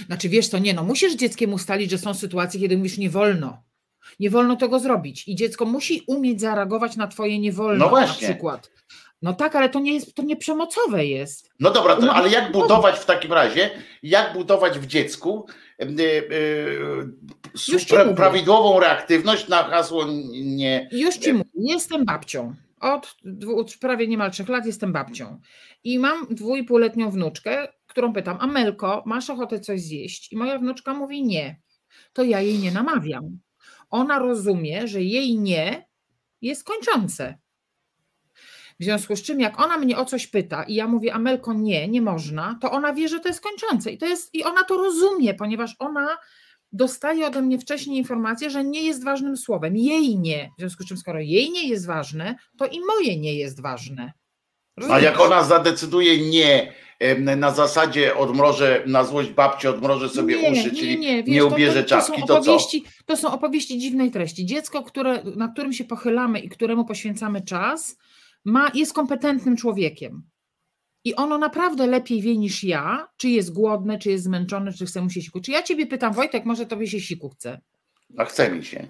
Znaczy 0.06 0.30
wiesz 0.30 0.50
to 0.50 0.58
nie, 0.60 0.74
no 0.74 0.84
musisz 0.84 1.16
dzieckiem 1.16 1.54
ustalić, 1.54 1.92
że 1.92 1.98
są 1.98 2.14
sytuacje, 2.14 2.60
kiedy 2.60 2.78
mówisz 2.78 2.98
nie 2.98 3.10
wolno. 3.10 3.64
Nie 4.20 4.30
wolno 4.30 4.56
tego 4.56 4.80
zrobić 4.80 5.28
i 5.28 5.36
dziecko 5.36 5.66
musi 5.66 6.02
umieć 6.08 6.42
zareagować 6.42 6.96
na 6.96 7.08
twoje 7.08 7.40
nie 7.40 7.52
wolno 7.52 7.86
No 7.86 7.90
właśnie. 7.90 8.28
na 8.28 8.34
przykład. 8.34 8.72
No 9.22 9.34
tak, 9.34 9.56
ale 9.56 9.70
to 9.70 9.80
nie 9.80 9.94
jest, 9.94 10.16
to 10.16 10.24
nie 10.24 10.36
przemocowe 10.36 11.06
jest. 11.06 11.50
No 11.60 11.72
dobra, 11.72 11.96
to, 11.96 12.06
No, 12.06 12.14
ale 12.14 12.30
jak 12.30 12.54
no. 12.54 12.62
budować 12.62 13.00
w 13.00 13.06
takim 13.06 13.34
razie, 13.34 13.70
jak 14.04 14.34
budować 14.34 14.80
w 14.80 14.86
dziecku 14.86 15.46
e, 15.80 15.84
e, 15.84 15.90
pra, 17.90 18.04
mówię. 18.04 18.16
prawidłową 18.16 18.80
reaktywność 18.80 19.48
na 19.48 19.64
hasło 19.64 20.06
nie. 20.34 20.90
Już 20.92 21.16
ci 21.18 21.34
mówię, 21.34 21.50
jestem 21.56 22.06
babcią. 22.06 22.56
Od 22.80 23.16
od 23.56 23.78
prawie 23.78 24.08
niemal 24.08 24.32
trzech 24.32 24.50
lat 24.50 24.66
jestem 24.66 24.94
babcią. 24.94 25.40
I 25.84 26.00
mam 26.00 26.28
dwójpółletnią 26.30 27.12
wnuczkę, 27.12 27.68
którą 27.88 28.14
pytam, 28.14 28.38
Amelko, 28.42 29.04
masz 29.06 29.30
ochotę 29.30 29.60
coś 29.60 29.82
zjeść? 29.82 30.32
I 30.34 30.38
moja 30.38 30.58
wnuczka 30.60 30.94
mówi 30.94 31.24
nie. 31.24 31.60
To 32.14 32.24
ja 32.24 32.42
jej 32.42 32.60
nie 32.60 32.72
namawiam. 32.72 33.40
Ona 33.94 34.20
rozumie, 34.20 34.88
że 34.88 35.02
jej 35.02 35.40
nie 35.40 35.88
jest 36.42 36.64
kończące. 36.64 37.38
W 38.80 38.84
związku 38.84 39.16
z 39.16 39.22
czym, 39.22 39.40
jak 39.40 39.60
ona 39.60 39.78
mnie 39.78 39.98
o 39.98 40.06
coś 40.06 40.28
pyta 40.28 40.64
i 40.64 40.74
ja 40.76 40.88
mówię, 40.88 41.14
Amelko, 41.14 41.54
nie, 41.54 41.88
nie 41.88 42.02
można, 42.02 42.58
to 42.62 42.72
ona 42.72 42.94
wie, 42.94 43.08
że 43.08 43.20
to 43.20 43.28
jest 43.28 43.42
kończące. 43.42 43.92
I, 43.92 43.98
to 43.98 44.06
jest, 44.06 44.36
i 44.36 44.44
ona 44.44 44.64
to 44.64 44.78
rozumie, 44.78 45.34
ponieważ 45.34 45.76
ona 45.80 46.18
dostaje 46.72 47.28
ode 47.28 47.42
mnie 47.42 47.60
wcześniej 47.60 47.98
informację, 47.98 48.50
że 48.50 48.64
nie 48.64 48.84
jest 48.84 49.04
ważnym 49.04 49.38
słowem. 49.38 49.78
Jej 49.78 50.20
nie. 50.20 50.50
W 50.58 50.62
związku 50.62 50.84
z 50.84 50.88
czym, 50.88 50.98
skoro 50.98 51.20
jej 51.20 51.52
nie 51.52 51.68
jest 51.68 51.86
ważne, 51.86 52.36
to 52.58 52.66
i 52.66 52.80
moje 52.80 53.20
nie 53.20 53.36
jest 53.36 53.62
ważne. 53.62 54.14
A 54.76 54.82
Rozumiesz? 54.82 55.04
jak 55.04 55.20
ona 55.20 55.44
zadecyduje 55.44 56.30
nie 56.30 56.74
na 57.38 57.52
zasadzie 57.52 58.16
odmrożę 58.16 58.84
na 58.88 59.04
złość 59.04 59.30
babci, 59.30 59.68
odmrożę 59.68 60.10
sobie 60.10 60.52
uszy, 60.52 60.76
czyli 60.76 61.00
nie, 61.00 61.24
wiesz, 61.24 61.44
ubierze 61.44 61.84
czapki, 61.84 62.22
to, 62.22 62.28
co? 62.28 62.34
opowieści, 62.40 62.84
to 63.06 63.18
są 63.18 63.32
opowieści 63.32 63.80
dziwnej 63.80 64.12
treści. 64.12 64.46
Dziecko, 64.46 64.84
które, 64.84 65.24
na 65.36 65.48
którym 65.48 65.74
się 65.74 65.84
pochylamy 65.84 66.40
i 66.40 66.50
któremu 66.50 66.86
poświęcamy 66.86 67.42
czas, 67.42 67.98
ma, 68.46 68.72
jest 68.74 68.94
kompetentnym 68.94 69.58
człowiekiem. 69.58 70.24
I 71.06 71.16
ono 71.16 71.38
naprawdę 71.38 71.88
lepiej 71.88 72.22
wie 72.22 72.38
niż 72.38 72.64
ja, 72.64 73.08
czy 73.18 73.30
jest 73.30 73.54
głodne, 73.54 73.98
czy 74.00 74.10
jest 74.12 74.24
zmęczone, 74.24 74.74
czy 74.74 74.86
chce 74.86 75.02
mu 75.02 75.10
się 75.10 75.22
siku. 75.22 75.40
Czy 75.42 75.52
ja 75.52 75.64
ciebie 75.64 75.86
pytam, 75.86 76.14
Wojtek, 76.14 76.46
może 76.46 76.66
tobie 76.66 76.88
się 76.88 77.00
siku 77.00 77.30
chce? 77.30 77.62
A 78.18 78.26
chce 78.26 78.52
mi 78.52 78.66
się. 78.66 78.88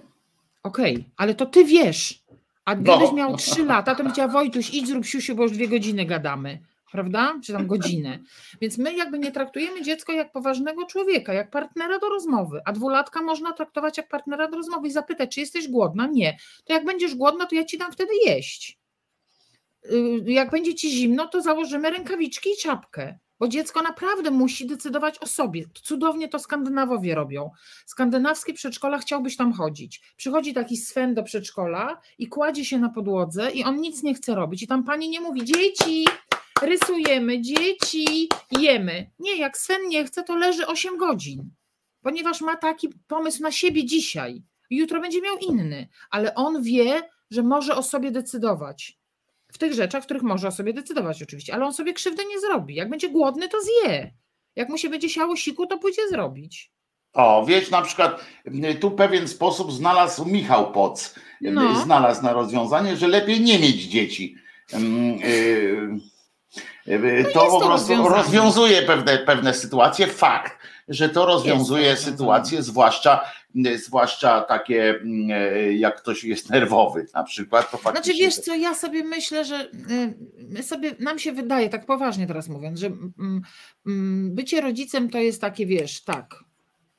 Okej, 0.62 1.04
ale 1.16 1.34
to 1.34 1.46
ty 1.46 1.64
wiesz. 1.64 2.24
A 2.64 2.74
No. 2.74 2.82
gdybyś 2.82 3.12
miał 3.12 3.36
trzy 3.36 3.64
lata, 3.64 3.92
to 3.94 3.96
bym 3.96 4.06
powiedziała, 4.06 4.32
Wojtuś, 4.32 4.74
idź 4.74 4.88
zrób 4.88 5.06
siusiu, 5.06 5.34
bo 5.34 5.42
już 5.42 5.52
dwie 5.52 5.68
godziny 5.68 6.04
gadamy. 6.04 6.58
Prawda? 6.94 7.40
Czy 7.44 7.52
tam 7.52 7.66
godzinę. 7.66 8.18
Więc 8.60 8.78
my 8.78 8.94
jakby 8.94 9.18
nie 9.18 9.32
traktujemy 9.32 9.82
dziecko 9.82 10.12
jak 10.12 10.32
poważnego 10.32 10.86
człowieka, 10.86 11.32
jak 11.32 11.50
partnera 11.50 11.98
do 11.98 12.08
rozmowy. 12.08 12.60
A 12.64 12.72
dwulatka 12.72 13.22
można 13.22 13.52
traktować 13.52 13.96
jak 13.96 14.08
partnera 14.08 14.48
do 14.48 14.56
rozmowy 14.56 14.88
i 14.88 14.90
zapytać, 14.90 15.34
czy 15.34 15.40
jesteś 15.40 15.68
głodna? 15.68 16.06
Nie. 16.12 16.36
To 16.64 16.72
jak 16.72 16.84
będziesz 16.84 17.14
głodna, 17.14 17.46
to 17.46 17.54
ja 17.54 17.64
ci 17.64 17.78
dam 17.78 17.92
wtedy 17.92 18.12
jeść. 18.26 18.78
Y, 19.92 20.22
Jak 20.26 20.50
będzie 20.50 20.74
ci 20.74 20.90
zimno, 20.90 21.28
to 21.28 21.42
założymy 21.42 21.90
rękawiczki 21.90 22.50
i 22.50 22.56
czapkę. 22.56 23.18
Bo 23.38 23.48
dziecko 23.48 23.82
naprawdę 23.82 24.30
musi 24.30 24.66
decydować 24.66 25.18
o 25.18 25.26
sobie. 25.26 25.64
Cudownie 25.82 26.28
to 26.28 26.38
Skandynawowie 26.38 27.14
robią. 27.14 27.50
Skandynawskie 27.86 28.54
przedszkola 28.54 28.98
chciałbyś 28.98 29.36
tam 29.36 29.52
chodzić. 29.52 30.02
Przychodzi 30.16 30.54
taki 30.54 30.76
Sven 30.76 31.14
do 31.14 31.22
przedszkola 31.22 32.00
i 32.18 32.28
kładzie 32.28 32.64
się 32.64 32.78
na 32.78 32.88
podłodze 32.88 33.50
i 33.50 33.64
on 33.64 33.80
nic 33.80 34.02
nie 34.02 34.14
chce 34.14 34.34
robić. 34.34 34.62
I 34.62 34.66
tam 34.66 34.84
pani 34.84 35.08
nie 35.08 35.20
mówi, 35.20 35.44
dzieci, 35.44 36.04
rysujemy, 36.62 37.40
dzieci, 37.40 38.28
jemy. 38.60 39.10
Nie, 39.18 39.36
jak 39.36 39.58
Sven 39.58 39.88
nie 39.88 40.04
chce, 40.04 40.24
to 40.24 40.36
leży 40.36 40.66
8 40.66 40.96
godzin. 40.96 41.50
Ponieważ 42.02 42.40
ma 42.40 42.56
taki 42.56 42.88
pomysł 43.08 43.42
na 43.42 43.52
siebie 43.52 43.84
dzisiaj. 43.84 44.42
Jutro 44.70 45.00
będzie 45.00 45.20
miał 45.22 45.36
inny, 45.38 45.88
ale 46.10 46.34
on 46.34 46.62
wie, 46.62 47.02
że 47.30 47.42
może 47.42 47.76
o 47.76 47.82
sobie 47.82 48.10
decydować. 48.10 48.98
W 49.52 49.58
tych 49.58 49.72
rzeczach, 49.72 50.02
w 50.02 50.04
których 50.06 50.22
może 50.22 50.48
o 50.48 50.52
sobie 50.52 50.72
decydować 50.72 51.22
oczywiście, 51.22 51.54
ale 51.54 51.64
on 51.66 51.72
sobie 51.74 51.92
krzywdy 51.92 52.24
nie 52.24 52.40
zrobi. 52.40 52.74
Jak 52.74 52.90
będzie 52.90 53.08
głodny, 53.08 53.48
to 53.48 53.58
zje. 53.60 54.14
Jak 54.56 54.68
mu 54.68 54.78
się 54.78 54.88
będzie 54.88 55.08
siało 55.08 55.36
siku, 55.36 55.66
to 55.66 55.78
pójdzie 55.78 56.08
zrobić. 56.08 56.72
O, 57.12 57.44
wiesz, 57.46 57.70
na 57.70 57.82
przykład 57.82 58.24
y, 58.46 58.74
tu 58.74 58.90
pewien 58.90 59.28
sposób 59.28 59.72
znalazł 59.72 60.24
Michał 60.24 60.72
Poc, 60.72 61.14
y, 61.42 61.50
No. 61.50 61.82
znalazł 61.84 62.22
na 62.22 62.32
rozwiązanie, 62.32 62.96
że 62.96 63.08
lepiej 63.08 63.40
nie 63.40 63.58
mieć 63.58 63.82
dzieci. 63.82 64.36
Ym, 64.74 65.10
y, 65.10 65.26
y, 65.26 66.13
to 66.84 66.90
jest 66.90 67.32
po 67.32 67.60
to 67.60 67.66
prostu 67.66 68.08
rozwiązuje 68.08 68.82
pewne, 68.82 69.18
pewne 69.18 69.54
sytuacje. 69.54 70.06
Fakt, 70.06 70.58
że 70.88 71.08
to 71.08 71.26
rozwiązuje 71.26 71.90
rozwiązanie. 71.90 72.16
sytuacje, 72.16 72.62
zwłaszcza, 72.62 73.24
zwłaszcza 73.76 74.40
takie, 74.40 74.94
y, 74.94 75.74
jak 75.74 75.96
ktoś 76.02 76.24
jest 76.24 76.50
nerwowy 76.50 77.06
na 77.14 77.24
przykład. 77.24 77.70
To 77.70 77.76
Znaczy 77.76 77.94
faktycznie 77.94 78.24
wiesz 78.24 78.36
co, 78.36 78.54
ja 78.54 78.74
sobie 78.74 79.04
myślę, 79.04 79.44
że 79.44 79.70
my 80.38 80.62
sobie, 80.62 80.94
nam 81.00 81.18
się 81.18 81.32
wydaje, 81.32 81.68
tak 81.68 81.86
poważnie 81.86 82.26
teraz 82.26 82.48
mówiąc, 82.48 82.80
że 82.80 82.86
mm, 82.86 83.42
mm, 83.86 84.34
bycie 84.34 84.60
rodzicem 84.60 85.10
to 85.10 85.18
jest 85.18 85.40
takie, 85.40 85.66
wiesz, 85.66 86.04
tak. 86.04 86.43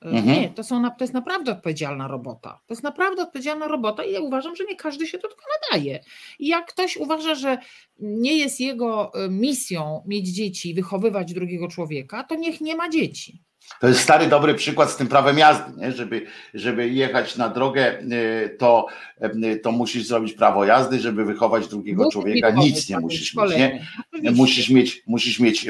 Y, 0.05 0.07
Mhm. 0.07 0.41
Nie, 0.41 0.49
to, 0.49 0.63
są, 0.63 0.83
to 0.83 1.03
jest 1.03 1.13
naprawdę 1.13 1.51
odpowiedzialna 1.51 2.07
robota. 2.07 2.59
To 2.67 2.73
jest 2.73 2.83
naprawdę 2.83 3.21
odpowiedzialna 3.21 3.67
robota 3.67 4.03
i 4.03 4.11
ja 4.11 4.19
uważam, 4.19 4.55
że 4.55 4.63
nie 4.63 4.75
każdy 4.75 5.07
się 5.07 5.17
do 5.17 5.27
tego 5.27 5.41
nadaje. 5.61 5.99
I 6.39 6.47
jak 6.47 6.65
ktoś 6.65 6.97
uważa, 6.97 7.35
że 7.35 7.57
nie 7.99 8.37
jest 8.37 8.59
jego 8.59 9.11
y, 9.25 9.29
misją 9.29 10.03
mieć 10.07 10.27
dzieci, 10.27 10.73
wychowywać 10.73 11.33
drugiego 11.33 11.67
człowieka, 11.67 12.23
to 12.23 12.35
niech 12.35 12.61
nie 12.61 12.75
ma 12.75 12.89
dzieci. 12.89 13.41
To 13.79 13.87
jest 13.87 13.99
stary, 13.99 14.27
dobry 14.27 14.55
przykład 14.55 14.91
z 14.91 14.95
tym 14.95 15.07
prawem 15.07 15.37
jazdy, 15.37 15.81
nie? 15.81 15.91
Żeby, 15.91 16.25
żeby 16.53 16.89
jechać 16.89 17.35
na 17.35 17.49
drogę, 17.49 17.99
y, 18.01 18.55
to, 18.59 18.85
to 19.63 19.71
musisz 19.71 20.07
zrobić 20.07 20.33
prawo 20.33 20.65
jazdy, 20.65 20.99
żeby 20.99 21.25
wychować 21.25 21.67
drugiego 21.67 22.03
Buty 22.03 22.13
człowieka, 22.13 22.49
nic 22.49 22.89
nie 22.89 22.99
musisz 22.99 23.35
mieć, 23.35 23.57
nie? 23.57 23.87
Musisz 24.31 24.69
mieć, 24.69 25.03
musisz 25.07 25.39
mieć 25.39 25.67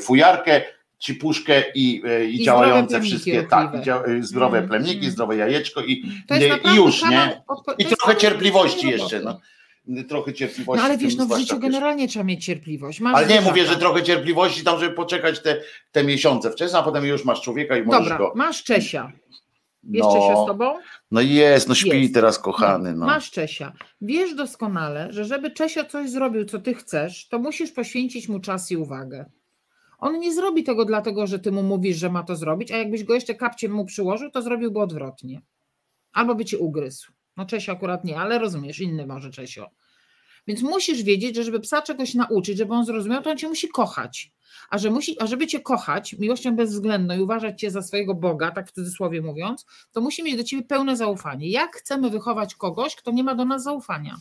fujarkę, 0.00 0.62
cipuszkę 0.98 1.62
i, 1.74 2.02
y, 2.06 2.30
i 2.30 2.42
I 2.42 2.44
działające 2.44 3.00
wszystkie, 3.00 3.42
tak, 3.42 3.74
y, 4.08 4.24
zdrowe 4.24 4.58
Mm, 4.58 4.68
plemniki, 4.68 4.98
mm. 4.98 5.10
zdrowe 5.10 5.36
jajeczko 5.36 5.82
i, 5.82 5.92
y, 6.32 6.72
i 6.72 6.76
już, 6.76 7.02
nie? 7.10 7.42
I 7.78 7.84
trochę 7.84 8.16
cierpliwości 8.16 8.88
jeszcze, 8.88 9.20
no. 9.20 9.40
Trochę 10.08 10.32
cierpliwości. 10.32 10.80
No 10.80 10.88
ale 10.88 10.98
wiesz, 10.98 11.16
no 11.16 11.26
w 11.26 11.38
życiu 11.38 11.58
generalnie 11.58 12.08
trzeba 12.08 12.24
mieć 12.24 12.44
cierpliwość. 12.44 13.00
Masz 13.00 13.14
Ale 13.14 13.26
nie 13.26 13.40
mówię, 13.40 13.66
że 13.66 13.76
trochę 13.76 14.02
cierpliwości 14.02 14.64
tam, 14.64 14.80
żeby 14.80 14.94
poczekać 14.94 15.40
te, 15.40 15.60
te 15.92 16.04
miesiące 16.04 16.50
wcześniej, 16.50 16.80
a 16.80 16.84
potem 16.84 17.04
już 17.04 17.24
masz 17.24 17.40
człowieka 17.42 17.76
i 17.76 17.82
możesz 17.82 18.02
Dobra, 18.02 18.18
go. 18.18 18.32
masz 18.36 18.62
Czesia. 18.64 19.12
Jest 19.90 20.08
Czesia 20.08 20.44
z 20.44 20.46
tobą? 20.46 20.78
No 21.10 21.20
jest, 21.20 21.68
no 21.68 21.74
śpi 21.74 22.02
Jest. 22.02 22.14
teraz 22.14 22.38
kochany. 22.38 22.94
No. 22.94 23.06
Masz 23.06 23.30
Czesia. 23.30 23.72
Wiesz 24.00 24.34
doskonale, 24.34 25.12
że 25.12 25.24
żeby 25.24 25.50
Czesio 25.50 25.84
coś 25.84 26.10
zrobił, 26.10 26.44
co 26.44 26.58
ty 26.58 26.74
chcesz, 26.74 27.28
to 27.28 27.38
musisz 27.38 27.72
poświęcić 27.72 28.28
mu 28.28 28.40
czas 28.40 28.70
i 28.70 28.76
uwagę. 28.76 29.24
On 29.98 30.20
nie 30.20 30.34
zrobi 30.34 30.64
tego 30.64 30.84
dlatego, 30.84 31.26
że 31.26 31.38
ty 31.38 31.52
mu 31.52 31.62
mówisz, 31.62 31.96
że 31.96 32.10
ma 32.10 32.22
to 32.22 32.36
zrobić, 32.36 32.72
a 32.72 32.76
jakbyś 32.76 33.04
go 33.04 33.14
jeszcze 33.14 33.34
kapciem 33.34 33.72
mu 33.72 33.84
przyłożył, 33.84 34.30
to 34.30 34.42
zrobiłby 34.42 34.80
odwrotnie. 34.80 35.42
Albo 36.12 36.34
by 36.34 36.44
cię 36.44 36.58
ugryzł. 36.58 37.12
No 37.36 37.46
Czesio 37.46 37.72
akurat 37.72 38.04
nie, 38.04 38.18
ale 38.18 38.38
rozumiesz, 38.38 38.80
inny 38.80 39.06
może 39.06 39.30
Czesio. 39.30 39.70
Więc 40.46 40.62
musisz 40.62 41.02
wiedzieć, 41.02 41.36
że 41.36 41.44
żeby 41.44 41.60
psa 41.60 41.82
czegoś 41.82 42.14
nauczyć, 42.14 42.58
żeby 42.58 42.74
on 42.74 42.84
zrozumiał, 42.84 43.22
to 43.22 43.30
on 43.30 43.36
cię 43.36 43.48
musi 43.48 43.68
kochać. 43.68 44.32
A, 44.70 44.78
że 44.78 44.90
musi, 44.90 45.20
a 45.20 45.26
żeby 45.26 45.46
cię 45.46 45.60
kochać 45.60 46.12
miłością 46.12 46.56
bezwzględną 46.56 47.16
i 47.16 47.20
uważać 47.20 47.60
cię 47.60 47.70
za 47.70 47.82
swojego 47.82 48.14
Boga, 48.14 48.50
tak 48.50 48.68
w 48.68 48.72
cudzysłowie 48.72 49.22
mówiąc, 49.22 49.66
to 49.92 50.00
musi 50.00 50.22
mieć 50.22 50.36
do 50.36 50.44
ciebie 50.44 50.62
pełne 50.62 50.96
zaufanie. 50.96 51.50
Jak 51.50 51.76
chcemy 51.76 52.10
wychować 52.10 52.54
kogoś, 52.54 52.96
kto 52.96 53.10
nie 53.10 53.24
ma 53.24 53.34
do 53.34 53.44
nas 53.44 53.62
zaufania? 53.62 54.16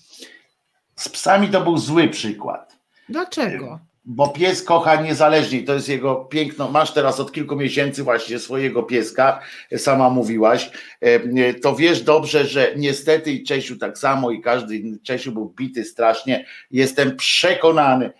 Z 0.95 1.09
psami 1.09 1.49
to 1.49 1.61
był 1.61 1.77
zły 1.77 2.07
przykład. 2.07 2.77
Dlaczego? 3.09 3.79
Bo 4.07 4.27
pies 4.27 4.63
kocha 4.63 5.01
niezależnie, 5.01 5.63
to 5.63 5.73
jest 5.73 5.89
jego 5.89 6.15
piękno. 6.15 6.71
Masz 6.71 6.93
teraz 6.93 7.19
od 7.19 7.31
kilku 7.31 7.55
miesięcy 7.55 8.03
właśnie 8.03 8.39
swojego 8.39 8.83
pieska, 8.83 9.39
sama 9.77 10.09
mówiłaś. 10.09 10.69
E, 11.01 11.53
To 11.53 11.75
wiesz 11.75 12.01
dobrze, 12.01 12.45
że 12.45 12.73
niestety 12.75 13.31
i 13.31 13.43
Czesiu 13.43 13.77
tak 13.77 13.97
samo, 13.97 14.31
i 14.31 14.41
każdy 14.41 14.77
inny 14.77 14.97
Czesiu 15.03 15.31
był 15.31 15.53
bity 15.57 15.83
strasznie. 15.83 16.45
Jestem 16.71 17.15
przekonany, 17.15 18.11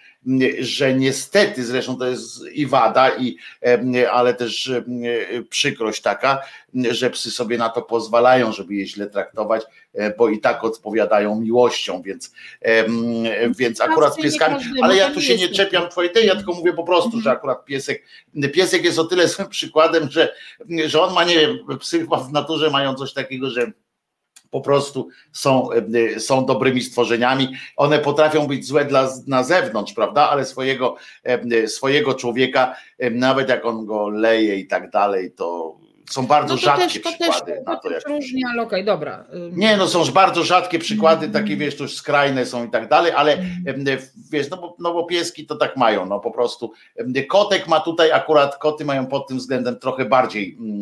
że 0.60 0.94
niestety, 0.94 1.66
zresztą 1.66 1.98
to 1.98 2.08
jest 2.08 2.48
i 2.52 2.66
wada, 2.66 3.10
i, 3.18 3.38
ale 4.12 4.34
też 4.34 4.72
przykrość 5.50 6.02
taka, 6.02 6.42
że 6.92 7.10
psy 7.10 7.32
sobie 7.32 7.58
na 7.58 7.70
to 7.70 7.82
pozwalają, 7.82 8.52
żeby 8.52 8.76
je 8.76 8.88
źle 8.88 9.08
traktować, 9.08 9.64
e, 9.94 10.16
bo 10.16 10.30
i 10.30 10.40
tak 10.40 10.64
odpowiadają 10.64 11.42
miłością, 11.42 12.02
więc, 12.02 12.32
więc 13.58 13.82
akurat 13.82 14.14
z 14.14 14.18
pieskami, 14.18 14.56
ale 14.82 14.96
ja 14.96 15.12
tu 15.12 15.22
się 15.22 15.38
nie 15.38 15.50
czepiam 15.50 15.90
twojej 15.90 16.12
tej, 16.12 16.28
ja 16.28 16.36
tylko 16.36 16.54
mówię 16.54 16.74
po 16.74 16.84
prostu, 16.84 17.12
że 17.12 17.18
Mhm. 17.18 17.38
akurat 17.38 17.66
piesek, 17.66 18.04
piesek 18.54 18.84
jest 18.84 19.00
o 19.00 19.06
tyle 19.06 19.28
złym 19.36 19.50
przykładem, 19.50 20.12
że, 20.12 20.34
że 20.86 21.02
on 21.02 21.14
ma, 21.14 21.24
nie 21.24 21.40
wiem, 21.40 21.58
psy 21.80 22.08
w 22.30 22.32
naturze 22.32 22.70
mają 22.70 22.96
coś 22.96 23.14
takiego, 23.14 23.50
że 23.50 23.72
po 24.52 24.62
prostu 24.62 25.08
są, 25.32 25.70
e, 25.72 26.20
są 26.20 26.46
dobrymi 26.46 26.82
stworzeniami. 26.82 27.54
One 27.76 28.00
potrafią 28.00 28.48
być 28.48 28.68
złe 28.68 28.86
dla, 28.86 29.10
na 29.28 29.44
zewnątrz, 29.44 29.94
prawda? 29.94 30.30
Ale 30.30 30.46
swojego, 30.46 30.96
e, 31.24 31.68
swojego 31.68 32.14
człowieka, 32.14 32.76
e, 32.98 33.10
nawet 33.10 33.50
jak 33.50 33.66
on 33.66 33.86
go 33.86 34.10
leje 34.10 34.56
i 34.56 34.68
tak 34.68 34.90
dalej, 34.90 35.32
to 35.32 35.78
są 36.10 36.28
bardzo 36.28 36.54
No 36.54 36.60
rzadkie 36.60 37.00
też, 37.00 37.02
to 37.02 37.10
też, 37.10 37.30
przykłady 37.30 37.64
na 37.66 37.76
to 37.76 37.92
jak 37.92 38.08
różnie, 38.08 38.44
ale 38.52 38.62
okej, 38.62 38.86
dobra. 38.86 39.26
Nie, 39.52 39.78
no 39.78 39.88
są 39.88 40.06
bardzo 40.06 40.44
rzadkie 40.44 40.80
przykłady, 40.80 41.30
takie 41.30 41.58
wiesz, 41.58 41.78
to 41.78 41.84
już 41.84 41.96
skrajne 41.96 42.46
są 42.46 42.66
i 42.66 42.70
tak 42.70 42.90
dalej, 42.90 43.12
ale 43.16 43.34
em, 43.34 43.86
wiesz, 44.32 44.50
no 44.50 44.58
bo, 44.58 44.76
no 44.80 44.94
bo 44.94 45.04
pieski 45.04 45.46
to 45.46 45.56
tak 45.56 45.78
mają, 45.78 46.06
no 46.06 46.20
po 46.20 46.32
prostu. 46.32 46.72
Kotek 47.30 47.68
ma 47.68 47.80
tutaj 47.80 48.12
akurat, 48.12 48.58
koty 48.58 48.86
mają 48.86 49.08
pod 49.08 49.28
tym 49.28 49.38
względem 49.38 49.80
trochę 49.80 50.06
bardziej, 50.06 50.58
mm, 50.60 50.82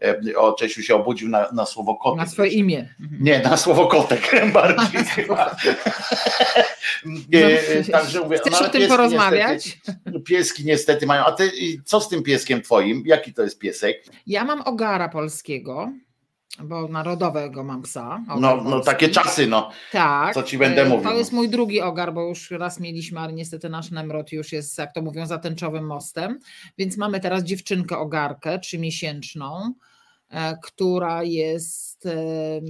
e, 0.00 0.08
e, 0.32 0.38
o 0.38 0.52
Czesiu 0.52 0.82
się 0.82 0.94
obudził 0.94 1.28
na, 1.28 1.48
na 1.52 1.66
słowo 1.66 1.94
kotek. 1.94 2.18
Na 2.18 2.26
swoje 2.26 2.50
imię. 2.50 2.94
Nie, 3.20 3.38
na 3.40 3.56
słowo 3.56 3.86
kotek 3.86 4.30
bardziej 4.52 5.00
chyba. 7.02 7.38
E, 7.38 7.84
Także 7.84 8.20
mówię, 8.20 8.38
Chcesz 8.38 8.60
no, 8.60 8.66
o 8.66 8.68
tym 8.68 8.88
porozmawiać? 8.88 9.78
Niestety, 9.88 10.20
pieski 10.20 10.64
niestety 10.64 11.06
mają, 11.06 11.24
a 11.24 11.32
ty 11.32 11.52
co 11.84 12.00
z 12.00 12.08
tym 12.08 12.22
pieskiem 12.22 12.62
twoim? 12.62 13.02
Jaki 13.06 13.34
to 13.34 13.42
jest 13.42 13.58
piesek? 13.58 14.04
Ja 14.26 14.44
mam 14.44 14.60
ogara 14.60 15.08
polskiego, 15.08 15.92
bo 16.64 16.88
narodowego 16.88 17.64
mam 17.64 17.82
psa. 17.82 18.24
No, 18.40 18.56
no 18.64 18.80
takie 18.80 19.08
czasy, 19.08 19.46
no. 19.46 19.70
Tak. 19.92 20.34
co 20.34 20.42
ci 20.42 20.58
będę 20.58 20.82
e, 20.82 20.88
mówił. 20.88 21.10
To 21.10 21.16
jest 21.16 21.32
mój 21.32 21.48
drugi 21.48 21.80
ogar, 21.80 22.14
bo 22.14 22.22
już 22.22 22.50
raz 22.50 22.80
mieliśmy, 22.80 23.20
ale 23.20 23.32
niestety 23.32 23.68
nasz 23.68 23.90
Nemrod 23.90 24.32
już 24.32 24.52
jest, 24.52 24.78
jak 24.78 24.92
to 24.92 25.02
mówią, 25.02 25.26
za 25.26 25.38
tęczowym 25.38 25.86
mostem. 25.86 26.38
Więc 26.78 26.96
mamy 26.96 27.20
teraz 27.20 27.42
dziewczynkę 27.42 27.98
ogarkę, 27.98 28.58
trzymiesięczną, 28.58 29.74
e, 30.30 30.56
która 30.62 31.22
jest. 31.22 32.08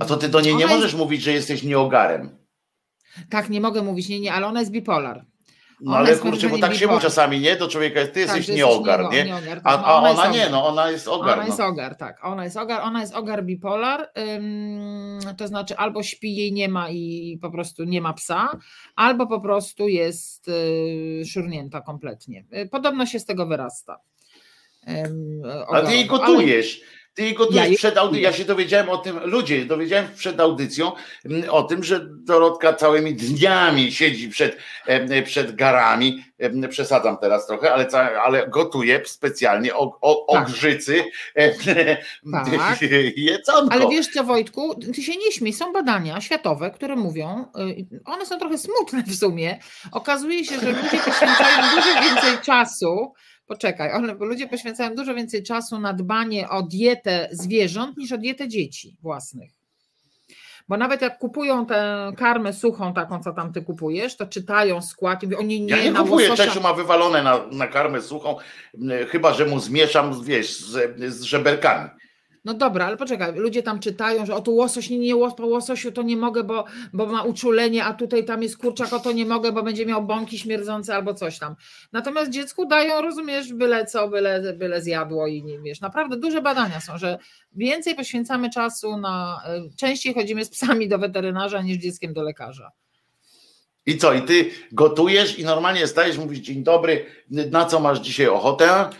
A 0.00 0.04
to 0.04 0.16
ty 0.16 0.28
do 0.28 0.40
niej 0.40 0.56
nie 0.56 0.66
możesz 0.66 0.94
mówić, 0.94 1.22
że 1.22 1.32
jesteś 1.32 1.62
nieogarem. 1.62 2.47
Tak, 3.30 3.50
nie 3.50 3.60
mogę 3.60 3.82
mówić, 3.82 4.08
nie, 4.08 4.20
nie, 4.20 4.32
ale 4.32 4.46
ona 4.46 4.60
jest 4.60 4.72
bipolar. 4.72 5.24
No 5.80 5.90
Ona 5.90 5.98
ale 5.98 6.10
jest 6.10 6.22
kurczę, 6.22 6.48
bo 6.48 6.58
tak 6.58 6.74
się 6.74 6.80
bipolar. 6.80 7.02
czasami, 7.02 7.40
nie? 7.40 7.56
Do 7.56 7.68
człowieka, 7.68 8.00
ty 8.06 8.26
Tak, 8.26 8.36
jesteś 8.36 8.56
nieogar, 8.56 9.00
nie? 9.12 9.34
A, 9.64 9.76
tak, 9.76 9.82
a 9.84 10.08
jest 10.08 10.20
ona 10.20 10.30
nie, 10.30 10.48
no 10.50 10.66
ona 10.66 10.90
jest 10.90 11.08
ogar. 11.08 11.38
Ona 11.38 11.46
jest 11.46 11.58
no. 11.58 11.66
ogar, 11.66 11.94
tak. 11.96 12.24
Ona 12.24 12.44
jest 12.44 12.56
ogar, 12.56 12.82
ona 12.82 13.00
jest 13.00 13.14
ogar 13.14 13.44
bipolar. 13.44 14.10
ym, 14.36 15.20
to 15.36 15.48
znaczy 15.48 15.76
albo 15.76 16.02
śpi, 16.02 16.36
jej 16.36 16.52
nie 16.52 16.68
ma 16.68 16.90
i 16.90 17.38
po 17.42 17.50
prostu 17.50 17.84
nie 17.84 18.00
ma 18.00 18.12
psa, 18.12 18.50
albo 18.96 19.26
po 19.26 19.40
prostu 19.40 19.88
jest 19.88 20.48
y, 20.48 21.22
szurnięta 21.26 21.80
kompletnie. 21.80 22.44
Y, 22.56 22.68
Podobno 22.68 23.06
się 23.06 23.18
z 23.20 23.24
tego 23.24 23.46
wyrasta. 23.46 24.00
Ym, 24.88 25.42
A 25.72 25.80
ty 25.82 25.94
jej 25.94 26.06
gotujesz. 26.06 26.80
Ty 27.18 27.32
gotujesz 27.32 27.70
Ja 27.70 27.76
przed 27.76 27.98
audycją. 27.98 28.22
Ja 28.22 28.32
się 28.32 28.44
dowiedziałem 28.44 28.88
o 28.88 28.98
tym, 28.98 29.20
ludzie, 29.24 29.64
dowiedziałem 29.64 30.08
przed 30.16 30.40
audycją 30.40 30.92
mm, 31.24 31.50
o 31.50 31.62
tym, 31.62 31.84
że 31.84 32.00
Dorotka 32.10 32.72
całymi 32.72 33.14
dniami 33.14 33.92
siedzi 33.92 34.28
przed, 34.28 34.56
przed 35.24 35.56
garami. 35.56 36.24
Przesadzam 36.70 37.18
teraz 37.18 37.46
trochę, 37.46 37.72
ale, 37.72 37.86
ale 38.24 38.48
gotuje 38.48 39.02
specjalnie 39.04 39.74
o, 39.74 39.98
o, 40.00 40.32
Tak. 40.32 40.48
ogrzycy 40.48 41.04
Tak. 42.32 42.78
jedzonko. 43.16 43.74
Ale 43.74 43.88
wiesz 43.88 44.08
co, 44.08 44.24
Wojtku, 44.24 44.74
ty 44.94 45.02
się 45.02 45.12
nie 45.16 45.32
śmiej, 45.32 45.52
są 45.52 45.72
badania 45.72 46.20
światowe, 46.20 46.70
które 46.70 46.96
mówią, 46.96 47.44
y, 47.58 48.00
one 48.04 48.26
są 48.26 48.38
trochę 48.38 48.58
smutne 48.58 49.02
w 49.02 49.14
sumie. 49.14 49.58
Okazuje 49.92 50.44
się, 50.44 50.60
że 50.60 50.66
ludzie 50.66 50.98
poświęcają 51.04 51.70
dużo 51.76 52.02
więcej 52.02 52.38
czasu. 52.44 53.12
Poczekaj, 53.48 53.90
bo 54.18 54.24
ludzie 54.24 54.48
poświęcają 54.48 54.94
dużo 54.94 55.14
więcej 55.14 55.42
czasu 55.42 55.78
na 55.78 55.92
dbanie 55.92 56.48
o 56.48 56.62
dietę 56.62 57.28
zwierząt 57.32 57.96
niż 57.96 58.12
o 58.12 58.18
dietę 58.18 58.48
dzieci 58.48 58.96
własnych. 59.02 59.50
Bo 60.68 60.76
nawet 60.76 61.02
jak 61.02 61.18
kupują 61.18 61.66
tę 61.66 62.12
karmę 62.16 62.52
suchą, 62.52 62.94
taką 62.94 63.22
co 63.22 63.32
tam 63.32 63.52
ty 63.52 63.62
kupujesz, 63.62 64.16
to 64.16 64.26
czytają 64.26 64.82
skład 64.82 65.22
i 65.22 65.26
mówią, 65.26 65.38
o 65.38 65.42
nie, 65.42 65.66
Ja 65.66 65.82
nie 65.82 65.92
kupuję, 65.92 66.30
łososia. 66.30 66.60
Ma 66.60 66.72
wywalone 66.72 67.22
na, 67.22 67.46
na 67.52 67.66
karmę 67.66 68.02
suchą, 68.02 68.36
chyba, 69.08 69.34
że 69.34 69.46
mu 69.46 69.60
zmieszam, 69.60 70.24
wiesz, 70.24 70.60
z, 70.60 71.00
z 71.14 71.22
żeberkami. 71.22 71.90
No 72.44 72.54
dobra, 72.54 72.86
ale 72.86 72.96
poczekaj, 72.96 73.34
ludzie 73.36 73.62
tam 73.62 73.80
czytają, 73.80 74.26
że 74.26 74.34
o 74.34 74.40
tu 74.40 74.54
łosoś, 74.54 74.90
nie, 74.90 74.98
nie, 74.98 75.16
łos- 75.16 75.34
po 75.34 75.46
łososiu 75.46 75.92
to 75.92 76.02
nie 76.02 76.16
mogę, 76.16 76.44
bo, 76.44 76.64
bo 76.92 77.06
ma 77.06 77.22
uczulenie, 77.22 77.84
a 77.84 77.94
tutaj 77.94 78.24
tam 78.24 78.42
jest 78.42 78.56
kurczak, 78.58 78.92
o 78.92 79.00
to 79.00 79.12
nie 79.12 79.26
mogę, 79.26 79.52
bo 79.52 79.62
będzie 79.62 79.86
miał 79.86 80.02
bąki 80.06 80.38
śmierdzące 80.38 80.94
albo 80.94 81.14
coś 81.14 81.38
tam. 81.38 81.54
Natomiast 81.92 82.30
dziecku 82.30 82.66
dają, 82.66 83.02
rozumiesz, 83.02 83.52
byle 83.52 83.86
co, 83.86 84.08
byle, 84.08 84.52
byle 84.52 84.82
zjadło 84.82 85.26
i 85.26 85.44
nie 85.44 85.60
wiesz, 85.60 85.80
naprawdę 85.80 86.16
duże 86.16 86.42
badania 86.42 86.80
są, 86.80 86.98
że 86.98 87.18
więcej 87.52 87.94
poświęcamy 87.94 88.50
czasu 88.50 88.96
na, 88.96 89.42
y, 89.72 89.76
częściej 89.76 90.14
chodzimy 90.14 90.44
z 90.44 90.50
psami 90.50 90.88
do 90.88 90.98
weterynarza 90.98 91.62
niż 91.62 91.76
dzieckiem 91.76 92.12
do 92.12 92.22
lekarza. 92.22 92.70
I 93.88 93.98
co, 93.98 94.14
i 94.14 94.22
ty 94.22 94.50
gotujesz 94.72 95.38
i 95.38 95.44
normalnie 95.44 95.86
stajesz, 95.86 96.18
mówisz 96.18 96.38
dzień 96.38 96.62
dobry, 96.62 97.06
na 97.30 97.64
co 97.64 97.80
masz 97.80 98.00
dzisiaj 98.00 98.26
ochotę? 98.26 98.90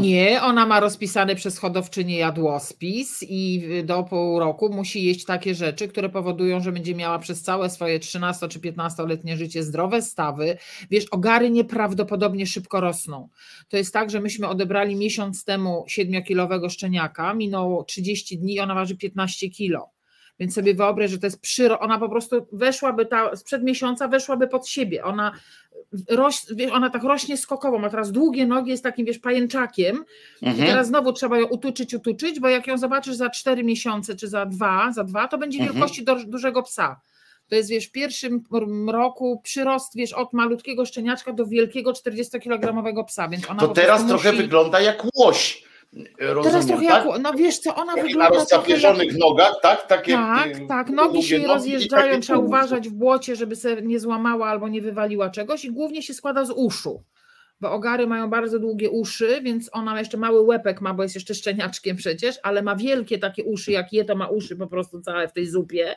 Nie, 0.00 0.42
ona 0.42 0.66
ma 0.66 0.80
rozpisany 0.80 1.34
przez 1.34 1.58
hodowczynię 1.58 2.18
jadłospis 2.18 3.22
i 3.28 3.62
do 3.84 4.02
pół 4.02 4.38
roku 4.38 4.72
musi 4.72 5.04
jeść 5.04 5.24
takie 5.24 5.54
rzeczy, 5.54 5.88
które 5.88 6.08
powodują, 6.08 6.60
że 6.60 6.72
będzie 6.72 6.94
miała 6.94 7.18
przez 7.18 7.42
całe 7.42 7.70
swoje 7.70 7.98
13 7.98 8.48
czy 8.48 8.58
15-letnie 8.58 9.36
życie 9.36 9.62
zdrowe 9.62 10.02
stawy. 10.02 10.56
Wiesz, 10.90 11.04
ogary 11.10 11.50
nieprawdopodobnie 11.50 12.46
szybko 12.46 12.80
rosną. 12.80 13.28
To 13.68 13.76
jest 13.76 13.92
tak, 13.92 14.10
że 14.10 14.20
myśmy 14.20 14.48
odebrali 14.48 14.96
miesiąc 14.96 15.44
temu 15.44 15.84
7-kilowego 15.98 16.70
szczeniaka, 16.70 17.34
minęło 17.34 17.84
30 17.84 18.38
dni 18.38 18.54
i 18.54 18.60
ona 18.60 18.74
waży 18.74 18.96
15 18.96 19.50
kilo. 19.50 19.95
Więc 20.40 20.54
sobie 20.54 20.74
wyobraź, 20.74 21.10
że 21.10 21.18
to 21.18 21.26
jest 21.26 21.40
przyro, 21.40 21.78
ona 21.80 21.98
po 21.98 22.08
prostu 22.08 22.46
weszłaby 22.52 23.06
ta, 23.06 23.36
sprzed 23.36 23.62
miesiąca 23.64 24.08
weszłaby 24.08 24.48
pod 24.48 24.68
siebie. 24.68 25.04
Ona, 25.04 25.32
roś, 26.10 26.42
ona 26.72 26.90
tak 26.90 27.02
rośnie 27.02 27.36
skokowo, 27.36 27.78
ma 27.78 27.90
teraz 27.90 28.12
długie 28.12 28.46
nogi, 28.46 28.70
jest 28.70 28.82
takim, 28.82 29.06
wiesz, 29.06 29.18
pajęczakiem. 29.18 30.04
I 30.42 30.46
Mhm. 30.46 30.68
teraz 30.68 30.86
znowu 30.86 31.12
trzeba 31.12 31.38
ją 31.38 31.46
utuczyć, 31.46 31.94
utuczyć, 31.94 32.40
bo 32.40 32.48
jak 32.48 32.66
ją 32.66 32.78
zobaczysz 32.78 33.14
za 33.14 33.30
4 33.30 33.64
miesiące 33.64 34.16
czy 34.16 34.28
za 34.28 34.46
dwa, 34.46 34.92
za 34.92 35.04
dwa, 35.04 35.28
to 35.28 35.38
będzie 35.38 35.58
Mhm. 35.58 35.74
wielkości 35.74 36.04
do, 36.04 36.16
dużego 36.24 36.62
psa. 36.62 37.00
To 37.48 37.54
jest, 37.56 37.70
wiesz, 37.70 37.86
w 37.86 37.92
pierwszym 37.92 38.44
roku 38.88 39.40
przyrost, 39.44 39.96
wiesz, 39.96 40.12
od 40.12 40.32
malutkiego 40.32 40.86
szczeniaczka 40.86 41.32
do 41.32 41.46
wielkiego 41.46 41.92
40-kilogramowego 41.92 43.04
psa, 43.04 43.28
więc 43.28 43.50
ona 43.50 43.60
To 43.60 43.68
teraz 43.68 44.06
trochę 44.06 44.32
musi... 44.32 44.42
wygląda 44.42 44.80
jak 44.80 45.02
łoś. 45.14 45.64
Rozumiem, 46.20 46.44
Teraz 46.44 46.66
trochę 46.66 46.86
tak? 46.86 47.06
jak, 47.06 47.22
no 47.22 47.32
wiesz 47.32 47.58
co, 47.58 47.74
ona 47.74 47.94
Taki 47.94 47.96
na 47.96 48.02
wygląda 48.02 48.26
trochę 48.26 48.40
jak... 48.40 48.50
rozcapierzonych 48.50 49.18
nogach, 49.18 49.54
tak? 49.62 49.86
Takie, 49.86 50.12
Tak, 50.12 50.48
tak, 50.68 50.90
nogi 50.90 51.22
się 51.22 51.38
nogi 51.38 51.48
rozjeżdżają, 51.48 52.20
trzeba 52.20 52.38
uważać 52.38 52.88
w 52.88 52.92
błocie, 52.92 53.36
żeby 53.36 53.56
sobie 53.56 53.82
nie 53.82 54.00
złamała 54.00 54.46
albo 54.46 54.68
nie 54.68 54.82
wywaliła 54.82 55.30
czegoś 55.30 55.64
i 55.64 55.72
głównie 55.72 56.02
się 56.02 56.14
składa 56.14 56.44
z 56.44 56.50
uszu, 56.50 57.02
bo 57.60 57.72
ogary 57.72 58.06
mają 58.06 58.30
bardzo 58.30 58.58
długie 58.58 58.90
uszy, 58.90 59.40
więc 59.42 59.70
ona 59.72 59.98
jeszcze 59.98 60.16
mały 60.16 60.40
łepek 60.40 60.80
ma, 60.80 60.94
bo 60.94 61.02
jest 61.02 61.14
jeszcze 61.14 61.34
szczeniaczkiem 61.34 61.96
przecież, 61.96 62.36
ale 62.42 62.62
ma 62.62 62.76
wielkie 62.76 63.18
takie 63.18 63.44
uszy, 63.44 63.72
jak 63.72 63.92
je 63.92 64.04
to 64.04 64.16
ma 64.16 64.26
uszy 64.28 64.56
po 64.56 64.66
prostu 64.66 65.00
całe 65.00 65.28
w 65.28 65.32
tej 65.32 65.46
zupie, 65.46 65.94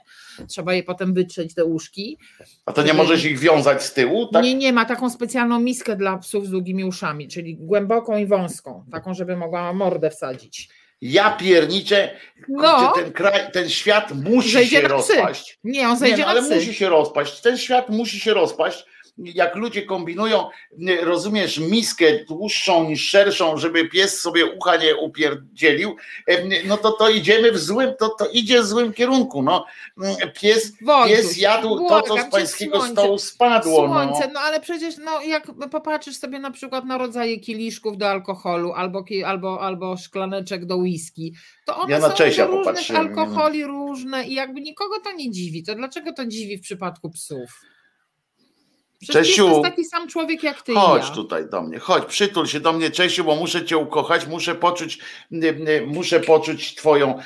trzeba 0.48 0.74
je 0.74 0.84
potem 0.84 1.14
wytrzeć 1.14 1.54
te 1.54 1.66
uszki. 1.66 2.18
A 2.66 2.74
to 2.74 2.84
nie 2.84 2.94
możesz 2.94 3.26
ich 3.26 3.40
wiązać 3.40 3.84
z 3.84 3.94
tyłu, 3.94 4.28
tak? 4.28 4.44
Nie, 4.44 4.56
nie, 4.56 4.74
ma 4.74 4.86
taką 4.86 5.10
specjalną 5.10 5.60
miskę 5.60 5.96
dla 5.96 6.18
psów 6.18 6.48
z 6.48 6.50
długimi 6.50 6.84
uszami, 6.84 7.28
czyli 7.28 7.56
głęboką 7.58 8.18
i 8.18 8.26
wąską, 8.26 8.86
taką, 8.92 9.14
żeby 9.14 9.38
mogła 9.38 9.74
mordę 9.74 10.10
wsadzić. 10.10 10.70
Ja 11.02 11.32
pierniczę, 11.32 12.10
No. 12.50 12.94
ten 12.96 13.12
kraj, 13.12 13.52
ten 13.54 13.70
świat 13.70 14.12
musi 14.16 14.68
się 14.68 14.82
rozpaść. 14.82 15.60
Nie, 15.64 15.88
on 15.88 15.94
Nie, 15.94 15.98
zejdzie 15.98 16.22
no, 16.22 16.28
ale 16.28 16.42
musi 16.42 16.74
się 16.74 16.90
rozpaść. 16.90 17.42
Ten 17.42 17.58
świat 17.58 17.90
musi 17.90 18.20
się 18.20 18.34
rozpaść. 18.34 18.86
Jak 19.24 19.56
ludzie 19.56 19.82
kombinują, 19.82 20.50
rozumiesz, 21.02 21.58
miskę 21.58 22.06
dłuższą 22.28 22.90
niż 22.90 23.10
szerszą, 23.10 23.58
żeby 23.58 23.90
pies 23.90 24.22
sobie 24.22 24.46
ucha 24.46 24.78
nie 24.78 24.96
upierdzielił, 24.96 25.96
em, 26.28 26.50
no 26.66 26.78
to 26.78 26.92
to 26.92 27.10
idziemy 27.10 27.52
w 27.52 27.60
złym, 27.60 27.94
to, 28.00 28.10
to 28.10 28.28
idzie 28.28 28.62
w 28.62 28.66
złym 28.66 28.94
kierunku. 28.94 29.42
No. 29.44 29.66
Pies, 30.42 30.74
pies 31.08 31.38
jadł 31.38 31.88
to, 31.88 32.02
co 32.02 32.18
z 32.18 32.26
pańskiego 32.32 32.82
stołu 32.82 33.18
spadło. 33.18 33.88
Słońce, 33.88 34.28
No. 34.28 34.34
no 34.34 34.40
ale 34.40 34.60
przecież 34.60 34.98
no, 34.98 35.22
jak 35.22 35.48
popatrzysz 35.72 36.18
sobie 36.18 36.40
na 36.40 36.52
przykład 36.52 36.86
na 36.86 36.98
rodzaje 36.98 37.40
kieliszków 37.40 37.98
do 37.98 38.10
alkoholu 38.10 38.74
albo, 38.74 39.06
albo, 39.26 39.62
albo 39.62 39.98
szklaneczek 39.98 40.66
do 40.66 40.78
whisky, 40.78 41.34
to 41.66 41.78
one 41.78 41.94
Ja 41.94 42.00
na 42.00 42.10
są 42.10 42.14
Czesia 42.14 42.48
do 42.48 42.52
różnych 42.52 42.98
alkoholi 43.00 43.66
różne 43.66 44.28
i 44.28 44.34
jakby 44.34 44.62
nikogo 44.62 45.00
to 45.00 45.12
nie 45.12 45.32
dziwi. 45.32 45.64
To 45.64 45.76
dlaczego 45.76 46.14
to 46.14 46.26
dziwi 46.26 46.58
w 46.58 46.62
przypadku 46.62 47.10
psów? 47.10 47.62
Przecież 49.02 49.28
Czesiu, 49.28 49.48
jest 49.50 49.62
taki 49.62 49.86
sam 49.86 50.08
człowiek 50.08 50.44
jak 50.44 50.62
ty 50.62 50.74
Chodź 50.74 51.08
ja. 51.10 51.16
tutaj 51.16 51.50
do 51.50 51.62
mnie, 51.62 51.80
chodź, 51.80 52.06
przytul 52.06 52.48
się 52.48 52.60
do 52.60 52.74
mnie, 52.74 52.92
Czesiu, 52.92 53.24
bo 53.24 53.36
muszę 53.36 53.66
cię 53.66 53.78
ukochać, 53.78 54.28
muszę 54.28 54.56
poczuć, 54.56 55.00
muszę 55.88 56.20
poczuć 56.20 56.76
twoją, 56.76 57.20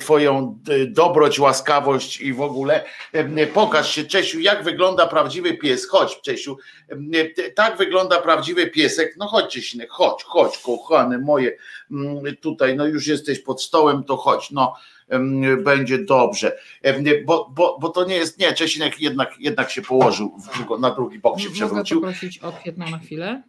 twoją 0.00 0.58
dobroć, 0.86 1.38
łaskawość 1.38 2.20
i 2.20 2.32
w 2.32 2.40
ogóle. 2.40 2.84
Pokaż 3.54 3.94
się, 3.94 4.04
Czesiu, 4.04 4.40
jak 4.40 4.64
wygląda 4.64 5.06
prawdziwy 5.06 5.54
pies. 5.54 5.88
Chodź, 5.88 6.20
Czesiu, 6.20 6.56
tak 7.54 7.76
wygląda 7.76 8.20
prawdziwy 8.20 8.66
piesek. 8.66 9.14
No 9.18 9.26
chodź, 9.26 9.52
Czesinek, 9.52 9.90
chodź, 9.90 10.22
chodź, 10.24 10.58
kochane 10.58 11.18
moje, 11.18 11.56
tutaj, 12.40 12.76
no 12.76 12.86
już 12.86 13.06
jesteś 13.06 13.38
pod 13.38 13.62
stołem, 13.62 14.04
to 14.04 14.16
chodź, 14.16 14.50
no 14.50 14.74
będzie 15.64 15.98
dobrze. 15.98 16.58
Bo, 17.24 17.50
bo, 17.54 17.78
bo 17.80 17.88
to 17.88 18.04
nie 18.04 18.14
jest, 18.14 18.38
nie, 18.38 18.52
Czesinek 18.52 19.00
jednak, 19.00 19.34
jednak 19.40 19.70
się 19.70 19.82
położył, 19.82 20.38
w 20.38 20.80
na 20.80 20.90
drugi 20.90 21.18
bok 21.18 21.38
się 21.38 21.44
Mogę 21.44 21.54
przewrócił. 21.54 22.00
poprosić 22.00 22.38
o 22.38 22.52
kwietną 22.52 22.90
na 22.90 22.98
chwilę? 22.98 23.42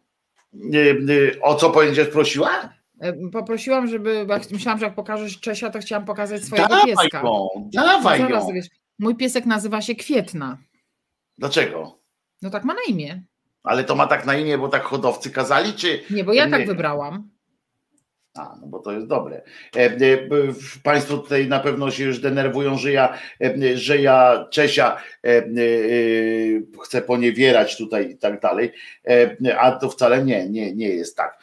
O 1.42 1.56
co 1.56 1.70
będziesz 1.70 2.08
prosiła? 2.08 2.50
Poprosiłam, 3.32 3.88
żeby, 3.88 4.28
myślałam, 4.52 4.80
że 4.80 4.86
jak 4.86 4.96
pokażesz 4.96 5.40
Czesia, 5.40 5.70
to 5.70 5.80
chciałam 5.80 6.06
pokazać 6.06 6.44
swojego 6.44 6.68
Dawaj 6.68 6.86
pieska. 6.86 7.22
No 7.24 7.50
dawaj 7.74 8.22
ją. 8.22 8.30
dowiesz. 8.30 8.68
Mój 9.00 9.16
piesek 9.16 9.46
nazywa 9.46 9.82
się 9.82 9.96
Kwietna. 9.96 10.58
Dlaczego? 11.38 12.00
No 12.42 12.50
tak 12.50 12.64
ma 12.64 12.74
na 12.74 12.80
imię. 12.88 13.24
Ale 13.64 13.84
to 13.84 13.96
ma 13.96 14.08
tak 14.08 14.26
na 14.26 14.38
imię, 14.38 14.58
bo 14.58 14.68
tak 14.70 14.84
hodowcy 14.84 15.32
kazali, 15.32 15.74
czy... 15.74 16.04
Nie, 16.10 16.24
bo 16.24 16.34
ja 16.34 16.46
Nie. 16.46 16.52
tak 16.52 16.68
wybrałam. 16.68 17.30
A, 18.38 18.56
no 18.62 18.68
bo 18.68 18.80
to 18.80 18.92
jest 18.92 19.08
dobre. 19.08 19.42
E, 19.76 19.80
e, 19.86 19.98
Państwo 20.84 21.18
tutaj 21.18 21.48
na 21.48 21.60
pewno 21.60 21.92
się 21.92 22.04
już 22.04 22.20
denerwują, 22.20 22.78
że 22.78 22.92
ja, 22.92 23.18
e, 23.42 23.78
że 23.78 23.98
ja 23.98 24.46
Czesia 24.52 24.98
chcę 26.84 27.02
poniewierać 27.02 27.78
tutaj 27.78 28.10
i 28.12 28.18
tak 28.18 28.42
dalej, 28.42 28.72
a 29.60 29.72
to 29.72 29.90
wcale 29.90 30.24
nie, 30.24 30.50
nie, 30.50 30.76
nie 30.76 30.88
jest 30.88 31.18
tak. 31.18 31.40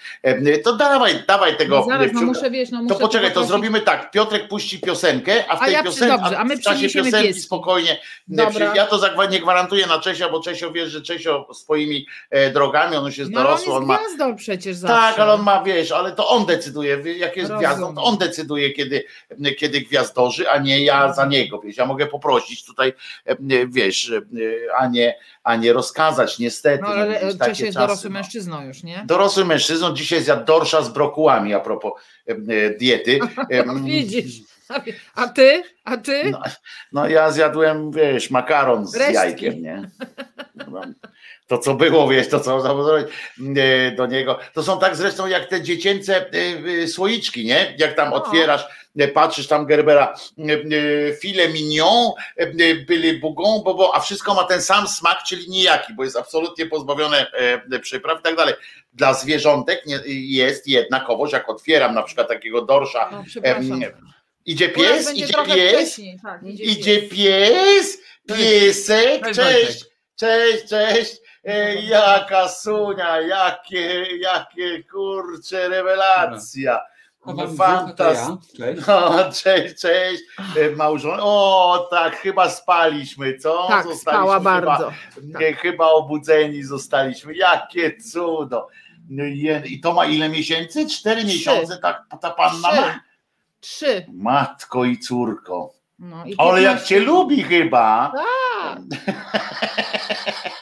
To 0.64 0.76
dawaj, 0.76 1.14
dawaj 1.28 1.56
tego. 1.56 1.76
No 1.76 1.84
zaraz, 1.86 2.12
no 2.12 2.22
muszę, 2.22 2.50
wiesz, 2.50 2.70
no 2.70 2.82
muszę 2.82 2.94
to 2.94 3.00
poczekaj, 3.00 3.32
to 3.32 3.44
zrobimy 3.44 3.80
tak. 3.80 4.10
Piotrek 4.10 4.48
puści 4.48 4.80
piosenkę, 4.80 5.44
a 5.48 5.56
w 5.56 5.62
A 5.62 5.64
tej 5.64 5.74
ja 5.74 5.82
piosence, 5.82 6.08
dobrze, 6.08 6.38
a 6.38 6.44
my 6.44 6.56
w 6.56 6.60
czasie 6.60 6.88
piosenki 6.88 7.26
pieski. 7.26 7.42
spokojnie. 7.42 7.98
nie, 8.28 8.36
Dobra. 8.36 8.74
Ja 8.74 8.86
to 8.86 9.26
nie 9.30 9.40
gwarantuję 9.40 9.86
na 9.86 10.00
Czesia, 10.00 10.28
bo 10.28 10.40
Czesio 10.40 10.72
wie, 10.72 10.88
że 10.88 11.02
Czesio 11.02 11.54
swoimi 11.54 12.06
drogami, 12.52 12.96
on 12.96 13.06
już 13.06 13.18
jest 13.18 13.30
No 13.30 13.40
on 13.40 13.44
dorosły, 13.46 13.66
jest 13.72 13.76
on 13.82 13.86
ma 13.86 13.98
przecież 14.36 14.76
zawsze. 14.76 14.96
tak, 14.96 15.18
ale 15.18 15.32
on 15.32 15.42
ma, 15.42 15.62
wiesz, 15.62 15.92
ale 15.92 16.12
to 16.12 16.28
on 16.28 16.46
decyduje, 16.46 16.75
wie- 16.82 17.18
jak 17.18 17.36
jest 17.36 17.50
Rozumiem. 17.50 17.58
gwiazdą, 17.72 17.94
to 17.94 18.02
on 18.04 18.18
decyduje, 18.18 18.70
kiedy, 18.72 19.04
kiedy 19.58 19.80
gwiazdorzy, 19.80 20.50
a 20.50 20.58
nie 20.58 20.84
ja 20.84 21.12
za 21.12 21.26
niego, 21.26 21.60
wiesz, 21.60 21.76
ja 21.76 21.86
mogę 21.86 22.06
poprosić 22.06 22.64
tutaj, 22.64 22.92
e, 23.24 23.36
wiesz, 23.68 24.10
e, 24.10 24.20
a 24.78 24.86
nie, 24.86 25.14
a 25.42 25.56
nie 25.56 25.72
rozkazać, 25.72 26.38
niestety. 26.38 26.82
No 26.82 26.88
ale 26.88 27.20
Cześć 27.20 27.38
takie 27.38 27.50
jest 27.50 27.62
czasy, 27.74 27.86
dorosłym 27.86 28.12
no. 28.12 28.18
mężczyzną 28.18 28.66
już, 28.66 28.82
nie? 28.82 29.02
Dorosły 29.06 29.44
mężczyzną 29.44 29.94
dzisiaj 29.94 30.22
zjadł 30.22 30.44
dorsza 30.44 30.82
z 30.82 30.88
brokułami 30.88 31.54
a 31.54 31.60
propos 31.60 31.92
e, 32.28 32.32
e, 32.32 32.70
diety. 32.70 33.18
Widzisz. 33.84 34.40
A 35.14 35.28
ty? 35.28 35.62
A 35.84 35.96
ty? 35.96 36.30
No, 36.30 36.42
no 36.92 37.08
ja 37.08 37.30
zjadłem, 37.30 37.90
wiesz, 37.90 38.30
makaron 38.30 38.86
z 38.86 38.94
Resztki. 38.96 39.14
jajkiem, 39.14 39.62
nie? 39.62 39.90
To 41.46 41.58
co 41.58 41.74
było, 41.74 42.08
wiesz, 42.08 42.28
to 42.28 42.40
co 42.40 42.60
zabudować 42.60 43.06
do 43.96 44.06
niego. 44.06 44.38
To 44.52 44.62
są 44.62 44.78
tak 44.78 44.96
zresztą 44.96 45.26
jak 45.26 45.46
te 45.48 45.62
dziecięce 45.62 46.16
e, 46.16 46.30
e, 46.82 46.88
słoiczki, 46.88 47.44
nie? 47.44 47.74
Jak 47.78 47.94
tam 47.94 48.10
No. 48.10 48.16
otwierasz, 48.16 48.64
e, 48.98 49.08
patrzysz 49.08 49.46
tam 49.46 49.66
Gerbera, 49.66 50.14
e, 50.38 50.42
e, 50.52 51.12
filet 51.16 51.52
mignon, 51.52 52.12
e, 52.38 52.42
e, 52.42 52.74
byli 52.74 53.18
bougon, 53.20 53.62
bo, 53.64 53.74
bo, 53.74 53.94
a 53.94 54.00
wszystko 54.00 54.34
ma 54.34 54.44
ten 54.44 54.62
sam 54.62 54.88
smak, 54.88 55.22
czyli 55.22 55.50
nijaki, 55.50 55.94
bo 55.94 56.04
jest 56.04 56.16
absolutnie 56.16 56.66
pozbawione 56.66 57.26
e, 57.72 57.78
przypraw 57.78 58.20
i 58.20 58.22
tak 58.22 58.36
dalej. 58.36 58.54
Dla 58.92 59.14
zwierzątek 59.14 59.82
jest 60.06 60.68
jednakowość, 60.68 61.32
jak 61.32 61.48
otwieram 61.50 61.94
na 61.94 62.02
przykład 62.02 62.28
takiego 62.28 62.62
dorsza, 62.62 63.08
No, 63.12 63.24
idzie 64.46 64.68
pies, 64.68 65.14
idzie 65.14 65.34
pies, 65.46 66.00
tak, 66.22 66.42
Idzie 66.42 67.02
pies, 67.02 67.98
piesek, 68.28 69.24
Cześć, 69.24 69.36
cześć, 69.36 69.84
cześć, 70.16 70.68
cześć. 70.68 71.12
E, 71.12 71.25
jaka 71.88 72.48
sunia, 72.48 73.20
jakie, 73.20 74.16
jakie 74.16 74.82
kurcze 74.84 75.68
rewelacja. 75.68 76.80
Fantastyczne. 77.58 78.74
Cześć. 78.74 78.86
No, 78.88 79.32
cześć, 79.32 79.80
cześć, 79.80 80.22
e, 80.56 80.70
małżon. 80.76 81.18
O, 81.22 81.88
tak, 81.90 82.16
chyba 82.16 82.50
spaliśmy, 82.50 83.38
co? 83.38 83.66
Tak, 83.68 83.84
Zostaliśmy 83.86 84.00
spała 84.00 84.38
chyba, 84.38 84.60
bardzo. 84.60 84.92
nie, 85.40 85.54
chyba 85.54 85.86
obudzeni 85.86 86.62
zostaliśmy. 86.62 87.34
Jakie 87.34 87.96
cudo. 87.96 88.68
No 89.10 89.24
I 89.64 89.80
to 89.80 89.92
ma 89.92 90.06
ile 90.06 90.28
miesięcy? 90.28 90.86
Cztery 90.88 91.20
Trzy. 91.24 91.26
miesiące 91.32 91.78
tak, 91.78 92.02
ta 92.20 92.30
panna 92.30 92.68
Trzy. 92.70 92.80
ma? 92.80 93.00
Trzy. 93.60 94.06
Matko 94.12 94.84
i 94.84 94.98
córko. 94.98 95.72
No, 95.98 96.24
i 96.26 96.34
Ale 96.38 96.62
jak 96.62 96.72
15 96.74 96.88
cię 96.94 97.00
lubi 97.00 97.42
chyba. 97.42 98.12
Tak. 98.62 98.78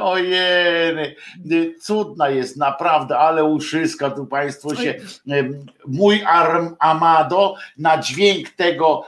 Ojej, 0.00 1.16
cudna 1.80 2.28
jest 2.28 2.56
naprawdę, 2.56 3.18
ale 3.18 3.44
uszyska 3.44 4.10
tu 4.10 4.26
państwo 4.26 4.74
się. 4.74 4.94
em, 5.30 5.66
Mój 5.86 6.22
arm 6.26 6.76
Amado 6.78 7.54
na 7.78 7.98
dźwięk 7.98 8.50
tego 8.50 9.06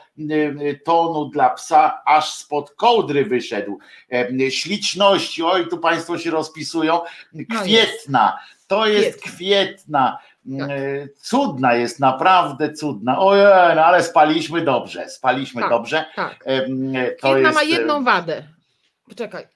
tonu 0.84 1.24
dla 1.28 1.50
psa 1.50 2.02
aż 2.06 2.30
spod 2.34 2.70
kołdry 2.70 3.24
wyszedł. 3.24 3.78
Śliczności, 4.50 5.42
oj 5.42 5.68
tu 5.68 5.78
państwo 5.78 6.18
się 6.18 6.30
rozpisują. 6.30 7.00
Kwietna, 7.60 8.38
to 8.66 8.86
jest 8.86 9.22
Kwietna. 9.22 10.18
Tak. 10.58 10.70
E, 10.70 11.08
Cudna 11.20 11.74
jest, 11.74 12.00
naprawdę 12.00 12.72
cudna. 12.72 13.18
Ojej, 13.18 13.44
no 13.76 13.84
ale 13.84 14.02
spaliśmy 14.02 14.60
dobrze, 14.60 15.08
spaliśmy 15.08 15.60
Tak. 15.62 15.70
dobrze. 15.70 16.04
Tak. 16.16 16.44
To 16.44 17.32
Kwietna 17.32 17.38
jest, 17.38 17.54
ma 17.54 17.62
e, 17.62 17.66
jedną 17.66 18.04
wadę. 18.04 18.42
Poczekaj. 19.08 19.55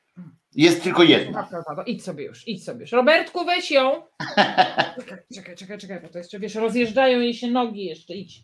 Jest 0.55 0.83
tylko 0.83 1.03
jedna. 1.03 1.49
Idź 1.87 2.05
sobie 2.05 2.25
już, 2.25 2.49
idź 2.49 2.65
sobie 2.65 2.81
już. 2.81 2.93
Robertku, 2.93 3.45
weź 3.45 3.71
ją. 3.71 3.93
Czekaj, 5.35 5.57
czekaj, 5.57 5.79
czekaj, 5.79 6.01
bo 6.03 6.09
to 6.09 6.19
jeszcze, 6.19 6.39
wiesz, 6.41 6.55
rozjeżdżają 6.55 7.21
jej 7.21 7.35
się 7.35 7.51
nogi 7.51 7.85
jeszcze, 7.85 8.15
idź. 8.15 8.43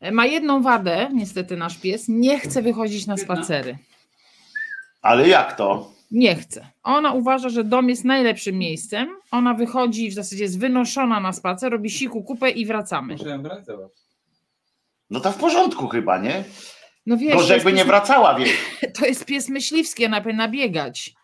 E, 0.00 0.12
Ma 0.12 0.26
jedną 0.26 0.62
wadę, 0.62 1.08
niestety 1.14 1.56
nasz 1.56 1.78
pies, 1.78 2.04
nie 2.08 2.40
chce 2.40 2.62
wychodzić 2.62 3.06
na 3.06 3.16
spacery. 3.16 3.78
Ale 5.02 5.28
jak 5.28 5.56
to? 5.56 5.92
Nie 6.10 6.36
chce. 6.36 6.66
Ona 6.82 7.12
uważa, 7.12 7.48
że 7.48 7.64
dom 7.64 7.88
jest 7.88 8.04
najlepszym 8.04 8.58
miejscem. 8.58 9.08
Ona 9.30 9.54
wychodzi, 9.54 10.10
w 10.10 10.14
zasadzie 10.14 10.42
jest 10.42 10.58
wynoszona 10.58 11.20
na 11.20 11.32
spacer, 11.32 11.72
robi 11.72 11.90
siku 11.90 12.22
kupę 12.22 12.50
i 12.50 12.66
wracamy. 12.66 13.12
Muszę 13.12 13.28
ją 13.28 13.42
brać, 13.42 13.66
zobacz. 13.66 13.92
No 15.10 15.20
to 15.20 15.32
w 15.32 15.36
porządku 15.36 15.88
chyba, 15.88 16.18
nie? 16.18 16.44
No 17.06 17.16
wiesz, 17.16 17.34
Gorzej 17.34 17.48
to 17.48 17.54
jakby 17.54 17.70
jest 17.70 17.76
nie 17.78 17.84
pies- 17.84 17.86
wracała, 17.86 18.34
wiesz. 18.34 18.56
to 18.98 19.06
jest 19.06 19.24
pies 19.24 19.48
myśliwski, 19.48 20.06
ona 20.06 20.20
powinna 20.20 20.48
biegać. 20.48 21.14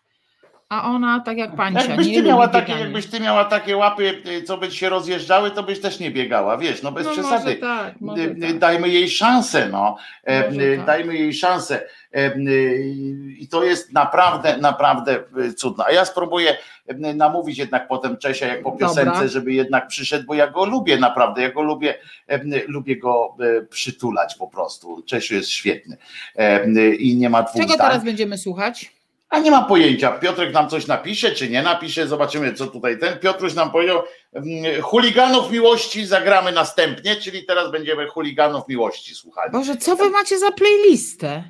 A 0.69 0.83
ona, 0.91 1.19
tak 1.19 1.37
jak 1.37 1.55
pańcia, 1.55 1.83
Jakbyś 1.85 2.07
ty, 2.07 2.23
miała 2.23 2.47
takie, 2.47 2.73
jakbyś 2.73 3.07
ty 3.07 3.19
miała 3.19 3.45
takie 3.45 3.77
łapy, 3.77 4.23
co 4.45 4.57
by 4.57 4.71
się 4.71 4.89
rozjeżdżały, 4.89 5.51
to 5.51 5.63
byś 5.63 5.81
też 5.81 5.99
nie 5.99 6.11
biegała, 6.11 6.57
wiesz, 6.57 6.81
no 6.83 6.91
bez 6.91 7.05
no 7.05 7.11
przesady. 7.11 7.55
Tak, 7.55 7.95
Y, 8.17 8.21
y, 8.21 8.35
tak. 8.41 8.57
Dajmy 8.59 8.89
jej 8.89 9.09
szansę, 9.09 9.69
no. 9.71 9.97
E, 10.23 10.45
Może 10.49 10.61
y, 10.61 10.77
tak. 10.77 10.85
Dajmy 10.85 11.17
jej 11.17 11.33
szansę. 11.33 11.81
E, 12.13 12.35
I 13.37 13.47
to 13.51 13.63
jest 13.63 13.93
naprawdę, 13.93 14.57
naprawdę 14.57 15.23
cudne. 15.55 15.83
A 15.87 15.91
ja 15.91 16.05
spróbuję 16.05 16.57
namówić 17.15 17.57
jednak 17.57 17.87
potem 17.87 18.17
Czesia, 18.17 18.47
jak 18.47 18.63
po 18.63 18.71
Dobra. 18.71 18.87
piosence, 18.87 19.29
żeby 19.29 19.53
jednak 19.53 19.87
przyszedł, 19.87 20.25
bo 20.25 20.33
ja 20.33 20.47
go 20.47 20.65
lubię 20.65 20.97
naprawdę. 20.97 21.41
Ja 21.41 21.51
go 21.51 21.61
lubię, 21.61 21.95
e, 22.27 22.39
lubię 22.67 22.97
go 22.97 23.35
przytulać 23.69 24.35
po 24.35 24.47
prostu. 24.47 25.03
Czesiu 25.07 25.35
jest 25.35 25.49
świetny. 25.49 25.97
I 26.99 27.15
nie 27.17 27.29
ma 27.29 27.43
dwóch 27.43 27.61
Czego 27.61 27.73
zdań. 27.73 27.87
teraz 27.87 28.03
będziemy 28.03 28.37
słuchać? 28.37 28.98
A 29.29 29.39
nie 29.39 29.51
mam 29.51 29.65
pojęcia. 29.65 30.11
Piotrek 30.11 30.53
nam 30.53 30.69
coś 30.69 30.87
napisze, 30.87 31.31
czy 31.31 31.49
nie 31.49 31.61
napisze. 31.61 32.07
Zobaczymy, 32.07 32.53
co 32.53 32.67
tutaj 32.67 32.99
ten. 32.99 33.19
Piotruś 33.19 33.53
nam 33.53 33.71
powiedział, 33.71 34.03
mm, 34.33 34.81
chuliganów 34.81 35.51
miłości 35.51 36.05
zagramy 36.05 36.51
następnie, 36.51 37.15
czyli 37.15 37.45
teraz 37.45 37.71
będziemy 37.71 38.07
chuliganów 38.07 38.67
miłości 38.67 39.15
słuchali. 39.15 39.51
Boże, 39.51 39.77
co 39.77 39.95
wy 39.95 40.09
macie 40.09 40.39
za 40.39 40.51
playlistę? 40.51 41.43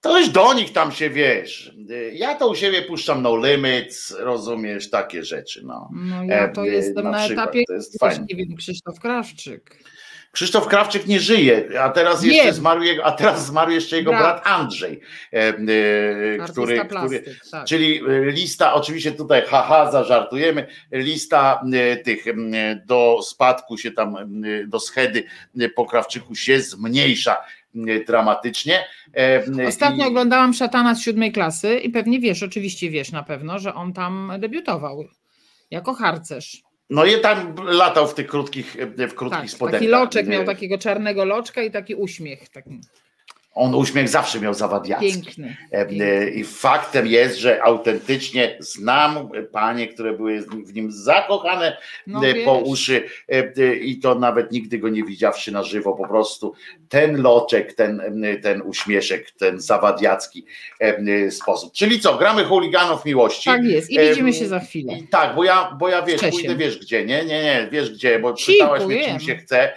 To 0.00 0.18
już 0.18 0.28
do 0.28 0.54
nich 0.54 0.72
tam 0.72 0.92
się 0.92 1.10
wiesz. 1.10 1.72
Ja 2.12 2.34
to 2.34 2.48
u 2.48 2.54
siebie 2.54 2.82
puszczam 2.82 3.22
No 3.22 3.36
Limits, 3.46 4.10
rozumiesz, 4.18 4.90
takie 4.90 5.24
rzeczy. 5.24 5.62
No. 5.64 5.90
No 5.92 6.24
ja 6.24 6.48
to 6.48 6.62
E, 6.62 6.66
jestem 6.68 7.04
na 7.04 7.10
na, 7.10 7.26
etapie, 7.26 7.64
to 7.66 7.72
jest 7.72 7.98
fajne. 8.00 8.26
nie 8.30 8.36
wiem, 8.36 8.56
Krzysztof 8.56 9.00
Krawczyk. 9.00 9.76
Krzysztof 10.32 10.66
Krawczyk 10.68 11.06
nie 11.06 11.20
żyje, 11.20 11.80
a 11.80 11.90
teraz 11.90 12.22
Wiem. 12.22 12.32
jeszcze 12.34 12.52
zmarł 12.52 12.82
jego, 12.82 13.04
a 13.04 13.12
teraz 13.12 13.46
zmarł 13.46 13.70
jeszcze 13.70 13.96
jego 13.96 14.10
Brat. 14.10 14.22
brat, 14.22 14.46
Andrzej, 14.46 15.00
e, 15.32 15.52
który, 15.52 16.44
który, 16.48 16.84
plastyk, 16.84 17.24
tak. 17.50 17.66
Czyli 17.66 18.00
e, 18.08 18.30
lista, 18.30 18.74
oczywiście 18.74 19.12
tutaj 19.12 19.42
haha, 19.46 19.90
zażartujemy, 19.90 20.66
lista 20.92 21.62
e, 21.72 21.96
tych 21.96 22.24
do 22.86 23.18
spadku 23.22 23.78
się 23.78 23.90
tam, 23.92 24.16
do 24.66 24.80
schedy 24.80 25.24
po 25.74 25.86
Krawczyku 25.86 26.34
się 26.34 26.60
zmniejsza 26.60 27.36
dramatycznie. 28.06 28.84
Ostatnio 29.68 30.04
i- 30.04 30.08
oglądałam 30.08 30.54
Szatana 30.54 30.94
z 30.94 31.02
siódmej 31.02 31.32
klasy 31.32 31.78
i 31.78 31.90
pewnie 31.90 32.20
wiesz, 32.20 32.42
oczywiście 32.42 32.90
wiesz 32.90 33.12
na 33.12 33.22
pewno, 33.22 33.58
że 33.58 33.74
on 33.74 33.92
tam 33.92 34.32
debiutował 34.38 35.04
jako 35.70 35.94
harcerz. 35.94 36.67
No 36.90 37.04
i 37.04 37.20
tam 37.20 37.54
latał 37.66 38.08
w 38.08 38.14
tych 38.14 38.26
krótkich, 38.26 38.76
w 38.96 39.14
krótkich 39.14 39.40
Tak, 39.40 39.50
spodenkach. 39.50 39.80
taki 39.80 39.90
loczek 39.90 40.26
miał 40.26 40.44
takiego 40.44 40.78
czarnego 40.78 41.24
loczka 41.24 41.62
i 41.62 41.70
taki 41.70 41.94
uśmiech. 41.94 42.48
Taki. 42.48 42.80
On 43.58 43.74
uśmiech 43.74 44.08
zawsze 44.08 44.40
miał 44.40 44.54
zawadiacki. 44.54 45.12
Piękny. 45.12 45.56
E, 45.70 45.86
piękny. 45.86 46.30
I 46.30 46.44
faktem 46.44 47.06
jest, 47.06 47.38
że 47.38 47.62
autentycznie 47.62 48.56
znam 48.60 49.28
panie, 49.52 49.88
które 49.88 50.12
były 50.12 50.40
w 50.40 50.74
nim 50.74 50.92
zakochane 50.92 51.76
No 52.06 52.26
e, 52.26 52.34
po 52.44 52.58
wiesz. 52.58 52.68
uszy 52.68 53.04
e, 53.28 53.74
i 53.74 53.98
to 53.98 54.14
nawet 54.14 54.52
nigdy 54.52 54.78
go 54.78 54.88
nie 54.88 55.04
widziawszy 55.04 55.52
na 55.52 55.62
żywo, 55.62 55.92
po 55.94 56.08
prostu 56.08 56.54
ten 56.88 57.22
loczek, 57.22 57.72
ten, 57.72 58.02
ten 58.42 58.62
uśmieszek, 58.62 59.30
ten 59.30 59.60
zawadiacki 59.60 60.44
sposób. 61.30 61.72
Czyli 61.72 62.00
co, 62.00 62.16
gramy 62.16 62.44
chuliganów 62.44 63.04
miłości. 63.04 63.50
Tak 63.50 63.64
jest. 63.64 63.90
I 63.90 63.98
widzimy 63.98 64.32
się 64.32 64.48
za 64.48 64.60
chwilę. 64.60 64.98
I 64.98 65.08
tak, 65.08 65.34
bo 65.34 65.44
ja, 65.44 65.76
bo 65.78 65.88
ja 65.88 66.02
wiesz, 66.02 66.20
pójdę 66.30 66.56
wiesz 66.56 66.78
gdzie, 66.78 67.04
nie? 67.04 67.24
Nie, 67.24 67.42
nie, 67.42 67.68
wiesz 67.72 67.90
gdzie, 67.90 68.18
bo 68.18 68.32
Ciku, 68.32 68.52
pytałaś 68.52 68.84
mnie, 68.84 69.04
czym 69.04 69.20
się 69.20 69.36
chce 69.36 69.72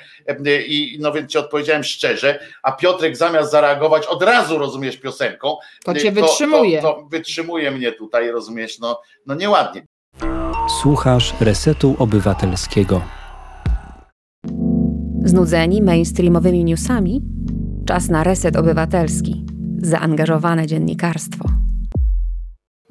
i 0.68 0.98
no 1.02 1.11
więc 1.11 1.31
ci 1.31 1.38
odpowiedziałem 1.38 1.84
szczerze, 1.84 2.39
a 2.64 2.72
Piotrek 2.72 3.18
zamiast 3.18 3.52
zareagować 3.52 4.07
od 4.07 4.23
razu, 4.23 4.57
rozumiesz, 4.57 4.98
piosenką, 4.98 5.57
To 5.85 5.91
e, 5.91 5.95
cię 5.95 6.11
wytrzymuje. 6.11 6.81
To, 6.81 6.93
to 6.93 7.07
wytrzymuje 7.11 7.72
mnie 7.72 7.91
tutaj, 7.91 8.31
rozumiesz, 8.31 8.80
no, 8.80 9.02
no 9.26 9.35
nieładnie. 9.35 9.85
Słuchasz 10.81 11.34
Resetu 11.41 11.95
Obywatelskiego. 11.99 13.02
Znudzeni 15.26 15.81
mainstreamowymi 15.81 16.64
newsami? 16.64 17.22
Czas 17.85 18.10
na 18.10 18.23
reset 18.23 18.56
obywatelski. 18.56 19.45
Zaangażowane 19.77 20.68
dziennikarstwo. 20.68 21.49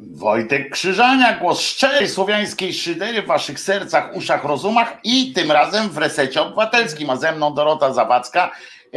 Wojtek 0.03 0.71
Krzyżania, 0.71 1.39
głos 1.39 1.61
szczerej 1.61 2.09
słowiańskiej 2.09 2.75
szydery 2.75 3.23
w 3.23 3.27
waszych 3.27 3.61
sercach, 3.61 4.17
uszach, 4.17 4.45
rozumach 4.45 4.97
i 5.05 5.33
tym 5.33 5.53
razem 5.53 5.89
w 5.89 5.99
resecie 5.99 6.43
obywatelskim, 6.43 7.11
a 7.11 7.17
ze 7.17 7.33
mną 7.33 7.55
Dorota 7.55 7.93
Zawadzka, 7.93 8.51
e, 8.95 8.97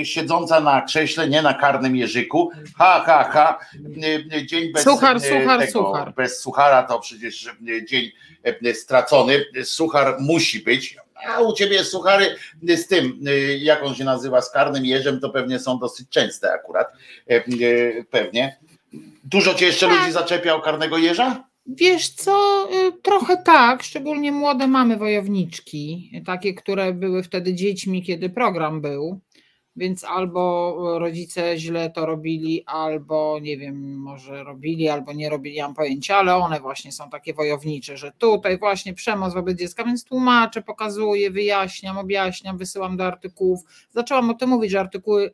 e, 0.00 0.04
siedząca 0.04 0.60
na 0.60 0.82
krześle, 0.82 1.28
nie 1.28 1.42
na 1.42 1.54
karnym 1.54 1.96
jeżyku, 1.96 2.50
ha, 2.78 3.02
ha, 3.06 3.28
ha, 3.32 3.58
e, 4.32 4.46
dzień 4.46 4.72
bez 4.72 4.84
Suchar, 4.84 5.16
e, 5.16 5.20
suchar, 5.20 5.60
tego, 5.60 5.72
suchar. 5.72 6.14
bez 6.14 6.40
suchara 6.40 6.82
to 6.82 7.00
przecież 7.00 7.46
e, 7.46 7.84
dzień 7.84 8.10
e, 8.64 8.74
stracony, 8.74 9.44
suchar 9.64 10.16
musi 10.20 10.60
być, 10.60 10.96
a 11.26 11.40
u 11.40 11.52
ciebie 11.52 11.84
suchary 11.84 12.36
z 12.62 12.86
tym, 12.86 13.20
jak 13.58 13.82
on 13.82 13.94
się 13.94 14.04
nazywa, 14.04 14.42
z 14.42 14.50
karnym 14.50 14.84
jeżem, 14.84 15.20
to 15.20 15.30
pewnie 15.30 15.58
są 15.58 15.78
dosyć 15.78 16.08
częste 16.08 16.52
akurat, 16.52 16.92
pewnie. 18.10 18.56
Dużo 19.24 19.54
cię 19.54 19.66
jeszcze 19.66 19.86
Tak. 19.86 20.00
ludzi 20.00 20.12
zaczepia 20.12 20.54
o 20.54 20.60
karnego 20.60 20.98
jeża? 20.98 21.44
Wiesz 21.66 22.08
co, 22.08 22.66
y, 22.88 22.92
trochę 23.02 23.36
tak, 23.36 23.82
szczególnie 23.82 24.32
młode 24.32 24.66
mamy 24.66 24.96
wojowniczki, 24.96 26.10
takie, 26.26 26.54
które 26.54 26.92
były 26.92 27.22
wtedy 27.22 27.54
dziećmi, 27.54 28.02
kiedy 28.02 28.30
program 28.30 28.80
był, 28.80 29.20
więc 29.76 30.04
albo 30.04 30.74
rodzice 30.98 31.58
źle 31.58 31.90
to 31.90 32.06
robili, 32.06 32.62
albo 32.66 33.38
nie 33.42 33.56
wiem, 33.58 33.98
może 33.98 34.44
robili, 34.44 34.88
albo 34.88 35.12
nie 35.12 35.28
robili, 35.30 35.60
mam 35.60 35.74
pojęcia, 35.74 36.16
ale 36.16 36.36
one 36.36 36.60
właśnie 36.60 36.92
są 36.92 37.10
takie 37.10 37.34
wojownicze, 37.34 37.96
że 37.96 38.12
tutaj 38.18 38.58
właśnie 38.58 38.94
przemoc 38.94 39.34
wobec 39.34 39.58
dziecka, 39.58 39.84
więc 39.84 40.04
tłumaczę, 40.04 40.62
pokazuję, 40.62 41.30
wyjaśniam, 41.30 41.98
objaśniam, 41.98 42.58
wysyłam 42.58 42.96
do 42.96 43.06
artykułów. 43.06 43.60
Zaczęłam 43.90 44.30
o 44.30 44.34
tym 44.34 44.50
mówić, 44.50 44.70
że 44.70 44.80
artykuły 44.80 45.32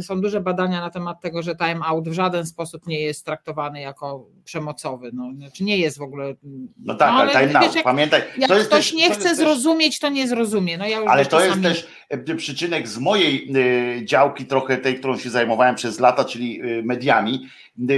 Są 0.00 0.20
duże 0.20 0.40
badania 0.40 0.80
na 0.80 0.90
temat 0.90 1.20
tego, 1.20 1.42
że 1.42 1.56
time 1.56 1.80
out 1.84 2.08
w 2.08 2.12
żaden 2.12 2.46
sposób 2.46 2.86
nie 2.86 3.00
jest 3.00 3.24
traktowany 3.24 3.80
jako 3.80 4.26
przemocowy. 4.44 5.10
No, 5.12 5.32
znaczy 5.36 5.64
nie 5.64 5.78
jest 5.78 5.98
w 5.98 6.02
ogóle. 6.02 6.34
No 6.78 6.94
tak, 6.94 7.10
ale, 7.10 7.32
time 7.32 7.44
wiesz, 7.46 7.52
now, 7.52 7.74
jak, 7.74 7.84
pamiętaj, 7.84 8.22
jak 8.38 8.48
to 8.48 8.56
jest 8.56 8.68
ktoś 8.68 8.90
też, 8.90 8.94
nie 8.94 9.10
chce 9.10 9.34
zrozumieć, 9.34 9.98
to 9.98 10.08
nie 10.08 10.28
zrozumie. 10.28 10.78
No 10.78 10.86
ja 10.86 10.98
już 10.98 11.08
ale 11.08 11.26
to 11.26 11.44
jest 11.44 11.62
też 11.62 11.86
e, 12.08 12.34
przyczynek 12.34 12.88
z 12.88 12.98
mojej 12.98 13.52
e, 13.96 14.04
działki, 14.04 14.46
trochę 14.46 14.76
tej, 14.76 14.98
którą 14.98 15.18
się 15.18 15.30
zajmowałem 15.30 15.74
przez 15.74 16.00
lata, 16.00 16.24
czyli 16.24 16.60
e, 16.60 16.82
mediami, 16.82 17.48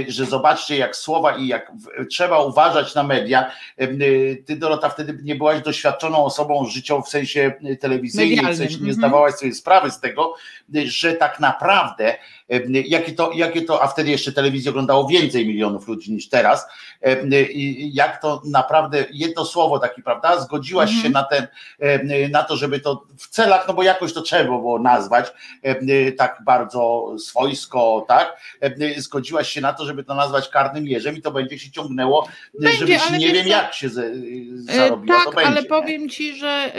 że 0.07 0.25
zobaczcie 0.25 0.77
jak 0.77 0.95
słowa 0.95 1.37
i 1.37 1.47
jak 1.47 1.71
trzeba 2.09 2.43
uważać 2.43 2.95
na 2.95 3.03
media. 3.03 3.51
Ty 4.45 4.55
Dorota 4.55 4.89
wtedy 4.89 5.19
nie 5.23 5.35
byłaś 5.35 5.61
doświadczoną 5.61 6.25
osobą 6.25 6.65
życiową 6.65 7.01
w 7.01 7.09
sensie 7.09 7.53
telewizyjnym, 7.79 8.53
w 8.53 8.57
sensie 8.57 8.75
nie 8.75 8.79
mhm. 8.79 8.93
zdawałaś 8.93 9.33
sobie 9.33 9.53
sprawy 9.53 9.91
z 9.91 9.99
tego, 9.99 10.33
że 10.85 11.13
tak 11.21 11.39
naprawdę 11.39 12.15
jakie 12.85 13.11
to, 13.11 13.31
jakie 13.35 13.61
to, 13.61 13.83
a 13.83 13.87
wtedy 13.87 14.09
jeszcze 14.09 14.31
telewizję 14.31 14.71
oglądało 14.71 15.07
więcej 15.07 15.47
milionów 15.47 15.87
ludzi 15.87 16.11
niż 16.13 16.29
teraz, 16.29 16.65
jak 17.93 18.21
to 18.21 18.41
naprawdę 18.45 19.05
jedno 19.11 19.45
słowo 19.45 19.79
taki, 19.79 20.03
prawda, 20.03 20.39
zgodziłaś 20.41 20.89
Mhm. 20.89 21.03
się 21.03 21.09
na 21.09 21.23
ten, 21.23 21.47
na 22.31 22.43
to, 22.43 22.57
żeby 22.57 22.79
to 22.79 23.03
w 23.17 23.27
celach, 23.27 23.67
no 23.67 23.73
bo 23.73 23.83
jakoś 23.83 24.13
to 24.13 24.21
trzeba 24.21 24.43
było 24.43 24.79
nazwać, 24.79 25.33
tak 26.17 26.41
bardzo 26.45 27.13
swojsko, 27.19 28.05
tak, 28.07 28.37
zgodziłaś 28.97 29.49
się 29.49 29.61
na 29.61 29.73
to, 29.73 29.85
żeby 29.85 30.03
to 30.03 30.15
nazwać 30.15 30.49
karnym 30.49 30.87
jeżem 30.87 31.17
i 31.17 31.21
to 31.21 31.31
będzie 31.31 31.59
się 31.59 31.71
ciągnęło, 31.71 32.27
Będzie, 32.61 32.77
żebyś 32.77 33.09
nie 33.19 33.33
wiem 33.33 33.43
co? 33.43 33.49
jak 33.49 33.73
się 33.73 33.87
E, 33.87 33.91
zarobiła, 34.73 35.17
Tak, 35.25 35.35
będzie. 35.35 35.47
ale 35.47 35.61
nie? 35.61 35.67
powiem 35.67 36.09
ci, 36.09 36.33
że 36.37 36.71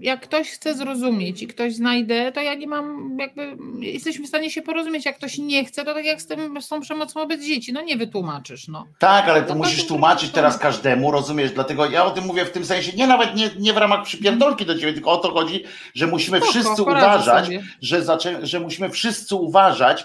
jak 0.00 0.20
ktoś 0.20 0.50
chce 0.50 0.74
zrozumieć 0.74 1.42
i 1.42 1.46
ktoś 1.46 1.74
znajdzie, 1.74 2.32
to 2.32 2.40
ja 2.40 2.54
nie 2.54 2.66
mam, 2.66 3.16
jakby 3.20 3.56
jesteśmy 3.82 4.24
w 4.24 4.28
stanie 4.28 4.50
się 4.50 4.62
porozumieć. 4.62 5.04
Jak 5.04 5.16
ktoś 5.16 5.38
nie 5.38 5.64
chce, 5.64 5.84
to 5.84 5.94
tak 5.94 6.04
jak 6.04 6.22
z, 6.22 6.26
tym, 6.26 6.62
z 6.62 6.68
tą 6.68 6.80
przemocą 6.80 7.20
wobec 7.20 7.44
dzieci, 7.44 7.72
no 7.72 7.82
nie 7.82 7.96
wytłumaczysz. 7.96 8.68
No. 8.68 8.86
Tak, 8.98 9.28
ale 9.28 9.42
to 9.42 9.48
No 9.48 9.54
musisz 9.54 9.86
tłumaczyć 9.86 10.30
teraz 10.30 10.58
każdemu, 10.58 11.10
rozumiesz? 11.10 11.52
Dlatego 11.52 11.90
ja 11.90 12.04
o 12.04 12.10
tym 12.10 12.24
mówię 12.24 12.44
w 12.44 12.50
tym 12.50 12.64
sensie, 12.64 12.92
nie 12.96 13.06
nawet 13.06 13.36
nie, 13.36 13.50
nie 13.58 13.72
w 13.72 13.76
ramach 13.76 14.04
przypierdolki 14.04 14.66
do 14.66 14.78
ciebie, 14.78 14.92
tylko 14.92 15.10
o 15.10 15.16
to 15.16 15.32
chodzi, 15.32 15.64
że 15.94 16.06
musimy 16.06 16.38
Spoko, 16.38 16.52
wszyscy 16.52 16.82
uważać, 16.82 17.50
że, 17.82 18.04
zaczę, 18.04 18.46
że 18.46 18.60
musimy 18.60 18.90
wszyscy 18.90 19.34
uważać, 19.34 20.04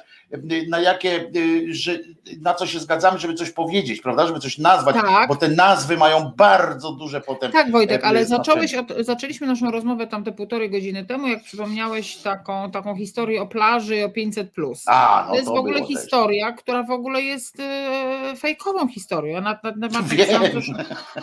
na 0.69 0.79
jakie, 0.79 1.31
y, 1.35 1.73
że, 1.73 1.99
na 2.41 2.53
co 2.53 2.67
się 2.67 2.79
zgadzamy, 2.79 3.19
żeby 3.19 3.33
coś 3.33 3.51
powiedzieć, 3.51 4.01
prawda? 4.01 4.27
Żeby 4.27 4.39
coś 4.39 4.57
nazwać, 4.57 4.95
Tak. 4.95 5.27
bo 5.27 5.35
te 5.35 5.47
nazwy 5.47 5.97
mają 5.97 6.31
bardzo 6.37 6.91
duże 6.91 7.21
potem. 7.21 7.51
Tak, 7.51 7.71
Wojtek, 7.71 8.03
ale 8.03 8.25
zacząłeś 8.25 8.75
od, 8.75 8.93
zaczęliśmy 8.99 9.47
naszą 9.47 9.71
rozmowę 9.71 10.07
tam 10.07 10.23
te 10.23 10.31
półtorej 10.31 10.69
godziny 10.69 11.05
temu, 11.05 11.27
jak 11.27 11.43
przypomniałeś 11.43 12.17
taką, 12.17 12.71
taką 12.71 12.95
historię 12.95 13.41
o 13.41 13.47
plaży 13.47 13.95
i 13.97 14.03
o 14.03 14.09
500. 14.09 14.51
A, 14.85 15.23
no 15.25 15.31
to 15.31 15.35
jest 15.35 15.47
w 15.47 15.51
ogóle 15.51 15.73
było 15.73 15.87
też. 15.87 15.97
historia, 15.97 16.51
która 16.51 16.83
w 16.83 16.91
ogóle 16.91 17.21
jest 17.21 17.59
e, 17.59 18.33
fejkową 18.37 18.87
historią. 18.87 19.33
Ja 19.33 19.41
na, 19.41 19.59
na, 19.75 19.89
temat 19.89 20.07
zeszłym, 20.53 20.77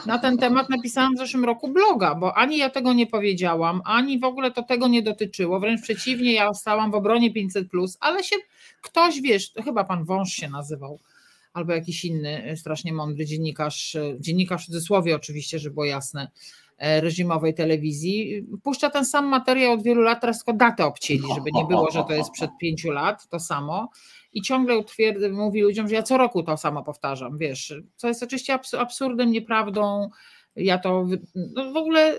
na 0.06 0.18
ten 0.18 0.39
temat 0.39 0.70
napisałam 0.70 1.14
w 1.14 1.18
zeszłym 1.18 1.44
roku 1.44 1.68
bloga, 1.68 2.14
bo 2.14 2.36
ani 2.36 2.59
ja 2.59 2.70
tego 2.70 2.93
nie 2.93 3.06
powiedziałam, 3.06 3.82
ani 3.85 4.18
w 4.18 4.24
ogóle 4.24 4.51
to 4.51 4.62
tego 4.62 4.89
nie 4.89 5.02
dotyczyło. 5.02 5.60
Wręcz 5.60 5.82
przeciwnie, 5.82 6.32
ja 6.32 6.55
stałam 6.55 6.90
w 6.90 6.94
obronie 6.94 7.32
500, 7.32 7.68
ale 8.01 8.24
się 8.24 8.36
ktoś, 8.85 9.20
wiesz, 9.20 9.52
chyba 9.65 9.85
pan 9.85 10.05
Wąż 10.05 10.32
się 10.32 10.48
nazywał. 10.48 11.01
Albo 11.52 11.73
jakiś 11.73 12.05
inny 12.05 12.44
e, 12.44 12.56
strasznie 12.56 12.93
mądry 12.93 13.27
dziennikarz, 13.27 13.97
e, 13.97 14.15
dziennikarz 14.20 14.62
w 14.62 14.66
cudzysłowie 14.66 15.16
oczywiście, 15.16 15.59
żeby 15.59 15.74
było 15.74 15.86
jasne, 15.86 16.31
e, 16.78 17.01
reżimowej 17.01 17.55
telewizji. 17.55 18.47
Puszcza 18.62 18.90
ten 18.90 19.05
sam 19.05 19.27
materiał 19.27 19.73
od 19.73 19.82
wielu 19.82 20.01
lat, 20.02 20.20
teraz 20.20 20.44
tylko 20.44 20.59
datę 20.59 20.86
obcięli, 20.86 21.23
żeby 21.35 21.51
nie 21.52 21.65
było, 21.65 21.90
że 21.90 22.05
to 22.05 22.12
jest 22.12 22.31
przed 22.31 22.51
pięciu 22.61 22.90
lat, 22.90 23.28
to 23.28 23.40
samo. 23.40 23.90
I 24.32 24.43
ciągle 24.43 24.78
utwierdza, 24.78 25.28
mówi 25.28 25.61
ludziom, 25.61 25.89
że 25.89 25.94
ja 25.94 26.02
co 26.02 26.19
roku 26.19 26.43
to 26.43 26.56
samo 26.56 26.82
powtarzam, 26.82 27.39
wiesz, 27.39 27.74
co 27.97 28.09
jest 28.09 28.23
oczywiście 28.23 28.55
abs- 28.55 28.78
absurdem, 28.78 29.31
nieprawdą. 29.31 30.11
Ja 30.56 30.78
to 30.78 31.06
no 31.35 31.73
w 31.73 31.77
ogóle 31.77 32.15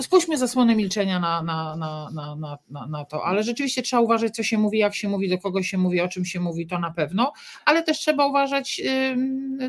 spójrzmy 0.00 0.38
zasłonę 0.38 0.76
milczenia 0.76 1.20
na, 1.20 1.42
na, 1.42 1.76
na, 1.76 2.10
na, 2.70 2.86
na, 2.86 3.04
to, 3.04 3.24
ale 3.24 3.42
rzeczywiście 3.42 3.82
trzeba 3.82 4.02
uważać, 4.02 4.34
co 4.34 4.42
się 4.42 4.58
mówi, 4.58 4.78
jak 4.78 4.94
się 4.94 5.08
mówi, 5.08 5.28
do 5.28 5.38
kogo 5.38 5.62
się 5.62 5.78
mówi, 5.78 6.00
o 6.00 6.08
czym 6.08 6.24
się 6.24 6.40
mówi, 6.40 6.66
to 6.66 6.78
na 6.78 6.90
pewno, 6.90 7.32
ale 7.64 7.82
też 7.82 7.98
trzeba 7.98 8.26
uważać, 8.26 8.82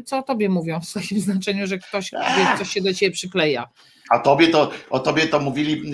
co 0.06 0.18
o 0.18 0.24
tobie 0.24 0.50
mówią, 0.50 0.80
w 0.82 0.94
takim 0.94 1.20
znaczeniu, 1.30 1.68
że 1.68 1.78
ktoś 1.78 2.12
coś 2.58 2.70
się 2.70 2.82
do 2.82 2.94
ciebie 2.94 3.12
przykleja. 3.12 3.70
A 4.10 4.20
tobie 4.20 4.48
to, 4.48 4.72
o 4.90 5.00
tobie 5.00 5.28
to 5.28 5.40
mówili, 5.40 5.92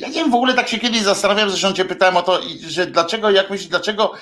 ja 0.00 0.08
nie 0.08 0.14
wiem, 0.14 0.30
w 0.30 0.34
ogóle 0.34 0.54
tak 0.54 0.68
się 0.68 0.78
kiedyś 0.78 1.00
zastanawiałem, 1.00 1.50
zresztą 1.50 1.72
cię 1.72 1.84
pytałem 1.84 2.16
o 2.16 2.22
to, 2.22 2.40
że 2.68 2.86
dlaczego, 2.86 3.30
jak 3.30 3.50
myślisz, 3.50 3.68
dlaczego 3.68 4.12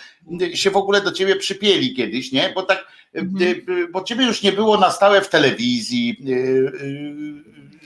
się 0.55 0.71
w 0.71 0.77
ogóle 0.77 1.01
do 1.01 1.13
ciebie 1.13 1.37
przypieli 1.37 1.95
kiedyś, 1.95 2.33
nie? 2.33 2.53
Bo 2.55 2.63
tak, 2.63 2.87
Mhm. 3.15 3.65
yy, 3.69 3.89
bo 3.89 4.05
ciebie 4.05 4.25
już 4.25 4.43
nie 4.43 4.53
było 4.53 4.77
na 4.77 4.91
stałe 4.91 5.21
w 5.21 5.29
telewizji, 5.29 6.17
yy, 6.21 6.73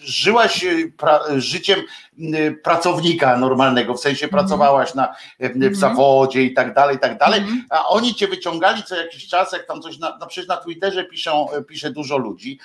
żyłaś 0.05 0.65
pra, 0.97 1.21
życiem 1.37 1.81
yy, 2.19 2.53
pracownika 2.53 3.37
normalnego, 3.37 3.95
w 3.95 4.01
sensie 4.01 4.27
Mhm. 4.27 4.41
pracowałaś 4.41 4.95
na, 4.95 5.15
yy, 5.39 5.49
w 5.49 5.53
Mhm. 5.57 5.75
zawodzie 5.75 6.43
i 6.43 6.55
tak 6.55 6.75
dalej, 6.75 6.97
i 6.97 6.99
tak 6.99 7.19
dalej, 7.19 7.41
Mhm. 7.41 7.65
a 7.71 7.89
oni 7.89 8.15
cię 8.15 8.29
wyciągali 8.29 8.83
co 8.83 8.97
jakiś 8.97 9.29
czas, 9.29 9.53
jak 9.53 9.67
tam 9.67 9.83
coś, 9.83 9.99
na, 9.99 10.17
na 10.19 10.27
przecież 10.27 10.49
na 10.49 10.57
Twitterze 10.57 11.05
piszą, 11.05 11.47
pisze 11.69 11.91
dużo 11.91 12.17
ludzi, 12.19 12.59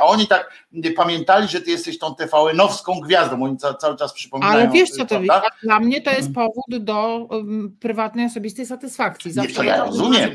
a 0.00 0.02
oni 0.02 0.26
tak 0.26 0.52
pamiętali, 0.96 1.48
że 1.48 1.60
ty 1.60 1.70
jesteś 1.70 1.98
tą 1.98 2.14
TVN-owską 2.14 3.00
gwiazdą, 3.00 3.42
oni 3.44 3.56
ca, 3.56 3.74
cały 3.74 3.96
czas 3.96 4.12
przypominają. 4.12 4.54
Ale 4.54 4.68
wiesz 4.68 4.90
co 4.90 5.06
to 5.06 5.20
jest? 5.20 5.34
Dla 5.62 5.80
mnie 5.80 6.00
to 6.02 6.10
jest 6.10 6.34
powód 6.34 6.64
do 6.84 7.16
um, 7.30 7.76
prywatnej, 7.80 8.26
osobistej 8.26 8.66
satysfakcji. 8.66 9.32
Nie, 9.36 9.48
to 9.48 9.62
ja 9.62 9.84
rozumiem. 9.84 10.30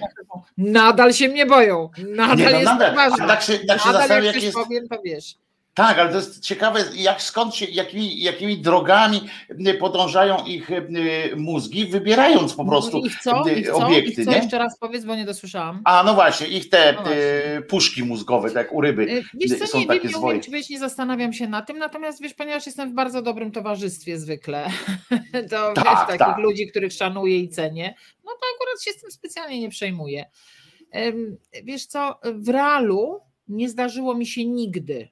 Nadal 0.57 1.13
się 1.13 1.29
mnie 1.29 1.45
boją. 1.45 1.89
Nadal 2.07 2.37
Nie, 2.37 2.43
no 2.45 2.51
jest 2.51 2.65
nadal, 2.65 2.95
ważne. 2.95 3.27
tak 3.27 3.41
się, 3.41 3.59
tak 3.59 3.81
się 3.81 3.91
Nadal 3.91 4.09
jak 4.23 4.23
jak 4.35 4.43
jest, 4.43 4.57
powiem, 4.57 4.87
to 4.87 4.97
wiesz. 5.05 5.35
Tak, 5.73 5.99
ale 5.99 6.09
to 6.09 6.15
jest 6.15 6.39
ciekawe, 6.39 6.83
jak 6.95 7.21
skąd 7.21 7.55
się, 7.55 7.65
jakimi, 7.65 8.19
jakimi 8.21 8.57
drogami 8.57 9.21
y, 9.67 9.73
podążają 9.73 10.45
ich 10.45 10.69
y, 10.71 10.87
mózgi, 11.35 11.85
wybierając 11.85 12.53
po 12.53 12.65
prostu 12.65 12.97
I 13.05 13.09
co? 13.23 13.49
I 13.49 13.63
co? 13.63 13.75
obiekty. 13.75 14.21
I 14.21 14.25
co? 14.25 14.31
Nie? 14.31 14.37
Jeszcze 14.37 14.57
raz 14.57 14.77
powiedz, 14.79 15.05
bo 15.05 15.15
nie 15.15 15.25
dosłyszałam. 15.25 15.81
A 15.85 16.03
no 16.03 16.13
właśnie, 16.13 16.47
ich 16.47 16.69
te 16.69 16.93
No 16.93 17.01
właśnie. 17.01 17.61
puszki 17.69 18.03
mózgowe, 18.03 18.47
tak 18.47 18.57
jak 18.57 18.73
u 18.73 18.81
ryby, 18.81 19.23
Wiesz 19.33 19.59
co, 19.59 19.67
są 19.67 19.79
nie, 19.79 19.87
takie 19.87 19.99
wiem, 19.99 20.11
nie 20.11 20.17
umiem 20.17 20.41
ci 20.41 20.49
powiedzieć, 20.51 20.69
nie 20.69 20.79
zastanawiam 20.79 21.33
się 21.33 21.47
na 21.47 21.61
tym, 21.61 21.77
natomiast 21.77 22.21
wiesz, 22.21 22.33
ponieważ 22.33 22.65
jestem 22.65 22.91
w 22.91 22.93
bardzo 22.93 23.21
dobrym 23.21 23.51
towarzystwie 23.51 24.19
zwykle, 24.19 24.67
to 25.51 25.73
Tak, 25.73 25.85
wiesz, 25.85 26.07
takich 26.07 26.17
tak. 26.19 26.37
ludzi, 26.37 26.67
których 26.67 26.93
szanuję 26.93 27.39
i 27.39 27.49
cenię, 27.49 27.95
no 28.25 28.31
to 28.31 28.45
akurat 28.55 28.83
się 28.83 28.91
z 28.91 29.01
tym 29.01 29.11
specjalnie 29.11 29.59
nie 29.59 29.69
przejmuję. 29.69 30.25
Wiesz 31.63 31.85
co, 31.85 32.19
w 32.23 32.49
realu 32.49 33.19
nie 33.47 33.69
zdarzyło 33.69 34.15
mi 34.15 34.25
się 34.25 34.45
nigdy, 34.45 35.09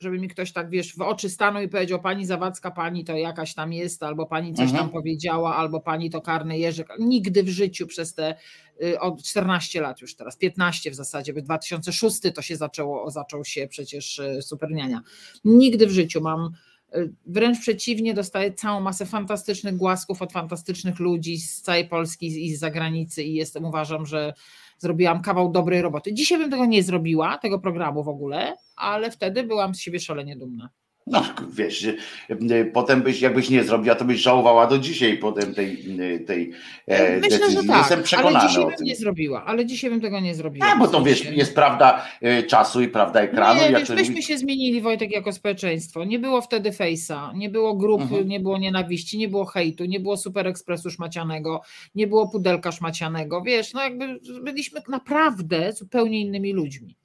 żeby 0.00 0.18
mi 0.18 0.28
ktoś 0.28 0.52
tak, 0.52 0.70
wiesz, 0.70 0.96
w 0.96 1.00
oczy 1.00 1.30
stanął 1.30 1.62
i 1.62 1.68
powiedział, 1.68 2.00
pani 2.00 2.26
Zawadzka, 2.26 2.70
pani 2.70 3.04
to 3.04 3.16
jakaś 3.16 3.54
tam 3.54 3.72
jest, 3.72 4.02
albo 4.02 4.26
pani 4.26 4.54
coś 4.54 4.64
Mhm. 4.64 4.78
tam 4.84 4.92
powiedziała, 4.92 5.56
albo 5.56 5.80
pani 5.80 6.10
to 6.10 6.20
karny 6.20 6.58
Jerzyk. 6.58 6.88
Nigdy 6.98 7.42
w 7.42 7.48
życiu 7.48 7.86
przez 7.86 8.14
te 8.14 8.34
y, 8.82 9.00
od 9.00 9.22
14 9.22 9.80
lat 9.80 10.00
już 10.00 10.16
teraz, 10.16 10.36
15 10.36 10.90
w 10.90 10.94
zasadzie, 10.94 11.32
bo 11.32 11.42
2006 11.42 12.20
to 12.34 12.42
się 12.42 12.56
zaczęło, 12.56 13.10
zaczął 13.10 13.44
się 13.44 13.66
przecież 13.66 14.18
y, 14.18 14.42
Superniania. 14.42 15.00
Nigdy 15.44 15.86
w 15.86 15.90
życiu 15.90 16.20
mam, 16.20 16.50
y, 16.94 17.12
wręcz 17.26 17.60
przeciwnie, 17.60 18.14
dostaję 18.14 18.52
całą 18.54 18.80
masę 18.80 19.06
fantastycznych 19.06 19.76
głasków 19.76 20.22
od 20.22 20.32
fantastycznych 20.32 20.98
ludzi 20.98 21.38
z 21.38 21.62
całej 21.62 21.88
Polski 21.88 22.46
i 22.46 22.56
z 22.56 22.60
zagranicy 22.60 23.22
i 23.22 23.34
jestem, 23.34 23.64
uważam, 23.64 24.06
że 24.06 24.34
zrobiłam 24.80 25.22
kawał 25.22 25.52
dobrej 25.52 25.82
roboty. 25.82 26.14
Dzisiaj 26.14 26.38
bym 26.38 26.50
tego 26.50 26.66
nie 26.66 26.82
zrobiła, 26.82 27.38
tego 27.38 27.58
programu 27.58 28.04
w 28.04 28.08
ogóle, 28.08 28.56
ale 28.76 29.10
wtedy 29.10 29.42
byłam 29.44 29.74
z 29.74 29.80
siebie 29.80 30.00
szalenie 30.00 30.36
dumna. 30.36 30.70
No 31.10 31.22
wiesz, 31.52 31.84
y, 31.84 32.70
potem 32.72 33.02
byś, 33.02 33.20
jakbyś 33.20 33.50
nie 33.50 33.64
zrobiła, 33.64 33.94
to 33.94 34.04
byś 34.04 34.20
żałowała 34.20 34.66
do 34.66 34.78
dzisiaj 34.78 35.18
potem 35.18 35.54
tej, 35.54 36.00
y, 36.00 36.20
tej 36.20 36.52
e, 36.86 37.20
Myślę, 37.20 37.38
decyzji. 37.38 37.62
że 37.62 37.68
tak, 37.68 37.78
Jestem 37.78 37.96
ale 37.98 38.04
przekonany 38.04 38.48
dzisiaj 38.48 38.62
o 38.64 38.66
bym 38.66 38.76
tym. 38.76 38.86
nie 38.86 38.96
zrobiła, 38.96 39.44
ale 39.44 39.66
dzisiaj 39.66 39.90
bym 39.90 40.00
tego 40.00 40.20
nie 40.20 40.34
zrobiła. 40.34 40.66
A, 40.66 40.76
bo 40.78 40.88
to 40.88 41.02
wiesz, 41.02 41.24
jest 41.24 41.54
prawda 41.54 42.06
czasu 42.48 42.80
i 42.82 42.88
prawda 42.88 43.20
ekranu. 43.20 43.60
Nie, 43.60 43.70
wiesz, 43.78 43.88
to 43.88 43.94
myśmy 43.94 44.22
się 44.22 44.38
zmienili, 44.38 44.80
Wojtek, 44.80 45.10
jako 45.12 45.32
społeczeństwo. 45.32 46.04
Nie 46.04 46.18
było 46.18 46.40
wtedy 46.40 46.72
fejsa, 46.72 47.32
nie 47.34 47.48
było 47.48 47.74
grup, 47.74 48.00
Mhm. 48.02 48.28
nie 48.28 48.40
było 48.40 48.58
nienawiści, 48.58 49.18
nie 49.18 49.28
było 49.28 49.44
hejtu, 49.44 49.84
nie 49.84 50.00
było 50.00 50.16
super 50.16 50.46
ekspresu 50.46 50.90
szmacianego, 50.90 51.60
nie 51.94 52.06
było 52.06 52.28
pudelka 52.28 52.72
szmacianego. 52.72 53.42
Wiesz, 53.42 53.72
no 53.74 53.82
jakby 53.82 54.20
byliśmy 54.42 54.80
naprawdę 54.88 55.72
zupełnie 55.72 56.20
innymi 56.20 56.52
ludźmi. 56.52 56.96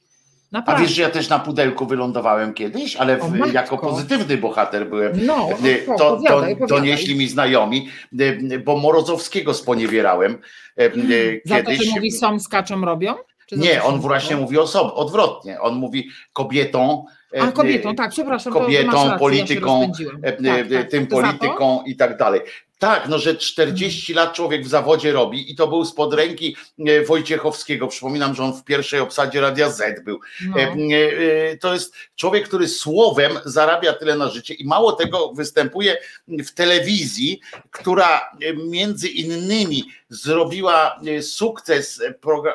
A 0.56 0.58
Naprawdę. 0.58 0.84
wiesz, 0.84 0.92
że 0.96 1.02
ja 1.02 1.10
też 1.10 1.30
na 1.30 1.40
pudelku 1.40 1.86
wylądowałem 1.86 2.54
kiedyś, 2.54 2.96
ale 2.96 3.20
O, 3.20 3.26
w, 3.26 3.34
matko. 3.34 3.54
jako 3.54 3.78
pozytywny 3.78 4.38
bohater 4.38 4.90
byłem. 4.90 5.26
No, 5.26 5.50
Y, 5.66 5.84
no, 5.88 5.94
To, 5.98 6.00
to 6.00 6.14
opowiadaj, 6.14 6.54
opowiadaj. 6.54 6.68
donieśli 6.68 7.16
mi 7.16 7.28
znajomi, 7.28 7.90
y, 8.22 8.60
bo 8.66 8.78
Morozowskiego 8.78 9.54
sponiewierałem 9.54 10.38
y, 10.80 10.84
y, 10.84 11.42
Za 11.46 11.56
to, 11.58 11.64
kiedyś. 11.72 11.86
że 11.88 11.92
mówi 11.96 12.12
są, 12.12 12.40
skaczą, 12.40 12.86
robią? 12.86 13.14
Nie, 13.52 13.84
on 13.84 14.00
właśnie 14.00 14.36
mówi 14.36 14.58
osobą, 14.58 14.94
odwrotnie. 14.94 15.62
On 15.62 15.76
mówi 15.76 16.10
kobietom. 16.34 17.04
y, 17.36 17.42
A, 17.42 17.52
kobietą, 17.52 17.96
tak, 17.96 18.12
przepraszam. 18.12 18.54
to 18.54 18.60
kobietą, 18.60 18.92
rację, 18.92 19.10
ja 19.12 19.18
polityką, 19.20 19.92
e, 20.24 20.32
Tak, 20.32 20.46
e, 20.46 20.66
tak, 20.66 20.90
tym 20.90 21.08
to 21.08 21.16
to? 21.16 21.22
polityką 21.22 21.84
i 21.86 21.96
tak 21.96 22.18
dalej. 22.18 22.42
Tak, 22.80 23.08
no 23.10 23.20
że 23.20 23.36
40 23.36 24.14
lat 24.14 24.34
człowiek 24.34 24.64
w 24.64 24.68
zawodzie 24.68 25.12
robi 25.12 25.52
i 25.52 25.56
to 25.56 25.68
był 25.68 25.86
spod 25.86 26.14
ręki 26.14 26.56
e, 26.80 27.06
Wojciechowskiego. 27.06 27.88
Przypominam, 27.88 28.36
że 28.36 28.44
on 28.44 28.54
w 28.54 28.64
pierwszej 28.64 29.00
obsadzie 29.00 29.42
Radia 29.42 29.70
Z 29.70 30.04
był. 30.04 30.20
No. 30.50 30.58
E, 30.60 30.64
e, 30.64 31.58
To 31.58 31.74
jest 31.74 31.96
człowiek, 32.16 32.48
który 32.48 32.68
słowem 32.68 33.40
zarabia 33.46 33.94
tyle 33.94 34.16
na 34.16 34.30
życie 34.30 34.54
i 34.54 34.66
mało 34.66 34.92
tego 34.92 35.34
występuje 35.34 35.98
w 36.28 36.52
telewizji, 36.52 37.40
która 37.72 38.22
między 38.56 39.08
innymi 39.08 39.84
zrobiła 40.10 41.02
sukces, 41.22 42.02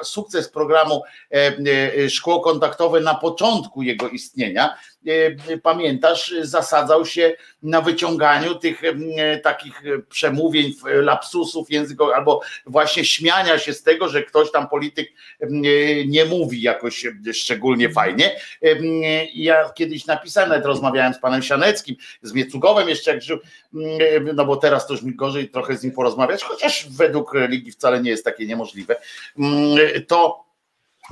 sukces 0.02 0.48
programu 0.48 1.02
Szkło 2.08 2.40
Kontaktowe 2.40 3.00
na 3.00 3.14
początku 3.14 3.82
jego 3.82 4.08
istnienia. 4.08 4.76
E, 5.06 5.58
Pamiętasz, 5.58 6.34
zasadzał 6.40 7.06
się 7.06 7.34
na 7.62 7.80
wyciąganiu 7.80 8.54
tych 8.54 8.82
e, 8.84 9.38
takich 9.38 9.86
e, 9.86 9.98
przemówień, 10.08 10.72
lapsusów 10.84 11.70
językowych, 11.70 12.16
albo 12.16 12.40
właśnie 12.66 13.04
śmiania 13.04 13.58
się 13.58 13.72
z 13.72 13.82
tego, 13.82 14.08
że 14.08 14.22
ktoś 14.22 14.52
tam 14.52 14.68
polityk 14.68 15.12
nie 16.06 16.24
mówi 16.24 16.62
jakoś 16.62 17.06
szczególnie 17.32 17.90
fajnie. 17.90 18.36
E, 18.62 18.76
Ja 19.34 19.70
kiedyś 19.74 20.06
napisałem, 20.06 20.48
nawet 20.48 20.66
rozmawiałem 20.66 21.14
z 21.14 21.18
panem 21.18 21.42
Sianeckim, 21.42 21.96
z 22.22 22.32
Miecugowem 22.32 22.88
jeszcze 22.88 23.10
jak 23.10 23.22
żył, 23.22 23.38
no 24.34 24.44
bo 24.44 24.56
teraz 24.56 24.86
to 24.86 24.92
już 24.94 25.02
mi 25.02 25.14
gorzej 25.14 25.48
trochę 25.48 25.76
z 25.76 25.82
nim 25.82 25.92
porozmawiać, 25.92 26.42
chociaż 26.42 26.88
według 26.90 27.34
religii 27.34 27.72
wcale 27.72 28.02
nie 28.02 28.10
jest 28.10 28.24
takie 28.24 28.46
niemożliwe. 28.46 28.96
To 30.06 30.49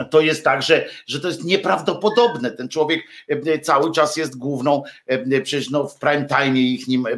to 0.04 0.20
jest 0.20 0.44
tak, 0.44 0.62
że, 0.62 0.86
że 1.06 1.20
to 1.20 1.28
jest 1.28 1.44
nieprawdopodobne. 1.44 2.50
Ten 2.50 2.68
człowiek 2.68 3.02
e, 3.28 3.58
cały 3.58 3.92
czas 3.92 4.16
jest 4.16 4.38
główną, 4.38 4.82
e, 5.06 5.40
przecież 5.40 5.70
no, 5.70 5.88
w 5.88 5.98
prime 5.98 6.26
time 6.26 6.58
ich 6.58 6.88
nim 6.88 7.06
e, 7.06 7.10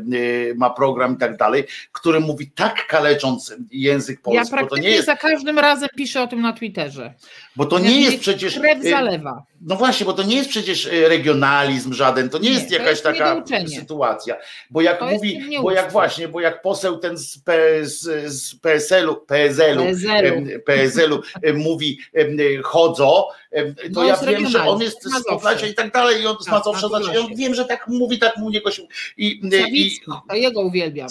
ma 0.55 0.71
program 0.71 1.15
i 1.15 1.19
tak 1.19 1.37
dalej, 1.37 1.65
który 1.93 2.21
mówi 2.21 2.51
tak 2.51 2.87
kalecząc 2.87 3.55
język 3.71 4.19
Ja 4.19 4.23
polski, 4.23 4.45
bo 4.45 4.51
to 4.51 4.57
praktycznie 4.57 4.91
nie 4.91 4.97
jest, 4.97 5.07
za 5.07 5.17
każdym 5.17 5.59
razem 5.59 5.89
piszę 5.97 6.23
o 6.23 6.27
tym 6.27 6.41
na 6.41 6.53
Twitterze. 6.53 7.15
bo 7.57 7.67
to 7.67 7.79
nie 7.79 8.01
jest 8.01 8.21
przecież. 8.21 8.59
Krew 8.59 8.83
zalewa. 8.83 9.50
No 9.61 9.77
właśnie, 9.77 10.07
bo 10.07 10.13
to 10.13 10.23
nie 10.23 10.37
jest 10.37 10.51
przecież 10.51 10.87
e, 10.87 11.09
regionalizm 11.09 11.93
żaden, 11.93 12.29
to 12.29 12.39
nie, 12.39 12.51
jest 12.51 12.71
jakaś 12.71 12.89
jest 12.89 13.03
taka 13.03 13.45
sytuacja. 13.81 14.37
Bo 14.71 14.81
jak 14.81 14.99
To 14.99 15.07
mówi, 15.07 15.41
bo 15.63 15.73
jak 15.73 15.93
właśnie, 15.93 16.29
bo 16.29 16.41
jak 16.41 16.63
poseł 16.63 16.99
ten 16.99 17.19
z, 17.19 17.39
P, 17.39 17.53
z, 17.83 18.55
PSL-u, 18.55 19.17
PSL-u, 19.17 19.83
PSL-u. 19.85 20.61
PSL-u 20.67 21.23
mówi 21.55 21.99
em, 22.15 22.39
chodzo, 22.63 23.29
to 23.51 23.57
No 23.91 24.05
ja 24.05 24.17
wiem, 24.17 24.47
że 24.47 24.65
on 24.65 24.81
jest 24.81 25.03
z. 25.03 25.25
Podlasia 25.25 25.67
i 25.67 25.75
tak 25.75 25.93
dalej, 25.93 26.23
i 26.23 26.27
on 26.27 26.37
z 26.41 26.45
Tak, 26.45 26.55
Mazowsza, 26.55 26.89
na 26.89 27.01
znaczy, 27.03 27.19
ja 27.19 27.37
wiem, 27.37 27.55
że 27.55 27.65
tak 27.65 27.89
mówi, 27.89 28.19
tak 28.19 28.37
mu 28.37 28.51
niego 28.51 28.71
się 28.71 28.83
i, 29.17 29.41
i, 29.47 29.51
Sawicki, 29.63 30.11
to 30.29 30.35
jego 30.35 30.61
uwielbiam. 30.61 31.09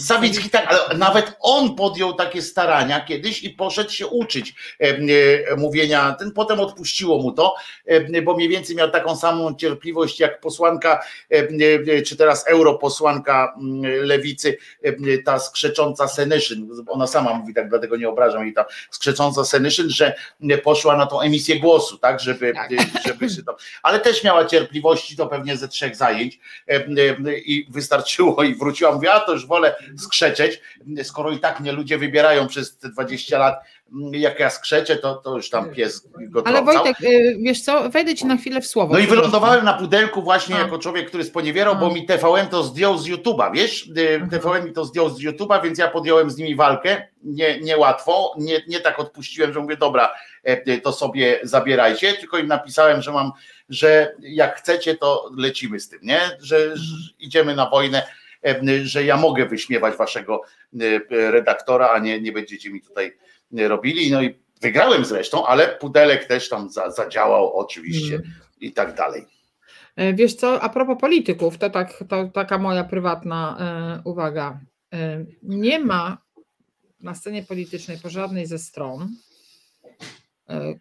Tak, 0.51 0.67
ale 0.67 0.97
nawet 0.97 1.37
on 1.39 1.75
podjął 1.75 2.13
takie 2.13 2.41
starania 2.41 3.05
kiedyś 3.05 3.43
i 3.43 3.49
poszedł 3.49 3.91
się 3.91 4.07
uczyć 4.07 4.55
e, 4.79 5.55
mówienia. 5.55 6.15
Ten 6.19 6.31
potem 6.31 6.59
odpuściło 6.59 7.21
mu 7.21 7.31
to, 7.31 7.55
bo 8.23 8.35
mniej 8.35 8.49
więcej 8.49 8.75
miał 8.75 8.91
taką 8.91 9.15
samą 9.15 9.55
cierpliwość 9.55 10.19
jak 10.19 10.39
posłanka, 10.39 11.03
e, 11.29 12.01
czy 12.01 12.17
teraz 12.17 12.47
europosłanka 12.47 13.55
lewicy, 14.01 14.57
ta 15.25 15.39
skrzecząca 15.39 16.07
Senyszyn. 16.07 16.69
Ona 16.87 17.07
sama 17.07 17.33
mówi 17.33 17.53
tak, 17.53 17.69
dlatego 17.69 17.97
nie 17.97 18.09
obrażam 18.09 18.43
jej 18.43 18.53
ta 18.53 18.65
skrzecząca 18.91 19.43
Senyszyn, 19.45 19.89
że 19.89 20.15
poszła 20.63 20.97
na 20.97 21.05
tą 21.05 21.21
emisję 21.21 21.59
głosu, 21.59 21.97
tak, 21.97 22.19
żeby, 22.33 22.53
Tak. 22.53 22.69
żeby 23.07 23.29
się 23.29 23.43
to. 23.43 23.55
Ale 23.83 23.99
też 23.99 24.23
miała 24.23 24.45
cierpliwości, 24.45 25.15
to 25.17 25.27
pewnie 25.27 25.57
ze 25.57 25.67
trzech 25.67 25.95
zajęć 25.95 26.39
em, 26.67 26.81
em, 26.81 27.25
i 27.45 27.65
wystarczyło 27.69 28.43
i 28.43 28.55
wróciła. 28.55 28.91
Mówię, 28.91 29.13
a 29.13 29.19
to 29.19 29.31
już 29.33 29.47
wolę 29.47 29.75
skrzeczeć, 29.97 30.61
skoro 31.03 31.31
i 31.31 31.39
tak 31.39 31.59
mnie 31.59 31.71
ludzie 31.71 31.97
wybierają 31.97 32.47
przez 32.47 32.77
te 32.77 32.89
20 32.89 33.37
lat, 33.39 33.59
jak 34.11 34.39
ja 34.39 34.49
skrzeczę, 34.49 34.95
to, 34.95 35.15
to 35.15 35.35
już 35.35 35.49
tam 35.49 35.71
pies 35.73 36.07
go 36.19 36.47
Ale. 36.47 36.61
Wojtek, 36.63 37.01
y, 37.01 37.37
wiesz 37.41 37.61
co, 37.61 37.89
wejdę 37.89 38.15
ci 38.15 38.25
na 38.25 38.37
chwilę 38.37 38.61
w 38.61 38.67
słowo. 38.67 38.93
No 38.93 38.99
i 38.99 39.07
wylądowałem 39.07 39.65
na 39.65 39.73
pudelku 39.73 40.21
właśnie 40.21 40.55
A. 40.55 40.59
jako 40.59 40.79
człowiek, 40.79 41.07
który 41.07 41.23
sponiewierał, 41.23 41.75
bo 41.75 41.89
mi 41.93 42.05
TVN 42.05 42.47
to 42.47 42.63
zdjął 42.63 42.97
z 42.97 43.07
YouTube'a, 43.09 43.53
wiesz? 43.53 43.87
Y, 43.97 44.09
Mhm. 44.09 44.29
TVN 44.29 44.65
mi 44.65 44.73
to 44.73 44.85
zdjął 44.85 45.09
z 45.09 45.21
YouTube'a, 45.23 45.63
więc 45.63 45.79
ja 45.79 45.87
podjąłem 45.87 46.29
z 46.29 46.37
nimi 46.37 46.55
walkę. 46.55 47.07
Nie, 47.23 47.59
niełatwo, 47.59 48.33
nie, 48.37 48.61
nie 48.67 48.79
tak 48.79 48.99
odpuściłem, 48.99 49.53
że 49.53 49.59
mówię, 49.59 49.77
dobra, 49.77 50.05
e, 50.05 50.09
to 50.83 50.93
sobie 50.93 51.39
zabierajcie, 51.43 52.13
tylko 52.13 52.37
im 52.37 52.47
napisałem, 52.47 53.01
że 53.01 53.11
mam, 53.11 53.31
że 53.69 54.15
jak 54.19 54.57
chcecie, 54.57 54.95
to 54.95 55.31
lecimy 55.37 55.79
z 55.79 55.89
tym, 55.89 55.99
nie? 56.03 56.19
Że, 56.39 56.77
że 56.77 56.95
idziemy 57.19 57.55
na 57.55 57.69
wojnę, 57.69 58.03
e, 58.45 58.61
że 58.83 59.03
ja 59.03 59.17
mogę 59.17 59.45
wyśmiewać 59.45 59.95
waszego 59.95 60.41
e, 60.81 61.31
redaktora, 61.31 61.89
a 61.89 61.99
nie, 61.99 62.21
nie 62.21 62.31
będziecie 62.31 62.69
mi 62.69 62.81
tutaj 62.81 63.17
e, 63.57 63.67
robili. 63.67 64.11
No 64.11 64.21
i 64.21 64.39
wygrałem 64.61 65.05
zresztą, 65.05 65.45
ale 65.45 65.67
pudelek 65.67 66.25
też 66.25 66.49
tam 66.49 66.69
za, 66.69 66.91
zadziałał 66.91 67.57
oczywiście 67.57 68.15
Mm. 68.15 68.31
i 68.61 68.71
tak 68.73 68.95
dalej. 68.95 69.25
E, 69.95 70.13
Wiesz 70.13 70.33
co, 70.35 70.61
a 70.61 70.69
propos 70.69 70.97
polityków, 71.01 71.57
to, 71.57 71.69
tak, 71.69 72.03
to 72.09 72.27
taka 72.27 72.57
moja 72.57 72.83
prywatna 72.83 73.57
e, 73.59 74.09
uwaga. 74.09 74.59
E, 74.93 75.25
nie 75.43 75.79
ma 75.79 76.17
na 77.01 77.15
scenie 77.15 77.43
politycznej 77.43 77.97
po 77.97 78.09
żadnej 78.09 78.45
ze 78.45 78.59
stron 78.59 79.01
e, 79.01 79.07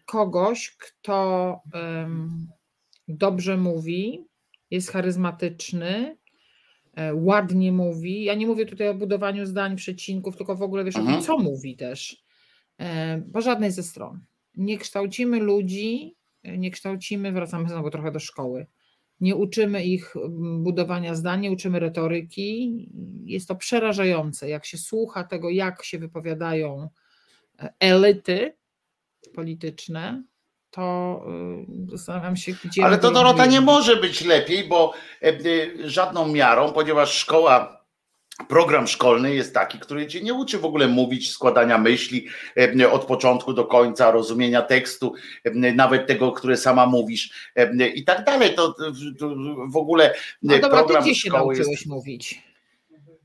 kogoś, 0.05 0.77
kto 0.77 1.59
dobrze 3.07 3.57
mówi, 3.57 4.25
jest 4.71 4.91
charyzmatyczny, 4.91 6.17
e, 6.95 7.15
ładnie 7.15 7.71
mówi. 7.71 8.23
Ja 8.23 8.35
nie 8.35 8.47
mówię 8.47 8.65
tutaj 8.65 8.87
o 8.89 8.93
budowaniu 8.93 9.45
zdań, 9.45 9.75
przecinków, 9.75 10.37
tylko 10.37 10.55
w 10.55 10.61
ogóle 10.61 10.83
wiesz 10.83 10.95
o 10.95 10.99
Mhm. 10.99 11.17
tym, 11.17 11.25
co 11.27 11.37
mówi 11.37 11.75
też. 11.75 12.23
E, 12.79 13.21
Po 13.33 13.41
żadnej 13.41 13.71
ze 13.71 13.83
stron. 13.83 14.19
Nie 14.55 14.77
kształcimy 14.77 15.39
ludzi, 15.39 16.15
e, 16.43 16.57
nie 16.57 16.71
kształcimy, 16.71 17.31
wracamy 17.31 17.69
znowu 17.69 17.89
trochę 17.89 18.11
do 18.11 18.19
szkoły 18.19 18.65
nie 19.21 19.35
uczymy 19.35 19.83
ich 19.85 20.13
budowania 20.59 21.15
zdań, 21.15 21.41
nie 21.41 21.51
uczymy 21.51 21.79
retoryki. 21.79 22.89
Jest 23.25 23.47
to 23.47 23.55
przerażające, 23.55 24.49
jak 24.49 24.65
się 24.65 24.77
słucha 24.77 25.23
tego, 25.23 25.49
jak 25.49 25.83
się 25.83 25.99
wypowiadają 25.99 26.89
e, 27.59 27.73
elity 27.79 28.53
polityczne, 29.35 30.23
to 30.71 31.25
y, 31.87 31.91
zastanawiam 31.91 32.35
się, 32.35 32.53
gdzie. 32.65 32.85
Ale 32.85 32.97
to 32.97 33.11
Dorota 33.11 33.45
nie 33.45 33.61
może 33.61 33.95
być 33.95 34.21
lepiej, 34.21 34.67
bo 34.67 34.93
e, 35.23 35.33
żadną 35.89 36.27
miarą, 36.27 36.73
ponieważ 36.73 37.13
szkoła 37.17 37.79
program 38.47 38.87
szkolny 38.87 39.35
jest 39.35 39.53
taki, 39.53 39.79
który 39.79 40.07
cię 40.07 40.21
nie 40.21 40.33
uczy 40.33 40.59
w 40.59 40.65
ogóle 40.65 40.87
mówić, 40.87 41.31
składania 41.31 41.77
myśli 41.77 42.27
e, 42.79 42.91
od 42.91 43.05
początku 43.05 43.53
do 43.53 43.65
końca, 43.65 44.11
rozumienia 44.11 44.61
tekstu, 44.61 45.13
e, 45.43 45.73
nawet 45.73 46.07
tego, 46.07 46.31
które 46.31 46.57
sama 46.57 46.85
mówisz 46.85 47.51
e, 47.55 47.87
i 47.87 48.03
tak 48.03 48.25
dalej. 48.25 48.55
To, 48.55 48.75
w 49.71 49.77
ogóle 49.77 50.13
no 50.41 50.59
dobra, 50.59 50.77
program 50.77 51.03
ty 51.03 51.09
gdzie 51.09 51.19
się 51.19 51.29
nauczyłeś 51.29 51.67
jest... 51.67 51.85
mówić? 51.85 52.48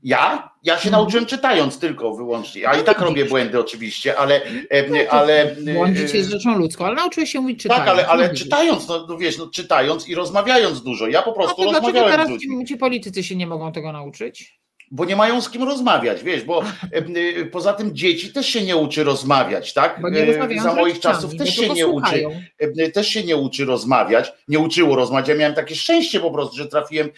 Ja? 0.05 0.49
Ja 0.63 0.73
się 0.73 0.87
mhm. 0.87 0.91
nauczyłem 0.91 1.25
czytając 1.25 1.79
tylko 1.79 2.15
wyłącznie. 2.15 2.69
A 2.69 2.73
no 2.73 2.81
i 2.81 2.83
tak 2.83 2.99
robię 2.99 3.25
błędy 3.25 3.59
oczywiście, 3.59 4.17
ale. 4.17 4.41
No 4.89 4.97
ale 5.09 5.55
Błądzić 5.73 6.13
jest 6.13 6.29
rzeczą 6.29 6.57
ludzką, 6.57 6.85
ale 6.85 6.95
nauczyłeś 6.95 7.31
się 7.31 7.41
mówić 7.41 7.61
czytając. 7.61 7.85
Tak, 7.85 7.93
ale, 7.93 8.07
ale 8.07 8.33
czytając, 8.33 8.87
no, 8.87 9.05
no, 9.09 9.17
wiesz, 9.17 9.37
no, 9.37 9.47
czytając 9.47 10.07
i 10.07 10.15
rozmawiając 10.15 10.83
dużo. 10.83 11.07
Ja 11.07 11.21
po 11.21 11.33
prostu 11.33 11.61
A 11.61 11.65
to 11.65 11.71
rozmawiałem 11.71 11.93
dlaczego 11.93 12.27
teraz 12.27 12.41
ci, 12.41 12.65
ci 12.67 12.77
politycy 12.77 13.23
się 13.23 13.35
nie 13.35 13.47
mogą 13.47 13.71
tego 13.71 13.91
nauczyć? 13.91 14.59
Bo 14.91 15.05
nie 15.05 15.15
mają 15.15 15.41
z 15.41 15.49
kim 15.49 15.63
rozmawiać, 15.63 16.23
wiesz, 16.23 16.43
bo 16.43 16.63
e, 16.91 17.45
poza 17.45 17.73
tym 17.73 17.95
dzieci 17.95 18.33
też 18.33 18.47
się 18.49 18.61
nie 18.61 18.75
uczy 18.75 19.03
rozmawiać, 19.03 19.73
tak? 19.73 19.99
E, 20.21 20.25
Za 20.63 20.69
moich 20.81 20.99
czasów 20.99 21.31
też 21.37 21.55
się 21.55 21.69
nie 21.73 21.87
uczy, 21.87 22.25
e, 22.59 22.89
też 22.91 23.07
się 23.07 23.23
nie 23.23 23.37
uczy 23.37 23.65
rozmawiać, 23.65 24.33
nie 24.47 24.59
uczyło 24.59 24.95
rozmawiać. 24.95 25.27
Ja 25.29 25.35
miałem 25.35 25.55
takie 25.55 25.75
szczęście 25.75 26.19
po 26.19 26.31
prostu, 26.31 26.57
że 26.57 26.65
trafiłem 26.67 27.09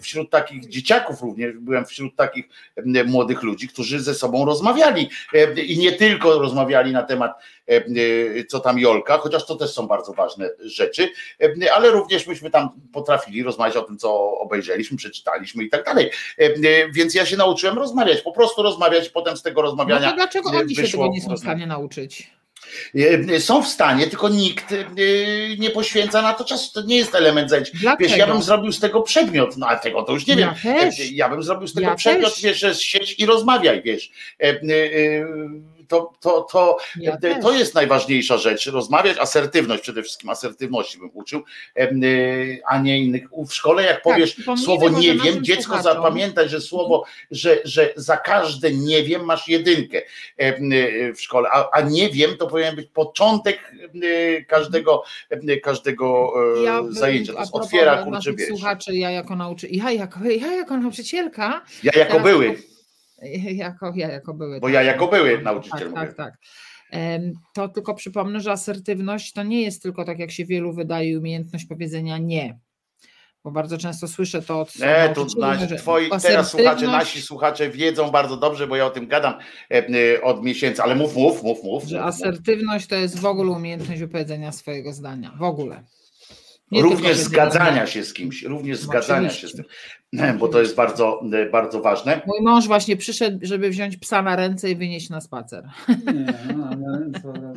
wśród 0.00 0.30
takich 0.30 0.68
dzieciaków 0.68 1.22
również, 1.22 1.52
byłem 1.58 1.86
wśród 1.86 2.16
takich 2.16 2.48
młodych 3.06 3.42
ludzi, 3.42 3.68
którzy 3.68 4.00
ze 4.00 4.14
sobą 4.14 4.44
rozmawiali 4.44 5.08
i 5.66 5.78
nie 5.78 5.92
tylko 5.92 6.38
rozmawiali 6.38 6.92
na 6.92 7.02
temat 7.02 7.32
co 8.48 8.60
tam 8.60 8.78
Jolka, 8.78 9.18
chociaż 9.18 9.46
to 9.46 9.56
też 9.56 9.70
są 9.70 9.86
bardzo 9.86 10.12
ważne 10.12 10.50
rzeczy, 10.60 11.08
ale 11.74 11.90
również 11.90 12.26
myśmy 12.26 12.50
tam 12.50 12.68
potrafili 12.92 13.42
rozmawiać 13.42 13.76
o 13.76 13.82
tym, 13.82 13.98
co 13.98 14.38
obejrzeliśmy, 14.38 14.96
przeczytaliśmy 14.96 15.64
i 15.64 15.70
tak 15.70 15.84
dalej. 15.84 16.10
Więc 16.94 17.14
ja 17.14 17.26
się 17.26 17.36
nauczyłem 17.36 17.78
rozmawiać, 17.78 18.20
po 18.20 18.32
prostu 18.32 18.62
rozmawiać, 18.62 19.08
potem 19.08 19.36
z 19.36 19.42
tego 19.42 19.62
rozmawiania. 19.62 20.10
No 20.10 20.16
dlaczego 20.16 20.50
oni 20.50 20.74
się 20.76 20.82
tego 20.82 21.06
nie 21.06 21.22
są 21.22 21.34
w 21.34 21.38
stanie 21.38 21.66
nauczyć? 21.66 22.30
Są 23.38 23.62
w 23.62 23.68
stanie, 23.68 24.06
tylko 24.06 24.28
nikt 24.28 24.74
nie 25.58 25.70
poświęca 25.70 26.22
na 26.22 26.32
to 26.32 26.44
czasu. 26.44 26.72
To 26.72 26.82
nie 26.86 26.96
jest 26.96 27.14
element 27.14 27.50
zajęć. 27.50 27.72
Wiesz, 28.00 28.16
ja 28.16 28.26
bym 28.26 28.42
zrobił 28.42 28.72
z 28.72 28.80
tego 28.80 29.02
przedmiot, 29.02 29.56
no 29.56 29.66
ale 29.66 29.80
tego 29.80 30.02
to 30.02 30.12
już 30.12 30.26
nie 30.26 30.34
ja 30.34 30.54
wiem. 30.64 30.78
Też. 30.78 31.10
Ja 31.10 31.28
bym 31.28 31.42
zrobił 31.42 31.68
z 31.68 31.74
tego 31.74 31.86
ja 31.86 31.94
przedmiot, 31.94 32.34
też. 32.34 32.42
wiesz, 32.42 32.58
że 32.58 32.74
sieć 32.74 33.18
i 33.18 33.26
rozmawiaj, 33.26 33.82
wiesz 33.82 34.10
to, 35.92 36.12
to, 36.20 36.46
to, 36.52 36.76
ja 36.96 37.16
to 37.42 37.52
jest 37.52 37.74
najważniejsza 37.74 38.38
rzecz. 38.38 38.66
Rozmawiać, 38.66 39.18
asertywność, 39.18 39.82
przede 39.82 40.02
wszystkim 40.02 40.30
asertywności 40.30 40.98
bym 40.98 41.10
uczył, 41.14 41.42
a 42.66 42.78
nie 42.78 42.98
innych. 42.98 43.22
W 43.48 43.54
szkole, 43.54 43.82
jak 43.82 43.94
tak, 43.94 44.02
powiesz 44.02 44.36
tak, 44.46 44.58
słowo 44.58 44.88
nie 44.88 45.14
wiem, 45.14 45.44
dziecko 45.44 45.82
zapamiętaj, 45.82 46.48
że 46.48 46.60
słowo, 46.60 47.04
że, 47.30 47.58
że 47.64 47.92
za 47.96 48.16
każde 48.16 48.72
nie 48.72 49.02
wiem 49.02 49.24
masz 49.24 49.48
jedynkę 49.48 50.02
w 51.16 51.20
szkole, 51.20 51.48
a, 51.52 51.70
a 51.70 51.80
nie 51.80 52.10
wiem 52.10 52.36
to 52.36 52.46
powinien 52.46 52.76
być 52.76 52.88
początek 52.88 53.72
każdego, 54.48 55.02
każdego 55.62 56.32
e, 56.58 56.62
ja, 56.62 56.82
zajęcia. 56.88 57.32
Jest 57.40 57.54
otwiera 57.54 58.04
kurczę 58.04 58.32
słuchaczy, 58.48 58.94
ja 58.94 59.10
jako 59.10 59.36
nauczyciel, 59.36 59.78
ja 59.78 59.90
jako, 59.90 60.24
ja 60.24 60.52
jako 60.52 60.76
nauczycielka. 60.76 61.62
Ja 61.82 61.92
jako 61.96 62.20
były 62.20 62.71
jako, 63.64 63.92
ja 63.96 64.12
jako 64.12 64.34
były. 64.34 64.60
Bo 64.60 64.68
ja 64.68 64.82
jako 64.82 65.08
były 65.08 65.42
nauczyciel. 65.42 65.92
Tak, 65.92 66.14
tak, 66.14 66.16
tak. 66.16 66.38
To 67.54 67.68
tylko 67.68 67.94
przypomnę, 67.94 68.40
że 68.40 68.52
asertywność 68.52 69.32
to 69.32 69.42
nie 69.42 69.62
jest 69.62 69.82
tylko 69.82 70.04
tak, 70.04 70.18
jak 70.18 70.30
się 70.30 70.44
wielu 70.44 70.72
wydaje, 70.72 71.18
umiejętność 71.18 71.64
powiedzenia 71.64 72.18
nie. 72.18 72.58
Bo 73.44 73.50
bardzo 73.50 73.78
często 73.78 74.08
słyszę 74.08 74.42
to 74.42 74.60
od. 74.60 74.78
Nie, 74.78 75.12
to 75.14 75.26
nasi, 75.38 75.76
twoi, 75.76 76.10
teraz 76.22 76.50
słuchacze, 76.50 76.86
nasi 76.86 77.22
słuchacze 77.22 77.70
wiedzą 77.70 78.10
bardzo 78.10 78.36
dobrze, 78.36 78.66
bo 78.66 78.76
ja 78.76 78.86
o 78.86 78.90
tym 78.90 79.06
gadam 79.06 79.34
e, 79.70 80.22
od 80.22 80.44
miesięcy, 80.44 80.82
ale 80.82 80.94
mów, 80.94 81.16
mów, 81.16 81.42
mów, 81.42 81.64
mów. 81.64 81.84
Że 81.84 81.98
mów, 81.98 82.06
asertywność 82.06 82.86
to 82.86 82.96
jest 82.96 83.18
w 83.18 83.24
ogóle 83.24 83.50
umiejętność 83.50 84.00
wypowiedzenia 84.00 84.52
swojego 84.52 84.92
zdania. 84.92 85.32
W 85.38 85.42
ogóle. 85.42 85.84
Nie 86.72 86.82
również 86.82 87.16
zgadzania 87.16 87.86
się 87.86 88.04
z 88.04 88.14
kimś, 88.14 88.42
również 88.42 88.80
no 88.80 88.86
zgadzania 88.86 89.28
oczywiście. 89.28 89.48
się 89.48 89.48
z 89.48 89.56
tym, 89.56 90.38
bo 90.38 90.48
to 90.48 90.60
jest 90.60 90.74
bardzo, 90.74 91.22
bardzo 91.52 91.80
ważne. 91.80 92.20
Mój 92.26 92.40
mąż 92.42 92.66
właśnie 92.66 92.96
przyszedł, 92.96 93.38
żeby 93.42 93.70
wziąć 93.70 93.96
psa 93.96 94.22
na 94.22 94.36
ręce 94.36 94.70
i 94.70 94.76
wynieść 94.76 95.10
na 95.10 95.20
spacer. 95.20 95.64
No, 96.56 96.70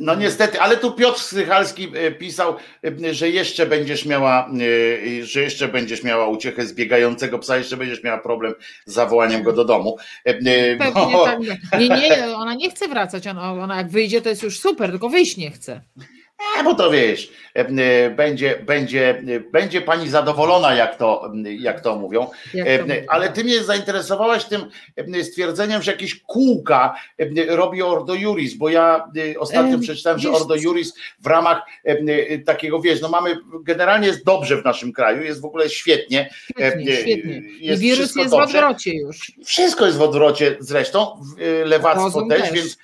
no 0.00 0.14
niestety, 0.14 0.60
ale 0.60 0.76
tu 0.76 0.92
Piotr 0.92 1.20
Strychalski 1.20 1.88
e, 1.94 2.10
pisał, 2.10 2.54
e, 3.04 3.14
że 3.14 3.28
jeszcze 3.28 3.66
będziesz 3.66 4.06
miała, 4.06 4.50
e, 5.20 5.24
że 5.24 5.42
jeszcze 5.42 5.68
będziesz 5.68 6.02
miała 6.02 6.28
uciechę 6.28 6.66
z 6.66 6.72
biegającego 6.72 7.38
psa, 7.38 7.56
jeszcze 7.56 7.76
będziesz 7.76 8.02
miała 8.02 8.18
problem 8.18 8.54
z 8.86 8.92
zawołaniem 8.92 9.42
go 9.42 9.52
do 9.52 9.64
domu. 9.64 9.96
Pewnie 10.24 10.78
bo... 10.94 11.24
tak. 11.24 11.38
Nie, 11.80 11.88
nie, 11.88 12.36
ona 12.36 12.54
nie 12.54 12.70
chce 12.70 12.88
wracać, 12.88 13.26
ona, 13.26 13.52
ona 13.52 13.76
jak 13.76 13.88
wyjdzie 13.88 14.20
to 14.20 14.28
jest 14.28 14.42
już 14.42 14.60
super, 14.60 14.90
tylko 14.90 15.08
wyjść 15.08 15.36
nie 15.36 15.50
chce. 15.50 15.80
A, 16.38 16.62
bo 16.62 16.74
to 16.74 16.90
wiesz, 16.90 17.30
e, 17.56 17.60
e, 17.60 18.10
będzie, 18.10 18.62
będzie, 18.66 19.10
e, 19.18 19.40
będzie 19.40 19.80
pani 19.80 20.08
zadowolona, 20.08 20.74
jak 20.74 20.96
to, 20.96 21.32
jak 21.58 21.80
to 21.80 21.96
mówią. 21.96 22.26
Jak 22.54 22.86
to 22.86 22.94
Ale 23.08 23.28
ty 23.28 23.44
mnie 23.44 23.64
zainteresowałaś 23.64 24.44
tym 24.44 24.60
stwierdzeniem, 25.22 25.82
że 25.82 25.92
jakieś 25.92 26.20
kółka 26.22 26.94
robi 27.48 27.82
Ordo 27.82 28.14
Juris, 28.14 28.54
bo 28.54 28.68
ja 28.68 29.10
ostatnio 29.38 29.78
przeczytałem, 29.78 30.18
że 30.18 30.30
Ordo 30.30 30.54
Juris 30.54 30.92
w 31.20 31.26
ramach 31.26 31.62
takiego, 32.46 32.80
wiesz, 32.80 33.00
no 33.00 33.08
mamy, 33.08 33.38
generalnie 33.62 34.06
jest 34.06 34.24
dobrze 34.24 34.62
w 34.62 34.64
naszym 34.64 34.92
kraju, 34.92 35.22
jest 35.22 35.40
w 35.40 35.44
ogóle 35.44 35.68
świetnie. 35.68 36.30
Świetnie, 36.50 36.96
świetnie. 36.96 37.42
Jest 37.60 37.82
I 37.82 37.86
wirus 37.86 38.16
jest 38.16 38.30
dobrze. 38.30 38.36
w 38.36 38.56
odwrocie 38.56 38.94
już. 38.94 39.32
Wszystko 39.44 39.86
jest 39.86 39.98
w 39.98 40.02
odwrocie 40.02 40.56
zresztą, 40.60 41.20
lewactwo 41.64 42.26
też, 42.28 42.42
też, 42.42 42.52
więc 42.52 42.78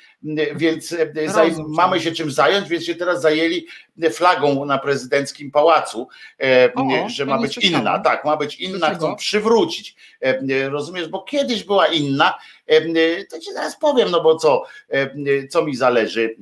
więc 0.57 0.93
e, 0.93 1.13
mamy 1.69 2.01
się 2.01 2.13
czym 2.13 2.31
zająć, 2.31 2.69
więc 2.69 2.85
się 2.85 2.95
teraz 2.95 3.23
zajęli 3.23 3.67
flagą 4.11 4.65
na 4.65 4.79
prezydenckim 4.79 5.51
pałacu, 5.51 6.09
e, 6.41 6.73
o, 6.75 7.09
że 7.09 7.27
ma 7.27 7.39
być 7.39 7.59
inna, 7.59 7.99
tak, 7.99 8.25
ma 8.25 8.37
być 8.37 8.57
inna, 8.57 8.95
chcą 8.95 9.17
przywrócić. 9.17 9.97
E, 10.21 10.69
rozumiesz, 10.69 11.09
bo 11.09 11.23
kiedyś 11.23 11.65
była 11.65 11.87
inna, 11.87 12.35
to 13.31 13.39
ci 13.39 13.53
zaraz 13.53 13.79
powiem, 13.79 14.11
no 14.11 14.23
bo 14.23 14.37
co, 14.37 14.65
co 15.51 15.65
mi 15.65 15.77
zależy, 15.77 16.37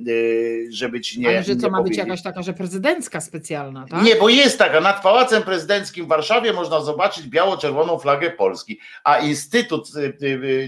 żeby 0.69 1.01
ci 1.01 1.19
nie. 1.19 1.29
Ale 1.29 1.43
że 1.43 1.55
co 1.55 1.69
ma 1.69 1.83
być 1.83 1.97
jakaś 1.97 2.21
taka, 2.21 2.41
że 2.41 2.53
prezydencka 2.53 3.21
specjalna, 3.21 3.85
tak? 3.89 4.03
Nie, 4.03 4.15
bo 4.15 4.29
jest 4.29 4.57
taka, 4.57 4.81
nad 4.81 5.03
Pałacem 5.03 5.43
Prezydenckim 5.43 6.05
w 6.05 6.07
Warszawie 6.07 6.53
można 6.53 6.81
zobaczyć 6.81 7.27
biało-czerwoną 7.27 7.99
flagę 7.99 8.31
Polski, 8.31 8.79
a 9.03 9.17
Instytut 9.17 9.91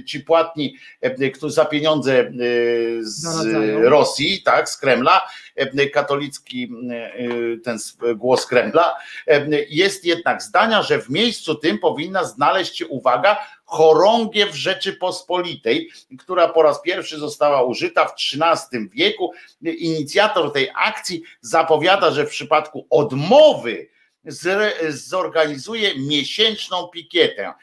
ci 0.05 0.19
płatni, 0.19 0.77
którzy 1.33 1.53
za 1.53 1.65
pieniądze 1.65 2.31
z 2.99 3.47
Rosji, 3.83 4.41
tak, 4.43 4.69
z 4.69 4.77
Kremla, 4.77 5.27
katolicki 5.93 6.69
ten 7.63 7.77
głos 8.15 8.45
Kremla, 8.45 8.95
jest 9.69 10.05
jednak 10.05 10.41
zdania, 10.41 10.83
że 10.83 11.01
w 11.01 11.09
miejscu 11.09 11.55
tym 11.55 11.79
powinna 11.79 12.23
znaleźć 12.23 12.77
się, 12.77 12.87
uwaga, 12.87 13.37
chorągiew 13.65 14.55
Rzeczypospolitej, 14.55 15.89
która 16.19 16.47
po 16.47 16.61
raz 16.61 16.81
pierwszy 16.81 17.17
została 17.17 17.63
użyta 17.63 18.05
w 18.05 18.13
XIII 18.13 18.89
wieku. 18.89 19.33
Inicjator 19.61 20.53
tej 20.53 20.69
akcji 20.75 21.23
zapowiada, 21.41 22.11
że 22.11 22.25
w 22.25 22.29
przypadku 22.29 22.87
odmowy 22.89 23.89
zorganizuje 24.89 25.91
miesięczną 25.99 26.87
pikietę. 26.87 27.53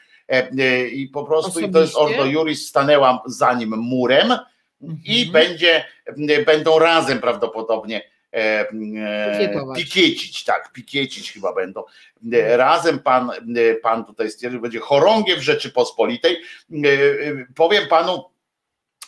I 0.91 1.09
po 1.13 1.23
prostu 1.23 1.49
Osobiście? 1.49 1.73
to 1.73 1.81
jest 1.81 1.95
Ordo 1.95 2.25
Juris 2.25 2.67
stanęła 2.67 3.23
za 3.25 3.53
nim 3.53 3.69
murem 3.77 4.37
i 5.05 5.23
mhm. 5.25 5.31
będzie, 5.31 5.85
będą 6.45 6.79
razem 6.79 7.19
prawdopodobnie 7.19 8.01
e, 8.33 8.69
e, 8.69 9.75
pikiecić, 9.75 10.43
tak, 10.43 10.71
pikiecić 10.71 11.31
chyba 11.31 11.53
będą. 11.53 11.83
E, 12.33 12.57
razem 12.57 12.99
pan, 12.99 13.31
pan 13.83 14.05
tutaj 14.05 14.31
stwierdził, 14.31 14.61
będzie 14.61 14.79
chorągiew 14.79 15.43
Rzeczypospolitej. 15.43 16.37
Powiem 17.55 17.87
panu, 17.87 18.23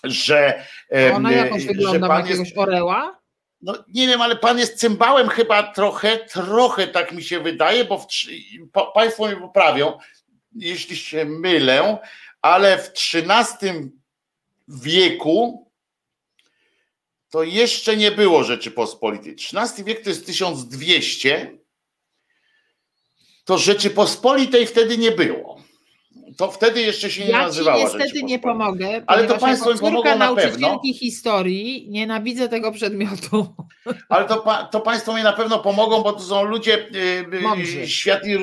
że. 0.03 0.65
Ona 1.13 1.31
jakoś 1.31 1.65
wygląda, 1.65 2.07
ma 2.07 2.19
jakiegoś 2.19 2.47
jest, 2.47 2.57
oreła? 2.57 3.19
No 3.61 3.73
nie 3.87 4.07
wiem, 4.07 4.21
ale 4.21 4.35
pan 4.35 4.59
jest 4.59 4.79
cymbałem 4.79 5.29
chyba 5.29 5.63
trochę, 5.63 6.17
trochę 6.17 6.87
tak 6.87 7.11
mi 7.11 7.23
się 7.23 7.39
wydaje, 7.39 7.85
bo 7.85 7.97
w, 7.97 8.07
po, 8.71 8.91
państwo 8.91 9.27
mnie 9.27 9.35
poprawią, 9.35 9.97
jeśli 10.55 10.95
się 10.95 11.25
mylę, 11.25 11.97
ale 12.41 12.77
w 12.77 12.91
XIII 13.13 13.91
wieku 14.67 15.62
to 17.33 17.43
jeszcze 17.43 17.97
nie 17.97 18.11
było 18.11 18.43
Rzeczypospolitej. 18.43 19.33
XIII 19.33 19.83
wiek 19.85 20.03
to 20.03 20.09
jest 20.09 20.25
1200. 20.25 21.57
to 23.45 23.57
Rzeczypospolitej 23.57 24.67
wtedy 24.67 24.97
nie 24.97 25.11
było. 25.11 25.61
To 26.37 26.51
wtedy 26.51 26.81
jeszcze 26.81 27.11
się 27.11 27.23
nie 27.25 27.31
ja 27.31 27.41
nazywała 27.41 27.77
ci 27.77 27.83
niestety 27.83 28.23
nie 28.23 28.39
pomogę, 28.39 29.03
Ale 29.07 29.27
to 29.27 29.37
państwo 29.37 29.73
mi 29.73 29.79
pomogą 29.79 30.17
na 30.17 30.35
pewno. 30.35 30.81
historii 30.93 31.87
nienawidzę 31.89 32.49
tego 32.49 32.71
przedmiotu. 32.71 33.55
Ale 34.09 34.27
to, 34.27 34.67
to 34.71 34.81
Państwo 34.81 35.13
mi 35.15 35.23
na 35.23 35.33
pewno 35.33 35.59
pomogą, 35.59 36.01
bo 36.01 36.13
to 36.13 36.19
są 36.19 36.43
ludzie 36.43 36.87
yy, 37.31 37.41
Mądrzy. 37.41 37.79
yy, 37.79 37.87
światli 37.87 38.37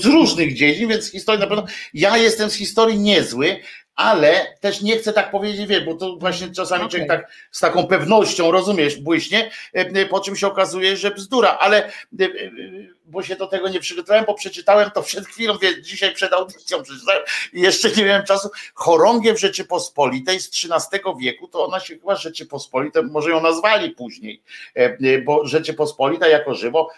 z 0.00 0.04
różnych 0.04 0.56
dziedzin, 0.56 0.88
więc 0.88 1.10
historii 1.10 1.40
na 1.40 1.46
pewno. 1.46 1.64
Ja 1.94 2.16
jestem 2.16 2.50
z 2.50 2.54
historii 2.54 2.98
niezły, 2.98 3.60
ale 3.96 4.56
też 4.60 4.82
nie 4.82 4.98
chcę 4.98 5.12
tak 5.12 5.30
powiedzieć, 5.30 5.66
wie, 5.66 5.80
bo 5.80 5.94
to 5.94 6.16
właśnie 6.16 6.50
czasami 6.50 6.84
Okej. 6.84 6.90
człowiek 6.90 7.08
tak 7.08 7.32
z 7.50 7.60
taką 7.60 7.86
pewnością, 7.86 8.50
rozumiesz, 8.50 8.96
błyśnie, 8.96 9.50
yy, 9.74 10.06
po 10.06 10.20
czym 10.20 10.36
się 10.36 10.46
okazuje, 10.46 10.96
że 10.96 11.10
bzdura, 11.10 11.58
ale 11.60 11.90
yy, 12.18 12.93
bo 13.04 13.22
się 13.22 13.36
do 13.36 13.46
tego 13.46 13.68
nie 13.68 13.80
przygotowałem, 13.80 14.24
bo 14.26 14.34
przeczytałem 14.34 14.90
to 14.90 15.02
przed 15.02 15.26
chwilą, 15.26 15.58
wie, 15.58 15.82
dzisiaj 15.82 16.14
przed 16.14 16.32
audycją 16.32 16.82
przeczytałem 16.82 17.22
i 17.52 17.60
jeszcze 17.60 17.90
nie 17.90 18.04
miałem 18.04 18.24
czasu. 18.24 18.48
Chorągiew 18.74 19.40
Rzeczypospolitej 19.40 20.40
z 20.40 20.48
XIII 20.48 21.02
wieku, 21.20 21.48
to 21.48 21.66
ona 21.66 21.80
się 21.80 21.98
chyba 21.98 22.16
Rzeczypospolite, 22.16 23.02
może 23.02 23.30
ją 23.30 23.42
nazwali 23.42 23.90
później, 23.90 24.42
e, 24.76 24.80
e, 24.80 25.18
bo 25.18 25.46
Rzeczypospolita 25.46 26.28
jako 26.28 26.54
żywo 26.54 26.90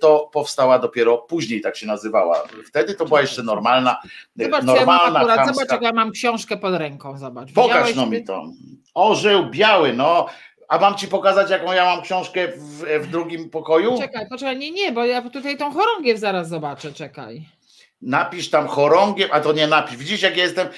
to 0.00 0.30
powstała 0.32 0.78
dopiero 0.78 1.18
później, 1.18 1.60
tak 1.60 1.76
się 1.76 1.86
nazywała. 1.86 2.42
Wtedy 2.66 2.94
to 2.94 3.04
była 3.04 3.20
jeszcze 3.20 3.42
normalna, 3.42 4.02
e, 4.40 4.44
Zobacz, 4.44 4.64
co 4.64 4.76
ja 4.76 4.76
normalna, 4.76 5.20
akurat, 5.20 5.46
zobacz, 5.46 5.70
jak 5.70 5.82
ja 5.82 5.92
mam 5.92 6.10
książkę 6.10 6.56
pod 6.56 6.74
ręką, 6.74 7.18
zobacz. 7.18 7.52
Pokaż 7.52 7.94
no 7.94 8.06
mi 8.06 8.24
to. 8.24 8.52
Orzeł 8.94 9.50
biały, 9.50 9.92
no. 9.92 10.26
A 10.68 10.78
mam 10.78 10.94
ci 10.94 11.08
pokazać, 11.08 11.50
jaką 11.50 11.72
ja 11.72 11.84
mam 11.84 12.02
książkę 12.02 12.48
w, 12.48 12.84
w 13.06 13.10
drugim 13.10 13.50
pokoju? 13.50 13.98
Czekaj, 13.98 14.26
poczekaj, 14.28 14.58
nie, 14.58 14.70
nie, 14.70 14.92
bo 14.92 15.04
ja 15.04 15.30
tutaj 15.30 15.56
tą 15.56 15.72
chorągiew 15.72 16.18
zaraz 16.18 16.48
zobaczę, 16.48 16.92
czekaj. 16.92 17.48
Napisz 18.02 18.50
tam 18.50 18.66
chorągiew, 18.66 19.28
a 19.32 19.40
to 19.40 19.52
nie 19.52 19.66
napisz. 19.66 19.96
Widzisz, 19.96 20.22
jak 20.22 20.36
ja 20.36 20.42
jestem. 20.44 20.68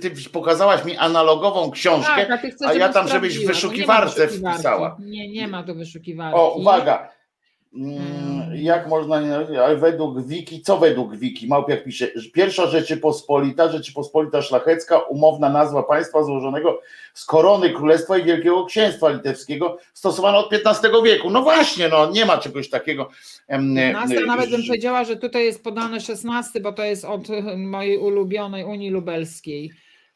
Ty 0.00 0.10
pokazałaś 0.32 0.84
mi 0.84 0.96
analogową 0.96 1.70
książkę, 1.70 2.26
Tak, 2.26 2.30
a, 2.44 2.48
chcesz, 2.48 2.68
a 2.68 2.74
ja 2.74 2.88
tam, 2.88 3.08
żebyś 3.08 3.36
w 3.36 3.40
nie 3.40 3.46
ma 3.46 3.52
wyszukiwarce 3.52 4.26
wyszukiwarki. 4.26 4.56
wpisała. 4.58 4.96
Nie, 5.00 5.28
nie 5.28 5.48
ma 5.48 5.62
tu 5.62 5.74
wyszukiwarki. 5.74 6.38
O, 6.40 6.54
uwaga. 6.54 7.08
Mm, 7.74 7.96
Mm. 7.98 8.56
Jak 8.56 8.88
można, 8.88 9.20
nie- 9.20 9.62
ale 9.64 9.76
według 9.76 10.22
Wiki, 10.26 10.62
co 10.62 10.76
według 10.78 11.16
Wiki? 11.16 11.46
Małpiak 11.48 11.84
pisze, 11.84 12.06
pierwsza 12.32 12.66
Rzeczypospolita, 12.66 13.72
Rzeczypospolita 13.72 14.42
Szlachecka, 14.42 14.98
umowna 14.98 15.48
nazwa 15.48 15.82
państwa 15.82 16.22
złożonego 16.22 16.80
z 17.14 17.24
korony 17.24 17.70
królestwa 17.70 18.18
i 18.18 18.24
wielkiego 18.24 18.64
księstwa 18.64 19.08
litewskiego, 19.10 19.78
stosowana 19.94 20.38
od 20.38 20.52
XV 20.52 20.88
wieku. 21.04 21.30
No 21.30 21.42
właśnie, 21.42 21.88
no 21.88 22.10
nie 22.10 22.24
ma 22.26 22.38
czegoś 22.38 22.70
takiego. 22.70 23.08
em, 23.48 23.74
Nas, 23.74 24.10
e, 24.10 24.20
nawet 24.26 24.50
bym 24.50 24.60
powiedziała, 24.66 25.04
że 25.04 25.16
tutaj 25.16 25.44
jest 25.44 25.64
podane 25.64 26.00
16, 26.00 26.60
bo 26.60 26.72
to 26.72 26.84
jest 26.84 27.04
od 27.04 27.28
mojej 27.56 27.98
ulubionej 27.98 28.64
Unii 28.64 28.90
Lubelskiej, 28.90 29.70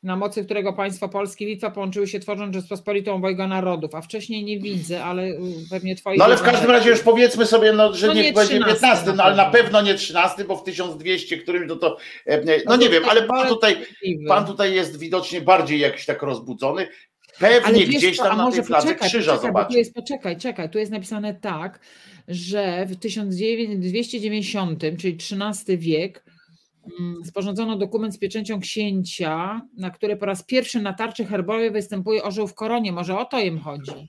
na 0.05 0.17
mocy 0.17 0.45
którego 0.45 0.73
państwo 0.73 1.09
Polski 1.09 1.45
i 1.45 1.47
Litwa 1.47 1.71
połączyły 1.71 2.07
się 2.09 2.21
tworząc 2.21 2.55
Rzeczpospolitą 2.55 3.15
Obojga 3.15 3.49
Narodów, 3.49 3.95
a 3.95 4.01
wcześniej 4.01 4.45
nie 4.45 4.59
widzę, 4.59 5.05
ale 5.05 5.23
y, 5.23 5.39
pewnie 5.71 5.97
twoi... 5.97 6.19
No 6.19 6.25
ale 6.25 6.37
w 6.37 6.43
każdym 6.43 6.71
razie 6.71 6.91
już 6.91 7.01
powiedzmy 7.01 7.47
sobie, 7.47 7.73
no, 7.73 7.95
że 7.95 8.07
No 8.07 8.13
nie, 8.13 8.23
nie 8.23 8.33
będzie 8.33 8.61
13 8.61 8.75
15, 8.75 9.07
na 9.07 9.13
no 9.15 9.23
ale 9.23 9.37
na 9.37 9.51
pewno. 9.51 9.83
nie 9.83 9.95
13, 9.95 10.45
bo 10.45 10.57
w 10.57 10.65
1200 10.65 11.39
którymś 11.39 11.69
to 11.69 11.77
to. 11.77 11.97
e, 12.27 12.45
No 12.45 12.53
No 12.67 12.77
nie 12.77 12.87
to 12.87 12.93
wiem, 12.93 13.05
ale 13.09 13.23
pan 13.23 13.49
tutaj, 13.49 13.77
pan 14.29 14.47
tutaj 14.47 14.75
jest 14.75 14.99
widocznie 14.99 15.41
bardziej 15.41 15.81
jakiś 15.81 16.07
tak 16.07 16.23
rozbudzony. 16.23 16.89
Ale 17.41 17.61
Pewnie 17.61 17.87
wiesz 17.87 17.97
gdzieś 17.97 18.17
tam 18.17 18.27
a 18.33 18.37
na 18.37 18.45
może 18.45 18.57
tej 18.57 18.65
fladze 18.65 18.87
poczekaj, 18.87 19.09
krzyża 19.09 19.33
poczekaj, 19.33 19.49
zobaczy. 19.51 19.73
Tu 19.73 19.79
jest, 19.79 19.95
poczekaj, 19.95 20.37
czekaj, 20.37 20.71
tu 20.71 20.79
jest 20.79 20.93
napisane 20.93 21.35
tak, 21.35 21.81
że 22.29 22.87
w 22.87 22.97
1290, 22.97 24.83
czyli 24.99 25.17
XIII 25.33 25.79
wiek, 25.79 26.25
sporządzono 27.24 27.77
dokument 27.77 28.15
z 28.15 28.19
pieczęcią 28.19 28.61
księcia, 28.61 29.61
na 29.77 29.90
które 29.90 30.16
po 30.16 30.27
raz 30.27 30.43
pierwszy 30.43 30.81
na 30.82 30.93
tarczy 30.93 31.24
herbowej 31.24 31.70
występuje 31.70 32.23
orzeł 32.23 32.47
w 32.47 32.55
koronie. 32.55 32.93
Może 32.93 33.19
o 33.19 33.24
to 33.24 33.40
im 33.40 33.59
chodzi. 33.59 34.09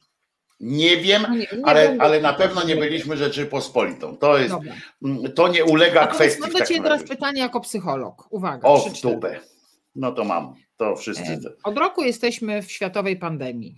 Nie 0.60 0.98
wiem, 0.98 1.22
No 1.30 1.36
nie, 1.36 1.48
nie 1.58 1.66
ale, 1.66 1.88
będę- 1.90 2.04
ale 2.04 2.22
na 2.22 2.34
pewno 2.34 2.64
nie 2.64 2.76
byliśmy 2.76 3.18
Rzeczypospolitą. 3.18 4.18
To 4.18 4.38
jest, 4.38 4.50
Dobra. 4.54 4.74
mm, 5.06 5.32
to 5.34 5.48
nie 5.48 5.66
ulega 5.66 6.02
A 6.02 6.08
kwestii. 6.08 6.42
mam 6.42 6.52
do 6.52 6.66
Ciebie 6.66 6.82
teraz 6.82 7.04
pytanie 7.04 7.42
jako 7.42 7.60
psycholog. 7.62 8.28
Uwaga. 8.30 8.68
O, 8.68 8.86
dupę. 9.04 9.40
No 9.96 10.12
to 10.12 10.24
mam. 10.24 10.56
To 10.78 10.96
wszyscy. 10.96 11.24
E, 11.34 11.40
Od 11.64 11.78
roku 11.78 12.04
jesteśmy 12.04 12.62
w 12.62 12.72
światowej 12.72 13.18
pandemii. 13.20 13.76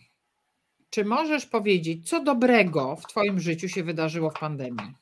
Czy 0.89 1.05
możesz 1.05 1.45
powiedzieć, 1.45 2.09
co 2.09 2.23
dobrego 2.23 2.95
w 2.95 3.05
Twoim 3.07 3.39
życiu 3.39 3.69
się 3.69 3.83
wydarzyło 3.83 4.29
w 4.29 4.39
pandemii? 4.39 4.93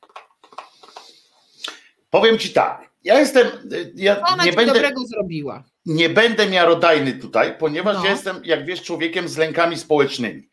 Powiem 2.09 2.37
ci 2.39 2.49
tak. 2.53 2.89
Ja 3.05 3.19
jestem. 3.19 3.47
Ja 3.95 4.21
ona 4.21 4.45
nie 4.45 4.53
będę, 4.53 4.73
dobrego 4.73 5.05
zrobiła? 5.05 5.63
nie 5.85 6.09
będę 6.09 6.49
miarodajny 6.49 7.13
tutaj, 7.13 7.57
ponieważ 7.59 7.95
No. 7.97 8.05
ja 8.05 8.11
jestem, 8.11 8.41
jak 8.43 8.65
wiesz, 8.65 8.81
człowiekiem 8.81 9.27
z 9.29 9.37
lękami 9.37 9.77
społecznymi. 9.77 10.49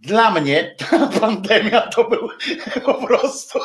Dla 0.00 0.30
mnie 0.30 0.74
ta 0.90 1.06
pandemia 1.20 1.80
to 1.80 2.04
był 2.04 2.28
po 2.84 2.94
prostu 2.94 3.58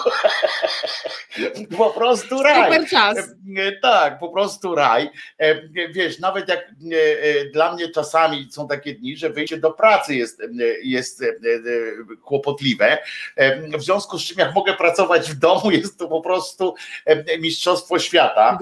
po 1.78 1.90
prostu 1.90 2.44
raj. 2.44 2.72
Super 2.74 2.90
czas. 2.90 3.18
E, 3.58 3.72
Tak, 3.82 4.20
po 4.20 4.30
prostu 4.30 4.76
raj. 4.76 5.10
E, 5.38 5.62
Wiesz, 5.88 6.20
nawet 6.20 6.50
jak 6.50 6.60
e, 6.60 7.46
dla 7.46 7.74
mnie 7.74 7.90
czasami 7.90 8.48
są 8.52 8.68
takie 8.68 8.94
dni, 8.94 9.18
że 9.18 9.30
wyjście 9.30 9.58
do 9.58 9.72
pracy 9.72 10.16
jest, 10.16 10.42
jest 10.84 11.24
kłopotliwe. 12.24 12.98
W 13.78 13.84
związku 13.84 14.20
z 14.20 14.24
czym, 14.24 14.38
jak 14.40 14.56
mogę 14.56 14.74
pracować 14.74 15.32
w 15.32 15.36
domu, 15.36 15.72
jest 15.72 16.00
to 16.00 16.08
po 16.08 16.22
prostu 16.22 16.76
mistrzostwo 17.40 18.00
świata. 18.00 18.58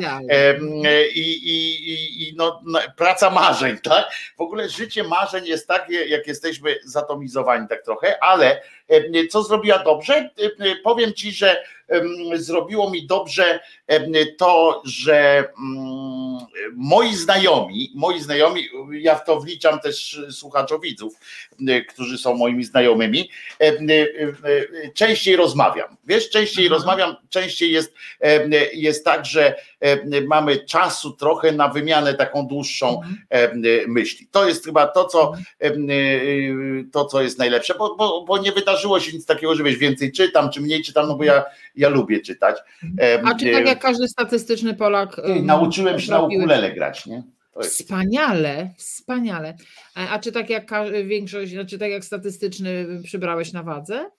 I, 1.15 1.19
i, 1.19 1.89
i, 1.93 2.29
i 2.29 2.35
no, 2.35 2.61
no, 2.65 2.79
praca 2.97 3.29
marzeń, 3.29 3.77
tak? 3.77 4.05
W 4.37 4.41
ogóle 4.41 4.69
życie 4.69 5.03
marzeń 5.03 5.45
jest 5.45 5.67
takie, 5.67 6.05
jak 6.05 6.27
jesteśmy 6.27 6.75
zatomizowani 6.83 7.58
tak 7.67 7.83
trochę, 7.83 8.23
ale 8.23 8.61
em, 8.87 9.03
co 9.29 9.43
zrobiła 9.43 9.79
dobrze? 9.79 10.15
Em, 10.15 10.29
Powiem 10.83 11.13
ci, 11.13 11.31
że 11.31 11.63
zrobiło 12.33 12.89
mi 12.89 13.07
dobrze 13.07 13.59
to, 14.37 14.81
że 14.85 15.37
mm, 15.59 16.37
moi 16.73 17.15
znajomi, 17.15 17.91
moi 17.95 18.21
znajomi, 18.21 18.63
ja 18.91 19.15
w 19.15 19.25
to 19.25 19.39
wliczam 19.39 19.79
też 19.79 20.21
słuchaczowidzów, 20.31 21.13
em, 21.67 21.85
którzy 21.89 22.17
są 22.17 22.33
moimi 22.33 22.63
znajomymi, 22.63 23.29
częściej 24.93 25.35
rozmawiam. 25.35 25.97
Wiesz, 26.05 26.29
częściej 26.29 26.65
Aha. 26.65 26.75
rozmawiam, 26.75 27.15
częściej 27.29 27.71
jest, 27.71 27.93
jest 28.73 29.05
tak, 29.05 29.25
że 29.25 29.55
mamy 30.27 30.57
czasu 30.57 31.11
trochę 31.11 31.51
na 31.51 31.67
wymianę 31.67 32.13
taką 32.13 32.47
dłuższą 32.47 33.01
Mhm. 33.01 33.61
myśli. 33.87 34.27
To 34.31 34.47
jest 34.47 34.65
chyba 34.65 34.87
to, 34.87 35.05
co, 35.05 35.33
e, 35.59 35.71
to, 36.91 37.05
co 37.05 37.21
jest 37.21 37.39
najlepsze, 37.39 37.75
bo, 37.75 37.95
bo, 37.95 38.21
bo 38.27 38.37
nie 38.37 38.51
wydarzyło 38.51 38.99
się 38.99 39.11
nic 39.11 39.25
takiego, 39.25 39.55
że 39.55 39.63
wiesz, 39.63 39.77
więcej 39.77 40.11
czytam, 40.11 40.51
czy 40.51 40.61
mniej 40.61 40.83
czytam, 40.83 41.07
no 41.07 41.15
bo 41.15 41.23
ja, 41.23 41.45
ja 41.79 41.89
lubię 41.89 42.19
czytać. 42.19 42.57
A 43.23 43.35
czy 43.35 43.51
tak 43.51 43.67
jak 43.67 43.79
każdy 43.79 44.07
statystyczny 44.07 44.73
Polak. 44.73 45.21
Nauczyłem 45.43 45.99
się 45.99 46.11
na 46.11 46.21
ukulele 46.21 46.71
grać, 46.71 47.05
nie? 47.05 47.23
Wspaniale, 47.61 48.69
wspaniale. 48.77 49.55
A, 49.95 50.19
czy 50.19 50.31
tak 50.31 50.49
jak 50.49 50.71
większość, 51.05 51.51
znaczy 51.51 51.79
tak 51.79 51.91
jak 51.91 52.05
statystyczny 52.05 52.85
przybrałeś 53.03 53.53
na 53.53 53.63
wadze? 53.63 54.09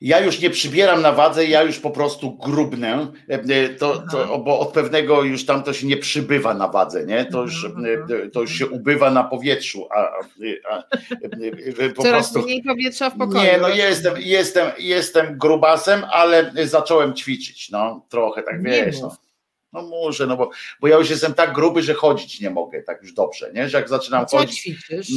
Ja 0.00 0.20
już 0.20 0.40
nie 0.40 0.50
przybieram 0.50 1.02
na 1.02 1.12
wadze, 1.12 1.46
ja 1.46 1.62
już 1.62 1.78
po 1.78 1.90
prostu 1.90 2.36
grubnę, 2.36 3.06
e, 3.28 3.68
to, 3.68 4.02
to, 4.12 4.38
bo 4.38 4.60
od 4.60 4.72
pewnego 4.72 5.22
już 5.22 5.46
tam 5.46 5.62
to 5.62 5.72
się 5.72 5.86
nie 5.86 5.96
przybywa 5.96 6.54
na 6.54 6.68
wadze, 6.68 7.06
nie? 7.06 7.24
To 7.24 7.42
już, 7.42 7.64
Mhm, 7.64 7.86
e, 7.86 7.88
mhm. 7.88 8.30
to 8.30 8.40
już 8.40 8.52
się 8.58 8.66
ubywa 8.66 9.10
na 9.10 9.24
powietrzu, 9.24 9.88
a, 9.90 10.00
a, 10.70 10.82
po 11.96 12.02
Coraz 12.02 12.32
prostu... 12.32 12.48
mniej 12.48 12.62
powietrza 12.62 13.10
w 13.10 13.18
pokoju. 13.18 13.44
Nie, 13.44 13.58
no 13.58 13.68
jestem, 13.68 14.14
jestem, 14.18 14.70
jestem 14.78 15.38
grubasem, 15.38 16.02
ale 16.12 16.52
zacząłem 16.64 17.14
ćwiczyć, 17.14 17.70
no 17.70 18.06
trochę 18.08 18.42
tak 18.42 18.62
wiesz. 18.62 19.00
No. 19.00 19.16
No 19.72 19.82
muszę, 19.82 20.26
no 20.26 20.36
bo, 20.36 20.50
bo 20.80 20.88
ja 20.88 20.96
już 20.96 21.10
jestem 21.10 21.34
tak 21.34 21.52
gruby, 21.52 21.82
że 21.82 21.94
chodzić 21.94 22.40
nie 22.40 22.50
mogę 22.50 22.82
tak 22.82 23.02
już 23.02 23.12
dobrze, 23.12 23.50
nie? 23.54 23.68
Że 23.68 23.78
jak 23.78 23.88
zaczynam 23.88 24.26
Co 24.26 24.36
chodzić. 24.38 24.58
ćwiczysz? 24.60 25.08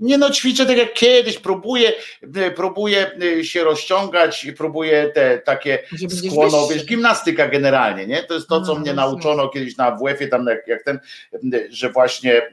Nie 0.00 0.18
no, 0.18 0.30
ćwiczę 0.30 0.66
tak 0.66 0.76
jak 0.76 0.92
kiedyś, 0.94 1.38
próbuję, 1.38 1.92
próbuję 2.56 3.10
się 3.42 3.64
rozciągać, 3.64 4.46
próbuję 4.56 5.10
te 5.14 5.38
takie 5.38 5.78
skłono, 6.28 6.68
wiesz, 6.68 6.84
gimnastyka 6.86 7.48
generalnie, 7.48 8.06
nie? 8.06 8.22
To 8.22 8.34
jest 8.34 8.48
to, 8.48 8.60
co 8.60 8.72
A, 8.72 8.78
mnie 8.78 8.92
rozumiem. 8.92 8.96
nauczono 8.96 9.48
kiedyś 9.48 9.76
na 9.76 9.90
WF-ie, 9.96 10.28
tam 10.28 10.46
jak, 10.46 10.66
jak 10.68 10.82
ten, 10.82 11.00
że 11.70 11.90
właśnie 11.90 12.36
e, 12.36 12.50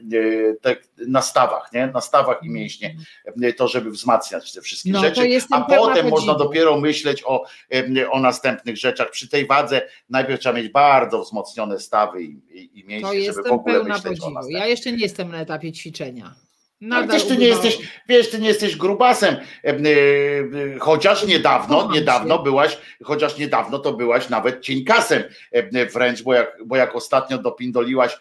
tak 0.62 0.80
na 1.08 1.22
stawach, 1.22 1.70
nie? 1.74 1.88
Na 1.88 2.02
stawach 2.02 2.44
i 2.44 2.50
mięśnie, 2.50 2.96
e, 3.44 3.54
to 3.54 3.68
żeby 3.68 3.92
wzmacniać 3.92 4.54
te 4.54 4.62
wszystkie 4.62 4.92
No, 4.92 5.00
rzeczy, 5.02 5.22
a 5.52 5.62
potem 5.62 6.10
można 6.10 6.34
dopiero 6.34 6.80
myśleć 6.80 7.24
o, 7.26 7.46
e, 7.74 8.10
o 8.10 8.20
następnych 8.20 8.78
rzeczach. 8.78 9.12
Przy 9.12 9.28
tej 9.30 9.46
wadze 9.46 9.82
najpierw 10.10 10.40
trzeba 10.40 10.56
mieć 10.58 10.70
bardzo 10.72 11.25
wzmocnione 11.26 11.80
stawy 11.80 12.24
i, 12.24 12.42
i, 12.52 12.80
i 12.80 12.82
To 12.84 12.90
mięśnie, 12.90 13.34
żeby 13.34 13.50
w 13.50 13.52
ogóle 13.52 13.76
pełna 13.76 13.94
myśleć 13.94 14.06
o 14.06 14.10
podziwu. 14.10 14.32
następnych. 14.32 14.62
Ja 14.62 14.68
jeszcze 14.68 14.92
nie 14.92 14.98
jestem 14.98 15.32
na 15.32 15.38
etapie 15.38 15.72
ćwiczenia. 15.72 16.36
Nadal 16.82 17.08
Przecież 17.08 17.28
ty 17.28 17.38
nie 17.38 17.48
jesteś, 17.48 17.78
wiesz, 18.10 18.30
ty 18.30 18.40
nie 18.40 18.48
jesteś 18.48 18.76
grubasem. 18.76 19.36
E, 19.36 19.70
e, 19.70 20.80
Chociaż 20.80 21.28
niedawno, 21.28 21.92
niedawno 21.92 22.40
byłaś, 22.44 22.78
chociaż 23.04 23.38
niedawno 23.38 23.80
to 23.80 23.94
byłaś 23.94 24.30
nawet 24.30 24.62
cieńkasem 24.62 25.24
e, 25.52 25.86
wręcz, 25.86 26.24
bo 26.24 26.34
jak, 26.34 26.58
bo 26.66 26.76
jak 26.76 26.96
ostatnio 26.96 27.38
dopindoliłaś 27.38 28.18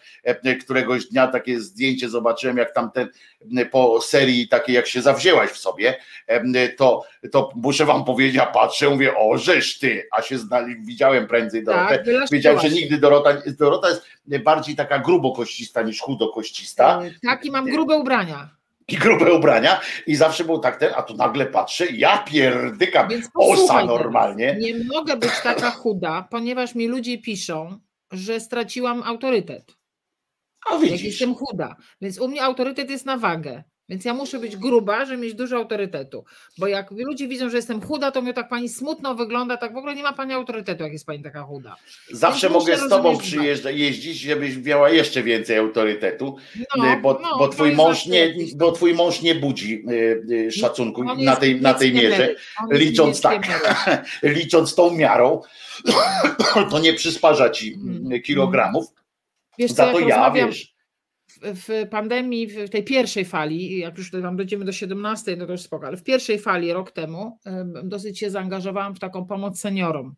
któregoś 0.61 1.05
dnia 1.05 1.27
takie 1.27 1.59
zdjęcie 1.59 2.09
zobaczyłem, 2.09 2.57
jak 2.57 2.73
tamten 2.73 3.07
e, 3.07 3.09
po 3.71 4.01
serii 4.01 4.47
takiej, 4.47 4.75
jak 4.75 4.87
się 4.87 5.01
zawzięłaś 5.01 5.49
w 5.49 5.57
sobie, 5.57 5.97
to, 6.77 7.03
to 7.31 7.49
muszę 7.55 7.85
wam 7.85 8.05
powiedzieć, 8.05 8.35
ja 8.35 8.45
patrzę, 8.45 8.89
mówię, 8.89 9.17
o 9.17 9.37
żeż 9.37 9.79
ty, 9.79 10.07
a 10.11 10.21
się 10.21 10.37
znali, 10.37 10.75
widziałem 10.81 11.27
prędzej 11.27 11.63
Dorotę. 11.63 11.97
Tak, 11.97 12.29
Wiedziałem, 12.31 12.59
że 12.59 12.69
nigdy 12.69 12.97
Dorota, 12.97 13.33
Dorota 13.59 13.87
jest 13.89 14.07
bardziej 14.43 14.75
taka 14.75 14.99
grubokoścista 14.99 15.81
niż 15.81 16.01
chudokoścista 16.01 17.01
Tak, 17.25 17.45
i 17.45 17.51
mam 17.51 17.65
grube 17.65 17.95
ubrania. 17.97 18.49
i 18.87 18.95
grube 18.97 19.33
ubrania 19.33 19.81
i 20.07 20.15
zawsze 20.15 20.43
był 20.43 20.59
tak 20.59 20.77
ten, 20.77 20.91
a 20.95 21.01
tu 21.01 21.15
nagle 21.15 21.45
patrzę, 21.45 21.85
ja 21.85 22.17
pierdykam, 22.17 23.09
osa 23.33 23.85
normalnie. 23.85 24.55
Nie 24.59 24.73
mogę 24.93 25.17
być 25.17 25.31
taka 25.43 25.71
chuda, 25.71 26.27
ponieważ 26.31 26.75
mi 26.75 26.87
ludzie 26.87 27.17
piszą, 27.17 27.79
że 28.11 28.39
straciłam 28.39 29.03
autorytet. 29.03 29.75
Jak 30.83 31.01
jestem 31.03 31.35
chuda. 31.35 31.75
Więc 32.01 32.19
u 32.19 32.27
mnie 32.27 32.43
autorytet 32.43 32.89
jest 32.89 33.05
na 33.05 33.17
wagę. 33.17 33.63
Więc 33.89 34.05
ja 34.05 34.13
muszę 34.13 34.39
być 34.39 34.57
gruba, 34.57 35.05
żeby 35.05 35.21
mieć 35.21 35.33
dużo 35.33 35.55
autorytetu. 35.57 36.25
Bo 36.57 36.67
jak 36.67 36.91
ludzie 36.91 37.27
widzą, 37.27 37.49
że 37.49 37.57
jestem 37.57 37.81
chuda, 37.81 38.11
to 38.11 38.21
mówią 38.21 38.33
tak 38.33 38.49
pani 38.49 38.69
smutno 38.69 39.15
wygląda, 39.15 39.57
tak 39.57 39.73
w 39.73 39.77
ogóle 39.77 39.95
nie 39.95 40.03
ma 40.03 40.13
pani 40.13 40.33
autorytetu, 40.33 40.83
jak 40.83 40.93
jest 40.93 41.05
pani 41.05 41.23
taka 41.23 41.43
chuda. 41.43 41.75
zawsze 42.11 42.49
mogę 42.49 42.77
z 42.77 42.89
tobą 42.89 43.17
przyjeżdżać, 43.17 43.75
jeździć, 43.75 44.19
żebyś 44.19 44.57
miała 44.57 44.89
jeszcze 44.89 45.23
więcej 45.23 45.57
autorytetu, 45.57 46.35
No, 46.77 46.93
y, 46.93 47.01
bo, 47.01 47.19
no, 47.23 47.37
bo, 47.37 47.47
twój 47.47 47.71
mąż 47.71 48.05
nie, 48.05 48.33
bo 48.55 48.71
twój 48.71 48.93
mąż 48.93 49.21
nie 49.21 49.35
budzi 49.35 49.83
y, 49.89 50.23
y, 50.31 50.51
szacunku 50.51 51.01
On 51.01 51.23
na 51.23 51.35
tej, 51.35 51.61
na 51.61 51.73
tej 51.73 51.93
mierze, 51.93 52.35
licząc 52.71 53.21
tak, 53.21 53.47
licząc 54.23 54.75
tą 54.75 54.91
miarą, 54.95 55.41
to 56.71 56.79
nie 56.79 56.93
przysparza 56.93 57.49
ci 57.49 57.73
Mhm. 57.73 58.05
mm, 58.05 58.21
kilogramów, 58.21 58.85
Wiesz 59.59 59.71
co, 59.71 59.75
za 59.75 59.85
jak 59.85 59.93
to 59.93 59.99
ja, 59.99 60.07
rozmawiam 60.07 60.49
wiesz, 60.49 60.67
w 60.67 60.75
w 61.43 61.89
pandemii, 61.89 62.47
w 62.47 62.69
tej 62.69 62.83
pierwszej 62.83 63.25
fali, 63.25 63.79
jak 63.79 63.97
już 63.97 64.11
tam 64.11 64.37
dojdziemy 64.37 64.65
do 64.65 64.71
17, 64.71 65.35
no 65.35 65.45
to 65.45 65.51
już 65.51 65.61
spoko, 65.61 65.87
ale 65.87 65.97
w 65.97 66.03
pierwszej 66.03 66.39
fali 66.39 66.73
rok 66.73 66.91
temu 66.91 67.39
em, 67.45 67.73
dosyć 67.83 68.19
się 68.19 68.29
zaangażowałam 68.29 68.95
w 68.95 68.99
taką 68.99 69.25
pomoc 69.25 69.59
seniorom. 69.59 70.15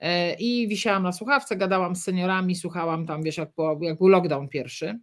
E, 0.00 0.34
I 0.34 0.68
wisiałam 0.68 1.02
na 1.02 1.12
słuchawce, 1.12 1.56
gadałam 1.56 1.96
z 1.96 2.02
seniorami, 2.02 2.54
słuchałam 2.54 3.06
tam, 3.06 3.22
wiesz, 3.22 3.36
jak, 3.36 3.54
było, 3.54 3.78
jak 3.82 3.98
był 3.98 4.08
lockdown 4.08 4.48
pierwszy. 4.48 4.98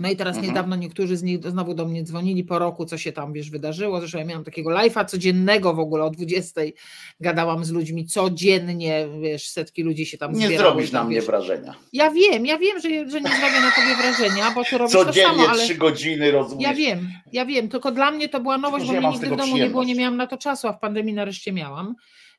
No 0.00 0.10
i 0.10 0.16
teraz 0.16 0.36
Mhm. 0.36 0.48
niedawno 0.54 0.76
niektórzy 0.76 1.16
z 1.16 1.22
nich 1.22 1.38
znowu 1.50 1.74
do 1.74 1.84
mnie 1.86 2.02
dzwonili 2.02 2.44
po 2.44 2.58
roku, 2.58 2.84
co 2.86 2.98
się 2.98 3.12
tam, 3.12 3.32
wiesz, 3.32 3.50
wydarzyło. 3.50 4.00
Zresztą 4.00 4.18
ja 4.18 4.24
miałam 4.24 4.44
takiego 4.44 4.70
live'a 4.70 5.04
codziennego 5.06 5.74
w 5.74 5.78
ogóle 5.78 6.04
o 6.04 6.10
20. 6.10 6.60
Gadałam 7.20 7.64
z 7.64 7.70
ludźmi 7.70 8.06
codziennie, 8.06 9.06
wiesz, 9.22 9.48
setki 9.48 9.82
ludzi 9.82 10.06
się 10.06 10.18
tam 10.18 10.32
nie 10.32 10.46
zbierały. 10.46 10.70
zrobisz 10.70 10.90
tam, 10.90 11.00
na 11.02 11.06
mnie 11.08 11.16
wiesz, 11.16 11.26
wrażenia. 11.26 11.74
ja 11.92 12.10
wiem, 12.10 12.46
ja 12.46 12.58
wiem, 12.58 12.80
że, 12.80 12.88
że 12.88 13.20
nie 13.20 13.30
zrobię 13.30 13.60
na 13.60 13.70
tobie 13.70 13.96
wrażenia, 14.02 14.50
bo 14.54 14.64
ty 14.64 14.78
robisz 14.78 14.92
to 14.92 15.04
Codziennie 15.04 15.30
samo, 15.36 15.48
ale 15.48 15.64
trzy 15.64 15.74
godziny, 15.74 16.30
rozumiesz? 16.30 16.64
ja 16.68 16.74
wiem, 16.74 17.08
ja 17.32 17.46
wiem, 17.46 17.68
tylko 17.68 17.90
dla 17.90 18.10
mnie 18.10 18.28
to 18.28 18.40
była 18.40 18.58
nowość, 18.58 18.86
bo 18.86 18.92
ja 18.92 19.00
mnie 19.00 19.10
nigdy 19.10 19.26
w 19.30 19.36
domu 19.36 19.56
nie 19.56 19.66
było, 19.70 19.84
nie 19.84 19.94
miałam 19.94 20.16
na 20.16 20.26
to 20.26 20.36
czasu, 20.38 20.68
a 20.68 20.72
w 20.72 20.80
pandemii 20.80 21.14
nareszcie 21.14 21.52
miałam. 21.52 21.94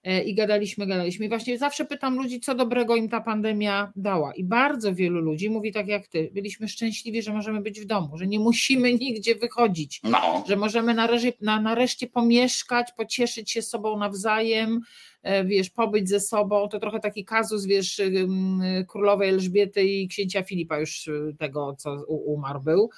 E, 0.05 0.23
I 0.23 0.35
gadaliśmy, 0.35 0.87
gadaliśmy. 0.87 1.25
I 1.25 1.29
właśnie 1.29 1.57
zawsze 1.57 1.85
pytam 1.85 2.15
ludzi, 2.15 2.39
co 2.39 2.55
dobrego 2.55 2.95
im 2.95 3.09
ta 3.09 3.21
pandemia 3.21 3.91
dała. 3.95 4.33
I 4.33 4.43
bardzo 4.43 4.95
wielu 4.95 5.21
ludzi 5.21 5.49
mówi 5.49 5.71
tak 5.71 5.87
jak 5.87 6.07
ty. 6.07 6.29
Byliśmy 6.33 6.67
szczęśliwi, 6.67 7.21
że 7.21 7.33
możemy 7.33 7.61
być 7.61 7.81
w 7.81 7.85
domu, 7.85 8.17
że 8.17 8.27
nie 8.27 8.39
musimy 8.39 8.93
nigdzie 9.03 9.35
wychodzić, 9.35 10.01
No. 10.03 10.43
że 10.47 10.55
możemy 10.55 10.93
nareszcie, 10.93 11.33
na, 11.41 11.61
nareszcie 11.61 12.07
pomieszkać, 12.07 12.87
pocieszyć 12.97 13.51
się 13.51 13.61
sobą 13.61 13.97
nawzajem, 13.97 14.81
e, 15.23 15.45
wiesz, 15.45 15.69
pobyć 15.69 16.09
ze 16.09 16.19
sobą. 16.19 16.69
To 16.69 16.79
trochę 16.79 16.99
taki 16.99 17.25
kazus, 17.25 17.65
wiesz, 17.65 18.01
królowej 18.87 19.29
Elżbiety 19.29 19.83
i 19.83 20.07
księcia 20.07 20.43
Filipa 20.43 20.79
już 20.79 21.07
y, 21.07 21.35
tego, 21.39 21.75
co 21.77 22.05
umarł 22.07 22.61
był, 22.61 22.89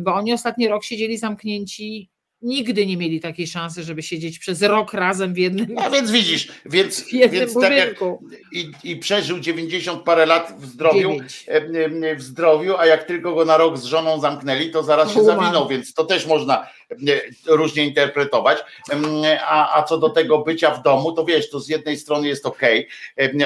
bo 0.00 0.14
oni 0.14 0.32
ostatni 0.32 0.68
rok 0.68 0.84
siedzieli 0.84 1.18
zamknięci, 1.18 2.11
nigdy 2.42 2.86
nie 2.86 2.96
mieli 2.96 3.20
takiej 3.20 3.46
szansy, 3.46 3.82
żeby 3.82 4.02
siedzieć 4.02 4.38
przez 4.38 4.62
rok 4.62 4.94
razem 4.94 5.34
w 5.34 5.38
jednym, 5.38 5.78
A 5.78 5.90
więc 5.90 6.10
widzisz, 6.10 6.48
więc, 6.64 7.04
więc 7.32 7.54
tak 7.54 7.76
jak 7.76 8.00
i, 8.52 8.70
i 8.84 8.96
przeżył 8.96 9.40
90 9.40 10.02
parę 10.02 10.26
lat 10.26 10.54
w 10.58 10.66
zdrowiu, 10.66 11.16
e, 11.46 12.16
w 12.16 12.22
zdrowiu, 12.22 12.76
a 12.76 12.86
jak 12.86 13.04
tylko 13.04 13.34
go 13.34 13.44
na 13.44 13.56
rok 13.56 13.78
z 13.78 13.84
żoną 13.84 14.20
zamknęli, 14.20 14.70
to 14.70 14.82
zaraz 14.82 15.14
się 15.14 15.24
zawinął, 15.24 15.68
więc 15.68 15.94
to 15.94 16.04
też 16.04 16.26
można 16.26 16.66
różnie 17.46 17.84
interpretować. 17.84 18.58
A, 19.40 19.78
a 19.78 19.82
co 19.82 19.98
do 19.98 20.08
tego 20.08 20.38
bycia 20.38 20.70
w 20.70 20.82
domu, 20.82 21.12
to 21.12 21.24
wiesz, 21.24 21.50
to 21.50 21.60
z 21.60 21.68
jednej 21.68 21.96
strony 21.96 22.28
jest 22.28 22.46
ok, 22.46 22.60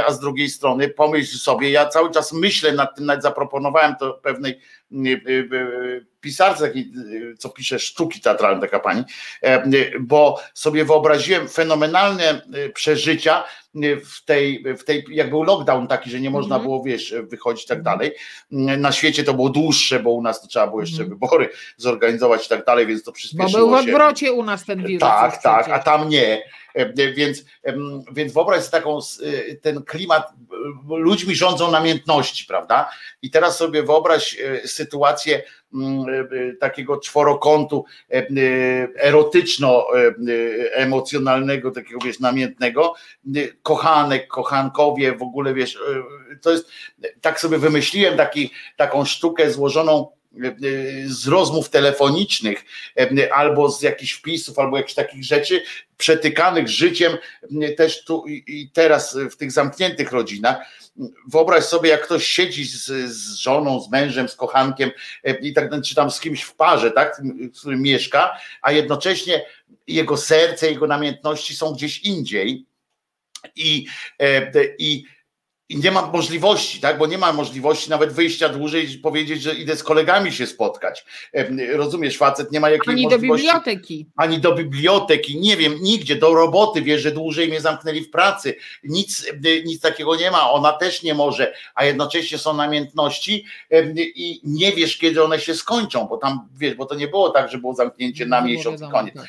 a 0.06 0.12
z 0.12 0.20
drugiej 0.20 0.48
strony 0.48 0.88
pomyśl 0.88 1.38
sobie, 1.38 1.70
ja 1.70 1.86
cały 1.86 2.10
czas 2.10 2.32
myślę 2.32 2.72
nad 2.72 2.96
tym, 2.96 3.06
nawet 3.06 3.22
zaproponowałem 3.22 3.96
to 4.00 4.12
pewnej 4.12 4.60
pisarce, 6.26 6.66
takiej, 6.68 6.92
e, 7.32 7.36
co 7.36 7.48
pisze 7.48 7.78
sztuki 7.78 8.20
teatralne, 8.20 8.60
taka 8.60 8.80
pani, 8.80 9.02
e, 9.42 9.62
bo 10.00 10.40
sobie 10.54 10.84
wyobraziłem 10.84 11.48
fenomenalne 11.48 12.24
e, 12.54 12.68
przeżycia 12.68 13.44
e, 13.74 13.96
w 13.96 14.24
tej, 14.24 14.64
w 14.78 14.84
tej, 14.84 15.04
jak 15.10 15.30
był 15.30 15.42
lockdown 15.42 15.86
taki, 15.88 16.10
że 16.10 16.20
nie 16.20 16.30
można 16.30 16.56
Mhm. 16.56 16.62
było, 16.62 16.82
wiesz, 16.84 17.14
wychodzić 17.22 17.64
i 17.64 17.68
tak 17.68 17.82
dalej. 17.82 18.12
Na 18.50 18.92
świecie 18.92 19.24
to 19.24 19.34
było 19.34 19.48
dłuższe, 19.48 20.00
bo 20.00 20.10
u 20.10 20.22
nas 20.22 20.40
to 20.42 20.46
trzeba 20.46 20.66
było 20.66 20.80
jeszcze 20.80 21.02
Mhm. 21.02 21.10
wybory 21.18 21.48
zorganizować 21.76 22.46
i 22.46 22.48
tak 22.48 22.64
dalej, 22.64 22.86
więc 22.86 23.02
to 23.02 23.10
Bo 23.10 23.14
przyspieszyło 23.14 23.68
był 23.68 23.76
w 23.78 23.84
się. 23.84 23.90
odwrocie 23.92 24.32
u 24.32 24.42
nas 24.44 24.64
ten 24.64 24.82
wirus. 24.86 25.00
Tak, 25.00 25.42
tak, 25.42 25.68
a 25.68 25.78
tam 25.78 26.08
nie. 26.08 26.42
E, 26.76 27.12
Więc, 27.12 27.44
więc 28.12 28.32
wyobraź 28.32 28.62
sobie 28.62 28.70
taką, 28.70 28.98
e, 28.98 29.00
ten 29.54 29.82
klimat, 29.82 30.28
e, 30.28 30.32
ludźmi 30.88 31.34
rządzą 31.34 31.70
namiętności, 31.70 32.46
prawda? 32.46 32.90
I 33.22 33.30
teraz 33.30 33.56
sobie 33.56 33.82
wyobraź 33.82 34.36
sytuację 34.64 35.42
mm, 35.74 36.06
takiego 36.60 36.98
czworokątu 36.98 37.84
erotyczno-emocjonalnego, 38.96 41.70
takiego 41.70 41.98
wiesz, 42.04 42.20
namiętnego, 42.20 42.94
kochanek, 43.62 44.28
kochankowie, 44.28 45.12
w 45.12 45.22
ogóle 45.22 45.54
wiesz, 45.54 45.78
to 46.42 46.50
jest, 46.50 46.70
tak 47.20 47.40
sobie 47.40 47.58
wymyśliłem 47.58 48.16
taki, 48.16 48.50
taką 48.76 49.04
sztukę 49.04 49.50
złożoną 49.50 50.15
z 51.06 51.26
rozmów 51.26 51.70
telefonicznych 51.70 52.64
albo 53.34 53.70
z 53.70 53.82
jakichś 53.82 54.12
wpisów, 54.12 54.58
albo 54.58 54.76
jakichś 54.76 54.94
takich 54.94 55.24
rzeczy 55.24 55.62
przetykanych 55.96 56.68
życiem 56.68 57.12
też 57.76 58.04
tu 58.04 58.24
i 58.26 58.70
teraz 58.72 59.16
w 59.30 59.36
tych 59.36 59.52
zamkniętych 59.52 60.12
rodzinach. 60.12 60.56
Wyobraź 61.28 61.64
sobie, 61.64 61.90
jak 61.90 62.04
ktoś 62.04 62.26
siedzi 62.26 62.64
z, 62.64 62.84
z 63.12 63.34
żoną, 63.34 63.80
z 63.80 63.90
mężem, 63.90 64.28
z 64.28 64.36
kochankiem 64.36 64.90
i 65.42 65.52
tak 65.52 65.70
czy 65.84 65.94
tam 65.94 66.10
z 66.10 66.20
kimś 66.20 66.42
w 66.42 66.54
parze, 66.54 66.90
tak, 66.90 67.22
z 67.52 67.60
którym 67.60 67.82
mieszka, 67.82 68.38
a 68.62 68.72
jednocześnie 68.72 69.44
jego 69.86 70.16
serce, 70.16 70.70
jego 70.70 70.86
namiętności 70.86 71.56
są 71.56 71.72
gdzieś 71.72 71.98
indziej. 71.98 72.66
I, 73.56 73.86
i 74.78 75.04
i 75.68 75.76
nie 75.78 75.90
ma 75.90 76.06
możliwości, 76.06 76.80
tak? 76.80 76.98
Bo 76.98 77.06
nie 77.06 77.18
ma 77.18 77.32
możliwości 77.32 77.90
nawet 77.90 78.12
wyjścia 78.12 78.48
dłużej 78.48 78.92
i 78.92 78.98
powiedzieć, 78.98 79.42
że 79.42 79.54
idę 79.54 79.76
z 79.76 79.82
kolegami 79.82 80.32
się 80.32 80.46
spotkać. 80.46 81.04
Rozumiesz, 81.72 82.18
facet 82.18 82.52
nie 82.52 82.60
ma 82.60 82.70
jakiej 82.70 82.92
Ani 82.92 83.02
do 83.02 83.10
możliwości 83.10 83.46
biblioteki. 83.46 84.06
ani 84.16 84.38
do 84.38 84.54
biblioteki, 84.54 85.40
nie 85.40 85.56
wiem, 85.56 85.74
nigdzie, 85.80 86.16
do 86.16 86.34
roboty, 86.34 86.82
wie, 86.82 86.98
że 86.98 87.10
dłużej 87.12 87.48
mnie 87.48 87.60
zamknęli 87.60 88.00
w 88.00 88.10
pracy, 88.10 88.56
nic, 88.84 89.26
y, 89.46 89.62
nic 89.64 89.80
takiego 89.80 90.16
nie 90.16 90.30
ma, 90.30 90.50
ona 90.50 90.72
też 90.72 91.02
nie 91.02 91.14
może, 91.14 91.54
a 91.74 91.84
jednocześnie 91.84 92.38
są 92.38 92.54
namiętności 92.54 93.44
i 93.96 94.40
nie 94.44 94.72
wiesz, 94.72 94.98
kiedy 94.98 95.24
one 95.24 95.40
się 95.40 95.54
skończą, 95.54 96.06
bo 96.06 96.16
tam, 96.16 96.48
wiesz, 96.56 96.74
bo 96.74 96.86
to 96.86 96.94
nie 96.94 97.08
było 97.08 97.30
tak, 97.30 97.50
że 97.50 97.58
było 97.58 97.74
zamknięcie 97.74 98.26
na 98.26 98.40
Nie 98.40 98.46
miesiąc 98.46 98.80
i 98.80 98.82
wiadomo, 98.82 98.98
koniec. 98.98 99.14
tak. 99.14 99.26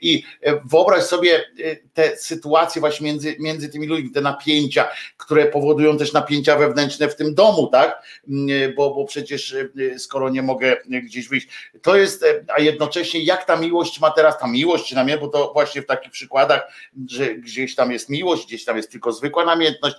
I 0.00 0.24
e, 0.42 0.60
wyobraź 0.64 1.02
sobie 1.04 1.36
e, 1.36 1.76
te 1.94 2.16
sytuacje 2.16 2.80
właśnie 2.80 3.06
między, 3.06 3.36
między 3.38 3.68
tymi 3.68 3.86
ludźmi, 3.86 4.10
te 4.10 4.20
napięcia, 4.20 4.88
które 5.16 5.47
powodują 5.48 5.98
też 5.98 6.12
napięcia 6.12 6.56
wewnętrzne 6.56 7.08
w 7.08 7.16
tym 7.16 7.34
domu, 7.34 7.66
tak? 7.66 8.02
Mm, 8.28 8.74
Bo, 8.74 8.94
bo 8.94 9.04
przecież 9.04 9.54
e, 9.94 9.98
skoro 9.98 10.28
nie 10.30 10.42
mogę 10.42 10.76
gdzieś 11.02 11.28
wyjść, 11.28 11.48
to 11.82 11.96
jest, 11.96 12.22
e, 12.22 12.44
a 12.56 12.60
jednocześnie 12.60 13.20
jak 13.22 13.44
ta 13.44 13.56
miłość 13.56 14.00
ma 14.00 14.10
teraz, 14.10 14.38
ta 14.38 14.46
miłość 14.46 14.92
na 14.92 15.04
mnie, 15.04 15.18
bo 15.18 15.28
to 15.28 15.50
właśnie 15.52 15.82
w 15.82 15.86
takich 15.86 16.10
przykładach, 16.12 16.72
że 17.08 17.34
gdzieś 17.34 17.74
tam 17.74 17.92
jest 17.92 18.08
miłość, 18.08 18.46
gdzieś 18.46 18.64
tam 18.64 18.76
jest 18.76 18.90
tylko 18.90 19.12
zwykła 19.12 19.44
namiętność, 19.44 19.96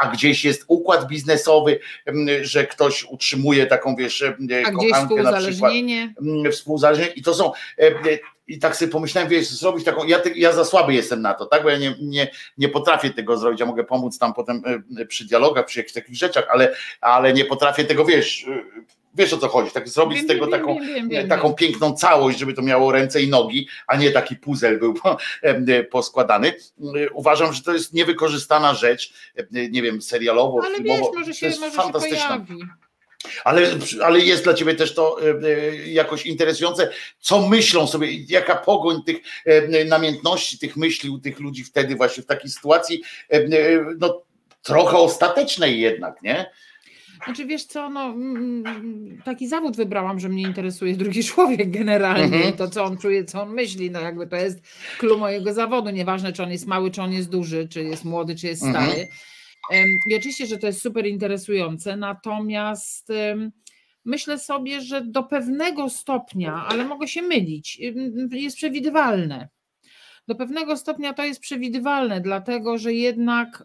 a 0.00 0.08
gdzieś 0.08 0.44
jest 0.44 0.64
układ 0.68 1.06
biznesowy, 1.06 1.78
m, 2.06 2.26
że 2.42 2.66
ktoś 2.66 3.04
utrzymuje 3.04 3.66
taką, 3.66 3.96
wiesz, 3.96 4.22
e, 4.22 4.36
A 4.66 4.70
kochankę 4.70 4.88
na 4.94 5.06
przykład 5.06 5.42
współuzależnienie. 5.42 6.14
mm, 6.22 6.52
współzależnienie 6.52 7.12
i 7.12 7.22
to 7.22 7.34
są 7.34 7.52
e, 7.78 7.90
i 8.46 8.58
tak 8.58 8.76
sobie 8.76 8.92
pomyślałem, 8.92 9.30
wiesz, 9.30 9.48
zrobić 9.48 9.84
taką, 9.84 10.04
ja, 10.04 10.20
ja 10.36 10.52
za 10.52 10.64
słaby 10.64 10.94
jestem 10.94 11.22
na 11.22 11.34
to, 11.34 11.46
tak, 11.46 11.62
bo 11.62 11.70
ja 11.70 11.78
nie, 11.78 11.94
nie, 12.02 12.30
nie 12.58 12.68
potrafię 12.68 13.10
tego 13.10 13.36
zrobić, 13.36 13.60
ja 13.60 13.66
mogę 13.66 13.84
pomóc 13.84 14.18
tam 14.18 14.34
potem 14.34 14.62
e, 14.98 15.06
przy 15.06 15.24
dialogach, 15.24 15.66
przy 15.66 15.78
jakichś 15.80 15.94
takich 15.94 16.16
rzeczach, 16.16 16.46
ale, 16.52 16.74
ale 17.00 17.32
nie 17.32 17.44
potrafię 17.44 17.84
tego, 17.84 18.04
wiesz, 18.04 18.46
e, 18.48 18.64
Wiesz 19.16 19.32
o 19.32 19.38
co 19.38 19.48
chodzi, 19.48 19.70
tak 19.70 19.88
zrobić 19.88 20.18
Wiem, 20.18 20.24
z 20.24 20.28
tego 20.28 20.46
wiem, 20.46 20.60
taką, 20.60 20.78
wiem, 21.08 21.28
taką 21.28 21.54
piękną 21.54 21.92
całość, 21.96 22.38
żeby 22.38 22.54
to 22.54 22.62
miało 22.62 22.92
ręce 22.92 23.22
i 23.22 23.28
nogi, 23.28 23.68
a 23.86 23.96
nie 23.96 24.10
taki 24.10 24.36
puzel 24.36 24.78
był 24.78 24.94
poskładany. 25.90 26.52
Uważam, 27.12 27.52
że 27.52 27.62
to 27.62 27.72
jest 27.72 27.92
niewykorzystana 27.92 28.74
rzecz, 28.74 29.12
nie 29.50 29.82
wiem, 29.82 30.02
serialowo, 30.02 30.60
Ale 30.64 30.70
wiesz, 30.70 30.78
filmowo. 30.78 31.12
może 31.14 31.30
to 31.30 31.32
się, 31.32 31.46
jest 31.46 31.60
może 31.60 31.72
się 31.72 31.76
fantastyczna. 31.76 32.28
pojawi. 32.28 32.64
Ale, 33.44 33.70
ale 34.02 34.20
jest 34.20 34.44
dla 34.44 34.54
ciebie 34.54 34.74
też 34.74 34.94
to 34.94 35.18
e, 35.22 35.30
e, 35.48 35.76
jakoś 35.76 36.26
interesujące, 36.26 36.90
co 37.20 37.48
myślą 37.48 37.86
sobie, 37.86 38.08
jaka 38.12 38.56
pogoń 38.56 39.02
tych 39.06 39.16
e, 39.44 39.84
namiętności, 39.84 40.58
tych 40.58 40.76
myśli 40.76 41.10
u 41.10 41.18
tych 41.18 41.40
ludzi 41.40 41.64
wtedy 41.64 41.96
właśnie 41.96 42.22
w 42.22 42.26
takiej 42.26 42.50
sytuacji, 42.50 43.02
no 43.98 44.22
trochę 44.62 44.96
ostatecznej 44.96 45.80
jednak, 45.80 46.22
nie? 46.22 46.46
Znaczy 47.24 47.44
wiesz 47.46 47.64
co, 47.64 47.90
no 47.90 48.14
taki 49.24 49.48
zawód 49.48 49.76
wybrałam, 49.76 50.20
że 50.20 50.28
mnie 50.28 50.42
interesuje 50.42 50.94
drugi 50.96 51.24
człowiek 51.24 51.70
generalnie, 51.70 52.36
Mhm. 52.36 52.52
to 52.52 52.68
co 52.70 52.84
on 52.84 52.98
czuje, 52.98 53.24
co 53.24 53.42
on 53.42 53.54
myśli, 53.54 53.90
no 53.90 54.00
jakby 54.00 54.26
to 54.26 54.36
jest 54.36 54.58
clue 54.98 55.18
mojego 55.18 55.52
zawodu, 55.52 55.90
nieważne 55.90 56.32
czy 56.32 56.42
on 56.42 56.50
jest 56.52 56.66
mały, 56.66 56.90
czy 56.90 57.02
on 57.02 57.12
jest 57.12 57.30
duży, 57.30 57.68
czy 57.68 57.82
jest 57.84 58.04
młody, 58.04 58.34
czy 58.36 58.46
jest 58.46 58.62
Mhm. 58.62 58.84
stary. 58.86 59.08
I 60.10 60.14
oczywiście, 60.16 60.46
że 60.46 60.58
to 60.58 60.66
jest 60.66 60.82
super 60.82 61.06
interesujące, 61.06 61.96
natomiast 61.96 63.08
myślę 64.04 64.38
sobie, 64.38 64.80
że 64.80 65.00
do 65.04 65.22
pewnego 65.22 65.90
stopnia, 65.90 66.66
ale 66.68 66.84
mogę 66.84 67.08
się 67.08 67.22
mylić, 67.22 67.80
jest 68.30 68.56
przewidywalne. 68.56 69.48
Do 70.28 70.34
pewnego 70.34 70.76
stopnia 70.76 71.14
to 71.14 71.24
jest 71.24 71.40
przewidywalne, 71.40 72.20
dlatego 72.20 72.78
że 72.78 72.92
jednak 72.94 73.64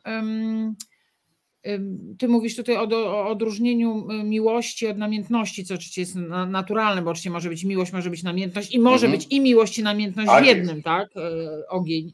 ty 2.20 2.28
mówisz 2.28 2.56
tutaj 2.56 2.78
o, 2.78 2.82
o 2.92 3.28
odróżnieniu 3.30 4.08
miłości 4.24 4.88
od 4.88 4.98
namiętności, 4.98 5.66
co 5.66 5.74
oczywiście 5.74 6.02
jest 6.02 6.16
na- 6.16 6.46
naturalne, 6.46 7.02
bo 7.02 7.10
oczywiście 7.12 7.30
może 7.30 7.50
być 7.50 7.64
miłość, 7.64 7.94
może 7.94 8.10
być 8.10 8.24
namiętność 8.24 8.72
i 8.76 8.80
może 8.80 9.06
Mhm. 9.06 9.12
być 9.12 9.28
i 9.32 9.42
miłość 9.42 9.80
i 9.80 9.84
namiętność 9.84 10.28
Tak 10.30 10.44
w 10.44 10.48
jest. 10.48 10.58
jednym, 10.58 10.84
tak? 10.84 11.10
E, 11.18 11.68
Ogień, 11.70 12.12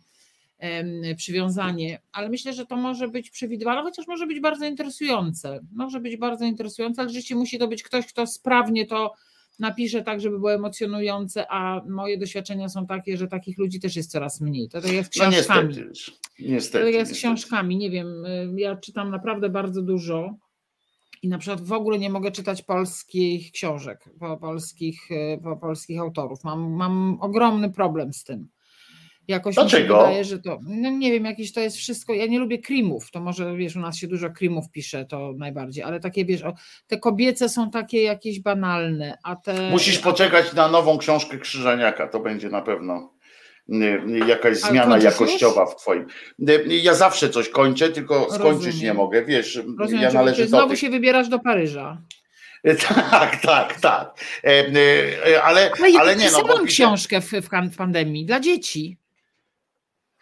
przywiązanie, 1.18 2.02
ale 2.12 2.30
myślę, 2.30 2.54
że 2.54 2.66
to 2.66 2.76
może 2.76 3.08
być 3.08 3.30
przewidywalne, 3.30 3.82
chociaż 3.82 4.08
może 4.08 4.28
być 4.28 4.40
bardzo 4.40 4.66
interesujące. 4.66 5.60
Może 5.72 6.00
być 6.00 6.18
bardzo 6.18 6.46
interesujące, 6.46 7.02
ale 7.02 7.10
rzeczywiście 7.10 7.36
musi 7.36 7.60
to 7.60 7.68
być 7.68 7.84
ktoś, 7.84 8.06
kto 8.08 8.28
sprawnie 8.28 8.86
to 8.86 9.14
napisze 9.60 10.02
tak, 10.04 10.22
żeby 10.22 10.38
było 10.38 10.54
emocjonujące, 10.54 11.46
a 11.52 11.82
moje 11.90 12.18
doświadczenia 12.18 12.70
są 12.70 12.88
takie, 12.88 13.18
że 13.18 13.28
takich 13.28 13.58
ludzi 13.58 13.80
też 13.80 13.96
jest 13.96 14.12
coraz 14.12 14.42
mniej. 14.42 14.70
To 14.70 14.82
tak 14.82 14.92
jak 14.94 15.06
z 15.06 15.18
No 15.18 15.30
książkami. 15.30 15.68
niestety. 15.68 16.12
To 16.12 16.44
Niestety. 16.44 16.86
tak 16.86 16.94
jak 16.94 17.06
z 17.08 17.10
niestety. 17.10 17.18
książkami, 17.20 17.78
nie 17.78 17.90
wiem, 17.92 18.26
y, 18.26 18.50
ja 18.62 18.76
czytam 18.76 19.12
naprawdę 19.12 19.50
bardzo 19.50 19.82
dużo 19.82 20.36
i 21.22 21.28
na 21.28 21.38
przykład 21.38 21.62
w 21.62 21.72
ogóle 21.72 22.00
nie 22.00 22.10
mogę 22.10 22.32
czytać 22.32 22.62
polskich 22.62 23.52
książek, 23.52 24.10
po 24.20 24.38
polskich, 24.38 25.12
y, 25.12 25.40
po 25.44 25.58
polskich 25.58 26.00
autorów. 26.00 26.44
Mam, 26.44 26.72
mam 26.74 27.18
ogromny 27.22 27.72
problem 27.72 28.14
z 28.14 28.24
tym. 28.24 28.48
Jakoś 29.28 29.58
mi 29.58 29.64
się 29.64 29.70
Dlaczego? 29.70 29.98
wydaje, 29.98 30.24
że 30.24 30.40
to, 30.40 30.60
no 30.68 30.90
nie 30.90 31.12
wiem, 31.12 31.26
jakieś 31.26 31.54
to 31.54 31.60
jest 31.60 31.78
wszystko, 31.78 32.14
ja 32.14 32.28
nie 32.28 32.40
lubię 32.40 32.58
krimów, 32.58 33.12
to 33.12 33.22
może 33.22 33.56
wiesz, 33.56 33.76
u 33.76 33.80
nas 33.80 33.98
się 33.98 34.08
dużo 34.08 34.30
krimów 34.30 34.72
pisze, 34.72 35.06
to 35.06 35.34
najbardziej, 35.38 35.84
ale 35.84 36.00
takie 36.00 36.26
wiesz, 36.26 36.44
o, 36.44 36.54
te 36.88 36.98
kobiece 36.98 37.50
są 37.50 37.72
takie 37.72 38.04
jakieś 38.04 38.40
banalne, 38.40 39.18
a 39.24 39.36
te... 39.36 39.70
Musisz 39.72 40.00
poczekać 40.00 40.54
na 40.54 40.68
nową 40.68 40.98
książkę 40.98 41.38
Krzyżaniaka, 41.38 42.08
to 42.08 42.20
będzie 42.20 42.50
na 42.50 42.62
pewno 42.62 43.16
jakaś 44.28 44.58
zmiana 44.58 44.98
jakościowa 44.98 45.66
w 45.66 45.76
twoim. 45.76 46.06
Ja 46.68 46.94
zawsze 46.94 47.30
coś 47.30 47.50
kończę, 47.50 47.90
tylko 47.90 48.34
skończyć 48.34 48.66
Rozumiem. 48.66 48.88
nie 48.88 48.94
mogę, 48.94 49.26
wiesz, 49.26 49.60
Rozumiem, 49.80 50.04
ja 50.04 50.12
należę 50.12 50.44
do 50.44 50.50
znowu 50.50 50.70
tych. 50.70 50.80
się 50.80 50.90
wybierasz 50.90 51.30
do 51.30 51.40
Paryża. 51.40 52.02
Tak, 53.12 53.42
tak, 53.42 53.80
tak. 53.82 54.20
E, 54.44 54.48
e, 54.48 55.44
Ale, 55.44 55.72
Ale 55.80 55.92
ja 55.92 56.00
ale 56.00 56.16
nie 56.16 56.32
no, 56.32 56.42
pisałam 56.42 56.66
książkę 56.66 57.22
w, 57.22 57.32
w 57.72 57.78
pandemii 57.78 58.26
dla 58.26 58.40
dzieci. 58.40 58.98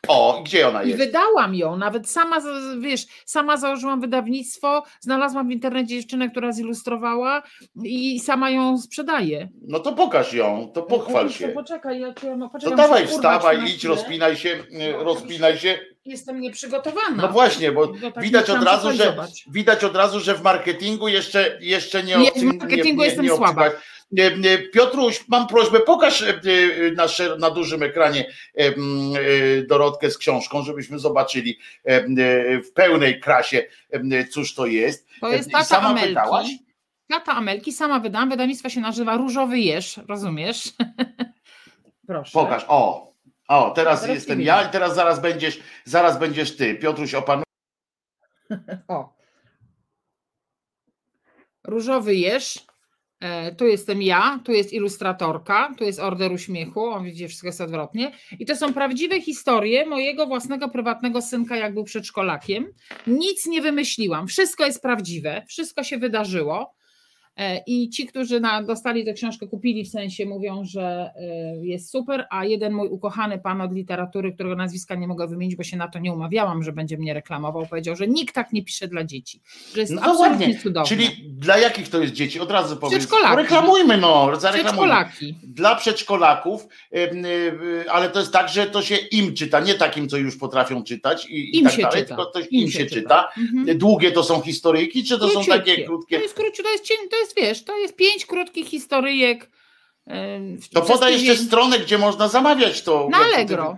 O, 0.07 0.41
gdzie 0.45 0.67
ona 0.67 0.84
I 0.84 0.88
jest? 0.89 0.99
wydałam 0.99 1.55
ją, 1.55 1.77
nawet 1.77 2.09
sama, 2.09 2.38
wiesz, 2.80 3.05
sama 3.25 3.57
założyłam 3.57 4.01
wydawnictwo, 4.01 4.84
znalazłam 4.99 5.47
w 5.47 5.51
internecie 5.51 5.88
dziewczynę, 5.88 6.30
która 6.30 6.51
zilustrowała 6.51 7.43
i 7.84 8.19
sama 8.19 8.49
ją 8.49 8.77
sprzedaje. 8.77 9.49
No 9.67 9.80
to 9.80 9.93
pokaż 9.93 10.34
ją, 10.34 10.71
to 10.73 10.84
pochwal 10.84 11.27
To 11.27 11.34
się. 11.34 11.47
Poczekaj, 11.47 11.99
ja 11.99 12.13
cię, 12.13 12.35
no, 12.38 12.45
To 12.47 12.51
poczekaj, 12.51 12.77
dawaj, 12.77 13.03
urwać 13.03 13.09
na 13.11 13.15
wstawaj, 13.17 13.63
idź, 13.65 13.84
rozpinaj 13.84 14.35
się, 14.35 14.63
No, 14.71 15.03
rozpinaj 15.03 15.57
się. 15.57 15.80
Jestem 16.05 16.41
nieprzygotowana. 16.41 17.21
No 17.21 17.27
właśnie, 17.27 17.71
bo 17.71 17.93
widać 18.17 18.49
od 18.49 18.63
razu, 18.63 18.93
że 18.93 19.15
widać 19.47 19.84
od 19.84 19.95
razu, 19.95 20.19
że 20.19 20.35
w 20.35 20.41
marketingu 20.41 21.07
jeszcze, 21.07 21.57
jeszcze 21.61 22.03
nie 22.03 22.17
Nie, 22.17 22.31
w 22.31 22.43
marketingu 22.43 23.03
jestem 23.03 23.27
słaba. 23.30 23.69
Nie, 24.11 24.38
nie, 24.38 24.57
Piotruś, 24.57 25.23
mam 25.27 25.47
prośbę, 25.47 25.80
pokaż 25.80 26.21
e, 26.21 26.27
e, 26.27 26.91
na, 26.91 27.05
na 27.39 27.49
dużym 27.49 27.84
ekranie 27.84 28.25
e, 28.55 28.71
Dorotkę 29.61 30.11
z 30.11 30.17
książką, 30.17 30.63
żebyśmy 30.63 30.99
zobaczyli 30.99 31.59
w 32.65 32.71
pełnej 32.73 33.19
krasie, 33.19 33.65
cóż 34.31 34.55
to 34.55 34.65
jest. 34.65 35.07
To 35.21 35.30
jest 35.30 35.49
I 35.49 35.51
tata 35.51 35.63
sama 35.63 35.88
Amelki. 35.88 36.09
pytałaś? 36.09 36.47
Tata 37.07 37.31
Amelki, 37.31 37.71
sama 37.71 37.99
wydałam, 37.99 38.30
wydawnictwo 38.30 38.69
się 38.69 38.81
nazywa 38.81 39.17
Różowy 39.17 39.59
Jeż, 39.59 39.99
rozumiesz? 40.07 40.63
Proszę. 42.07 42.31
Pokaż, 42.34 42.65
o, 42.67 43.12
o, 43.48 43.72
teraz, 43.72 44.02
Teraz 44.02 44.15
jestem 44.15 44.41
ja 44.41 44.68
i 44.68 44.72
teraz 44.72 44.95
zaraz 44.95 45.20
będziesz, 45.22 45.60
zaraz 45.86 46.20
będziesz 46.20 46.57
ty. 46.57 46.76
Piotruś, 46.76 47.14
opanuj. 47.14 47.44
O. 48.88 49.14
Różowy 51.64 52.15
jeż. 52.15 52.60
E, 53.20 53.56
Tu 53.56 53.68
jestem 53.68 54.02
ja, 54.02 54.40
tu 54.45 54.52
jest 54.52 54.74
ilustratorka, 54.74 55.74
tu 55.78 55.84
jest 55.84 55.99
Order 55.99 56.32
Uśmiechu, 56.32 56.86
on 56.86 57.03
widzi 57.03 57.28
wszystko 57.28 57.48
jest 57.48 57.61
odwrotnie. 57.61 58.11
I 58.40 58.45
to 58.45 58.56
są 58.56 58.74
prawdziwe 58.74 59.22
historie 59.22 59.86
mojego 59.86 60.28
własnego 60.28 60.70
prywatnego 60.70 61.22
synka, 61.22 61.56
jak 61.56 61.74
był 61.74 61.84
przedszkolakiem. 61.84 62.74
Nic 63.07 63.45
nie 63.45 63.61
wymyśliłam, 63.61 64.28
wszystko 64.28 64.65
jest 64.65 64.82
prawdziwe, 64.82 65.44
wszystko 65.48 65.84
się 65.84 65.98
wydarzyło. 65.98 66.76
E, 67.38 67.57
I 67.68 67.89
ci, 67.89 68.05
którzy 68.07 68.39
na, 68.39 68.64
dostali 68.64 69.05
tę 69.05 69.14
książkę, 69.14 69.47
kupili 69.47 69.84
w 69.85 69.89
sensie, 69.89 70.26
mówią, 70.26 70.64
że 70.65 71.11
e, 71.15 71.65
jest 71.65 71.91
super, 71.91 72.26
a 72.31 72.45
jeden 72.45 72.73
mój 72.73 72.88
ukochany 72.89 73.39
pan 73.39 73.61
od 73.61 73.73
literatury, 73.73 74.34
którego 74.34 74.55
nazwiska 74.55 74.95
nie 74.95 75.07
mogę 75.07 75.27
wymienić, 75.27 75.55
bo 75.55 75.64
się 75.64 75.77
na 75.77 75.88
to 75.88 75.99
nie 75.99 76.14
umawiałam, 76.14 76.64
że 76.64 76.72
będzie 76.72 76.97
mnie 76.97 77.14
reklamował, 77.14 77.65
powiedział, 77.68 77.95
że 77.95 78.07
nikt 78.07 78.35
tak 78.35 78.53
nie 78.53 78.64
pisze 78.64 78.88
dla 78.88 79.03
dzieci, 79.03 79.41
że 79.76 79.81
jest 79.81 79.93
No 79.93 80.01
to 80.01 80.07
absolutnie 80.11 80.45
ładnie. 80.45 80.60
cudowne. 80.60 80.88
Czyli 80.89 81.07
dla 81.30 81.57
jakich 81.57 81.89
to 81.89 82.01
jest 82.01 82.14
dzieci? 82.14 82.39
Od 82.39 82.51
razu 82.51 82.77
powiedz. 82.77 82.97
Przedszkolaki. 82.99 83.38
Reklamujmy, 83.38 83.97
no, 83.97 84.35
zareklamujmy. 84.39 84.93
Przedszkolaki. 85.05 85.35
Dla 85.43 85.76
przedszkolaków, 85.76 86.68
ale 87.91 88.10
to 88.10 88.19
jest 88.19 88.34
tak, 88.34 88.49
że 88.49 88.65
to 88.68 88.81
się 88.81 88.95
im 88.95 89.34
czyta, 89.34 89.60
nie 89.60 89.73
takim, 89.73 90.10
co 90.10 90.18
już 90.18 90.38
potrafią 90.38 90.84
czytać 90.84 91.26
i, 91.30 91.35
i 91.35 91.57
Im 91.57 91.64
tak 91.65 91.73
się 91.73 91.81
dalej, 91.81 92.03
czyta. 92.03 92.15
tylko 92.15 92.31
to 92.31 92.39
im, 92.51 92.72
się 92.72 92.85
czyta. 92.85 93.30
Mhm. 93.38 93.77
Długie 93.77 94.11
to 94.11 94.23
są 94.23 94.41
historyjki, 94.41 95.03
czy 95.03 95.19
to 95.19 95.27
są 95.27 95.34
Króciutkie. 95.34 95.60
takie 95.72 95.84
krótkie? 95.84 96.15
To 96.18 96.22
jest 96.23 96.35
króciutkie, 96.35 96.64
to 96.64 96.72
jest, 96.72 96.84
cień- 96.85 97.10
to 97.11 97.18
jest 97.18 97.22
wiesz, 97.35 97.63
to 97.63 97.77
jest 97.77 97.95
pięć 97.95 98.25
krótkich 98.25 98.67
historyjek. 98.67 99.49
To 100.73 100.81
podaj 100.81 101.23
jeszcze 101.23 101.43
stronę, 101.43 101.79
gdzie 101.79 101.97
można 101.97 102.27
zamawiać 102.27 102.81
to. 102.81 103.07
Na 103.11 103.17
Jak 103.17 103.27
Allegro. 103.27 103.77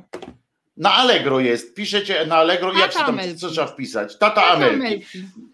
Na 0.77 0.93
Allegro 0.93 1.39
jest. 1.39 1.75
Piszecie 1.75 2.25
na 2.25 2.35
Allegro, 2.35 2.73
jak 2.73 2.93
Tata 2.93 2.99
się 2.99 3.05
tam 3.05 3.37
co 3.37 3.49
trzeba 3.49 3.67
wpisać? 3.67 4.17
Tata 4.17 4.41
Tata 4.41 4.53
Amelki. 4.53 4.75
Amelki. 4.75 5.05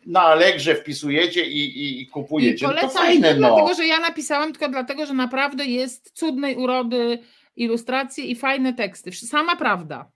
Na 0.05 0.21
Allegrze 0.21 0.75
wpisujecie 0.75 1.45
i, 1.45 1.57
i, 1.57 1.81
i 1.83 2.01
I 2.01 2.07
kupujecie. 2.07 2.67
No 2.67 2.73
to 2.73 2.79
polecam 2.79 3.03
fajne, 3.05 3.33
no. 3.33 3.37
dlatego, 3.55 3.73
że 3.75 3.85
ja 3.87 3.99
napisałam, 3.99 4.53
tylko 4.53 4.69
dlatego, 4.69 5.05
że 5.05 5.13
naprawdę 5.13 5.65
jest 5.65 6.11
cudnej 6.13 6.55
urody 6.55 7.19
ilustracje 7.55 8.25
i 8.25 8.35
fajne 8.35 8.73
teksty. 8.73 9.11
Sama 9.11 9.55
prawda. 9.55 10.11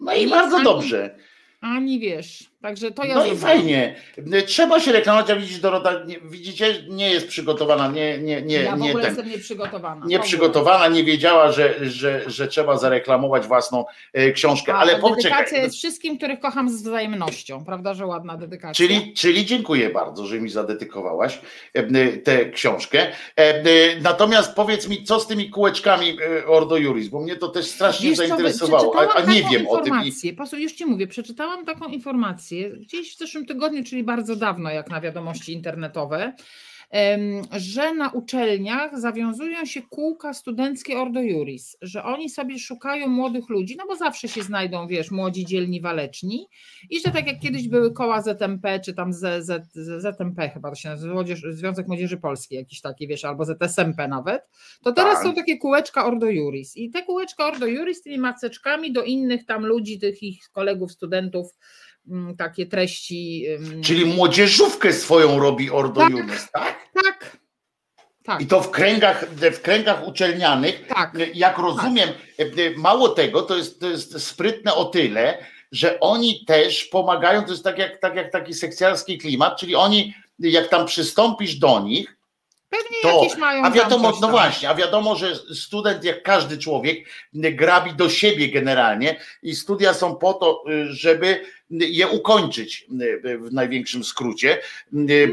No 0.00 0.14
i 0.14 0.20
Nic 0.20 0.30
bardzo 0.30 0.56
ani- 0.56 0.64
dobrze. 0.64 1.16
Ani 1.60 1.98
wiesz. 1.98 2.50
Także 2.64 2.90
to 2.90 3.04
ja 3.04 3.14
No 3.14 3.26
i 3.26 3.36
fajnie. 3.36 3.94
Trzeba 4.46 4.80
się 4.80 4.92
reklamować, 4.92 5.30
a 5.30 5.36
widzisz 5.36 5.58
Dorota, 5.58 6.04
nie, 6.04 6.20
widzicie, 6.20 6.74
nie 6.88 7.10
jest 7.10 7.28
przygotowana, 7.28 7.88
nie, 7.88 8.18
nie, 8.18 8.42
nie, 8.42 8.56
ja 8.56 8.76
w 8.76 8.80
nie 8.80 8.88
ogóle 8.88 9.04
jestem 9.06 9.28
nieprzygotowana. 9.28 10.06
W 10.06 10.88
Nie 10.88 11.04
wiedziała, 11.04 11.52
że, 11.52 11.90
że, 11.90 12.22
że 12.26 12.48
trzeba 12.48 12.78
zareklamować 12.78 13.46
własną 13.46 13.84
e, 14.12 14.32
książkę, 14.32 14.74
A, 14.74 14.78
ale 14.78 15.00
dedykacja 15.00 15.62
jest 15.62 15.76
wszystkim, 15.76 16.16
których 16.16 16.40
kocham 16.40 16.68
z 16.68 16.82
wzajemnością. 16.82 17.64
Prawda, 17.64 17.94
że 17.94 18.06
ładna 18.06 18.36
dedykacja? 18.36 18.86
Czyli, 18.86 19.12
czyli 19.12 19.46
dziękuję 19.46 19.90
bardzo, 19.90 20.26
że 20.26 20.40
mi 20.40 20.50
zadedykowałaś 20.50 21.40
e, 21.74 22.12
tę 22.12 22.50
książkę. 22.50 23.06
E, 23.36 24.00
Natomiast 24.00 24.54
powiedz 24.54 24.88
mi, 24.88 25.04
co 25.04 25.20
z 25.20 25.26
tymi 25.26 25.50
kółeczkami 25.50 26.16
e, 26.40 26.46
Ordo 26.46 26.76
Juris, 26.76 27.08
bo 27.08 27.20
mnie 27.20 27.36
to 27.36 27.48
też 27.48 27.66
strasznie 27.66 28.08
Wiesz 28.08 28.18
co, 28.18 28.26
zainteresowało, 28.26 28.96
a, 28.96 29.00
a 29.00 29.04
przeczytałam 29.04 29.30
nie 29.34 29.42
wiem 29.42 29.66
o 29.68 29.76
tym. 29.78 29.94
I. 30.24 30.32
Posłuchaj, 30.32 30.62
już 30.62 30.72
ci 30.72 30.86
mówię, 30.86 31.06
przeczytałam 31.06 31.64
taką 31.64 31.88
informację 31.88 32.53
gdzieś 32.80 33.14
w 33.14 33.18
zeszłym 33.18 33.46
tygodniu, 33.46 33.84
czyli 33.84 34.04
bardzo 34.04 34.36
dawno, 34.36 34.70
jak 34.70 34.90
na 34.90 35.00
wiadomości 35.00 35.52
internetowe, 35.52 36.32
że 37.52 37.94
na 37.94 38.10
uczelniach 38.10 39.00
zawiązują 39.00 39.64
się 39.64 39.82
kółka 39.82 40.34
studenckie 40.34 40.98
Ordo 40.98 41.20
Juris, 41.20 41.76
że 41.82 42.04
oni 42.04 42.30
sobie 42.30 42.58
szukają 42.58 43.08
młodych 43.08 43.48
ludzi, 43.48 43.76
no 43.78 43.84
bo 43.86 43.96
zawsze 43.96 44.28
się 44.28 44.42
znajdą, 44.42 44.86
wiesz, 44.86 45.10
młodzi, 45.10 45.44
dzielni, 45.44 45.80
waleczni 45.80 46.48
i 46.90 47.00
że 47.00 47.12
tak 47.12 47.26
jak 47.26 47.40
kiedyś 47.40 47.68
były 47.68 47.92
koła 47.92 48.22
ZMP, 48.22 48.80
czy 48.80 48.94
tam 48.94 49.12
Z, 49.12 49.44
Z, 49.44 49.72
ZMP 50.02 50.48
chyba 50.48 50.70
to 50.70 50.74
się 50.74 50.88
nazywa, 50.88 51.24
Związek 51.50 51.88
Młodzieży 51.88 52.16
Polskiej 52.16 52.58
jakiś 52.58 52.80
taki, 52.80 53.08
wiesz, 53.08 53.24
albo 53.24 53.44
ZSMP 53.44 54.08
nawet, 54.08 54.42
to 54.82 54.92
teraz 54.92 55.14
tak. 55.14 55.22
są 55.22 55.34
takie 55.34 55.58
kółeczka 55.58 56.06
Ordo 56.06 56.26
Juris 56.30 56.76
i 56.76 56.90
te 56.90 57.02
kółeczka 57.02 57.46
Ordo 57.46 57.66
Juris 57.66 58.02
tymi 58.02 58.18
maceczkami 58.18 58.92
do 58.92 59.02
innych 59.02 59.44
tam 59.46 59.66
ludzi, 59.66 59.98
tych 59.98 60.22
ich 60.22 60.48
kolegów, 60.52 60.92
studentów, 60.92 61.46
takie 62.38 62.66
treści. 62.66 63.46
Czyli 63.84 64.04
młodzieżówkę 64.04 64.92
swoją 64.92 65.38
robi 65.38 65.70
Ordo 65.70 66.00
tak, 66.00 66.10
Juris, 66.10 66.50
tak? 66.52 66.76
Tak. 67.02 67.36
Tak. 68.24 68.40
I 68.40 68.46
to 68.46 68.60
w 68.60 68.70
kręgach, 68.70 69.26
w 69.30 69.60
kręgach 69.60 70.06
uczelnianych, 70.06 70.86
tak. 70.86 71.16
jak 71.34 71.58
rozumiem, 71.58 72.08
tak. 72.38 72.76
mało 72.76 73.08
tego, 73.08 73.42
to 73.42 73.56
jest, 73.56 73.80
to 73.80 73.88
jest 73.88 74.26
sprytne 74.26 74.74
o 74.74 74.84
tyle, 74.84 75.38
że 75.72 76.00
oni 76.00 76.44
też 76.44 76.84
pomagają, 76.84 77.42
to 77.42 77.50
jest 77.50 77.64
tak 77.64 77.78
jak, 77.78 78.00
tak 78.00 78.16
jak 78.16 78.32
taki 78.32 78.54
sekcjarski 78.54 79.18
klimat, 79.18 79.60
czyli 79.60 79.74
oni, 79.74 80.14
jak 80.38 80.68
tam 80.68 80.86
przystąpisz 80.86 81.54
do 81.54 81.80
nich, 81.80 82.16
Pewnie 82.70 82.96
to, 83.02 83.22
jakieś 83.22 83.38
mają. 83.38 83.64
A 83.64 83.70
wiadomo, 83.70 84.12
no 84.20 84.28
właśnie, 84.28 84.68
a 84.68 84.74
wiadomo, 84.74 85.16
że 85.16 85.36
student, 85.36 86.04
jak 86.04 86.22
każdy 86.22 86.58
człowiek, 86.58 87.08
grabi 87.32 87.94
do 87.94 88.08
siebie 88.08 88.48
generalnie 88.48 89.20
i 89.42 89.54
studia 89.54 89.94
są 89.94 90.16
po 90.16 90.34
to, 90.34 90.64
y, 90.70 90.92
żeby 90.92 91.44
je 91.70 92.08
ukończyć 92.08 92.86
y, 93.24 93.38
w 93.38 93.52
największym 93.52 94.04
skrócie. 94.04 94.58
Y, 94.58 94.60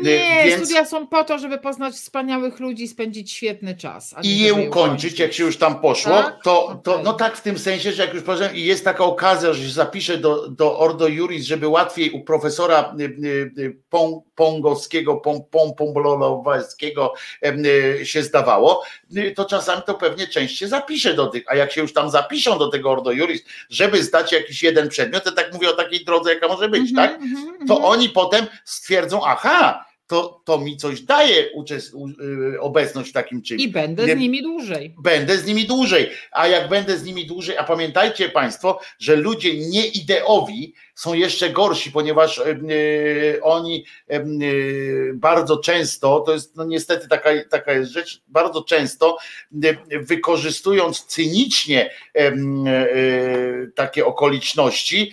nie, 0.03 0.43
Więc... 0.45 0.65
studia 0.65 0.85
są 0.85 1.07
po 1.07 1.23
to, 1.23 1.39
żeby 1.39 1.57
poznać 1.57 1.93
wspaniałych 1.93 2.59
ludzi, 2.59 2.87
spędzić 2.87 3.31
świetny 3.31 3.75
czas. 3.75 4.15
I 4.23 4.39
je 4.39 4.53
ukończyć, 4.53 4.71
ukończyć, 4.71 5.19
jak 5.19 5.33
się 5.33 5.43
już 5.43 5.57
tam 5.57 5.81
poszło, 5.81 6.11
tak? 6.11 6.43
to, 6.43 6.81
to 6.83 6.91
okay. 6.91 7.03
no 7.03 7.13
tak 7.13 7.37
w 7.37 7.41
tym 7.41 7.59
sensie, 7.59 7.91
że 7.91 8.05
jak 8.05 8.13
już 8.13 8.23
powiedziałem, 8.23 8.55
i 8.55 8.63
jest 8.63 8.85
taka 8.85 9.03
okazja, 9.03 9.53
że 9.53 9.63
się 9.63 9.69
zapiszę 9.69 10.17
do, 10.17 10.49
do 10.49 10.79
Ordo 10.79 11.07
Juris, 11.07 11.45
żeby 11.45 11.67
łatwiej 11.67 12.11
u 12.11 12.23
profesora 12.23 12.95
Pong, 13.89 14.25
Pongowskiego, 14.35 15.15
Pong, 15.17 15.75
Pombolowskiego 15.77 17.13
się 18.03 18.23
zdawało, 18.23 18.83
to 19.35 19.45
czasami 19.45 19.81
to 19.85 19.93
pewnie 19.93 20.27
częściej 20.27 20.69
zapiszę 20.69 21.13
do 21.13 21.27
tych, 21.27 21.43
a 21.47 21.55
jak 21.55 21.71
się 21.71 21.81
już 21.81 21.93
tam 21.93 22.09
zapiszą 22.09 22.59
do 22.59 22.67
tego 22.67 22.91
Ordo 22.91 23.11
Juris, 23.11 23.43
żeby 23.69 24.03
zdać 24.03 24.31
jakiś 24.31 24.63
jeden 24.63 24.89
przedmiot, 24.89 25.23
to 25.23 25.31
tak 25.31 25.53
mówię 25.53 25.69
o 25.69 25.73
takiej 25.73 26.05
drodze 26.05 26.30
jaka 26.33 26.47
może 26.47 26.69
być, 26.69 26.91
mm 26.91 26.93
-hmm, 26.93 26.95
tak? 26.95 27.21
Mm 27.21 27.35
-hmm, 27.35 27.67
to 27.67 27.81
oni 27.81 28.09
potem 28.09 28.45
stwierdzą, 28.65 29.25
aha, 29.25 29.85
to, 30.11 30.41
to 30.45 30.57
mi 30.57 30.77
coś 30.77 31.01
daje 31.01 31.51
uczest, 31.53 31.93
y, 32.53 32.61
obecność 32.61 33.09
w 33.09 33.13
takim 33.13 33.41
czymś. 33.41 33.61
I 33.61 33.67
będę 33.67 34.03
z 34.03 34.19
nimi 34.19 34.41
dłużej. 34.41 34.95
Będę 35.03 35.37
z 35.37 35.45
nimi 35.45 35.65
dłużej. 35.65 36.09
A 36.31 36.47
jak 36.47 36.69
będę 36.69 36.97
z 36.97 37.03
nimi 37.03 37.25
dłużej, 37.25 37.57
a 37.57 37.63
pamiętajcie 37.63 38.29
Państwo, 38.29 38.79
że 38.99 39.15
ludzie 39.15 39.57
nieideowi 39.57 40.73
są 41.01 41.13
jeszcze 41.13 41.49
gorsi, 41.49 41.91
ponieważ 41.91 42.39
e, 42.39 42.43
e, 42.43 43.41
oni 43.41 43.85
e, 44.07 44.23
bardzo 45.13 45.57
często, 45.57 46.19
to 46.19 46.33
jest 46.33 46.55
no 46.55 46.65
niestety 46.65 47.07
taka, 47.07 47.29
taka 47.49 47.73
jest 47.73 47.91
rzecz, 47.91 48.21
bardzo 48.27 48.63
często 48.63 49.17
wykorzystując 50.01 51.05
cynicznie 51.05 51.89
takie 53.75 54.05
okoliczności, 54.05 55.11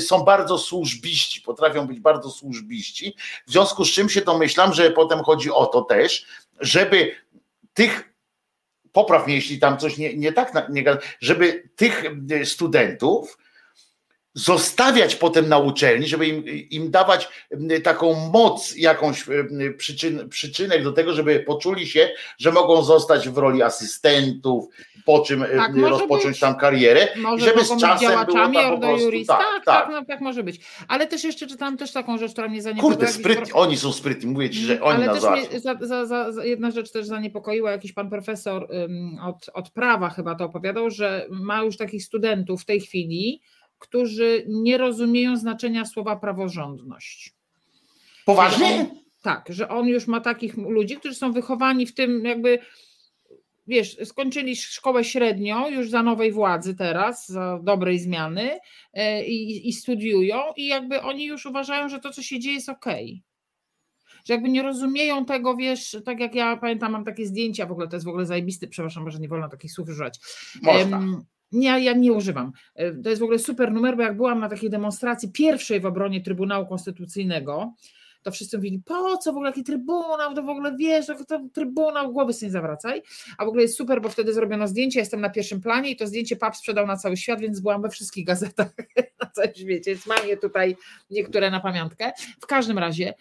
są 0.00 0.18
bardzo 0.18 0.58
służbiści, 0.58 1.40
potrafią 1.40 1.86
być 1.86 2.00
bardzo 2.00 2.30
służbiści, 2.30 3.16
w 3.46 3.50
związku 3.50 3.84
z 3.84 3.92
czym 3.92 4.08
się 4.08 4.20
domyślam, 4.20 4.74
że 4.74 4.90
potem 4.90 5.18
chodzi 5.18 5.50
o 5.50 5.66
to 5.66 5.82
też, 5.82 6.26
żeby 6.60 7.12
tych 7.74 8.14
popraw 8.92 9.28
jeśli 9.28 9.58
tam 9.58 9.78
coś 9.78 9.98
nie, 9.98 10.16
nie 10.16 10.32
tak, 10.32 10.68
nie, 10.70 10.84
żeby 11.20 11.70
tych 11.76 12.04
studentów, 12.44 13.38
zostawiać 14.44 15.16
potem 15.16 15.48
na 15.48 15.58
uczelni, 15.58 16.06
żeby 16.06 16.26
im, 16.26 16.44
im 16.70 16.90
dawać 16.90 17.28
taką 17.84 18.30
moc, 18.32 18.76
jakąś 18.76 19.24
przyczyn, 19.76 20.28
przyczynek 20.28 20.84
do 20.84 20.92
tego, 20.92 21.14
żeby 21.14 21.40
poczuli 21.40 21.86
się, 21.86 22.08
że 22.38 22.52
mogą 22.52 22.82
zostać 22.82 23.28
w 23.28 23.38
roli 23.38 23.62
asystentów, 23.62 24.64
po 25.04 25.20
czym 25.20 25.44
tak, 25.56 25.76
rozpocząć 25.76 26.30
być. 26.30 26.40
tam 26.40 26.56
karierę, 26.56 27.08
może 27.16 27.44
żeby 27.44 27.64
z 27.64 27.80
czasem 27.80 28.26
było 28.26 28.38
tam 28.38 28.52
po 28.52 28.78
prostu, 28.78 29.10
tak, 29.26 29.38
tak, 29.38 29.64
tak, 29.64 29.88
no, 29.92 30.04
tak 30.04 30.20
może 30.20 30.42
być. 30.42 30.60
Ale 30.88 31.06
też 31.06 31.24
jeszcze 31.24 31.46
czytałam 31.46 31.76
też 31.76 31.92
taką 31.92 32.18
rzecz, 32.18 32.32
która 32.32 32.48
mnie 32.48 32.62
zaniepokoiła. 32.62 32.96
Kurde, 32.96 33.12
sprytni, 33.12 33.52
oni 33.52 33.76
są 33.76 33.92
sprytni, 33.92 34.30
mówię 34.30 34.50
ci, 34.50 34.58
że 34.58 34.72
mm, 34.72 34.84
oni 34.84 35.04
Ale 35.04 35.20
też 35.20 35.30
mnie, 35.30 35.60
za, 35.60 36.06
za, 36.06 36.32
za, 36.32 36.44
jedna 36.44 36.70
rzecz 36.70 36.90
też 36.90 37.06
zaniepokoiła, 37.06 37.70
jakiś 37.70 37.92
pan 37.92 38.10
profesor 38.10 38.68
um, 38.70 39.18
od, 39.22 39.50
od 39.54 39.70
prawa 39.70 40.10
chyba 40.10 40.34
to 40.34 40.44
opowiadał, 40.44 40.90
że 40.90 41.26
ma 41.30 41.62
już 41.62 41.76
takich 41.76 42.04
studentów 42.04 42.62
w 42.62 42.64
tej 42.64 42.80
chwili, 42.80 43.40
którzy 43.80 44.44
nie 44.48 44.78
rozumieją 44.78 45.36
znaczenia 45.36 45.84
słowa 45.84 46.16
praworządność. 46.16 47.34
Poważnie? 48.24 48.90
Tak, 49.22 49.46
że 49.48 49.68
on 49.68 49.86
już 49.86 50.06
ma 50.06 50.20
takich 50.20 50.56
ludzi, 50.56 50.96
którzy 50.96 51.14
są 51.14 51.32
wychowani 51.32 51.86
w 51.86 51.94
tym 51.94 52.24
jakby 52.24 52.58
wiesz, 53.66 53.96
skończyli 54.04 54.56
szkołę 54.56 55.04
średnią 55.04 55.70
już 55.70 55.90
za 55.90 56.02
nowej 56.02 56.32
władzy 56.32 56.74
teraz, 56.74 57.28
za 57.28 57.58
dobrej 57.62 57.98
zmiany 57.98 58.58
e, 58.94 59.24
i, 59.24 59.68
i 59.68 59.72
studiują 59.72 60.36
i 60.56 60.66
jakby 60.66 61.02
oni 61.02 61.24
już 61.24 61.46
uważają, 61.46 61.88
że 61.88 62.00
to, 62.00 62.10
co 62.10 62.22
się 62.22 62.38
dzieje 62.38 62.54
jest 62.54 62.68
okej. 62.68 63.04
Okay 63.04 63.30
że 64.24 64.34
jakby 64.34 64.48
nie 64.48 64.62
rozumieją 64.62 65.24
tego, 65.24 65.56
wiesz, 65.56 65.96
tak 66.04 66.20
jak 66.20 66.34
ja 66.34 66.56
pamiętam, 66.56 66.92
mam 66.92 67.04
takie 67.04 67.26
zdjęcia, 67.26 67.66
w 67.66 67.72
ogóle 67.72 67.88
to 67.88 67.96
jest 67.96 68.06
w 68.06 68.08
ogóle 68.08 68.26
zajebisty, 68.26 68.68
przepraszam, 68.68 69.04
może 69.04 69.18
nie 69.18 69.28
wolno 69.28 69.48
takich 69.48 69.72
słów 69.72 69.88
używać. 69.88 70.20
Można. 70.62 71.00
Nie, 71.52 71.84
ja 71.84 71.92
nie 71.92 72.12
używam. 72.12 72.52
E, 72.74 72.92
to 72.92 73.08
jest 73.08 73.20
w 73.20 73.24
ogóle 73.24 73.38
super 73.38 73.72
numer, 73.72 73.96
bo 73.96 74.02
jak 74.02 74.16
byłam 74.16 74.40
na 74.40 74.48
takiej 74.48 74.70
demonstracji 74.70 75.32
pierwszej 75.32 75.80
w 75.80 75.86
obronie 75.86 76.20
Trybunału 76.20 76.66
Konstytucyjnego, 76.66 77.74
to 78.22 78.30
wszyscy 78.30 78.56
mówili, 78.56 78.82
po 78.84 79.16
co 79.16 79.32
w 79.32 79.36
ogóle 79.36 79.50
jaki 79.50 79.64
trybunał, 79.64 80.34
to 80.34 80.42
w 80.42 80.48
ogóle 80.48 80.76
wiesz, 80.76 81.06
to 81.06 81.40
trybunał, 81.52 82.12
głowy 82.12 82.32
sobie 82.32 82.46
nie 82.46 82.52
zawracaj, 82.52 83.02
a 83.38 83.44
w 83.44 83.48
ogóle 83.48 83.62
jest 83.62 83.76
super, 83.76 84.02
bo 84.02 84.08
wtedy 84.08 84.34
zrobiono 84.34 84.68
zdjęcie, 84.68 85.00
jestem 85.00 85.20
na 85.20 85.30
pierwszym 85.30 85.60
planie 85.60 85.90
i 85.90 85.96
to 85.96 86.06
zdjęcie 86.06 86.36
PAP 86.36 86.56
sprzedał 86.56 86.86
na 86.86 86.96
cały 86.96 87.16
świat, 87.16 87.40
więc 87.40 87.60
byłam 87.60 87.82
we 87.82 87.88
wszystkich 87.88 88.26
gazetach 88.26 88.72
na 89.22 89.30
całym 89.30 89.54
świecie, 89.54 89.90
więc 89.90 90.06
mam 90.06 90.28
je 90.28 90.36
tutaj 90.36 90.76
niektóre 91.10 91.50
na 91.50 91.60
pamiątkę. 91.60 92.12
W 92.40 92.46
każdym 92.46 92.78
razie 92.78 93.14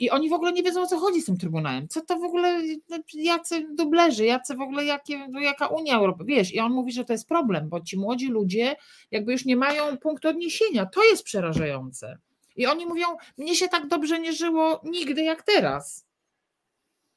i 0.00 0.10
oni 0.10 0.28
w 0.28 0.32
ogóle 0.32 0.52
nie 0.52 0.62
wiedzą 0.62 0.82
o 0.82 0.86
co 0.86 0.98
chodzi 0.98 1.20
z 1.20 1.24
tym 1.24 1.36
trybunałem, 1.36 1.88
co 1.88 2.00
to 2.00 2.18
w 2.18 2.24
ogóle, 2.24 2.62
no, 2.88 2.98
jacy 3.14 3.66
dublerzy, 3.74 4.24
jacy 4.24 4.54
w 4.54 4.60
ogóle, 4.60 4.84
jakie, 4.84 5.28
no, 5.28 5.40
jaka 5.40 5.66
Unia 5.66 5.94
Europejska, 5.94 6.12
wiesz, 6.24 6.54
i 6.54 6.60
on 6.60 6.72
mówi, 6.72 6.92
że 6.92 7.04
to 7.04 7.12
jest 7.12 7.28
problem, 7.28 7.68
bo 7.68 7.80
ci 7.80 7.98
młodzi 7.98 8.28
ludzie 8.28 8.76
jakby 9.10 9.32
już 9.32 9.44
nie 9.44 9.56
mają 9.56 9.98
punktu 9.98 10.28
odniesienia, 10.28 10.86
to 10.86 11.04
jest 11.04 11.24
przerażające. 11.24 12.18
I 12.56 12.66
oni 12.66 12.86
mówią: 12.86 13.06
Mnie 13.38 13.56
się 13.56 13.68
tak 13.68 13.88
dobrze 13.88 14.20
nie 14.20 14.32
żyło 14.32 14.80
nigdy 14.84 15.22
jak 15.22 15.42
teraz. 15.42 16.06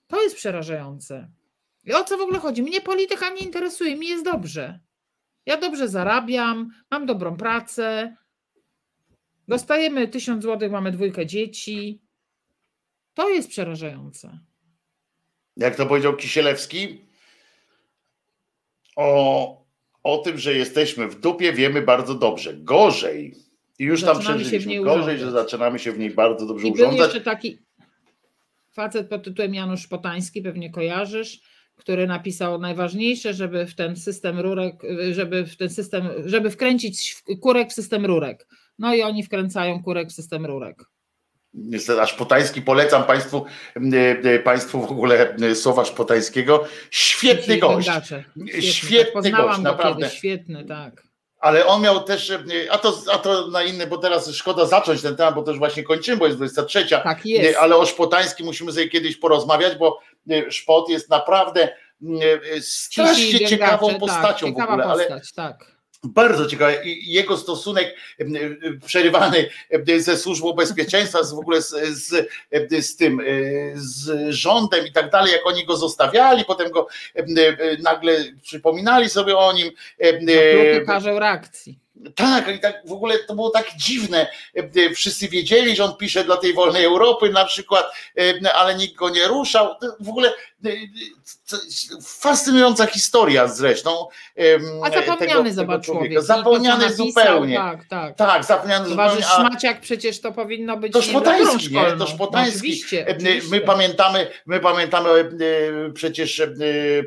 To 0.07 0.21
jest 0.21 0.35
przerażające. 0.35 1.31
I 1.83 1.93
o 1.93 2.03
co 2.03 2.17
w 2.17 2.21
ogóle 2.21 2.39
chodzi? 2.39 2.63
Mnie 2.63 2.81
polityka 2.81 3.29
nie 3.29 3.41
interesuje, 3.41 3.95
mi 3.95 4.07
jest 4.07 4.25
dobrze. 4.25 4.79
Ja 5.45 5.57
dobrze 5.57 5.87
zarabiam, 5.87 6.69
mam 6.91 7.05
dobrą 7.05 7.37
pracę, 7.37 8.15
dostajemy 9.47 10.07
tysiąc 10.07 10.43
złotych, 10.43 10.71
mamy 10.71 10.91
dwójkę 10.91 11.25
dzieci. 11.25 12.01
To 13.13 13.29
jest 13.29 13.49
przerażające. 13.49 14.39
Jak 15.57 15.75
to 15.75 15.85
powiedział 15.85 16.15
Kisielewski? 16.15 17.05
O, 18.95 19.65
o 20.03 20.17
tym, 20.17 20.37
że 20.37 20.53
jesteśmy 20.53 21.07
w 21.07 21.19
dupie, 21.19 21.53
wiemy 21.53 21.81
bardzo 21.81 22.15
dobrze. 22.15 22.53
Gorzej 22.53 23.44
i 23.79 23.83
już 23.83 24.01
zaczynamy 24.01 24.25
tam 24.25 24.39
przeżyliśmy. 24.39 24.83
Gorzej, 24.83 25.19
że 25.19 25.31
zaczynamy 25.31 25.79
się 25.79 25.91
w 25.91 25.99
niej 25.99 26.11
bardzo 26.11 26.45
dobrze 26.45 26.67
I 26.67 26.71
urządzać. 26.71 26.97
Był 26.97 27.05
jeszcze 27.05 27.21
taki 27.21 27.59
facet 28.71 29.09
pod 29.09 29.23
tytułem 29.23 29.53
Janusz 29.53 29.87
Potański, 29.87 30.41
pewnie 30.41 30.71
kojarzysz, 30.71 31.41
który 31.75 32.07
napisał 32.07 32.59
najważniejsze, 32.59 33.33
żeby 33.33 33.65
w 33.65 33.75
ten 33.75 33.95
system 33.95 34.39
rurek, 34.39 34.75
żeby 35.11 35.45
w 35.45 35.57
ten 35.57 35.69
system, 35.69 36.09
żeby 36.25 36.49
wkręcić 36.49 37.15
kurek 37.41 37.69
w 37.69 37.73
system 37.73 38.05
rurek. 38.05 38.47
No 38.79 38.95
i 38.95 39.01
oni 39.01 39.23
wkręcają 39.23 39.83
kurek 39.83 40.09
w 40.09 40.13
system 40.13 40.45
rurek. 40.45 40.83
Niestety 41.53 42.01
aż 42.01 42.13
Potański 42.13 42.61
polecam 42.61 43.03
Państwu, 43.03 43.45
Państwu 44.43 44.87
w 44.87 44.91
ogóle 44.91 45.35
Sowasz 45.55 45.91
Potańskiego. 45.91 46.63
Świetny 46.91 47.57
gość. 47.57 47.89
Świetny, 48.05 48.61
świetny 48.61 49.31
tak, 49.31 49.41
gość, 49.41 49.59
naprawdę. 49.59 50.01
Kiedyś, 50.01 50.17
świetny, 50.17 50.65
tak 50.65 51.03
ale 51.45 51.65
on 51.65 51.81
miał 51.81 52.03
też, 52.03 52.29
e, 52.29 52.43
a 52.69 52.77
to, 52.77 52.97
a 53.11 53.17
to 53.17 53.47
na 53.47 53.63
inny, 53.63 53.87
bo 53.87 53.97
teraz 53.97 54.31
szkoda 54.31 54.65
zacząć 54.65 55.01
ten 55.01 55.15
temat, 55.15 55.35
bo 55.35 55.43
też 55.43 55.57
właśnie 55.57 55.83
kończymy, 55.83 56.17
bo 56.17 56.25
jest 56.25 56.37
23. 56.37 56.87
Tak 57.03 57.25
jest. 57.25 57.57
Ale 57.57 57.75
o 57.75 57.85
Szpotańskim 57.85 58.45
musimy 58.45 58.71
sobie 58.71 58.89
kiedyś 58.89 59.17
porozmawiać, 59.17 59.77
bo 59.77 59.99
e, 60.29 60.51
Szpot 60.51 60.89
jest 60.89 61.09
naprawdę 61.09 61.63
e, 61.65 62.61
strasznie 62.61 63.47
ciekawą 63.47 63.89
tak, 63.89 63.99
postacią 63.99 64.53
tak, 64.53 64.67
w 64.67 64.69
ogóle. 64.69 64.83
Postać, 64.83 65.33
tak. 65.33 65.74
Bardzo 66.05 66.45
ciekawe. 66.45 66.85
I 66.85 67.11
jego 67.11 67.37
stosunek 67.37 67.95
przerywany 68.85 69.49
ze 69.97 70.17
służbą 70.17 70.53
bezpieczeństwa, 70.53 71.23
z, 71.23 71.33
w 71.33 71.39
ogóle 71.39 71.61
z, 71.61 71.69
z, 71.89 72.29
z 72.79 72.95
tym, 72.95 73.21
z 73.75 74.29
rządem 74.29 74.87
i 74.87 74.91
tak 74.91 75.09
dalej, 75.09 75.31
jak 75.31 75.47
oni 75.47 75.65
go 75.65 75.77
zostawiali, 75.77 76.45
potem 76.45 76.71
go 76.71 76.87
nagle 77.83 78.25
przypominali 78.41 79.09
sobie 79.09 79.37
o 79.37 79.53
nim. 79.53 79.71
Każą 80.85 81.19
reakcji. 81.19 81.79
Tak, 82.15 82.55
i 82.55 82.59
tak 82.59 82.81
w 82.85 82.91
ogóle 82.91 83.19
to 83.19 83.35
było 83.35 83.49
tak 83.49 83.67
dziwne. 83.75 84.27
Wszyscy 84.95 85.27
wiedzieli, 85.29 85.75
że 85.75 85.83
on 85.83 85.97
pisze 85.97 86.23
dla 86.23 86.37
tej 86.37 86.53
wolnej 86.53 86.85
Europy 86.85 87.29
na 87.29 87.45
przykład, 87.45 87.85
ale 88.53 88.75
nikt 88.75 88.95
go 88.95 89.09
nie 89.09 89.27
ruszał. 89.27 89.75
W 89.99 90.09
ogóle 90.09 90.33
fascynująca 92.03 92.85
historia 92.85 93.47
zresztą. 93.47 94.07
A 94.83 94.89
zapomniany 94.89 95.53
zobacz 95.53 95.85
człowiek. 95.85 96.21
Zapomniany 96.21 96.93
zupełnie. 96.93 97.55
Tak, 97.55 97.85
tak. 97.89 98.15
Tak, 98.15 98.43
zapomniany 98.43 98.89
zupełnie. 98.89 99.27
A... 99.27 99.35
Szmaciak 99.35 99.81
przecież 99.81 100.21
to 100.21 100.31
powinno 100.31 100.77
być 100.77 100.93
to 100.93 101.01
Szpotański, 101.01 101.73
nie? 101.73 101.91
To 101.91 102.07
Szpotański. 102.07 102.79
No, 102.93 103.03
oczywiście, 103.03 103.17
My 103.51 103.61
pamiętamy, 103.61 104.27
my 104.45 104.59
pamiętamy 104.59 105.09
przecież 105.93 106.41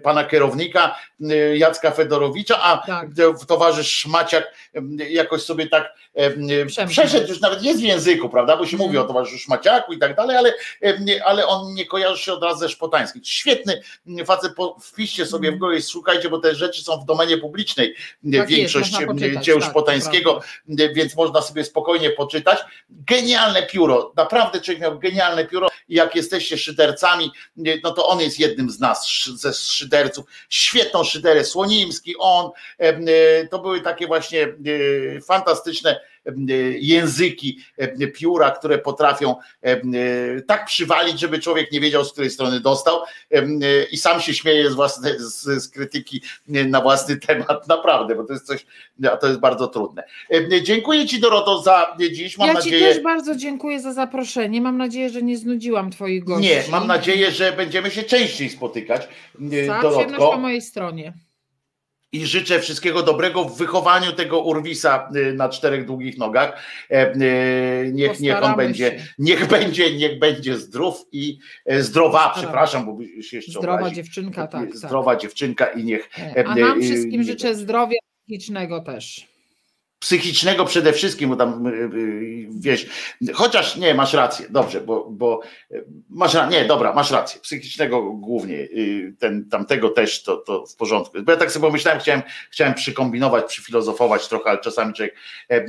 pana 0.02 0.24
kierownika 0.24 0.98
Jacka 1.54 1.90
Fedorowicza, 1.90 2.62
a 2.62 2.86
tak. 2.86 3.08
towarzysz 3.48 3.90
Szmaciak 3.90 4.44
jakoś 5.10 5.42
sobie 5.42 5.68
tak 5.68 5.94
przeszedł, 6.88 7.28
już 7.28 7.40
nawet 7.40 7.62
jest 7.62 7.80
w 7.80 7.84
języku, 7.84 8.28
prawda, 8.28 8.56
bo 8.56 8.66
się 8.66 8.76
mówi 8.76 8.98
o 8.98 9.04
towarzyszu 9.04 9.38
Szmaciaku 9.38 9.92
i 9.92 9.98
tak 9.98 10.16
dalej, 10.16 10.36
ale, 10.36 10.54
ale 11.24 11.46
on 11.46 11.74
nie 11.74 11.86
kojarzy 11.86 12.22
się 12.22 12.32
od 12.32 12.42
razu 12.42 12.58
ze 12.58 12.68
Szpotańskim. 12.68 13.22
Świetny 13.24 13.82
facet, 14.26 14.52
wpiszcie 14.82 15.26
sobie 15.26 15.48
w 15.48 15.54
mm. 15.54 15.60
Google, 15.60 15.80
szukajcie, 15.80 16.28
bo 16.28 16.38
te 16.38 16.54
rzeczy 16.54 16.82
są 16.82 17.00
w 17.00 17.04
domenie 17.04 17.38
publicznej, 17.38 17.94
tak 18.38 18.48
większość 18.48 18.92
jest, 19.00 19.40
dzieł 19.40 19.60
tak, 19.60 19.70
Szpotańskiego, 19.70 20.40
więc 20.68 21.16
można 21.16 21.42
sobie 21.42 21.64
spokojnie 21.64 22.10
poczytać. 22.10 22.58
Genialne 22.90 23.62
pióro, 23.62 24.12
naprawdę 24.16 24.60
człowiek 24.60 24.82
miał 24.82 24.98
genialne 24.98 25.46
pióro 25.46 25.68
jak 25.88 26.14
jesteście 26.16 26.58
szydercami, 26.58 27.30
no 27.82 27.90
to 27.90 28.08
on 28.08 28.20
jest 28.20 28.40
jednym 28.40 28.70
z 28.70 28.80
nas, 28.80 29.28
ze 29.34 29.54
szyderców. 29.54 30.24
Świetną 30.48 31.04
szyderę, 31.04 31.44
Słonimski, 31.44 32.14
on, 32.18 32.50
to 33.50 33.58
były 33.58 33.80
takie 33.80 34.06
właśnie 34.06 34.54
fantastyczne 35.26 36.00
języki 36.78 37.58
pióra, 38.14 38.50
które 38.50 38.78
potrafią 38.78 39.34
tak 40.46 40.66
przywalić, 40.66 41.20
żeby 41.20 41.38
człowiek 41.38 41.72
nie 41.72 41.80
wiedział, 41.80 42.04
z 42.04 42.12
której 42.12 42.30
strony 42.30 42.60
dostał 42.60 43.00
i 43.90 43.96
sam 43.96 44.20
się 44.20 44.34
śmieje 44.34 44.70
z, 44.70 44.74
własnej, 44.74 45.12
z, 45.18 45.42
z 45.62 45.68
krytyki 45.68 46.22
na 46.46 46.80
własny 46.80 47.16
temat, 47.26 47.68
naprawdę, 47.68 48.14
bo 48.14 48.24
to 48.24 48.32
jest 48.32 48.46
coś, 48.46 48.66
to 49.20 49.26
jest 49.26 49.40
bardzo 49.40 49.66
trudne. 49.66 50.02
Dziękuję 50.62 51.06
Ci 51.06 51.20
Doroto 51.20 51.62
za 51.62 51.96
dziś, 52.12 52.38
mam 52.38 52.48
ja 52.48 52.54
nadzieję... 52.54 52.78
Ja 52.78 52.88
Ci 52.88 52.94
też 52.94 53.04
bardzo 53.04 53.36
dziękuję 53.36 53.80
za 53.80 53.92
zaproszenie, 53.92 54.60
mam 54.60 54.78
nadzieję, 54.78 55.10
że 55.10 55.22
nie 55.22 55.38
znudziłam 55.38 55.90
Twoich 55.90 56.24
gości. 56.24 56.48
Nie, 56.48 56.62
mam 56.70 56.86
nadzieję, 56.86 57.30
że 57.30 57.52
będziemy 57.52 57.90
się 57.90 58.02
częściej 58.02 58.50
spotykać, 58.50 59.08
Za 59.66 59.82
Dorotko. 59.82 60.30
po 60.30 60.38
mojej 60.38 60.62
stronie 60.62 61.12
i 62.12 62.26
życzę 62.26 62.60
wszystkiego 62.60 63.02
dobrego 63.02 63.44
w 63.44 63.58
wychowaniu 63.58 64.12
tego 64.12 64.40
urwisa 64.40 65.10
y, 65.16 65.32
na 65.32 65.48
czterech 65.48 65.86
długich 65.86 66.18
nogach. 66.18 66.62
E, 66.90 67.14
y, 67.14 67.90
niech, 67.92 68.20
niech 68.20 68.42
on 68.42 68.56
będzie, 68.56 69.04
niech 69.18 69.46
będzie, 69.48 69.96
niech 69.96 70.18
będzie 70.18 70.56
zdrów 70.56 71.06
i 71.12 71.38
e, 71.66 71.82
zdrowa, 71.82 72.18
Postaramy. 72.18 72.42
przepraszam, 72.42 72.86
bo 72.86 73.22
się 73.22 73.36
jeszcze 73.36 73.52
Zdrowa 73.52 73.78
obrazi. 73.78 73.94
dziewczynka, 73.94 74.46
tak. 74.46 74.76
Zdrowa 74.76 75.10
tak. 75.12 75.20
dziewczynka 75.20 75.66
i 75.66 75.84
niech. 75.84 76.08
E, 76.18 76.46
a 76.46 76.54
nam 76.54 76.82
wszystkim 76.82 77.22
życzę 77.22 77.54
zdrowia 77.54 77.98
psychicznego 78.24 78.80
też 78.80 79.27
psychicznego 79.98 80.64
przede 80.64 80.92
wszystkim, 80.92 81.30
bo 81.30 81.36
tam 81.36 81.66
y, 81.66 81.70
y, 81.70 82.48
wiesz, 82.60 82.86
chociaż 83.34 83.76
nie, 83.76 83.94
masz 83.94 84.12
rację, 84.12 84.46
dobrze, 84.50 84.80
bo, 84.80 85.08
bo 85.10 85.40
masz 86.10 86.36
nie, 86.50 86.64
dobra, 86.64 86.94
masz 86.94 87.10
rację, 87.10 87.40
psychicznego 87.40 88.02
głównie, 88.12 88.54
y, 88.54 89.14
ten, 89.18 89.48
tamtego 89.48 89.88
też 89.88 90.22
to, 90.22 90.36
to 90.36 90.66
w 90.66 90.76
porządku. 90.76 91.22
Bo 91.22 91.32
ja 91.32 91.38
tak 91.38 91.52
sobie 91.52 91.66
pomyślałem, 91.66 92.00
chciałem, 92.00 92.22
chciałem 92.50 92.74
przykombinować, 92.74 93.44
przyfilozofować 93.44 94.28
trochę, 94.28 94.50
ale 94.50 94.58
czasami 94.58 94.94
człowiek 94.94 95.14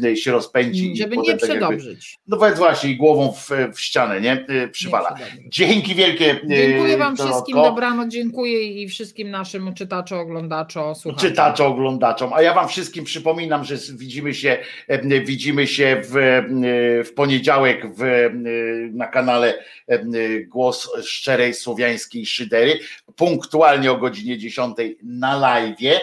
e, 0.05 0.17
się 0.17 0.31
rozpędzi. 0.31 0.97
Żeby 0.97 1.17
nie 1.17 1.31
tak 1.31 1.41
przedobrzyć. 1.41 2.19
no 2.27 2.37
więc 2.37 2.57
właśnie, 2.57 2.89
i 2.89 2.97
głową 2.97 3.31
w, 3.31 3.49
w 3.75 3.79
ścianę, 3.81 4.21
nie, 4.21 4.45
przywala. 4.71 5.15
Nie 5.19 5.49
Dzięki 5.49 5.95
wielkie. 5.95 6.39
Dziękuję 6.47 6.97
wam 6.97 7.15
Dorotko. 7.15 7.33
wszystkim, 7.33 7.55
dobranoc, 7.55 8.11
dziękuję 8.11 8.63
i 8.63 8.89
wszystkim 8.89 9.31
naszym 9.31 9.73
czytaczom, 9.73 10.19
oglądaczom, 10.19 10.95
słuchaczom. 10.95 11.29
Czytaczom, 11.29 11.71
oglądaczom, 11.71 12.33
a 12.33 12.41
ja 12.41 12.53
wam 12.53 12.67
wszystkim 12.67 13.03
przypominam, 13.03 13.63
że 13.63 13.75
widzimy 13.97 14.18
widzimy 14.21 14.33
się, 14.33 14.57
widzimy 15.25 15.67
się 15.67 16.01
w, 16.03 16.13
w 17.09 17.13
poniedziałek 17.13 17.87
w, 17.95 18.29
na 18.93 19.07
kanale 19.07 19.63
Głos 20.47 20.89
Szczerej 21.03 21.53
Słowiańskiej 21.53 22.25
Szydery, 22.25 22.79
punktualnie 23.15 23.91
o 23.91 23.97
godzinie 23.97 24.37
10 24.37 24.77
na 25.03 25.37
live. 25.37 26.01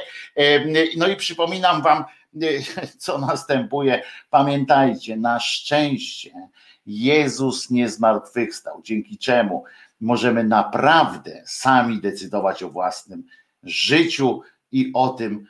No 0.97 1.09
i 1.09 1.17
przypominam 1.17 1.83
Wam, 1.83 2.05
co 2.99 3.19
następuje. 3.19 4.03
Pamiętajcie, 4.31 5.17
na 5.17 5.41
szczęście 5.41 6.49
Jezus 6.87 7.71
nie 7.71 7.89
zmartwychwstał, 7.89 8.83
dzięki 8.85 9.19
czemu 9.19 9.65
możemy 10.01 10.45
naprawdę 10.45 11.43
sami 11.47 12.01
decydować 12.01 12.63
o 12.63 12.71
własnym 12.71 13.25
życiu 13.63 14.41
i 14.73 14.91
o 14.95 15.09
tym, 15.09 15.47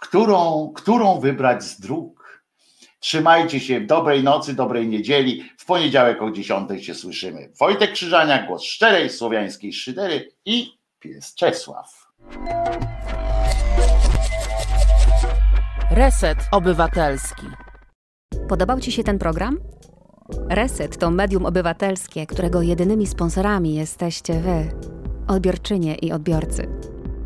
którą, 0.00 0.72
którą 0.76 1.20
wybrać 1.20 1.64
z 1.64 1.80
dróg. 1.80 2.42
Trzymajcie 3.00 3.60
się, 3.60 3.80
dobrej 3.80 4.22
nocy, 4.22 4.54
dobrej 4.54 4.88
niedzieli. 4.88 5.50
W 5.58 5.64
poniedziałek 5.64 6.22
o 6.22 6.30
10 6.30 6.86
się 6.86 6.94
słyszymy. 6.94 7.52
Wojtek 7.60 7.92
Krzyżania, 7.92 8.46
głos 8.46 8.62
szczerej 8.62 9.10
słowiańskiej 9.10 9.72
szydery 9.72 10.28
i 10.44 10.72
pies 10.98 11.34
Czesław. 11.34 12.06
Reset 15.90 16.38
Obywatelski. 16.52 17.46
Podobał 18.48 18.80
Ci 18.80 18.92
się 18.92 19.04
ten 19.04 19.18
program? 19.18 19.58
Reset 20.48 20.98
to 20.98 21.10
medium 21.10 21.46
obywatelskie, 21.46 22.26
którego 22.26 22.62
jedynymi 22.62 23.06
sponsorami 23.06 23.74
jesteście 23.74 24.40
Wy, 24.40 24.70
odbiorczynie 25.28 25.94
i 25.94 26.12
odbiorcy. 26.12 26.68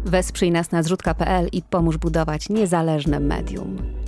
Wesprzyj 0.05 0.51
nas 0.51 0.71
na 0.71 0.83
zrzutka.pl 0.83 1.49
i 1.53 1.63
pomóż 1.63 1.97
budować 1.97 2.49
niezależne 2.49 3.21
medium. 3.21 4.04